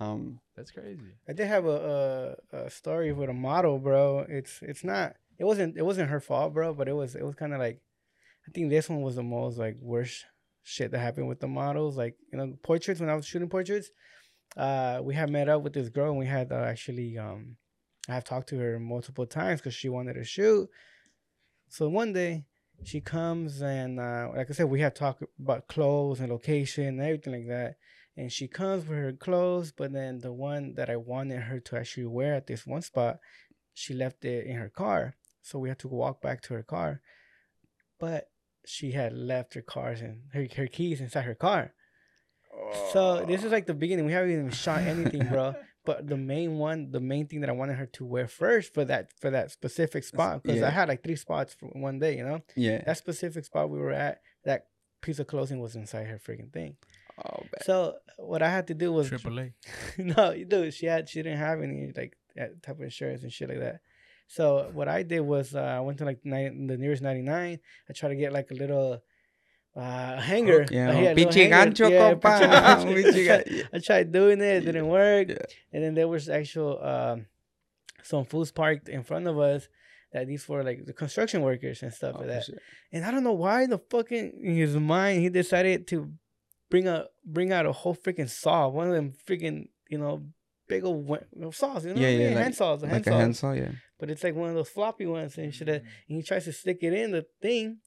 um 0.00 0.40
That's 0.56 0.70
crazy. 0.70 1.12
I 1.28 1.32
did 1.38 1.46
have 1.54 1.66
a, 1.66 1.78
a 2.52 2.56
a 2.66 2.70
story 2.70 3.12
with 3.12 3.28
a 3.28 3.38
model, 3.50 3.78
bro. 3.78 4.24
It's 4.38 4.54
it's 4.70 4.82
not 4.92 5.08
it 5.42 5.44
wasn't 5.44 5.76
it 5.76 5.82
wasn't 5.82 6.08
her 6.08 6.20
fault, 6.20 6.54
bro, 6.54 6.72
but 6.72 6.86
it 6.86 6.92
was 6.92 7.16
it 7.16 7.24
was 7.24 7.34
kind 7.34 7.52
of 7.52 7.58
like 7.58 7.80
I 8.46 8.52
think 8.52 8.70
this 8.70 8.88
one 8.88 9.02
was 9.02 9.16
the 9.16 9.24
most 9.24 9.58
like 9.58 9.76
worst 9.80 10.24
shit 10.62 10.92
that 10.92 11.00
happened 11.00 11.26
with 11.26 11.40
the 11.40 11.48
models. 11.48 11.96
Like 11.96 12.14
you 12.32 12.38
know 12.38 12.56
portraits 12.62 13.00
when 13.00 13.10
I 13.10 13.16
was 13.16 13.26
shooting 13.26 13.48
portraits, 13.48 13.90
uh, 14.56 15.00
we 15.02 15.16
had 15.16 15.30
met 15.30 15.48
up 15.48 15.62
with 15.62 15.72
this 15.72 15.88
girl 15.88 16.10
and 16.10 16.18
we 16.20 16.26
had 16.26 16.52
uh, 16.52 16.62
actually 16.62 17.18
um 17.18 17.56
I 18.08 18.14
have 18.14 18.22
talked 18.22 18.50
to 18.50 18.58
her 18.58 18.78
multiple 18.78 19.26
times 19.26 19.60
because 19.60 19.74
she 19.74 19.88
wanted 19.88 20.14
to 20.14 20.22
shoot. 20.22 20.68
So 21.68 21.88
one 21.88 22.12
day 22.12 22.44
she 22.84 23.00
comes 23.00 23.62
and 23.62 23.98
uh, 23.98 24.28
like 24.36 24.48
I 24.48 24.52
said, 24.52 24.70
we 24.70 24.80
have 24.82 24.94
talked 24.94 25.24
about 25.40 25.66
clothes 25.66 26.20
and 26.20 26.30
location 26.30 26.86
and 26.86 27.00
everything 27.00 27.32
like 27.32 27.48
that 27.48 27.74
and 28.16 28.30
she 28.30 28.46
comes 28.46 28.86
with 28.86 28.98
her 28.98 29.12
clothes, 29.12 29.72
but 29.72 29.92
then 29.92 30.20
the 30.20 30.32
one 30.32 30.74
that 30.74 30.88
I 30.90 30.96
wanted 30.96 31.40
her 31.40 31.58
to 31.60 31.76
actually 31.76 32.06
wear 32.06 32.34
at 32.34 32.46
this 32.46 32.66
one 32.66 32.82
spot, 32.82 33.18
she 33.74 33.94
left 33.94 34.24
it 34.24 34.46
in 34.46 34.56
her 34.56 34.68
car. 34.68 35.16
So 35.42 35.58
we 35.58 35.68
had 35.68 35.78
to 35.80 35.88
walk 35.88 36.22
back 36.22 36.40
to 36.42 36.54
her 36.54 36.62
car. 36.62 37.00
But 37.98 38.28
she 38.64 38.92
had 38.92 39.12
left 39.12 39.54
her 39.54 39.62
cars 39.62 40.00
and 40.00 40.22
her, 40.32 40.46
her 40.56 40.66
keys 40.66 41.00
inside 41.00 41.24
her 41.24 41.34
car. 41.34 41.72
So 42.92 43.24
this 43.26 43.44
is 43.44 43.52
like 43.52 43.66
the 43.66 43.74
beginning. 43.74 44.04
We 44.04 44.12
haven't 44.12 44.32
even 44.32 44.50
shot 44.50 44.80
anything, 44.80 45.26
bro. 45.28 45.54
But 45.84 46.06
the 46.06 46.16
main 46.16 46.58
one, 46.58 46.92
the 46.92 47.00
main 47.00 47.26
thing 47.26 47.40
that 47.40 47.50
I 47.50 47.54
wanted 47.54 47.74
her 47.74 47.86
to 47.86 48.04
wear 48.04 48.28
first 48.28 48.72
for 48.72 48.84
that 48.84 49.10
for 49.20 49.30
that 49.30 49.50
specific 49.50 50.04
spot, 50.04 50.44
because 50.44 50.60
yeah. 50.60 50.68
I 50.68 50.70
had 50.70 50.88
like 50.88 51.02
three 51.02 51.16
spots 51.16 51.54
for 51.54 51.66
one 51.70 51.98
day, 51.98 52.16
you 52.16 52.24
know. 52.24 52.40
yeah 52.54 52.84
That 52.84 52.98
specific 52.98 53.44
spot 53.44 53.68
we 53.68 53.80
were 53.80 53.90
at, 53.90 54.20
that 54.44 54.66
piece 55.00 55.18
of 55.18 55.26
clothing 55.26 55.58
was 55.58 55.74
inside 55.74 56.06
her 56.06 56.20
freaking 56.24 56.52
thing. 56.52 56.76
oh 57.18 57.40
bad. 57.50 57.64
So 57.64 57.96
what 58.16 58.42
I 58.42 58.50
had 58.50 58.68
to 58.68 58.74
do 58.74 58.92
was 58.92 59.08
Triple 59.08 59.40
A. 59.40 59.52
no, 59.98 60.44
dude, 60.44 60.72
she 60.72 60.86
had 60.86 61.08
she 61.08 61.20
didn't 61.20 61.40
have 61.40 61.60
any 61.60 61.92
like 61.96 62.16
type 62.36 62.76
of 62.76 62.82
insurance 62.82 63.24
and 63.24 63.32
shit 63.32 63.48
like 63.48 63.58
that. 63.58 63.80
So 64.28 64.70
what 64.72 64.88
I 64.88 65.02
did 65.02 65.20
was 65.20 65.54
uh, 65.54 65.60
I 65.60 65.80
went 65.80 65.98
to 65.98 66.04
like 66.04 66.20
nine, 66.24 66.66
the 66.66 66.76
nearest 66.78 67.02
ninety 67.02 67.22
nine. 67.22 67.60
I 67.88 67.92
tried 67.92 68.10
to 68.10 68.16
get 68.16 68.32
like 68.32 68.50
a 68.50 68.54
little 68.54 69.02
uh, 69.76 70.20
hanger. 70.30 70.66
Yeah, 70.70 70.88
Uh, 70.88 70.90
un 70.92 70.96
a 70.96 71.00
little 71.14 71.16
pinche 71.24 71.50
hanger. 71.50 71.70
gancho, 71.72 71.90
Yeah, 71.90 72.14
compa. 72.14 72.20
pinche 72.20 72.48
gancho. 72.52 72.86
Un 72.86 72.94
pinche 72.94 73.68
I 73.74 73.78
tried- 73.78 74.12
doing 74.12 74.40
it, 74.40 74.56
it 74.56 74.60
didn't 74.64 74.88
work. 74.88 75.28
Yeah. 75.28 75.36
And 75.72 75.82
then 75.84 75.94
there 75.94 76.08
was 76.08 76.28
actual 76.28 76.82
um, 76.82 77.26
some 78.02 78.24
fools 78.24 78.50
parked 78.52 78.88
in 78.88 79.02
front 79.02 79.26
of 79.26 79.38
us 79.38 79.68
that 80.12 80.26
these 80.26 80.46
were 80.48 80.62
like 80.62 80.84
the 80.86 80.92
construction 80.92 81.40
workers 81.42 81.82
and 81.82 81.92
stuff 81.92 82.14
Oh, 82.16 82.20
like 82.20 82.28
that. 82.28 82.44
And 82.92 83.04
I 83.04 83.10
don't 83.10 83.24
know 83.24 83.32
why 83.32 83.66
the 83.66 83.78
fucking 83.78 84.40
in 84.42 84.54
his 84.56 84.76
mind 84.76 85.20
he 85.22 85.28
decided 85.30 85.86
to 85.88 86.10
bring 86.70 86.86
a 86.88 87.06
bring 87.24 87.52
out 87.52 87.64
a 87.66 87.72
whole 87.72 87.94
freaking 87.94 88.28
saw, 88.28 88.68
one 88.68 88.88
of 88.88 88.94
them 88.94 89.12
freaking 89.26 89.68
you 89.88 89.98
know 89.98 90.22
big 90.68 90.84
old 90.84 91.18
saws, 91.54 91.84
you 91.84 91.92
know, 91.94 92.00
Yeah, 92.00 92.08
yeah, 92.08 92.28
hand 92.30 92.36
like- 92.46 92.54
saws, 92.54 92.80
the 92.80 92.88
hand 92.88 92.98
like 92.98 93.06
a 93.06 93.10
saws. 93.10 93.20
hand 93.20 93.36
saw 93.36 93.52
yeah 93.52 93.72
But 94.02 94.10
it's 94.10 94.24
like 94.24 94.34
one 94.34 94.48
of 94.48 94.56
those 94.56 94.68
floppy 94.68 95.06
ones 95.06 95.38
and 95.38 95.54
shit. 95.54 95.68
that- 95.68 95.82
And 96.08 96.16
he 96.18 96.22
tries 96.24 96.46
to 96.46 96.52
stick 96.52 96.78
it 96.82 96.92
in 96.92 97.12
the 97.12 97.24
thing, 97.40 97.78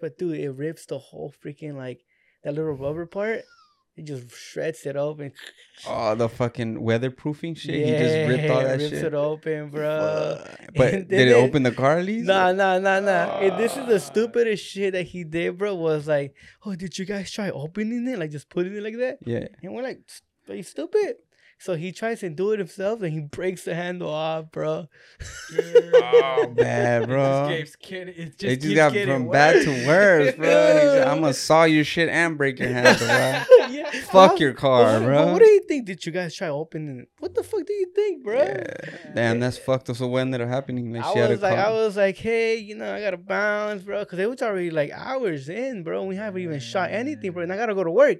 but 0.00 0.16
dude, 0.16 0.38
it 0.38 0.50
rips 0.50 0.86
the 0.86 0.98
whole 1.00 1.34
freaking 1.44 1.74
like 1.74 1.98
that 2.44 2.54
little 2.54 2.74
rubber 2.74 3.06
part. 3.06 3.42
It 3.96 4.04
just 4.04 4.30
shreds 4.30 4.86
it 4.86 4.94
open. 4.94 5.32
Oh, 5.88 6.14
the 6.14 6.28
fucking 6.28 6.76
weatherproofing 6.80 7.56
shit. 7.56 7.74
he 7.86 7.90
just 7.90 8.28
ripped 8.28 8.50
all 8.50 8.60
Yeah, 8.62 8.68
that 8.68 8.78
rips 8.78 8.90
shit. 8.90 9.04
it 9.06 9.14
open, 9.14 9.70
bro. 9.70 10.36
Fuck. 10.38 10.60
But 10.76 10.90
did 10.92 11.12
it 11.12 11.32
then- 11.32 11.44
open 11.44 11.62
the 11.64 11.72
car 11.72 11.98
at 11.98 12.04
least? 12.04 12.26
Nah, 12.28 12.52
nah, 12.52 12.78
nah, 12.78 13.00
nah. 13.00 13.40
This 13.56 13.76
is 13.76 13.86
the 13.86 13.96
Ah. 13.96 13.98
stupidest 13.98 14.64
shit 14.64 14.92
that 14.92 15.06
he 15.06 15.24
did, 15.24 15.58
bro. 15.58 15.74
Was 15.74 16.06
like, 16.06 16.34
oh, 16.64 16.76
did 16.76 16.96
you 16.98 17.04
guys 17.04 17.32
try 17.32 17.50
opening 17.50 18.06
it? 18.06 18.16
Like 18.18 18.30
just 18.30 18.48
putting 18.48 18.76
it 18.76 18.82
like 18.84 18.96
that? 18.98 19.18
Yeah. 19.26 19.48
And 19.62 19.74
we're 19.74 19.82
like, 19.82 19.98
are 20.48 20.54
you 20.54 20.62
stupid? 20.62 21.16
So 21.62 21.74
he 21.74 21.92
tries 21.92 22.20
to 22.20 22.30
do 22.30 22.52
it 22.52 22.58
himself 22.58 23.02
and 23.02 23.12
he 23.12 23.20
breaks 23.20 23.64
the 23.64 23.74
handle 23.74 24.08
off, 24.08 24.50
bro. 24.50 24.88
Oh, 25.92 26.46
bad, 26.56 27.06
bro. 27.06 27.48
It 27.50 27.58
just, 27.60 27.78
keeps 27.78 27.90
getting, 27.90 28.14
it 28.14 28.38
just, 28.38 28.42
It 28.44 28.56
just 28.56 28.62
keeps 28.62 28.76
got 28.76 28.92
from 28.94 29.26
worse. 29.26 29.32
bad 29.32 29.64
to 29.64 29.86
worse, 29.86 30.34
bro. 30.36 31.04
I'm 31.06 31.20
gonna 31.20 31.34
saw 31.34 31.64
your 31.64 31.84
shit 31.84 32.08
and 32.08 32.38
break 32.38 32.58
your 32.58 32.68
handle, 32.72 33.06
bro. 33.06 33.59
yeah. 33.76 33.90
Fuck 34.12 34.40
your 34.40 34.52
car, 34.52 35.00
what, 35.00 35.04
bro. 35.04 35.32
What 35.32 35.42
do 35.42 35.48
you 35.48 35.62
think? 35.66 35.86
Did 35.86 36.04
you 36.04 36.12
guys 36.12 36.34
try 36.34 36.48
opening 36.48 37.00
it? 37.00 37.08
What 37.18 37.34
the 37.34 37.42
fuck 37.42 37.66
do 37.66 37.72
you 37.72 37.92
think, 37.94 38.24
bro? 38.24 38.42
Yeah. 38.42 39.12
Damn, 39.14 39.40
that's 39.40 39.58
fucked 39.66 39.90
up. 39.90 39.96
So 39.96 40.14
ended 40.16 40.40
up 40.40 40.48
happening? 40.48 40.92
Like 40.92 41.04
I 41.04 41.12
she 41.12 41.18
had 41.18 41.30
a 41.30 41.32
was 41.34 41.42
like, 41.42 41.56
car. 41.56 41.66
I 41.66 41.70
was 41.70 41.96
like, 41.96 42.16
hey, 42.16 42.56
you 42.56 42.74
know, 42.74 42.92
I 42.94 43.00
gotta 43.00 43.16
bounce, 43.16 43.82
bro, 43.82 44.00
because 44.00 44.18
it 44.18 44.28
was 44.28 44.42
already 44.42 44.70
like 44.70 44.90
hours 44.92 45.48
in, 45.48 45.82
bro. 45.82 46.04
We 46.04 46.16
haven't 46.16 46.42
even 46.42 46.60
shot 46.60 46.90
anything, 46.90 47.32
bro, 47.32 47.42
and 47.42 47.52
I 47.52 47.56
gotta 47.56 47.74
go 47.74 47.84
to 47.84 47.90
work. 47.90 48.18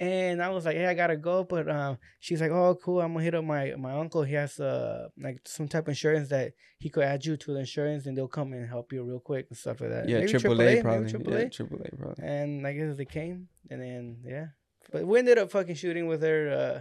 And 0.00 0.42
I 0.42 0.50
was 0.50 0.64
like, 0.64 0.76
hey, 0.76 0.86
I 0.86 0.94
gotta 0.94 1.16
go, 1.16 1.44
but 1.44 1.68
um, 1.68 1.98
she's 2.20 2.40
like, 2.40 2.50
oh, 2.50 2.78
cool. 2.82 3.00
I'm 3.00 3.12
gonna 3.12 3.24
hit 3.24 3.34
up 3.34 3.44
my 3.44 3.74
my 3.76 3.92
uncle. 3.92 4.22
He 4.22 4.34
has 4.34 4.60
uh 4.60 5.08
like 5.18 5.40
some 5.44 5.66
type 5.68 5.84
of 5.84 5.88
insurance 5.88 6.28
that 6.28 6.52
he 6.78 6.88
could 6.90 7.02
add 7.02 7.24
you 7.24 7.36
to 7.36 7.52
the 7.54 7.60
insurance, 7.60 8.06
and 8.06 8.16
they'll 8.16 8.28
come 8.28 8.52
and 8.52 8.68
help 8.68 8.92
you 8.92 9.02
real 9.02 9.18
quick 9.18 9.46
and 9.48 9.58
stuff 9.58 9.80
like 9.80 9.90
that. 9.90 10.08
yeah, 10.08 10.18
Maybe 10.20 10.30
triple 10.30 10.54
AAA, 10.56 10.60
A 10.60 10.64
maybe 10.64 10.82
probably. 10.82 11.12
AAA. 11.12 11.42
Yeah, 11.42 11.48
triple 11.48 11.80
A 11.80 11.96
probably. 11.96 12.24
And 12.24 12.66
I 12.66 12.72
guess 12.74 12.96
they 12.96 13.04
came, 13.04 13.48
and 13.70 13.82
then 13.82 14.18
yeah, 14.24 14.46
but 14.90 15.06
we 15.06 15.18
ended 15.18 15.38
up 15.38 15.50
fucking 15.50 15.74
shooting 15.76 16.06
with 16.06 16.22
her. 16.22 16.50
Uh, 16.50 16.80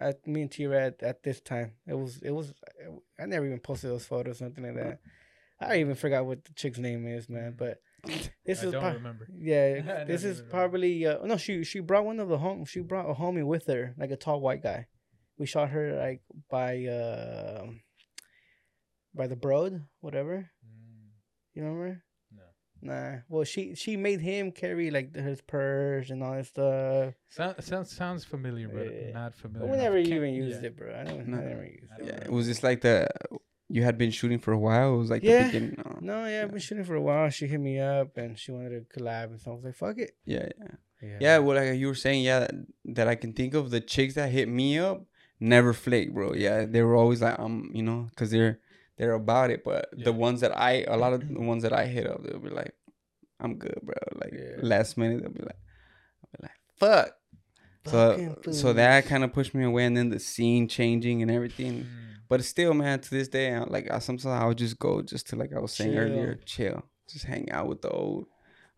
at 0.00 0.26
me 0.26 0.40
and 0.40 0.50
T 0.50 0.66
Rad 0.66 0.94
at 1.02 1.22
this 1.22 1.40
time. 1.42 1.72
It 1.86 1.92
was 1.92 2.18
it 2.22 2.30
was 2.30 2.54
I 3.20 3.26
never 3.26 3.44
even 3.44 3.58
posted 3.60 3.90
those 3.90 4.06
photos, 4.06 4.40
nothing 4.40 4.64
like 4.64 4.76
that. 4.76 5.00
I 5.60 5.80
even 5.80 5.94
forgot 5.94 6.24
what 6.24 6.44
the 6.44 6.52
chick's 6.54 6.78
name 6.78 7.06
is, 7.06 7.28
man. 7.28 7.54
But 7.58 7.78
this 8.46 8.62
I 8.62 8.66
is 8.68 8.74
remember. 8.74 9.28
Yeah, 9.38 10.04
this 10.06 10.24
is 10.24 10.40
probably 10.40 11.06
uh, 11.06 11.18
no. 11.24 11.36
She 11.36 11.62
she 11.64 11.80
brought 11.80 12.06
one 12.06 12.20
of 12.20 12.28
the 12.28 12.38
home. 12.38 12.64
She 12.64 12.80
brought 12.80 13.10
a 13.10 13.14
homie 13.14 13.44
with 13.46 13.66
her, 13.66 13.94
like 13.98 14.10
a 14.10 14.16
tall 14.16 14.40
white 14.40 14.62
guy. 14.62 14.86
We 15.38 15.46
shot 15.46 15.68
her 15.70 15.94
like 15.94 16.22
by 16.50 16.86
uh 16.86 17.66
by 19.14 19.26
the 19.26 19.36
Broad, 19.36 19.82
whatever. 20.00 20.50
Mm, 20.64 21.10
You 21.54 21.64
remember? 21.64 22.02
No. 22.82 22.92
Nah. 22.92 23.16
Well, 23.28 23.44
she 23.44 23.74
she 23.74 23.96
made 23.96 24.20
him 24.20 24.50
carry 24.52 24.90
like 24.90 25.14
his 25.14 25.40
purse 25.40 26.10
and 26.10 26.22
all 26.22 26.32
that 26.34 26.46
stuff. 26.46 27.14
Sound, 27.28 27.54
sounds 27.62 27.90
sounds 27.96 28.24
familiar, 28.24 28.68
but 28.68 28.86
Yeah. 28.92 29.12
not 29.12 29.32
But 29.32 29.40
familiar. 29.40 29.70
we 29.70 29.76
never 29.78 29.96
Can't- 30.02 30.08
even 30.14 30.34
used 30.34 30.60
yeah. 30.62 30.66
it, 30.68 30.76
bro. 30.76 30.92
I 30.92 31.04
never, 31.04 31.22
No. 31.24 31.38
I 31.38 31.44
never 31.44 31.64
used 31.64 31.84
it. 31.98 32.04
Yeah, 32.06 32.12
remember. 32.14 32.32
was 32.32 32.46
this 32.48 32.62
like 32.62 32.80
the 32.80 33.08
you 33.68 33.82
had 33.84 33.96
been 33.96 34.10
shooting 34.10 34.38
for 34.38 34.52
a 34.52 34.58
while? 34.58 34.94
It 34.94 34.98
was 34.98 35.10
like 35.10 35.22
Yeah. 35.22 35.44
the 35.44 35.52
beginning. 35.52 35.76
No. 35.78 35.98
No, 36.00 36.26
yeah, 36.28 36.42
I've 36.42 36.50
been 36.50 36.58
shooting 36.60 36.84
for 36.84 36.94
a 36.96 37.00
while. 37.00 37.30
She 37.30 37.46
hit 37.46 37.60
me 37.60 37.78
up 37.78 38.16
and 38.18 38.36
she 38.38 38.50
wanted 38.52 38.70
to 38.90 38.98
collab, 38.98 39.26
and 39.30 39.40
so 39.40 39.52
I 39.52 39.54
was 39.54 39.64
like, 39.64 39.74
"Fuck 39.76 39.98
it." 39.98 40.12
Yeah, 40.26 40.48
yeah, 40.58 40.74
Yeah. 41.00 41.18
yeah. 41.20 41.38
Well, 41.38 41.56
like 41.56 41.78
you 41.78 41.86
were 41.86 41.94
saying, 41.94 42.22
yeah, 42.24 42.40
that, 42.40 42.54
that 42.96 43.08
I 43.08 43.14
can 43.14 43.32
think 43.32 43.54
of 43.54 43.70
the 43.70 43.80
chicks 43.80 44.14
that 44.14 44.30
hit 44.30 44.48
me 44.48 44.78
up 44.78 45.06
never 45.40 45.72
flake, 45.72 46.12
bro. 46.12 46.34
Yeah, 46.34 46.66
they 46.66 46.82
were 46.82 46.96
always 46.96 47.22
like, 47.22 47.38
um, 47.38 47.70
you 47.72 47.82
know, 47.82 48.08
cause 48.16 48.30
they're 48.30 48.58
they're 48.98 49.14
about 49.14 49.50
it. 49.50 49.64
But 49.64 49.88
Yeah. 49.96 50.04
the 50.04 50.12
ones 50.12 50.40
that 50.42 50.56
I, 50.56 50.84
a 50.88 50.96
lot 50.96 51.12
of 51.12 51.26
the 51.28 51.40
ones 51.52 51.62
that 51.62 51.72
I 51.72 51.86
hit 51.86 52.06
up, 52.06 52.22
they'll 52.24 52.38
be 52.38 52.50
like, 52.50 52.74
I'm 53.40 53.56
good, 53.56 53.78
bro. 53.82 53.94
Like 54.20 54.32
Yeah. 54.32 54.56
last 54.62 54.96
minute, 54.96 55.22
they'll 55.22 55.32
be 55.32 55.40
like, 55.42 55.58
I'll 56.22 56.30
be 56.38 56.42
like, 56.42 56.58
fuck. 56.76 57.16
So 57.86 58.16
Fucking 58.16 58.52
so 58.52 58.72
that 58.74 59.06
kind 59.06 59.24
of 59.24 59.32
pushed 59.32 59.54
me 59.54 59.64
away, 59.64 59.84
and 59.84 59.96
then 59.96 60.10
the 60.10 60.20
scene 60.20 60.68
changing 60.68 61.20
and 61.20 61.30
everything. 61.30 61.80
Mm. 61.80 61.86
But 62.28 62.44
still, 62.44 62.74
man, 62.74 63.00
to 63.00 63.10
this 63.10 63.26
day, 63.28 63.52
I, 63.52 63.64
like 63.64 63.90
I, 63.90 63.98
sometimes 63.98 64.26
I 64.26 64.46
would 64.46 64.56
just 64.58 64.78
go 64.78 65.02
just 65.02 65.28
to 65.30 65.36
like 65.36 65.52
I 65.52 65.58
was 65.58 65.72
saying 65.72 65.90
Chill. 65.92 66.00
earlier, 66.00 66.38
chill, 66.46 66.84
just 67.08 67.24
hang 67.24 67.50
out 67.50 67.66
with 67.66 67.82
the 67.82 67.90
old 67.90 68.26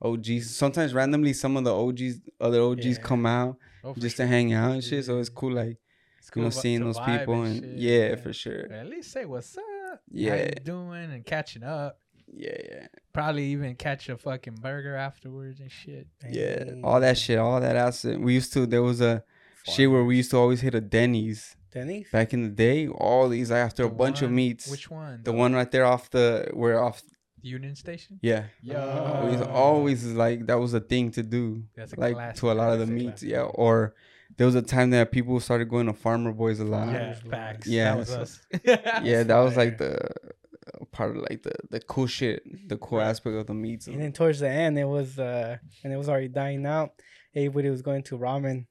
OGs. 0.01 0.57
Sometimes 0.57 0.95
randomly, 0.95 1.35
some 1.35 1.57
of 1.59 1.65
the 1.65 1.75
OGs, 1.75 2.21
other 2.41 2.63
OGs 2.63 2.87
Yeah. 2.97 3.03
come 3.03 3.27
out 3.27 3.59
Oh, 3.85 3.95
just 3.99 4.17
sure. 4.17 4.25
to 4.25 4.31
hang 4.33 4.55
out 4.55 4.73
and 4.73 4.83
shit. 4.83 5.05
So 5.05 5.19
it's 5.19 5.29
cool, 5.29 5.53
like 5.53 5.77
It's 6.19 6.31
you 6.35 6.43
know, 6.43 6.49
seeing 6.51 6.81
those 6.81 6.99
people 6.99 7.43
and 7.43 7.63
shit, 7.63 7.77
yeah, 7.79 8.17
for 8.17 8.33
sure. 8.33 8.73
At 8.73 8.87
least 8.89 9.13
say 9.13 9.27
what's 9.27 9.57
up. 9.59 9.65
How 9.95 10.01
Yeah. 10.11 10.45
you 10.45 10.51
doing 10.65 11.11
and 11.13 11.25
catching 11.27 11.63
up. 11.63 11.99
Yeah, 12.27 12.57
yeah, 12.71 12.87
Probably 13.13 13.45
even 13.53 13.77
catch 13.77 14.09
a 14.09 14.17
fucking 14.17 14.57
burger 14.61 14.97
afterwards 14.97 15.61
and 15.61 15.71
shit. 15.71 16.09
yeah. 16.29 16.65
All 16.83 16.99
that 17.01 17.17
shit, 17.19 17.39
all 17.39 17.61
that 17.61 17.77
acid. 17.77 18.19
We 18.21 18.35
used 18.35 18.53
to. 18.55 18.67
There 18.67 18.83
was 18.83 19.01
a 19.01 19.23
shit 19.65 19.91
where 19.91 20.03
we 20.05 20.17
used 20.17 20.31
to 20.33 20.39
always 20.39 20.61
hit 20.63 20.75
a 20.75 20.81
Denny's 20.81 21.55
Denny's. 21.73 22.09
back 22.11 22.33
in 22.33 22.43
the 22.43 22.49
day. 22.49 22.89
All 22.89 23.29
these 23.29 23.51
like, 23.51 23.59
after 23.61 23.85
a 23.85 23.89
The 23.89 23.95
bunch 23.95 24.23
of 24.23 24.31
meats. 24.31 24.69
Which 24.71 24.91
one? 24.91 25.21
the 25.23 25.33
one 25.33 25.53
right 25.55 25.71
there 25.71 25.85
off 25.85 26.11
the 26.11 26.51
where 26.55 26.83
off. 26.83 27.03
Union 27.43 27.77
Station. 27.77 28.19
Yeah, 28.23 28.45
Yeah. 28.63 29.23
we 29.27 29.33
used 29.33 29.45
always 29.45 30.05
like 30.07 30.47
that 30.47 30.59
was 30.59 30.73
a 30.73 30.81
thing 30.81 31.11
to 31.13 31.23
do. 31.23 31.65
That's 31.77 31.93
a 31.93 32.01
like 32.01 32.15
classic. 32.15 32.41
to 32.41 32.51
a 32.53 32.55
lot 32.55 32.73
of 32.73 32.79
the 32.79 32.87
meats. 32.87 33.23
Yeah, 33.23 33.43
or 33.43 33.95
there 34.37 34.47
was 34.47 34.55
a 34.55 34.63
time 34.63 34.91
that 34.91 35.13
people 35.13 35.39
started 35.41 35.67
going 35.69 35.87
to 35.87 35.93
Farmer 35.93 36.33
Boys 36.33 36.61
a 36.61 36.65
lot. 36.65 36.89
Yeah, 36.89 37.15
facts. 37.31 37.67
Yeah, 37.67 37.85
that 37.91 37.99
was 37.99 38.09
so- 38.09 38.21
us. 38.21 38.41
yeah, 39.03 39.23
that 39.23 39.39
was 39.39 39.57
like 39.57 39.79
the 39.79 39.97
uh, 39.97 40.85
part 40.93 41.11
of 41.17 41.23
like 41.29 41.43
the 41.43 41.53
the 41.71 41.81
cool 41.81 42.07
shit, 42.07 42.43
the 42.69 42.77
cool 42.77 43.01
aspect 43.01 43.37
of 43.37 43.47
the 43.47 43.55
meats. 43.55 43.87
And 43.87 44.01
then 44.01 44.13
towards 44.13 44.41
the 44.41 44.49
end, 44.49 44.79
it 44.79 44.85
was 44.87 45.19
uh, 45.19 45.57
and 45.83 45.93
it 45.93 45.97
was 45.97 46.09
already 46.09 46.29
dying 46.29 46.67
out. 46.67 46.91
Everybody 47.35 47.71
was 47.71 47.83
going 47.83 48.03
to 48.05 48.19
ramen. 48.19 48.67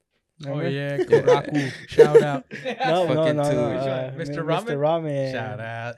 Oh 0.46 0.60
yeah, 0.62 0.98
Kouraku. 1.04 1.72
Shout 1.88 2.22
out. 2.22 2.46
No, 2.86 3.06
no, 3.08 3.14
Fucking 3.16 3.36
no, 3.38 3.44
no. 3.52 3.66
Uh. 3.78 4.12
Mr. 4.14 4.44
Ramen? 4.44 4.66
Mr. 4.66 4.78
Ramen. 4.78 5.32
Shout 5.32 5.60
out. 5.60 5.96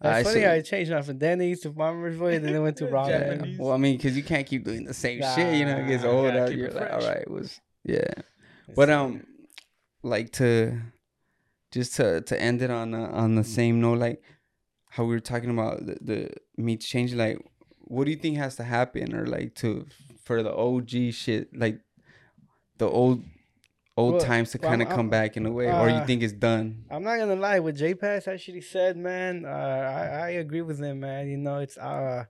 That's 0.00 0.18
I 0.18 0.22
funny 0.22 0.34
see. 0.34 0.40
how 0.42 0.52
it 0.52 0.62
changed 0.64 0.90
now 0.90 1.00
from 1.02 1.18
Denny's 1.18 1.60
to 1.60 1.72
Farmer's 1.72 2.18
Boy, 2.18 2.34
and 2.34 2.44
then 2.44 2.54
it 2.54 2.58
went 2.60 2.76
to 2.78 2.86
ramen. 2.86 3.08
Yeah. 3.08 3.18
Japanese. 3.34 3.58
Well, 3.58 3.72
I 3.72 3.76
mean, 3.78 3.96
because 3.96 4.16
you 4.16 4.22
can't 4.22 4.46
keep 4.46 4.64
doing 4.64 4.84
the 4.84 4.92
same 4.92 5.22
shit. 5.34 5.54
You 5.54 5.64
know, 5.64 5.78
it 5.78 5.86
gets 5.86 6.02
Nah, 6.04 6.10
old. 6.10 6.26
gotta 6.26 6.42
out. 6.42 6.54
You're 6.54 6.66
it 6.68 6.74
like, 6.74 6.92
all 6.92 7.00
fresh. 7.00 7.08
right, 7.14 7.22
it 7.22 7.30
yeah. 7.84 8.12
But 8.74 8.90
um, 8.90 9.24
like 10.02 10.32
to 10.32 10.80
just 11.72 11.96
to 11.96 12.20
to 12.22 12.40
end 12.40 12.62
it 12.62 12.70
on 12.70 12.94
uh, 12.94 13.10
on 13.12 13.34
the 13.34 13.44
same 13.44 13.80
note, 13.80 13.98
like 13.98 14.22
how 14.90 15.04
we 15.04 15.14
were 15.14 15.20
talking 15.20 15.50
about 15.50 15.84
the, 15.86 15.96
the 16.00 16.30
meats 16.56 16.86
changing. 16.86 17.18
Like, 17.18 17.38
what 17.80 18.04
do 18.04 18.10
you 18.10 18.16
think 18.16 18.36
has 18.38 18.56
to 18.56 18.64
happen, 18.64 19.14
or 19.14 19.26
like 19.26 19.54
to 19.56 19.86
for 20.24 20.42
the 20.42 20.54
OG 20.54 21.12
shit, 21.12 21.54
like 21.56 21.80
the 22.78 22.88
old 22.88 23.22
old 23.96 24.14
Well, 24.14 24.24
times 24.24 24.50
to 24.52 24.58
well, 24.58 24.70
kind 24.70 24.82
of 24.82 24.88
I'm- 24.88 24.96
come 24.96 25.08
back 25.10 25.36
in 25.36 25.46
a 25.46 25.52
way, 25.52 25.66
or 25.66 25.88
you 25.88 25.96
uh, 25.96 26.06
think 26.06 26.22
it's 26.22 26.32
done? 26.32 26.84
I'm 26.90 27.02
not 27.04 27.18
gonna 27.18 27.36
lie. 27.36 27.60
What 27.60 27.74
J 27.76 27.94
Pass 27.94 28.26
actually 28.26 28.62
said, 28.62 28.96
man, 28.96 29.44
uh, 29.44 29.48
I 29.48 30.26
I 30.26 30.28
agree 30.30 30.62
with 30.62 30.80
him, 30.80 31.00
man. 31.00 31.28
You 31.28 31.36
know, 31.36 31.58
it's 31.58 31.76
uh, 31.76 32.24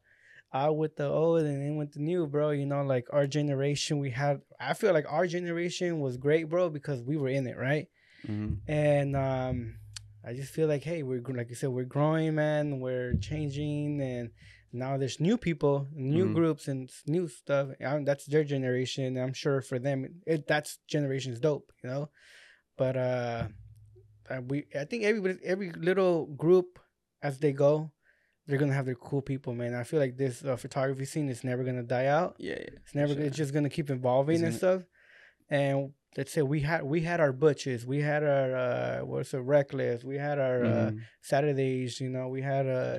out 0.55 0.77
with 0.77 0.97
the 0.97 1.07
old 1.09 1.41
and 1.41 1.63
in 1.63 1.77
with 1.77 1.93
the 1.93 2.01
new, 2.01 2.27
bro. 2.27 2.51
You 2.51 2.65
know, 2.67 2.83
like 2.83 3.07
our 3.13 3.27
generation, 3.27 3.99
we 3.99 4.11
had. 4.11 4.41
I 4.61 4.73
feel 4.75 4.93
like 4.95 5.07
our 5.09 5.27
generation 5.27 6.01
was 6.01 6.17
great, 6.17 6.49
bro, 6.49 6.71
because 6.71 7.03
we 7.03 7.17
were 7.17 7.29
in 7.29 7.47
it, 7.47 7.57
right? 7.59 7.89
Mhm. 8.27 8.59
And 8.69 9.17
um, 9.17 9.77
I 10.25 10.33
just 10.33 10.53
feel 10.55 10.69
like, 10.69 10.85
hey, 10.85 11.03
we're 11.03 11.21
like 11.21 11.51
you 11.51 11.57
said, 11.57 11.71
we're 11.71 11.85
growing, 11.85 12.35
man. 12.37 12.81
We're 12.81 13.15
changing, 13.21 14.01
and 14.01 14.31
now 14.73 14.97
there's 14.97 15.21
new 15.21 15.37
people, 15.37 15.89
new 15.93 16.29
Mhm. 16.29 16.35
groups, 16.35 16.69
and 16.69 16.89
new 17.07 17.29
stuff. 17.29 17.69
And 17.81 18.07
that's 18.09 18.25
their 18.27 18.45
generation. 18.45 19.19
I'm 19.19 19.35
sure 19.35 19.61
for 19.61 19.79
them, 19.79 20.23
it 20.27 20.47
that's 20.47 20.79
generation's 20.87 21.41
dope, 21.41 21.73
you 21.83 21.91
know. 21.91 22.11
But 22.77 22.97
uh, 22.97 23.49
uh, 24.31 24.41
we, 24.49 24.65
I 24.75 24.85
think 24.85 25.05
everybody, 25.05 25.39
every 25.45 25.71
little 25.73 26.27
group, 26.27 26.79
as 27.23 27.39
they 27.39 27.53
go, 27.53 27.93
they're 28.47 28.59
gonna 28.59 28.75
have 28.75 28.87
their 28.87 28.95
cool 28.95 29.23
people, 29.23 29.55
man. 29.55 29.75
I 29.75 29.85
feel 29.85 30.01
like 30.01 30.17
this 30.17 30.45
uh, 30.45 30.57
photography 30.57 31.05
scene 31.05 31.29
is 31.29 31.45
never 31.45 31.65
gonna 31.65 31.83
die 31.83 32.07
out. 32.07 32.37
Yeah, 32.39 32.57
yeah. 32.59 32.79
It's 32.83 32.95
never. 32.95 33.15
sure. 33.15 33.23
It's 33.23 33.37
just 33.37 33.55
gonna 33.55 33.71
keep 33.71 33.91
evolving 33.91 34.37
It's 34.37 34.45
and 34.45 34.55
stuff. 34.55 34.83
And 35.51 35.93
let's 36.17 36.33
say 36.33 36.43
we 36.43 36.61
had 36.61 36.83
we 36.85 37.01
had 37.03 37.21
our 37.21 37.33
butches, 37.33 37.87
we 37.87 38.01
had 38.01 38.23
our 38.23 38.57
uh, 38.57 39.05
what's 39.05 39.35
it, 39.35 39.39
reckless, 39.39 40.05
we 40.05 40.17
had 40.19 40.39
our 40.39 40.65
uh, 40.65 40.91
Mhm. 40.91 41.01
Saturdays. 41.23 42.01
You 42.01 42.11
know, 42.11 42.29
we 42.29 42.43
had 42.43 42.67
uh, 42.67 42.99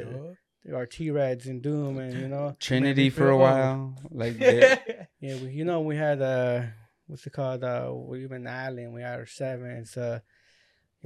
our 0.74 0.86
T 0.86 1.12
Rads 1.12 1.48
and 1.48 1.62
Doom, 1.62 1.98
and 2.00 2.14
you 2.14 2.28
know, 2.28 2.56
Trinity 2.60 3.10
for 3.10 3.30
a 3.30 3.38
while, 3.38 3.96
like 4.12 4.38
they- 4.38 4.80
yeah, 5.20 5.36
we, 5.41 5.50
you 5.52 5.66
know, 5.66 5.82
we 5.82 5.96
had 5.96 6.22
uh, 6.22 6.64
what's 7.08 7.26
it 7.28 7.34
called? 7.34 7.64
Uh, 7.64 7.91
we 7.93 8.24
even 8.24 8.48
Island. 8.48 8.93
We 8.93 9.02
had 9.02 9.20
our 9.20 9.26
sevens. 9.28 9.96
Uh, 9.98 10.20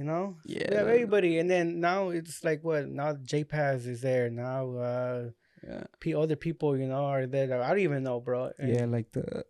you 0.00 0.06
know, 0.10 0.24
yeah, 0.46 0.66
we 0.70 0.76
have 0.80 0.88
everybody, 0.96 1.32
and 1.40 1.48
then 1.54 1.66
now 1.90 2.08
it's 2.18 2.42
like 2.48 2.60
what? 2.68 2.88
Now 2.88 3.10
jpaz 3.32 3.86
is 3.86 4.00
there. 4.00 4.26
Now 4.30 4.60
uh, 4.90 5.20
yeah. 5.68 5.84
p- 6.02 6.14
other 6.22 6.36
people, 6.46 6.70
you 6.82 6.88
know, 6.92 7.04
are 7.12 7.26
there. 7.26 7.46
that 7.48 7.60
I 7.60 7.68
don't 7.68 7.84
even 7.90 8.02
know, 8.08 8.18
bro. 8.26 8.50
And- 8.58 8.70
Yeah, 8.74 8.86
like 8.96 9.08
the 9.12 9.44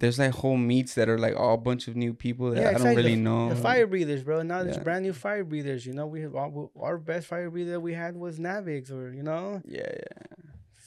there's 0.00 0.18
like 0.18 0.32
whole 0.42 0.56
meets 0.72 0.92
that 0.98 1.08
are 1.12 1.20
like 1.26 1.36
all 1.42 1.54
a 1.54 1.64
bunch 1.68 1.86
of 1.88 1.94
new 2.04 2.12
people 2.24 2.50
that 2.50 2.60
Yeah, 2.60 2.68
I 2.70 2.72
don't 2.72 2.80
exactly. 2.82 3.02
really 3.02 3.16
know. 3.28 3.50
The 3.54 3.62
fire 3.70 3.86
breathers, 3.86 4.22
bro. 4.24 4.42
Now 4.42 4.64
there's 4.64 4.76
Yeah. 4.78 4.82
brand 4.88 5.02
new 5.06 5.12
fire 5.26 5.44
breathers. 5.44 5.86
You 5.86 5.94
know, 5.98 6.08
we 6.14 6.20
have 6.26 6.34
our, 6.34 6.50
our 6.86 6.98
best 6.98 7.24
fire 7.32 7.48
breather 7.54 7.78
we 7.88 7.94
had 7.94 8.16
was 8.16 8.34
Navix, 8.48 8.90
or 8.90 9.04
you 9.18 9.22
know, 9.30 9.62
Yeah, 9.78 9.86
yeah. 9.86 10.26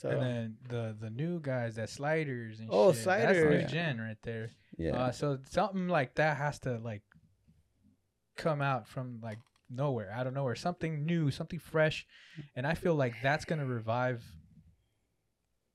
so 0.02 0.10
And 0.10 0.22
then 0.22 0.44
the 0.74 0.84
the 1.04 1.10
new 1.10 1.40
guys, 1.40 1.72
that 1.80 1.90
sliders 1.90 2.60
and 2.60 2.68
Oh, 2.70 2.92
shit. 2.92 3.06
That's 3.06 3.38
Slider. 3.40 3.50
new 3.52 3.60
Yeah. 3.64 3.68
gen 3.76 3.96
right 4.08 4.22
there. 4.30 4.48
Yeah. 4.78 4.98
Uh, 5.00 5.12
so 5.20 5.40
something 5.50 5.88
like 5.88 6.12
that 6.16 6.36
has 6.36 6.60
to 6.68 6.72
like 6.80 7.04
come 8.36 8.62
out 8.62 8.88
from 8.88 9.20
like 9.22 9.40
nowhere, 9.70 10.12
out 10.12 10.28
of 10.28 10.34
nowhere, 10.34 10.56
something 10.56 11.06
new, 11.06 11.32
something 11.32 11.60
fresh, 11.60 12.06
and 12.56 12.66
I 12.66 12.74
feel 12.74 12.96
like 12.96 13.16
that's 13.22 13.46
gonna 13.46 13.66
revive 13.66 14.24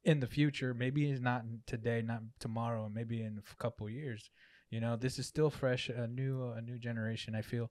in 0.05 0.21
the 0.21 0.27
future. 0.27 0.75
Maybe 0.75 1.11
it's 1.11 1.21
not 1.21 1.43
today, 1.67 2.03
not 2.03 2.23
tomorrow, 2.39 2.87
and 2.87 2.95
maybe 2.95 3.23
in 3.23 3.39
a 3.39 3.63
couple 3.63 3.89
years. 3.89 4.31
You 4.71 4.81
know, 4.81 4.97
this 4.97 5.19
is 5.19 5.27
still 5.27 5.51
fresh, 5.51 5.89
a 5.89 6.07
new 6.07 6.53
a 6.57 6.61
new 6.61 6.79
generation. 6.79 7.35
I 7.35 7.43
feel. 7.43 7.71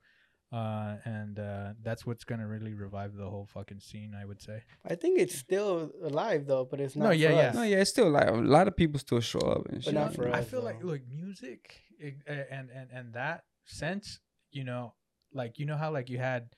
Uh, 0.52 0.96
and 1.06 1.38
uh, 1.38 1.74
that's 1.84 2.08
what's 2.08 2.24
gonna 2.24 2.48
really 2.48 2.74
revive 2.74 3.16
the 3.16 3.30
whole 3.30 3.48
fucking 3.54 3.80
scene, 3.80 4.16
I 4.20 4.26
would 4.26 4.42
say. 4.42 4.64
I 4.84 4.96
think 4.96 5.20
it's 5.20 5.36
still 5.36 5.92
alive 6.04 6.48
though, 6.48 6.66
but 6.70 6.80
it's 6.80 6.96
not. 6.96 7.06
No, 7.06 7.12
yeah, 7.12 7.30
yeah. 7.30 7.38
us. 7.50 7.56
no, 7.56 7.62
yeah, 7.62 7.78
it's 7.78 7.92
still 7.92 8.08
alive. 8.08 8.30
a 8.30 8.42
lot 8.42 8.68
of 8.68 8.76
people 8.76 9.00
still 9.00 9.20
show 9.20 9.40
up 9.42 9.68
and 9.68 9.84
shit. 9.84 9.94
not 9.94 10.16
for 10.16 10.28
you 10.28 10.34
us. 10.34 10.40
I 10.40 10.44
feel 10.44 10.64
like 10.64 10.82
though. 10.82 10.88
look 10.88 11.02
music 11.08 11.82
it, 12.00 12.16
and 12.26 12.70
and 12.72 12.90
and 12.92 13.14
that 13.14 13.44
sense, 13.66 14.20
you 14.52 14.64
know, 14.64 14.94
like 15.34 15.60
you 15.60 15.66
know 15.66 15.78
how 15.78 15.92
like 15.92 16.10
you 16.10 16.18
had 16.18 16.50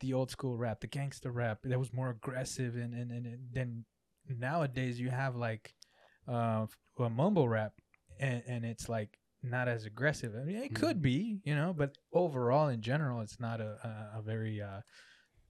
the 0.00 0.12
old 0.12 0.30
school 0.30 0.56
rap, 0.56 0.80
the 0.80 0.86
gangster 0.86 1.30
rap 1.30 1.58
that 1.64 1.78
was 1.78 1.92
more 1.92 2.10
aggressive, 2.10 2.76
and 2.76 2.94
and 2.94 3.10
and 3.10 3.38
then 3.52 3.84
nowadays 4.28 5.00
you 5.00 5.10
have 5.10 5.36
like 5.36 5.74
uh 6.28 6.66
a 6.98 7.10
mumble 7.10 7.48
rap, 7.48 7.72
and 8.18 8.42
and 8.46 8.64
it's 8.64 8.88
like 8.88 9.18
not 9.42 9.68
as 9.68 9.84
aggressive. 9.84 10.34
I 10.34 10.44
mean, 10.44 10.56
it 10.56 10.74
could 10.74 11.00
be, 11.00 11.40
you 11.44 11.54
know, 11.54 11.72
but 11.76 11.96
overall 12.12 12.68
in 12.68 12.80
general, 12.80 13.20
it's 13.20 13.40
not 13.40 13.60
a 13.60 14.10
a, 14.14 14.18
a 14.18 14.22
very 14.22 14.60
uh, 14.60 14.80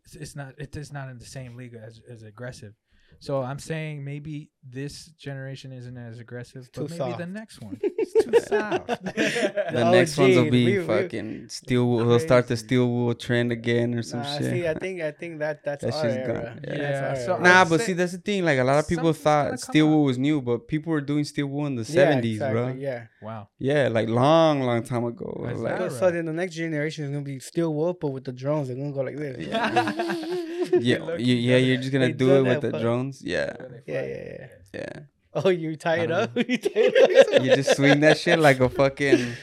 it's, 0.04 0.14
it's 0.14 0.36
not 0.36 0.54
it 0.58 0.76
is 0.76 0.92
not 0.92 1.08
in 1.08 1.18
the 1.18 1.24
same 1.24 1.56
league 1.56 1.74
as 1.74 2.00
as 2.10 2.22
aggressive. 2.22 2.74
So 3.20 3.42
I'm 3.42 3.58
saying 3.58 4.04
maybe 4.04 4.50
this 4.62 5.06
generation 5.18 5.72
isn't 5.72 5.96
as 5.96 6.20
aggressive, 6.20 6.70
too 6.70 6.82
but 6.86 6.90
maybe 6.98 7.16
the 7.18 7.26
next 7.26 7.60
one 7.60 7.76
is 7.98 8.12
too 8.12 8.32
soft. 8.46 8.86
the 9.02 9.70
The 9.72 9.90
next 9.90 10.16
oh, 10.18 10.22
ones 10.22 10.36
will 10.36 10.44
be 10.50 10.64
we- 10.66 10.78
we- 10.78 10.84
fucking 10.84 11.48
steel 11.60 11.84
wool. 11.88 12.08
He'll 12.08 12.20
start 12.20 12.44
the 12.46 12.54
Crazy. 12.54 12.66
steel 12.66 12.88
wool 12.88 13.14
trend 13.14 13.50
again 13.50 13.94
or 13.94 14.02
some 14.02 14.20
Nah, 14.20 14.38
shit. 14.38 14.50
see, 14.52 14.68
I 14.68 14.74
think 14.74 15.00
I 15.02 15.10
think 15.10 15.40
that 15.40 15.64
that's 15.64 15.84
That 15.84 15.94
our 15.94 16.02
shit's 16.02 16.16
era. 16.16 16.26
gone, 16.32 16.60
yeah. 16.62 16.76
That's 16.78 17.00
our 17.02 17.14
Yeah, 17.16 17.26
so 17.26 17.32
era. 17.34 17.42
Nah, 17.42 17.60
I'd 17.62 17.68
but 17.70 17.80
say 17.80 17.86
see, 17.86 17.92
that's 17.94 18.12
the 18.12 18.18
thing. 18.18 18.44
Like 18.44 18.58
a 18.60 18.64
lot 18.64 18.78
of 18.78 18.86
people 18.86 19.12
something's 19.12 19.24
gonna 19.24 19.34
thought 19.42 19.50
come 19.50 19.58
steel 19.72 19.86
out. 19.86 19.90
wool 19.90 20.04
was 20.04 20.18
new, 20.18 20.40
but 20.40 20.68
people 20.68 20.92
were 20.92 21.00
doing 21.00 21.24
steel 21.24 21.46
wool 21.48 21.66
in 21.66 21.74
the 21.74 21.82
Yeah, 21.82 21.86
seventies, 21.98 22.38
bro. 22.38 22.68
Yeah. 22.78 23.06
wow. 23.20 23.48
Yeah, 23.58 23.88
like 23.88 24.08
long, 24.08 24.60
long 24.62 24.84
time 24.84 25.04
ago. 25.04 25.34
Why 25.40 25.52
Like, 25.54 25.78
that? 25.78 25.78
So, 25.78 25.82
right. 25.86 25.92
so 25.92 26.10
then 26.12 26.26
the 26.26 26.32
next 26.32 26.54
generation 26.54 27.04
is 27.06 27.10
gonna 27.10 27.22
be 27.24 27.40
steel 27.40 27.74
wool, 27.74 27.94
but 28.00 28.10
with 28.12 28.22
the 28.24 28.32
drones, 28.32 28.68
they're 28.68 28.76
gonna 28.76 28.92
go 28.92 29.00
like 29.00 29.16
this. 29.16 29.44
yeah, 29.44 30.44
Look, 30.98 31.20
you, 31.20 31.34
yeah, 31.34 31.56
you're 31.56 31.76
just 31.78 31.92
gonna 31.92 32.12
do 32.12 32.36
it 32.36 32.42
with 32.42 32.60
the 32.62 32.70
but- 32.70 32.80
drones. 32.80 33.22
Yeah, 33.22 33.54
Yeah, 33.86 34.02
yeah, 34.06 34.24
yeah. 34.40 34.46
yeah. 34.74 34.98
Oh, 35.34 35.50
you 35.50 35.76
tie 35.76 35.98
it 35.98 36.10
up. 36.10 36.34
you 36.36 36.58
tie 36.58 36.70
it 36.74 37.36
up. 37.36 37.42
You 37.44 37.54
just 37.54 37.76
swing 37.76 38.00
that 38.00 38.18
shit 38.18 38.38
like 38.38 38.60
a 38.60 38.68
fucking 38.68 39.34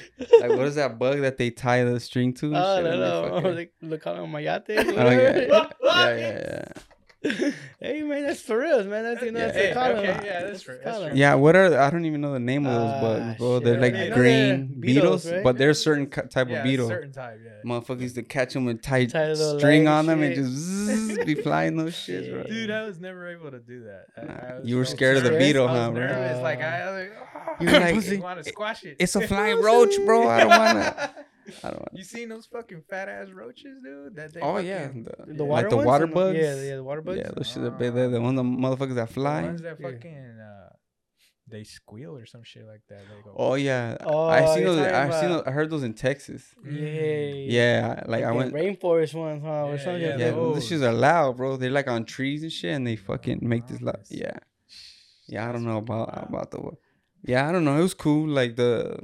like 0.41 0.49
what 0.49 0.67
is 0.67 0.76
that 0.76 0.97
bug 0.99 1.21
that 1.21 1.38
they 1.38 1.51
tie 1.51 1.84
the 1.84 1.99
string 1.99 2.34
to? 2.36 2.47
Oh, 2.55 2.76
shit, 2.78 2.84
no, 2.86 2.91
and 2.91 2.99
no. 2.99 3.36
fucking- 3.41 3.55
Like, 3.55 3.73
look 3.82 4.07
on 4.07 4.30
my 4.30 4.39
yate. 4.39 4.63
Oh 4.69 5.09
yeah. 5.09 5.38
yeah, 5.38 5.69
yeah, 5.82 6.17
yeah, 6.17 6.65
hey 7.80 8.01
man, 8.03 8.23
that's 8.23 8.41
for 8.41 8.59
real, 8.59 8.84
man. 8.84 9.03
That's 9.03 9.21
you 9.23 9.32
know, 9.32 9.39
Yeah. 9.39 9.45
that's 9.47 9.57
Hey, 9.57 9.71
a 9.71 9.73
column. 9.73 9.97
okay, 9.97 10.21
yeah, 10.26 10.43
that's 10.43 10.61
for- 10.63 10.73
that's 10.84 10.97
column. 10.97 11.15
yeah. 11.15 11.34
What 11.36 11.55
are 11.55 11.78
I 11.80 11.89
don't 11.89 12.05
even 12.05 12.21
know 12.21 12.34
the 12.34 12.39
name 12.39 12.65
of 12.65 12.73
those 12.73 12.91
Ah, 12.91 13.01
bugs, 13.01 13.38
bro. 13.38 13.55
shit. 13.57 13.63
They're 13.65 13.80
like 13.82 14.13
green 14.13 14.47
they're 14.57 14.57
beetles, 14.80 15.23
beetles, 15.23 15.32
right? 15.32 15.43
but 15.43 15.57
there's 15.57 15.82
certain 15.82 16.05
ki- 16.07 16.21
type 16.30 16.49
Yeah, 16.49 16.58
of 16.58 16.63
beetle. 16.63 16.87
certain 16.87 17.12
type, 17.12 17.39
yeah. 17.43 17.51
Motherfuckers 17.70 18.13
to 18.16 18.24
catch 18.24 18.54
them 18.54 18.66
with 18.66 18.82
tight 18.82 19.09
Tie 19.12 19.33
string 19.33 19.87
on 19.87 20.05
them 20.05 20.21
and 20.21 20.36
just 20.36 20.51
zzz, 20.51 21.25
be 21.25 21.36
flying 21.36 21.78
those 21.78 21.93
shits, 21.95 22.32
bro. 22.32 22.43
Dude, 22.43 22.70
I 22.71 22.83
was 22.83 22.99
never 22.99 23.28
able 23.29 23.51
to 23.51 23.59
do 23.59 23.83
that. 23.86 24.05
I- 24.17 24.25
Nah, 24.25 24.33
I 24.55 24.59
was 24.59 24.67
you 24.70 24.78
were 24.78 24.86
so 24.86 24.95
scared 24.95 25.17
of 25.17 25.24
the 25.24 25.32
beetle, 25.37 25.67
I 25.67 25.71
was 25.71 25.79
huh, 25.82 25.91
bro? 25.91 25.99
nervous. 26.08 26.41
Like 26.43 26.62
I 26.62 26.86
was 26.91 27.09
like, 27.09 27.17
oh, 27.17 27.63
You 27.63 27.67
like, 27.71 28.12
I 28.13 28.17
want 28.21 28.43
to 28.43 28.49
squash 28.49 28.83
it. 28.83 28.97
It's 28.99 29.16
a 29.16 29.28
flying 29.28 29.62
roach, 29.62 29.95
bro. 30.05 30.28
I 30.28 30.39
don't 30.41 30.49
wanna. 30.49 31.16
I 31.63 31.70
don't 31.70 31.80
wanna. 31.80 31.92
You 31.93 32.04
seen 32.04 32.30
those 32.30 32.46
fucking 32.47 32.84
fat 32.89 33.08
ass 33.09 33.30
roaches, 33.32 33.78
dude? 33.84 34.16
That 34.16 34.34
they 34.34 34.39
Oh 34.42 34.54
fucking- 34.55 34.67
yeah, 34.67 34.88
the, 34.88 35.34
The 35.34 35.43
like 35.43 35.50
water 35.50 35.70
the 35.70 35.76
ones 35.78 35.88
water 35.88 36.04
or 36.05 36.08
no? 36.08 36.13
bugs. 36.13 36.38
Yeah, 36.39 36.55
yeah, 36.62 36.76
the 36.78 36.84
water 36.84 37.01
bugs. 37.01 37.17
Yeah, 37.20 37.32
those 37.36 37.47
shit 37.47 37.63
are 37.63 37.72
big. 37.72 37.93
They're 37.93 38.09
the 38.09 38.22
one 38.22 38.38
of 38.38 38.43
the 38.46 38.50
motherfuckers 38.51 38.96
that 38.96 39.08
the 39.08 39.13
fly. 39.13 39.42
ones 39.43 39.62
that 39.62 39.78
Yeah. 39.80 39.92
fucking 39.92 40.39
uh, 40.39 40.70
they 41.47 41.63
squeal 41.63 42.17
or 42.17 42.26
some 42.26 42.42
shit 42.43 42.66
like 42.66 42.82
that. 42.89 43.00
They 43.00 43.22
go, 43.24 43.36
Oh 43.38 43.54
yeah, 43.70 43.97
Oh, 44.04 44.26
I 44.28 44.55
seen 44.55 44.63
those. 44.63 44.80
I 44.80 44.84
seen. 44.86 45.30
about- 45.30 45.30
Those, 45.30 45.43
I 45.46 45.51
heard 45.51 45.70
those 45.70 45.84
in 45.84 45.93
Texas. 45.93 46.43
Yeah. 46.66 46.80
Yeah, 47.58 48.04
like 48.08 48.24
I 48.24 48.32
went. 48.32 48.54
rainforest 48.54 49.13
ones, 49.13 49.43
huh? 49.43 49.66
Or 49.66 49.76
Yeah, 49.76 49.84
something. 49.84 50.01
yeah, 50.01 50.09
like 50.09 50.20
Yeah, 50.20 50.26
that. 50.32 50.36
those. 50.36 50.70
shits 50.70 50.82
are 50.82 50.92
loud, 50.93 51.38
bro. 51.38 51.58
They're 51.58 51.70
like 51.70 51.88
on 51.88 52.05
trees 52.05 52.42
and 52.42 52.51
shit, 52.51 52.74
and 52.74 52.88
they 52.88 52.96
fucking 52.96 53.39
make 53.43 53.67
this 53.67 53.82
loud. 53.82 54.01
Yeah, 54.09 54.38
yeah. 55.28 55.47
I 55.47 55.51
don't 55.51 55.63
know 55.66 55.78
about 55.78 56.28
about 56.30 56.50
the. 56.51 56.72
Yeah, 57.24 57.47
I 57.47 57.51
don't 57.51 57.63
know. 57.66 57.78
It 57.78 57.82
was 57.84 57.93
cool. 57.93 58.28
Like 58.28 58.55
the. 58.55 58.97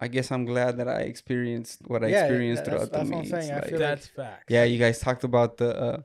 I 0.00 0.08
guess 0.08 0.32
I'm 0.32 0.44
glad 0.46 0.78
that 0.78 0.88
I 0.88 1.00
experienced 1.02 1.80
what 1.86 2.02
I 2.04 2.08
Yeah, 2.08 2.24
experienced 2.24 2.64
that- 2.64 2.70
that's- 2.70 2.88
throughout 2.88 2.92
the 2.92 2.98
that's 2.98 3.10
what 3.10 3.16
I'm 3.16 3.20
meets. 3.22 3.30
saying. 3.30 3.50
I 3.50 3.54
like- 3.56 3.64
feel 3.70 3.78
like- 3.80 3.88
That's 3.88 4.06
facts. 4.08 4.44
yeah, 4.48 4.64
you 4.64 4.78
guys 4.78 4.98
talked 4.98 5.24
about 5.24 5.56
the 5.58 5.70
uh, 5.86 5.98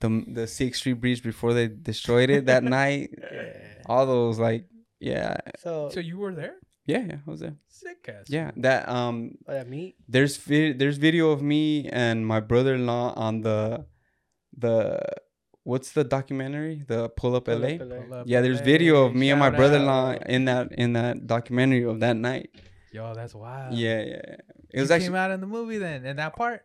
the 0.00 0.24
the 0.28 0.46
Sixth 0.46 0.80
Street 0.80 0.94
Bridge 1.02 1.22
before 1.22 1.52
they 1.52 1.68
destroyed 1.68 2.30
it 2.30 2.46
that 2.46 2.62
night. 2.80 3.10
Yeah. 3.20 3.82
All 3.86 4.06
those 4.06 4.38
like, 4.38 4.66
yeah, 5.00 5.36
So, 5.58 5.88
So 5.92 6.00
you 6.00 6.16
were 6.18 6.34
there? 6.34 6.56
yeah, 6.86 7.04
yeah. 7.08 7.16
I 7.26 7.30
was 7.30 7.40
there. 7.40 7.56
Sick 7.68 8.08
ass. 8.08 8.26
Yeah, 8.28 8.50
that 8.58 8.88
um, 8.88 9.32
oh, 9.48 9.52
that 9.54 9.68
meat. 9.68 9.96
there's 10.08 10.36
vi- 10.36 10.72
there's 10.72 10.96
video 10.98 11.30
of 11.30 11.40
me 11.42 11.88
and 11.88 12.26
my 12.26 12.40
brother-in-law 12.40 13.14
on 13.16 13.40
the 13.40 13.86
the 14.56 15.00
what's 15.64 15.92
the 15.92 16.04
documentary 16.04 16.82
the 16.88 17.08
pull 17.10 17.34
up 17.36 17.44
Pull 17.46 17.58
la 17.58 17.68
up 17.68 17.80
LA. 17.80 17.84
Pull 18.04 18.14
up 18.14 18.24
yeah 18.26 18.40
there's 18.40 18.58
LA, 18.60 18.64
video 18.64 19.04
of 19.06 19.14
me 19.14 19.30
and 19.30 19.38
my 19.40 19.46
shout 19.48 19.56
brother-in-law 19.56 20.10
out. 20.12 20.26
in 20.28 20.44
that 20.46 20.72
in 20.72 20.92
that 20.94 21.26
documentary 21.26 21.84
of 21.84 22.00
that 22.00 22.16
night 22.16 22.50
Yo, 22.92 23.14
that's 23.14 23.34
wild. 23.34 23.74
yeah 23.74 23.98
yeah 24.00 24.04
yeah. 24.04 24.16
it 24.34 24.44
You 24.74 24.80
was 24.80 24.90
came 24.90 25.14
out 25.14 25.30
in 25.30 25.40
the 25.40 25.46
movie 25.46 25.78
then, 25.78 26.04
in 26.04 26.16
that 26.16 26.34
part. 26.36 26.64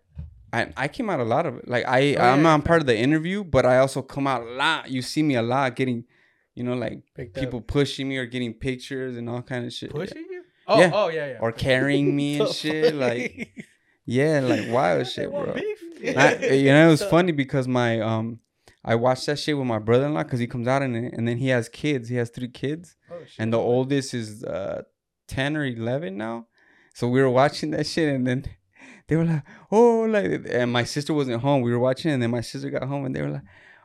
I, 0.54 0.72
I 0.78 0.88
came 0.88 1.10
out 1.10 1.20
a 1.20 1.24
lot 1.24 1.46
of 1.46 1.58
it 1.58 1.68
like 1.68 1.86
i 1.86 2.16
Oh, 2.16 2.22
i'm 2.22 2.44
yeah, 2.44 2.58
part 2.60 2.80
of 2.80 2.88
the 2.88 2.98
interview 2.98 3.44
but 3.44 3.66
i 3.66 3.78
also 3.80 4.02
come 4.02 4.26
out 4.26 4.42
a 4.44 4.52
lot 4.52 4.90
you 4.90 5.02
see 5.02 5.22
me 5.22 5.36
a 5.36 5.42
lot 5.42 5.76
getting 5.76 6.06
you 6.54 6.64
know 6.64 6.76
like 6.76 7.02
Picked 7.14 7.36
people 7.36 7.60
up. 7.60 7.68
pushing 7.68 8.08
me 8.08 8.16
or 8.18 8.26
getting 8.26 8.54
pictures 8.54 9.18
and 9.18 9.30
all 9.30 9.42
kind 9.42 9.66
of 9.66 9.74
shit. 9.74 9.90
Pushing 9.90 10.26
you? 10.32 10.44
Oh, 10.68 10.80
Yeah. 10.80 10.92
oh 10.94 11.08
yeah, 11.10 11.28
yeah. 11.28 11.38
or 11.42 11.52
carrying 11.52 12.16
me 12.16 12.40
and 12.40 12.50
shit 12.62 12.96
like 12.96 13.66
yeah 14.06 14.40
like 14.40 14.70
wild 14.70 15.06
shit 15.14 15.30
bro 15.30 15.56
I, 16.16 16.38
you 16.54 16.72
know, 16.72 16.88
it 16.88 16.92
was 16.92 17.04
funny 17.04 17.32
because 17.32 17.68
my 17.68 18.00
um, 18.00 18.40
I 18.84 18.96
watched 18.96 19.26
that 19.26 19.40
shit 19.40 19.58
with 19.58 19.66
my 19.68 19.80
brother-in-law 19.80 20.24
because 20.24 20.40
he 20.40 20.46
comes 20.48 20.68
out 20.68 20.84
in 20.84 20.94
it, 20.94 21.14
and 21.14 21.28
then 21.28 21.38
he 21.38 21.48
has 21.48 21.68
kids. 21.70 22.10
He 22.10 22.16
has 22.18 22.30
three 22.30 22.50
kids, 22.50 22.96
Oh, 23.10 23.16
shit. 23.26 23.34
and 23.40 23.52
the 23.52 23.58
oldest 23.58 24.14
is 24.14 24.44
uh 24.44 24.84
ten 25.28 25.56
or 25.58 25.66
eleven 25.66 26.18
now. 26.18 26.48
So 26.94 27.08
we 27.08 27.22
were 27.22 27.30
watching 27.30 27.72
that 27.72 27.86
shit, 27.88 28.14
and 28.14 28.26
then 28.26 28.46
they 29.08 29.16
were 29.16 29.26
like, 29.26 29.44
"Oh, 29.72 30.02
like," 30.02 30.46
and 30.50 30.72
my 30.72 30.84
sister 30.84 31.14
wasn't 31.14 31.42
home. 31.42 31.62
We 31.62 31.72
were 31.72 31.80
watching, 31.80 32.12
and 32.12 32.22
then 32.22 32.32
my 32.32 32.42
sister 32.42 32.70
got 32.70 32.84
home, 32.84 33.06
and 33.06 33.16
they 33.16 33.22
were 33.22 33.30
like, 33.32 33.44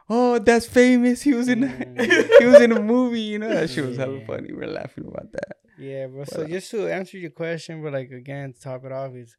"Oh, 0.09 0.39
that's 0.39 0.67
famous. 0.67 1.23
He 1.23 1.35
was 1.35 1.49
in, 1.49 1.61
Mm. 1.97 2.39
he 2.39 2.45
was 2.45 2.61
in 2.61 2.73
a 2.73 2.81
movie. 2.81 3.21
You 3.21 3.39
know, 3.39 3.49
that 3.49 3.71
shit 3.71 3.85
was 3.85 3.97
hella 3.97 4.19
Yeah. 4.19 4.27
funny. 4.27 4.53
We 4.53 4.59
were 4.59 4.67
laughing 4.67 5.07
about 5.07 5.33
that. 5.33 5.57
Yeah, 5.79 6.07
bro. 6.09 6.21
But, 6.25 6.29
So 6.35 6.43
uh, 6.43 6.47
just 6.47 6.71
to 6.73 6.89
answer 6.93 7.17
your 7.19 7.31
question, 7.31 7.83
but 7.83 7.93
like 7.93 8.11
again, 8.11 8.53
to 8.53 8.61
top 8.61 8.85
it 8.85 8.93
off 8.93 9.15
is 9.15 9.37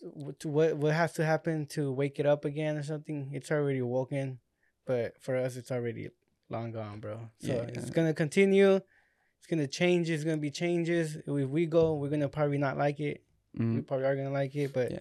what 0.00 0.44
what 0.44 0.76
what 0.76 0.94
has 0.94 1.12
to 1.14 1.24
happen 1.24 1.66
to 1.66 1.92
wake 1.92 2.18
it 2.18 2.26
up 2.26 2.44
again 2.44 2.76
or 2.76 2.82
something? 2.82 3.30
It's 3.32 3.50
already 3.50 3.82
woken, 3.82 4.38
but 4.86 5.20
for 5.20 5.36
us, 5.36 5.56
it's 5.56 5.70
already 5.70 6.08
long 6.48 6.72
gone, 6.72 7.00
bro. 7.00 7.30
So 7.40 7.52
Yeah. 7.52 7.62
it's 7.74 7.90
gonna 7.90 8.14
continue. 8.14 8.80
It's 9.38 9.46
gonna 9.46 9.66
change. 9.66 10.10
It's 10.10 10.24
gonna 10.24 10.36
be 10.38 10.50
changes. 10.50 11.16
If 11.26 11.48
we 11.48 11.66
go, 11.66 11.94
we're 11.94 12.08
gonna 12.10 12.28
probably 12.28 12.58
not 12.58 12.76
like 12.76 13.00
it. 13.00 13.22
Mhm. 13.58 13.76
We 13.76 13.80
probably 13.82 14.06
are 14.06 14.16
gonna 14.16 14.30
like 14.30 14.54
it, 14.56 14.72
but 14.72 14.90
Yeah. 14.90 14.98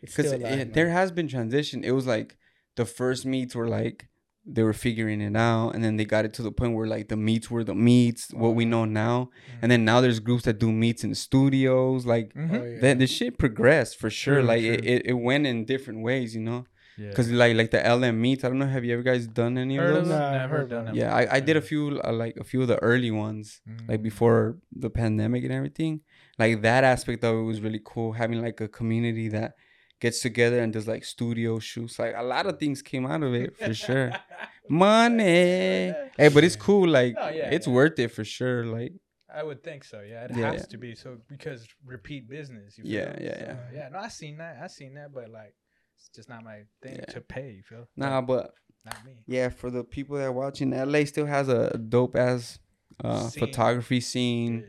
because 0.00 0.28
still 0.28 0.38
there 0.72 0.88
has 0.90 1.12
been 1.12 1.28
transition. 1.28 1.84
It 1.84 1.92
was 1.92 2.06
like 2.06 2.36
the 2.76 2.84
first 2.86 3.26
meets 3.26 3.54
were 3.54 3.68
like 3.68 4.08
they 4.44 4.64
were 4.64 4.72
figuring 4.72 5.20
it 5.20 5.36
out, 5.36 5.70
and 5.70 5.84
then 5.84 5.96
they 5.98 6.04
got 6.04 6.24
it 6.24 6.34
to 6.34 6.42
the 6.42 6.50
point 6.50 6.74
where 6.74 6.86
like 6.88 7.06
the 7.08 7.16
meets 7.16 7.48
were 7.48 7.62
the 7.62 7.76
meets, 7.76 8.32
what 8.32 8.56
we 8.56 8.64
know 8.64 8.84
now, 8.84 9.30
and 9.60 9.70
then 9.70 9.84
now 9.84 10.00
there's 10.00 10.18
groups 10.18 10.42
that 10.44 10.58
do 10.58 10.72
meets 10.72 11.04
in 11.04 11.14
studios. 11.14 12.06
Like 12.06 12.34
Mhm. 12.34 12.50
Oh, 12.60 12.64
yeah. 12.64 12.80
that, 12.80 12.98
the 12.98 13.06
shit 13.06 13.38
progressed 13.38 13.96
for 14.00 14.10
sure. 14.10 14.36
True, 14.40 14.42
like 14.44 14.62
It, 14.64 14.84
it, 14.84 15.06
it 15.06 15.12
went 15.12 15.46
in 15.46 15.64
different 15.64 16.02
ways, 16.02 16.34
you 16.34 16.40
know. 16.40 16.64
Yeah. 16.98 17.08
Because 17.08 17.30
like 17.32 17.56
like 17.56 17.70
the 17.70 17.78
LM 17.80 18.20
meets, 18.20 18.44
I 18.44 18.48
don't 18.48 18.58
know. 18.58 18.66
Have 18.66 18.84
you 18.84 18.92
ever 18.92 19.02
guys 19.02 19.26
done 19.26 19.56
any 19.58 19.76
Heard 19.76 19.90
of 19.90 19.96
of 19.96 20.02
those? 20.04 20.08
them? 20.08 20.20
Nah, 20.20 20.32
Never 20.38 20.56
heard 20.58 20.68
done 20.70 20.80
of 20.80 20.86
them. 20.86 20.96
Yeah, 20.96 21.14
I, 21.14 21.36
I 21.36 21.40
did 21.40 21.56
a 21.56 21.62
few 21.62 22.00
uh, 22.04 22.12
like 22.12 22.36
a 22.36 22.44
few 22.44 22.60
of 22.62 22.68
the 22.68 22.76
early 22.82 23.10
ones 23.10 23.60
like 23.88 24.00
Mm. 24.00 24.02
before 24.02 24.58
the 24.70 24.90
pandemic 24.90 25.42
and 25.44 25.52
everything. 25.52 26.00
Like 26.38 26.62
that 26.62 26.84
aspect 26.84 27.24
of 27.24 27.34
it 27.36 27.42
was 27.42 27.60
really 27.60 27.80
cool. 27.84 28.12
Having 28.12 28.42
like 28.42 28.60
a 28.60 28.68
community 28.68 29.28
that 29.28 29.54
gets 30.00 30.20
together 30.20 30.58
and 30.60 30.72
does 30.72 30.86
like 30.88 31.04
studio 31.04 31.58
shoots. 31.58 31.98
Like 31.98 32.14
a 32.16 32.22
lot 32.22 32.44
of 32.46 32.58
things 32.58 32.82
came 32.82 33.06
out 33.06 33.22
of 33.22 33.32
it 33.34 33.56
for 33.56 33.72
sure. 33.72 34.12
Money. 34.68 35.94
Hey, 36.18 36.28
but 36.34 36.44
it's 36.44 36.56
cool. 36.56 36.88
Like 36.88 37.14
Oh, 37.18 37.28
yeah, 37.28 37.50
it's 37.50 37.66
yeah. 37.66 37.72
worth 37.72 37.98
it 37.98 38.08
for 38.08 38.24
sure. 38.24 38.64
Like 38.66 38.92
I 39.34 39.42
would 39.42 39.62
think 39.62 39.84
so. 39.84 40.00
Yeah, 40.00 40.24
it 40.24 40.32
Yeah, 40.36 40.50
has 40.52 40.60
yeah. 40.62 40.66
to 40.72 40.76
be 40.78 40.94
so 40.94 41.18
because 41.28 41.66
repeat 41.86 42.28
business. 42.28 42.76
You 42.78 42.84
Yeah, 42.86 43.12
feel? 43.16 43.22
yeah, 43.26 43.38
So, 43.38 43.44
yeah. 43.46 43.56
yeah. 43.74 43.88
No, 43.92 43.98
I 43.98 44.08
seen 44.08 44.36
that. 44.38 44.58
I 44.62 44.66
seen 44.66 44.94
that, 44.94 45.12
but 45.14 45.30
like, 45.30 45.54
it's 46.02 46.08
just 46.16 46.28
not 46.28 46.42
my 46.44 46.62
thing 46.82 46.96
Yeah. 46.96 47.04
to 47.14 47.20
pay. 47.20 47.52
You 47.52 47.62
feel? 47.62 47.88
nah, 47.96 48.20
but 48.20 48.54
not 48.84 49.04
me. 49.04 49.22
yeah, 49.26 49.48
for 49.48 49.70
the 49.70 49.84
people 49.84 50.16
that 50.16 50.24
are 50.24 50.32
watching, 50.32 50.70
LA 50.72 51.04
still 51.04 51.26
has 51.26 51.48
a 51.48 51.76
dope 51.78 52.16
ass 52.16 52.58
uh, 53.04 53.28
Scene. 53.28 53.40
photography 53.46 54.00
scene, 54.00 54.64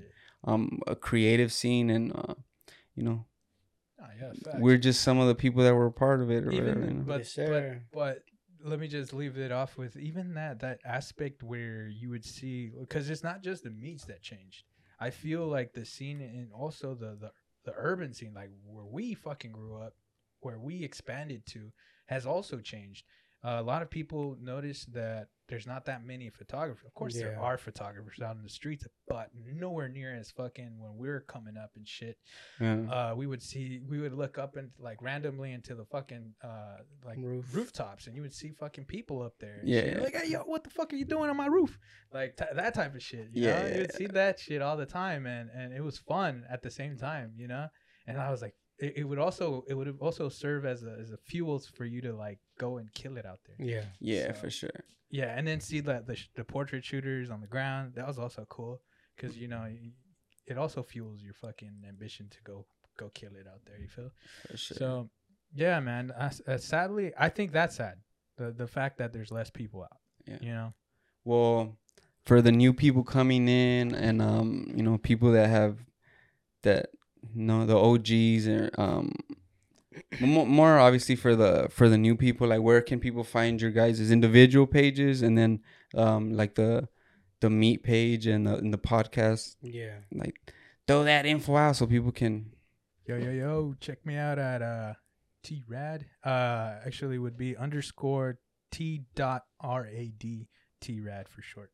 Yeah. 0.45 0.53
um, 0.53 0.79
a 0.87 0.95
creative 0.95 1.51
scene, 1.51 1.89
and 1.89 2.11
uh, 2.15 2.35
you 2.95 3.03
know, 3.03 3.25
Oh, 3.99 4.05
yeah, 4.19 4.59
we're 4.59 4.77
just 4.77 5.01
some 5.01 5.17
of 5.19 5.27
the 5.27 5.35
people 5.35 5.63
that 5.63 5.73
were 5.73 5.85
a 5.87 5.91
part 5.91 6.21
of 6.21 6.29
it. 6.29 6.43
Or 6.45 6.51
even 6.51 6.65
whatever, 6.65 6.85
you 6.85 6.93
know? 6.93 7.03
but, 7.05 7.17
Yes, 7.19 7.31
sir. 7.31 7.81
but 7.91 7.97
but 8.63 8.69
let 8.69 8.79
me 8.79 8.87
just 8.87 9.13
leave 9.13 9.37
it 9.37 9.51
off 9.51 9.77
with 9.77 9.95
even 9.97 10.33
that 10.35 10.59
that 10.59 10.79
aspect 10.85 11.41
where 11.43 11.87
you 11.87 12.09
would 12.09 12.25
see 12.25 12.69
because 12.79 13.09
it's 13.09 13.23
not 13.23 13.41
just 13.43 13.63
the 13.63 13.69
meats 13.71 14.05
that 14.05 14.21
changed. 14.21 14.63
I 14.99 15.09
feel 15.09 15.47
like 15.47 15.73
the 15.73 15.85
scene 15.85 16.21
and 16.21 16.51
also 16.53 16.95
the 16.95 17.15
the 17.19 17.31
the 17.65 17.73
urban 17.77 18.13
scene, 18.13 18.33
like 18.33 18.49
where 18.65 18.85
we 18.85 19.13
fucking 19.13 19.51
grew 19.53 19.75
up, 19.77 19.93
where 20.43 20.59
we 20.59 20.83
expanded 20.83 21.45
to, 21.47 21.71
has 22.07 22.25
also 22.25 22.59
changed. 22.59 23.05
Uh, 23.45 23.57
a 23.59 23.61
lot 23.63 23.81
of 23.81 23.89
people 23.89 24.37
notice 24.41 24.85
that 24.93 25.27
there's 25.49 25.67
not 25.67 25.83
that 25.85 26.05
many 26.05 26.29
photographers. 26.29 26.85
Of 26.87 26.93
course, 26.93 27.13
there 27.13 27.37
are 27.37 27.57
photographers 27.57 28.21
out 28.21 28.37
in 28.37 28.41
the 28.41 28.47
streets, 28.49 28.87
but 29.09 29.27
nowhere 29.45 29.89
near 29.89 30.15
as 30.15 30.31
fucking 30.31 30.79
when 30.79 30.95
we 30.95 31.09
were 31.09 31.25
coming 31.27 31.57
up 31.57 31.71
and 31.75 31.85
shit 31.85 32.17
Yeah. 32.61 32.77
uh, 32.89 33.15
we 33.15 33.27
would 33.27 33.43
see 33.43 33.81
we 33.89 33.99
would 33.99 34.13
look 34.13 34.37
up 34.37 34.55
and 34.55 34.71
like 34.79 35.01
randomly 35.01 35.51
into 35.51 35.75
the 35.75 35.83
fucking 35.83 36.33
uh 36.41 36.77
like 37.05 37.17
Roof. 37.19 37.53
rooftops 37.53 38.07
and 38.07 38.15
you 38.15 38.21
would 38.21 38.33
see 38.33 38.51
fucking 38.51 38.85
people 38.85 39.21
up 39.21 39.33
there 39.41 39.59
Yeah, 39.65 39.85
yeah. 39.87 39.99
like 40.01 40.15
hey 40.15 40.29
yo 40.29 40.39
what 40.43 40.63
the 40.63 40.69
fuck 40.69 40.93
are 40.93 40.95
you 40.95 41.03
doing 41.05 41.29
on 41.29 41.35
my 41.35 41.47
roof 41.47 41.77
like 42.13 42.37
t- 42.37 42.45
that 42.55 42.73
type 42.73 42.95
of 42.95 43.03
shit 43.03 43.27
you 43.33 43.43
Yeah, 43.43 43.61
know? 43.63 43.67
you 43.75 43.81
would 43.81 43.93
see 43.93 44.07
that 44.07 44.39
shit 44.39 44.61
all 44.61 44.77
the 44.77 44.85
time 44.85 45.25
and 45.25 45.49
and 45.53 45.73
it 45.73 45.81
was 45.83 45.97
fun 45.97 46.45
at 46.49 46.61
the 46.61 46.71
same 46.71 46.95
time 46.97 47.33
you 47.35 47.49
know 47.49 47.67
and 48.07 48.17
I 48.17 48.31
was 48.31 48.41
like 48.41 48.55
it, 48.79 48.93
it 48.97 49.03
would 49.03 49.19
also 49.19 49.63
it 49.67 49.73
would 49.75 49.95
also 49.99 50.29
serve 50.29 50.65
as 50.65 50.83
a 50.83 50.97
as 50.99 51.11
a 51.11 51.17
fuels 51.17 51.67
for 51.67 51.85
you 51.85 52.01
to 52.01 52.13
like 52.13 52.39
go 52.57 52.77
and 52.77 52.91
kill 52.93 53.17
it 53.17 53.25
out 53.25 53.39
there 53.45 53.55
Yeah. 53.65 53.85
yeah, 53.99 54.27
so- 54.33 54.39
for 54.41 54.49
sure. 54.49 54.79
yeah, 55.09 55.37
and 55.37 55.47
then 55.47 55.59
see 55.59 55.79
the 55.79 56.03
the, 56.05 56.15
sh- 56.15 56.29
the 56.35 56.43
portrait 56.43 56.83
shooters 56.83 57.29
on 57.29 57.41
the 57.41 57.47
ground. 57.47 57.93
That 57.95 58.07
was 58.07 58.17
also 58.19 58.45
cool 58.49 58.81
because 59.15 59.37
you 59.37 59.47
know 59.47 59.67
it 60.47 60.57
also 60.57 60.83
fuels 60.83 61.21
your 61.21 61.33
fucking 61.35 61.83
ambition 61.87 62.27
to 62.29 62.37
go 62.43 62.65
go 62.97 63.09
kill 63.13 63.31
it 63.35 63.47
out 63.47 63.61
there. 63.65 63.79
You 63.79 63.87
feel 63.87 64.11
For 64.49 64.57
sure. 64.57 64.77
so? 64.77 65.09
Yeah, 65.55 65.79
man. 65.79 66.11
Uh, 66.11 66.31
uh, 66.47 66.57
sadly, 66.57 67.11
I 67.17 67.29
think 67.29 67.51
that's 67.51 67.75
sad. 67.75 67.95
The 68.37 68.51
the 68.51 68.67
fact 68.67 68.97
that 68.97 69.13
there's 69.13 69.31
less 69.31 69.49
people 69.51 69.83
out. 69.83 69.97
Yeah. 70.27 70.37
You 70.41 70.53
know. 70.53 70.73
well 71.25 71.77
for 72.25 72.41
the 72.41 72.51
new 72.51 72.73
people 72.73 73.03
coming 73.03 73.47
in 73.49 73.93
and 73.93 74.21
um 74.21 74.71
you 74.75 74.81
know 74.81 74.97
people 74.97 75.31
that 75.33 75.49
have 75.49 75.77
that 76.63 76.87
you 77.35 77.43
know 77.43 77.65
the 77.65 77.77
OGs 77.77 78.45
and 78.47 78.69
um 78.79 79.13
more, 80.19 80.45
more 80.47 80.79
obviously 80.79 81.15
for 81.15 81.35
the 81.35 81.67
for 81.69 81.87
the 81.89 81.97
new 81.97 82.15
people 82.15 82.47
like 82.47 82.61
where 82.61 82.81
can 82.81 82.99
people 82.99 83.23
find 83.23 83.61
your 83.61 83.71
guys' 83.71 84.11
individual 84.11 84.65
pages 84.67 85.21
and 85.21 85.37
then 85.37 85.59
um 85.95 86.33
like 86.33 86.55
the 86.55 86.87
the 87.41 87.49
meet 87.49 87.83
page 87.83 88.25
and 88.25 88.47
the, 88.47 88.55
and 88.55 88.73
the 88.73 88.77
podcast 88.77 89.55
Yeah. 89.61 89.97
like 90.13 90.53
throw 90.87 91.03
that 91.03 91.25
info 91.25 91.55
out 91.57 91.75
so 91.75 91.85
people 91.87 92.11
can 92.11 92.51
Yo 93.05 93.17
yo 93.17 93.31
yo! 93.31 93.75
Check 93.81 94.05
me 94.05 94.15
out 94.15 94.39
at 94.39 94.61
uh 94.61 94.93
T 95.43 95.61
Rad. 95.67 96.05
Uh, 96.23 96.75
actually 96.85 97.17
would 97.19 97.35
be 97.35 97.57
underscore 97.57 98.39
T 98.71 99.03
dot 99.13 99.43
R 99.59 99.85
A 99.85 100.13
D 100.17 100.47
T 100.79 101.01
Rad 101.01 101.27
for 101.27 101.41
short. 101.41 101.69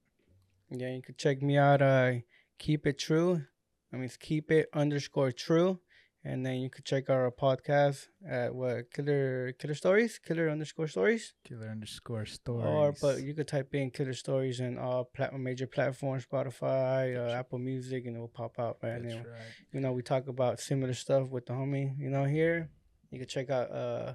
Yeah, 0.71 0.89
you 0.95 1.03
can 1.03 1.13
check 1.19 1.43
me 1.43 1.55
out. 1.55 1.83
Uh, 1.83 2.13
keep 2.57 2.87
it 2.87 2.97
true. 2.97 3.43
I 3.91 3.95
mean, 3.95 4.05
it's 4.05 4.17
keep 4.17 4.51
it 4.51 4.69
underscore 4.73 5.31
true, 5.31 5.79
and 6.23 6.45
then 6.45 6.55
you 6.59 6.69
can 6.69 6.83
check 6.83 7.09
out 7.09 7.17
our 7.17 7.31
podcast 7.31 8.07
at 8.27 8.53
what 8.53 8.91
killer 8.93 9.53
killer 9.53 9.73
stories, 9.73 10.19
killer 10.19 10.49
underscore 10.49 10.87
stories, 10.87 11.33
Killer 11.43 11.69
underscore 11.69 12.25
stories. 12.25 12.67
or 12.67 12.93
but 13.01 13.23
you 13.23 13.33
could 13.33 13.47
type 13.47 13.73
in 13.73 13.89
killer 13.89 14.13
stories 14.13 14.59
in 14.59 14.77
all 14.77 15.05
plat- 15.05 15.33
major 15.33 15.65
platforms, 15.67 16.25
Spotify, 16.25 17.17
uh, 17.17 17.31
Apple 17.31 17.59
Music, 17.59 18.05
and 18.05 18.15
it 18.15 18.19
will 18.19 18.27
pop 18.27 18.59
out. 18.59 18.77
Man, 18.83 19.03
That's 19.03 19.15
you 19.15 19.21
know, 19.21 19.29
right. 19.29 19.41
you 19.73 19.79
know, 19.79 19.91
we 19.91 20.01
talk 20.03 20.27
about 20.27 20.59
similar 20.59 20.93
stuff 20.93 21.29
with 21.29 21.45
the 21.47 21.53
homie. 21.53 21.97
You 21.97 22.09
know, 22.09 22.25
here 22.25 22.69
you 23.11 23.19
can 23.19 23.27
check 23.27 23.49
out 23.49 23.71
uh 23.71 24.13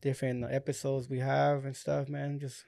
different 0.00 0.44
episodes 0.52 1.08
we 1.08 1.18
have 1.18 1.64
and 1.64 1.74
stuff. 1.74 2.08
Man, 2.08 2.38
just 2.38 2.64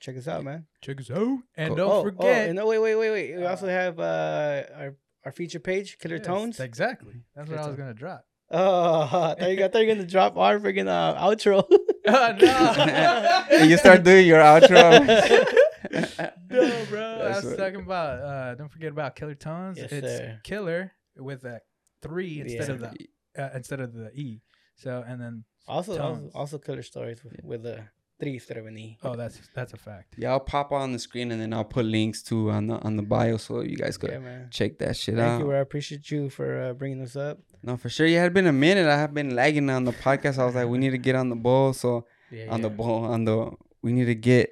check 0.00 0.16
us 0.16 0.26
out, 0.26 0.42
man. 0.44 0.66
Check 0.80 1.00
us 1.00 1.10
out. 1.10 1.38
And 1.56 1.68
Cool. 1.68 1.76
don't 1.76 1.90
oh, 1.92 2.02
forget. 2.02 2.24
Oh, 2.24 2.48
and 2.48 2.56
no, 2.56 2.66
wait, 2.66 2.78
wait, 2.78 2.96
wait, 2.96 3.10
wait. 3.10 3.36
We 3.36 3.44
also 3.44 3.68
have 3.68 4.00
uh, 4.00 4.62
our 4.74 4.96
our 5.24 5.32
feature 5.32 5.60
page, 5.60 5.98
Killer 5.98 6.16
Yes, 6.16 6.26
Tones. 6.26 6.60
Exactly. 6.60 7.22
That's 7.34 7.48
what 7.48 7.56
Killer 7.56 7.66
I 7.66 7.70
was 7.70 7.76
gonna 7.76 7.94
drop. 7.94 8.24
Oh, 8.50 9.02
I 9.02 9.34
thought 9.38 9.50
you, 9.50 9.64
I 9.64 9.68
thought 9.68 9.78
you 9.82 9.88
were 9.88 9.94
gonna 9.94 10.06
drop 10.06 10.38
our 10.38 10.58
freaking 10.58 10.88
uh, 10.88 11.20
outro. 11.22 11.64
Oh, 12.06 12.36
no. 12.40 13.44
And 13.58 13.68
you 13.70 13.76
start 13.76 14.02
doing 14.04 14.26
your 14.26 14.40
outro. 14.40 15.04
no, 16.50 16.84
bro. 16.88 17.02
I 17.02 17.28
was 17.44 17.56
talking 17.56 17.80
about. 17.80 18.18
Uh, 18.20 18.54
don't 18.54 18.70
forget 18.72 18.90
about 18.90 19.16
Killer 19.16 19.34
Tones. 19.34 19.76
Yes, 19.76 19.92
it's 19.92 20.06
sir. 20.06 20.40
Killer 20.44 20.92
with 21.18 21.44
a 21.44 21.60
three 22.00 22.40
instead 22.40 22.68
Yeah. 22.68 22.74
of 22.74 22.80
the 22.80 23.08
uh, 23.42 23.50
instead 23.54 23.80
of 23.80 23.92
the 23.92 24.10
e. 24.14 24.40
So 24.76 25.04
and 25.06 25.20
then 25.20 25.44
also, 25.66 25.92
also, 25.92 26.02
Tones. 26.14 26.32
also 26.34 26.58
killer 26.58 26.82
stories 26.82 27.22
with, 27.22 27.34
with 27.42 27.66
a 27.66 27.84
three 28.20 28.34
instead 28.34 28.56
of 28.56 28.66
an 28.66 28.76
e. 28.78 28.98
oh, 29.02 29.14
that's 29.16 29.40
that's 29.54 29.72
a 29.72 29.76
fact. 29.76 30.14
Yeah, 30.18 30.30
I'll 30.30 30.40
pop 30.40 30.72
on 30.72 30.92
the 30.92 30.98
screen 30.98 31.30
and 31.32 31.40
then 31.40 31.52
I'll 31.52 31.64
put 31.64 31.84
links 31.84 32.22
to 32.24 32.50
on 32.50 32.66
the 32.66 32.74
on 32.80 32.96
the 32.96 33.02
bio 33.02 33.36
so 33.36 33.60
you 33.60 33.76
guys 33.76 33.96
could 33.96 34.10
yeah, 34.10 34.44
check 34.50 34.78
that 34.78 34.96
shit 34.96 35.14
Thank 35.16 35.24
out. 35.24 35.28
Thank 35.30 35.40
you. 35.40 35.46
bro. 35.46 35.56
I 35.58 35.60
appreciate 35.60 36.10
you 36.10 36.28
for 36.30 36.62
uh, 36.62 36.72
bringing 36.74 37.00
this 37.00 37.16
up. 37.16 37.38
No, 37.62 37.76
for 37.76 37.88
sure. 37.88 38.06
Yeah, 38.06 38.20
it 38.20 38.22
had 38.24 38.34
been 38.34 38.46
a 38.46 38.52
minute. 38.52 38.86
I 38.86 38.96
have 38.98 39.12
been 39.14 39.34
lagging 39.34 39.68
on 39.70 39.84
the 39.84 39.92
podcast. 39.92 40.38
I 40.38 40.44
was 40.44 40.54
like, 40.54 40.68
we 40.68 40.78
need 40.78 40.90
to 40.90 40.98
get 40.98 41.14
on 41.16 41.28
the 41.28 41.36
ball. 41.36 41.72
So 41.72 42.06
Yeah, 42.30 42.46
on 42.50 42.60
the 42.62 42.68
yeah. 42.70 42.76
ball, 42.76 43.04
on 43.04 43.24
the 43.24 43.50
we 43.82 43.92
need 43.92 44.06
to 44.06 44.14
get 44.14 44.50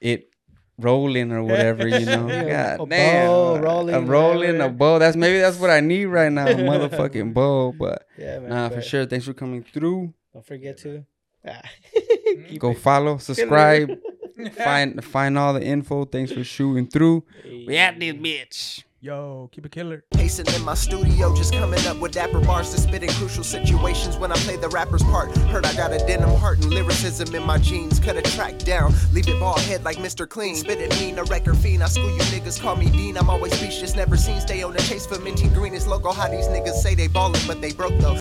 it 0.00 0.30
rolling 0.78 1.32
or 1.32 1.42
whatever, 1.42 1.88
you 1.88 2.06
know. 2.06 2.28
Yeah, 2.48 2.76
God 2.76 2.86
a 2.86 2.90
damn, 2.90 3.26
bow, 3.26 3.54
a- 3.56 3.60
rolling, 3.60 3.94
a 3.94 4.00
rolling, 4.00 4.50
a 4.50 4.52
whatever. 4.52 4.74
bow. 4.74 4.98
That's 5.00 5.16
maybe 5.16 5.38
that's 5.40 5.58
what 5.58 5.70
I 5.70 5.80
need 5.80 6.04
right 6.06 6.30
now, 6.30 6.46
a 6.46 6.54
motherfucking 6.70 7.34
bow. 7.34 7.72
But 7.72 8.04
Yeah, 8.16 8.38
man. 8.38 8.48
nah, 8.50 8.68
for 8.68 8.80
sure. 8.82 9.04
Thanks 9.06 9.26
for 9.26 9.34
coming 9.34 9.64
through. 9.64 10.14
Don't 10.32 10.46
forget 10.46 10.76
to 10.78 10.98
keep 10.98 11.04
Go 12.58 12.70
it 12.70 12.78
follow, 12.78 13.18
subscribe, 13.18 13.90
find 14.56 15.04
find 15.04 15.38
all 15.38 15.54
the 15.54 15.62
info. 15.62 16.04
Thanks 16.04 16.32
for 16.32 16.44
shooting 16.44 16.86
through. 16.88 17.24
We 17.66 17.76
at 17.76 17.98
this 17.98 18.14
Hey. 18.14 18.18
bitch. 18.18 18.84
Yo, 19.00 19.48
keep 19.52 19.64
it 19.64 19.70
killer. 19.70 20.02
Pacing 20.10 20.46
in 20.56 20.64
my 20.64 20.74
studio, 20.74 21.32
just 21.32 21.54
coming 21.54 21.78
up 21.86 21.96
with 22.00 22.10
dapper 22.10 22.40
bars 22.40 22.74
to 22.74 22.80
spit 22.80 23.04
in 23.04 23.08
crucial 23.10 23.44
situations 23.44 24.16
when 24.16 24.32
I 24.32 24.34
play 24.38 24.56
the 24.56 24.68
rapper's 24.70 25.04
part. 25.04 25.30
Heard 25.52 25.64
I 25.66 25.72
got 25.76 25.92
a 25.92 25.98
denim 25.98 26.30
heart 26.30 26.58
and 26.64 26.74
lyricism 26.74 27.32
in 27.32 27.44
my 27.44 27.58
jeans. 27.58 28.00
Cut 28.00 28.16
a 28.16 28.22
track 28.22 28.58
down, 28.58 28.92
leave 29.12 29.28
it 29.28 29.38
bald 29.38 29.60
head 29.60 29.84
like 29.84 29.98
Mr. 29.98 30.28
Clean. 30.28 30.56
Spit 30.56 30.80
it 30.80 30.90
mean, 30.98 31.16
a 31.16 31.22
record 31.22 31.56
fiend. 31.58 31.84
I 31.84 31.86
school 31.86 32.10
you 32.10 32.18
niggas, 32.22 32.60
call 32.60 32.74
me 32.74 32.90
Dean. 32.90 33.16
I'm 33.16 33.30
always 33.30 33.52
speechless, 33.54 33.94
never 33.94 34.16
seen. 34.16 34.40
Stay 34.40 34.64
on 34.64 34.72
the 34.72 34.82
chase 34.82 35.06
for 35.06 35.20
minty 35.20 35.48
green. 35.50 35.74
His 35.74 35.86
logo, 35.86 36.10
how 36.10 36.26
these 36.28 36.48
niggas 36.48 36.82
say 36.82 36.96
they 36.96 37.06
ballin', 37.06 37.40
but 37.46 37.60
they 37.60 37.70
broke 37.72 37.96
though. 38.00 38.16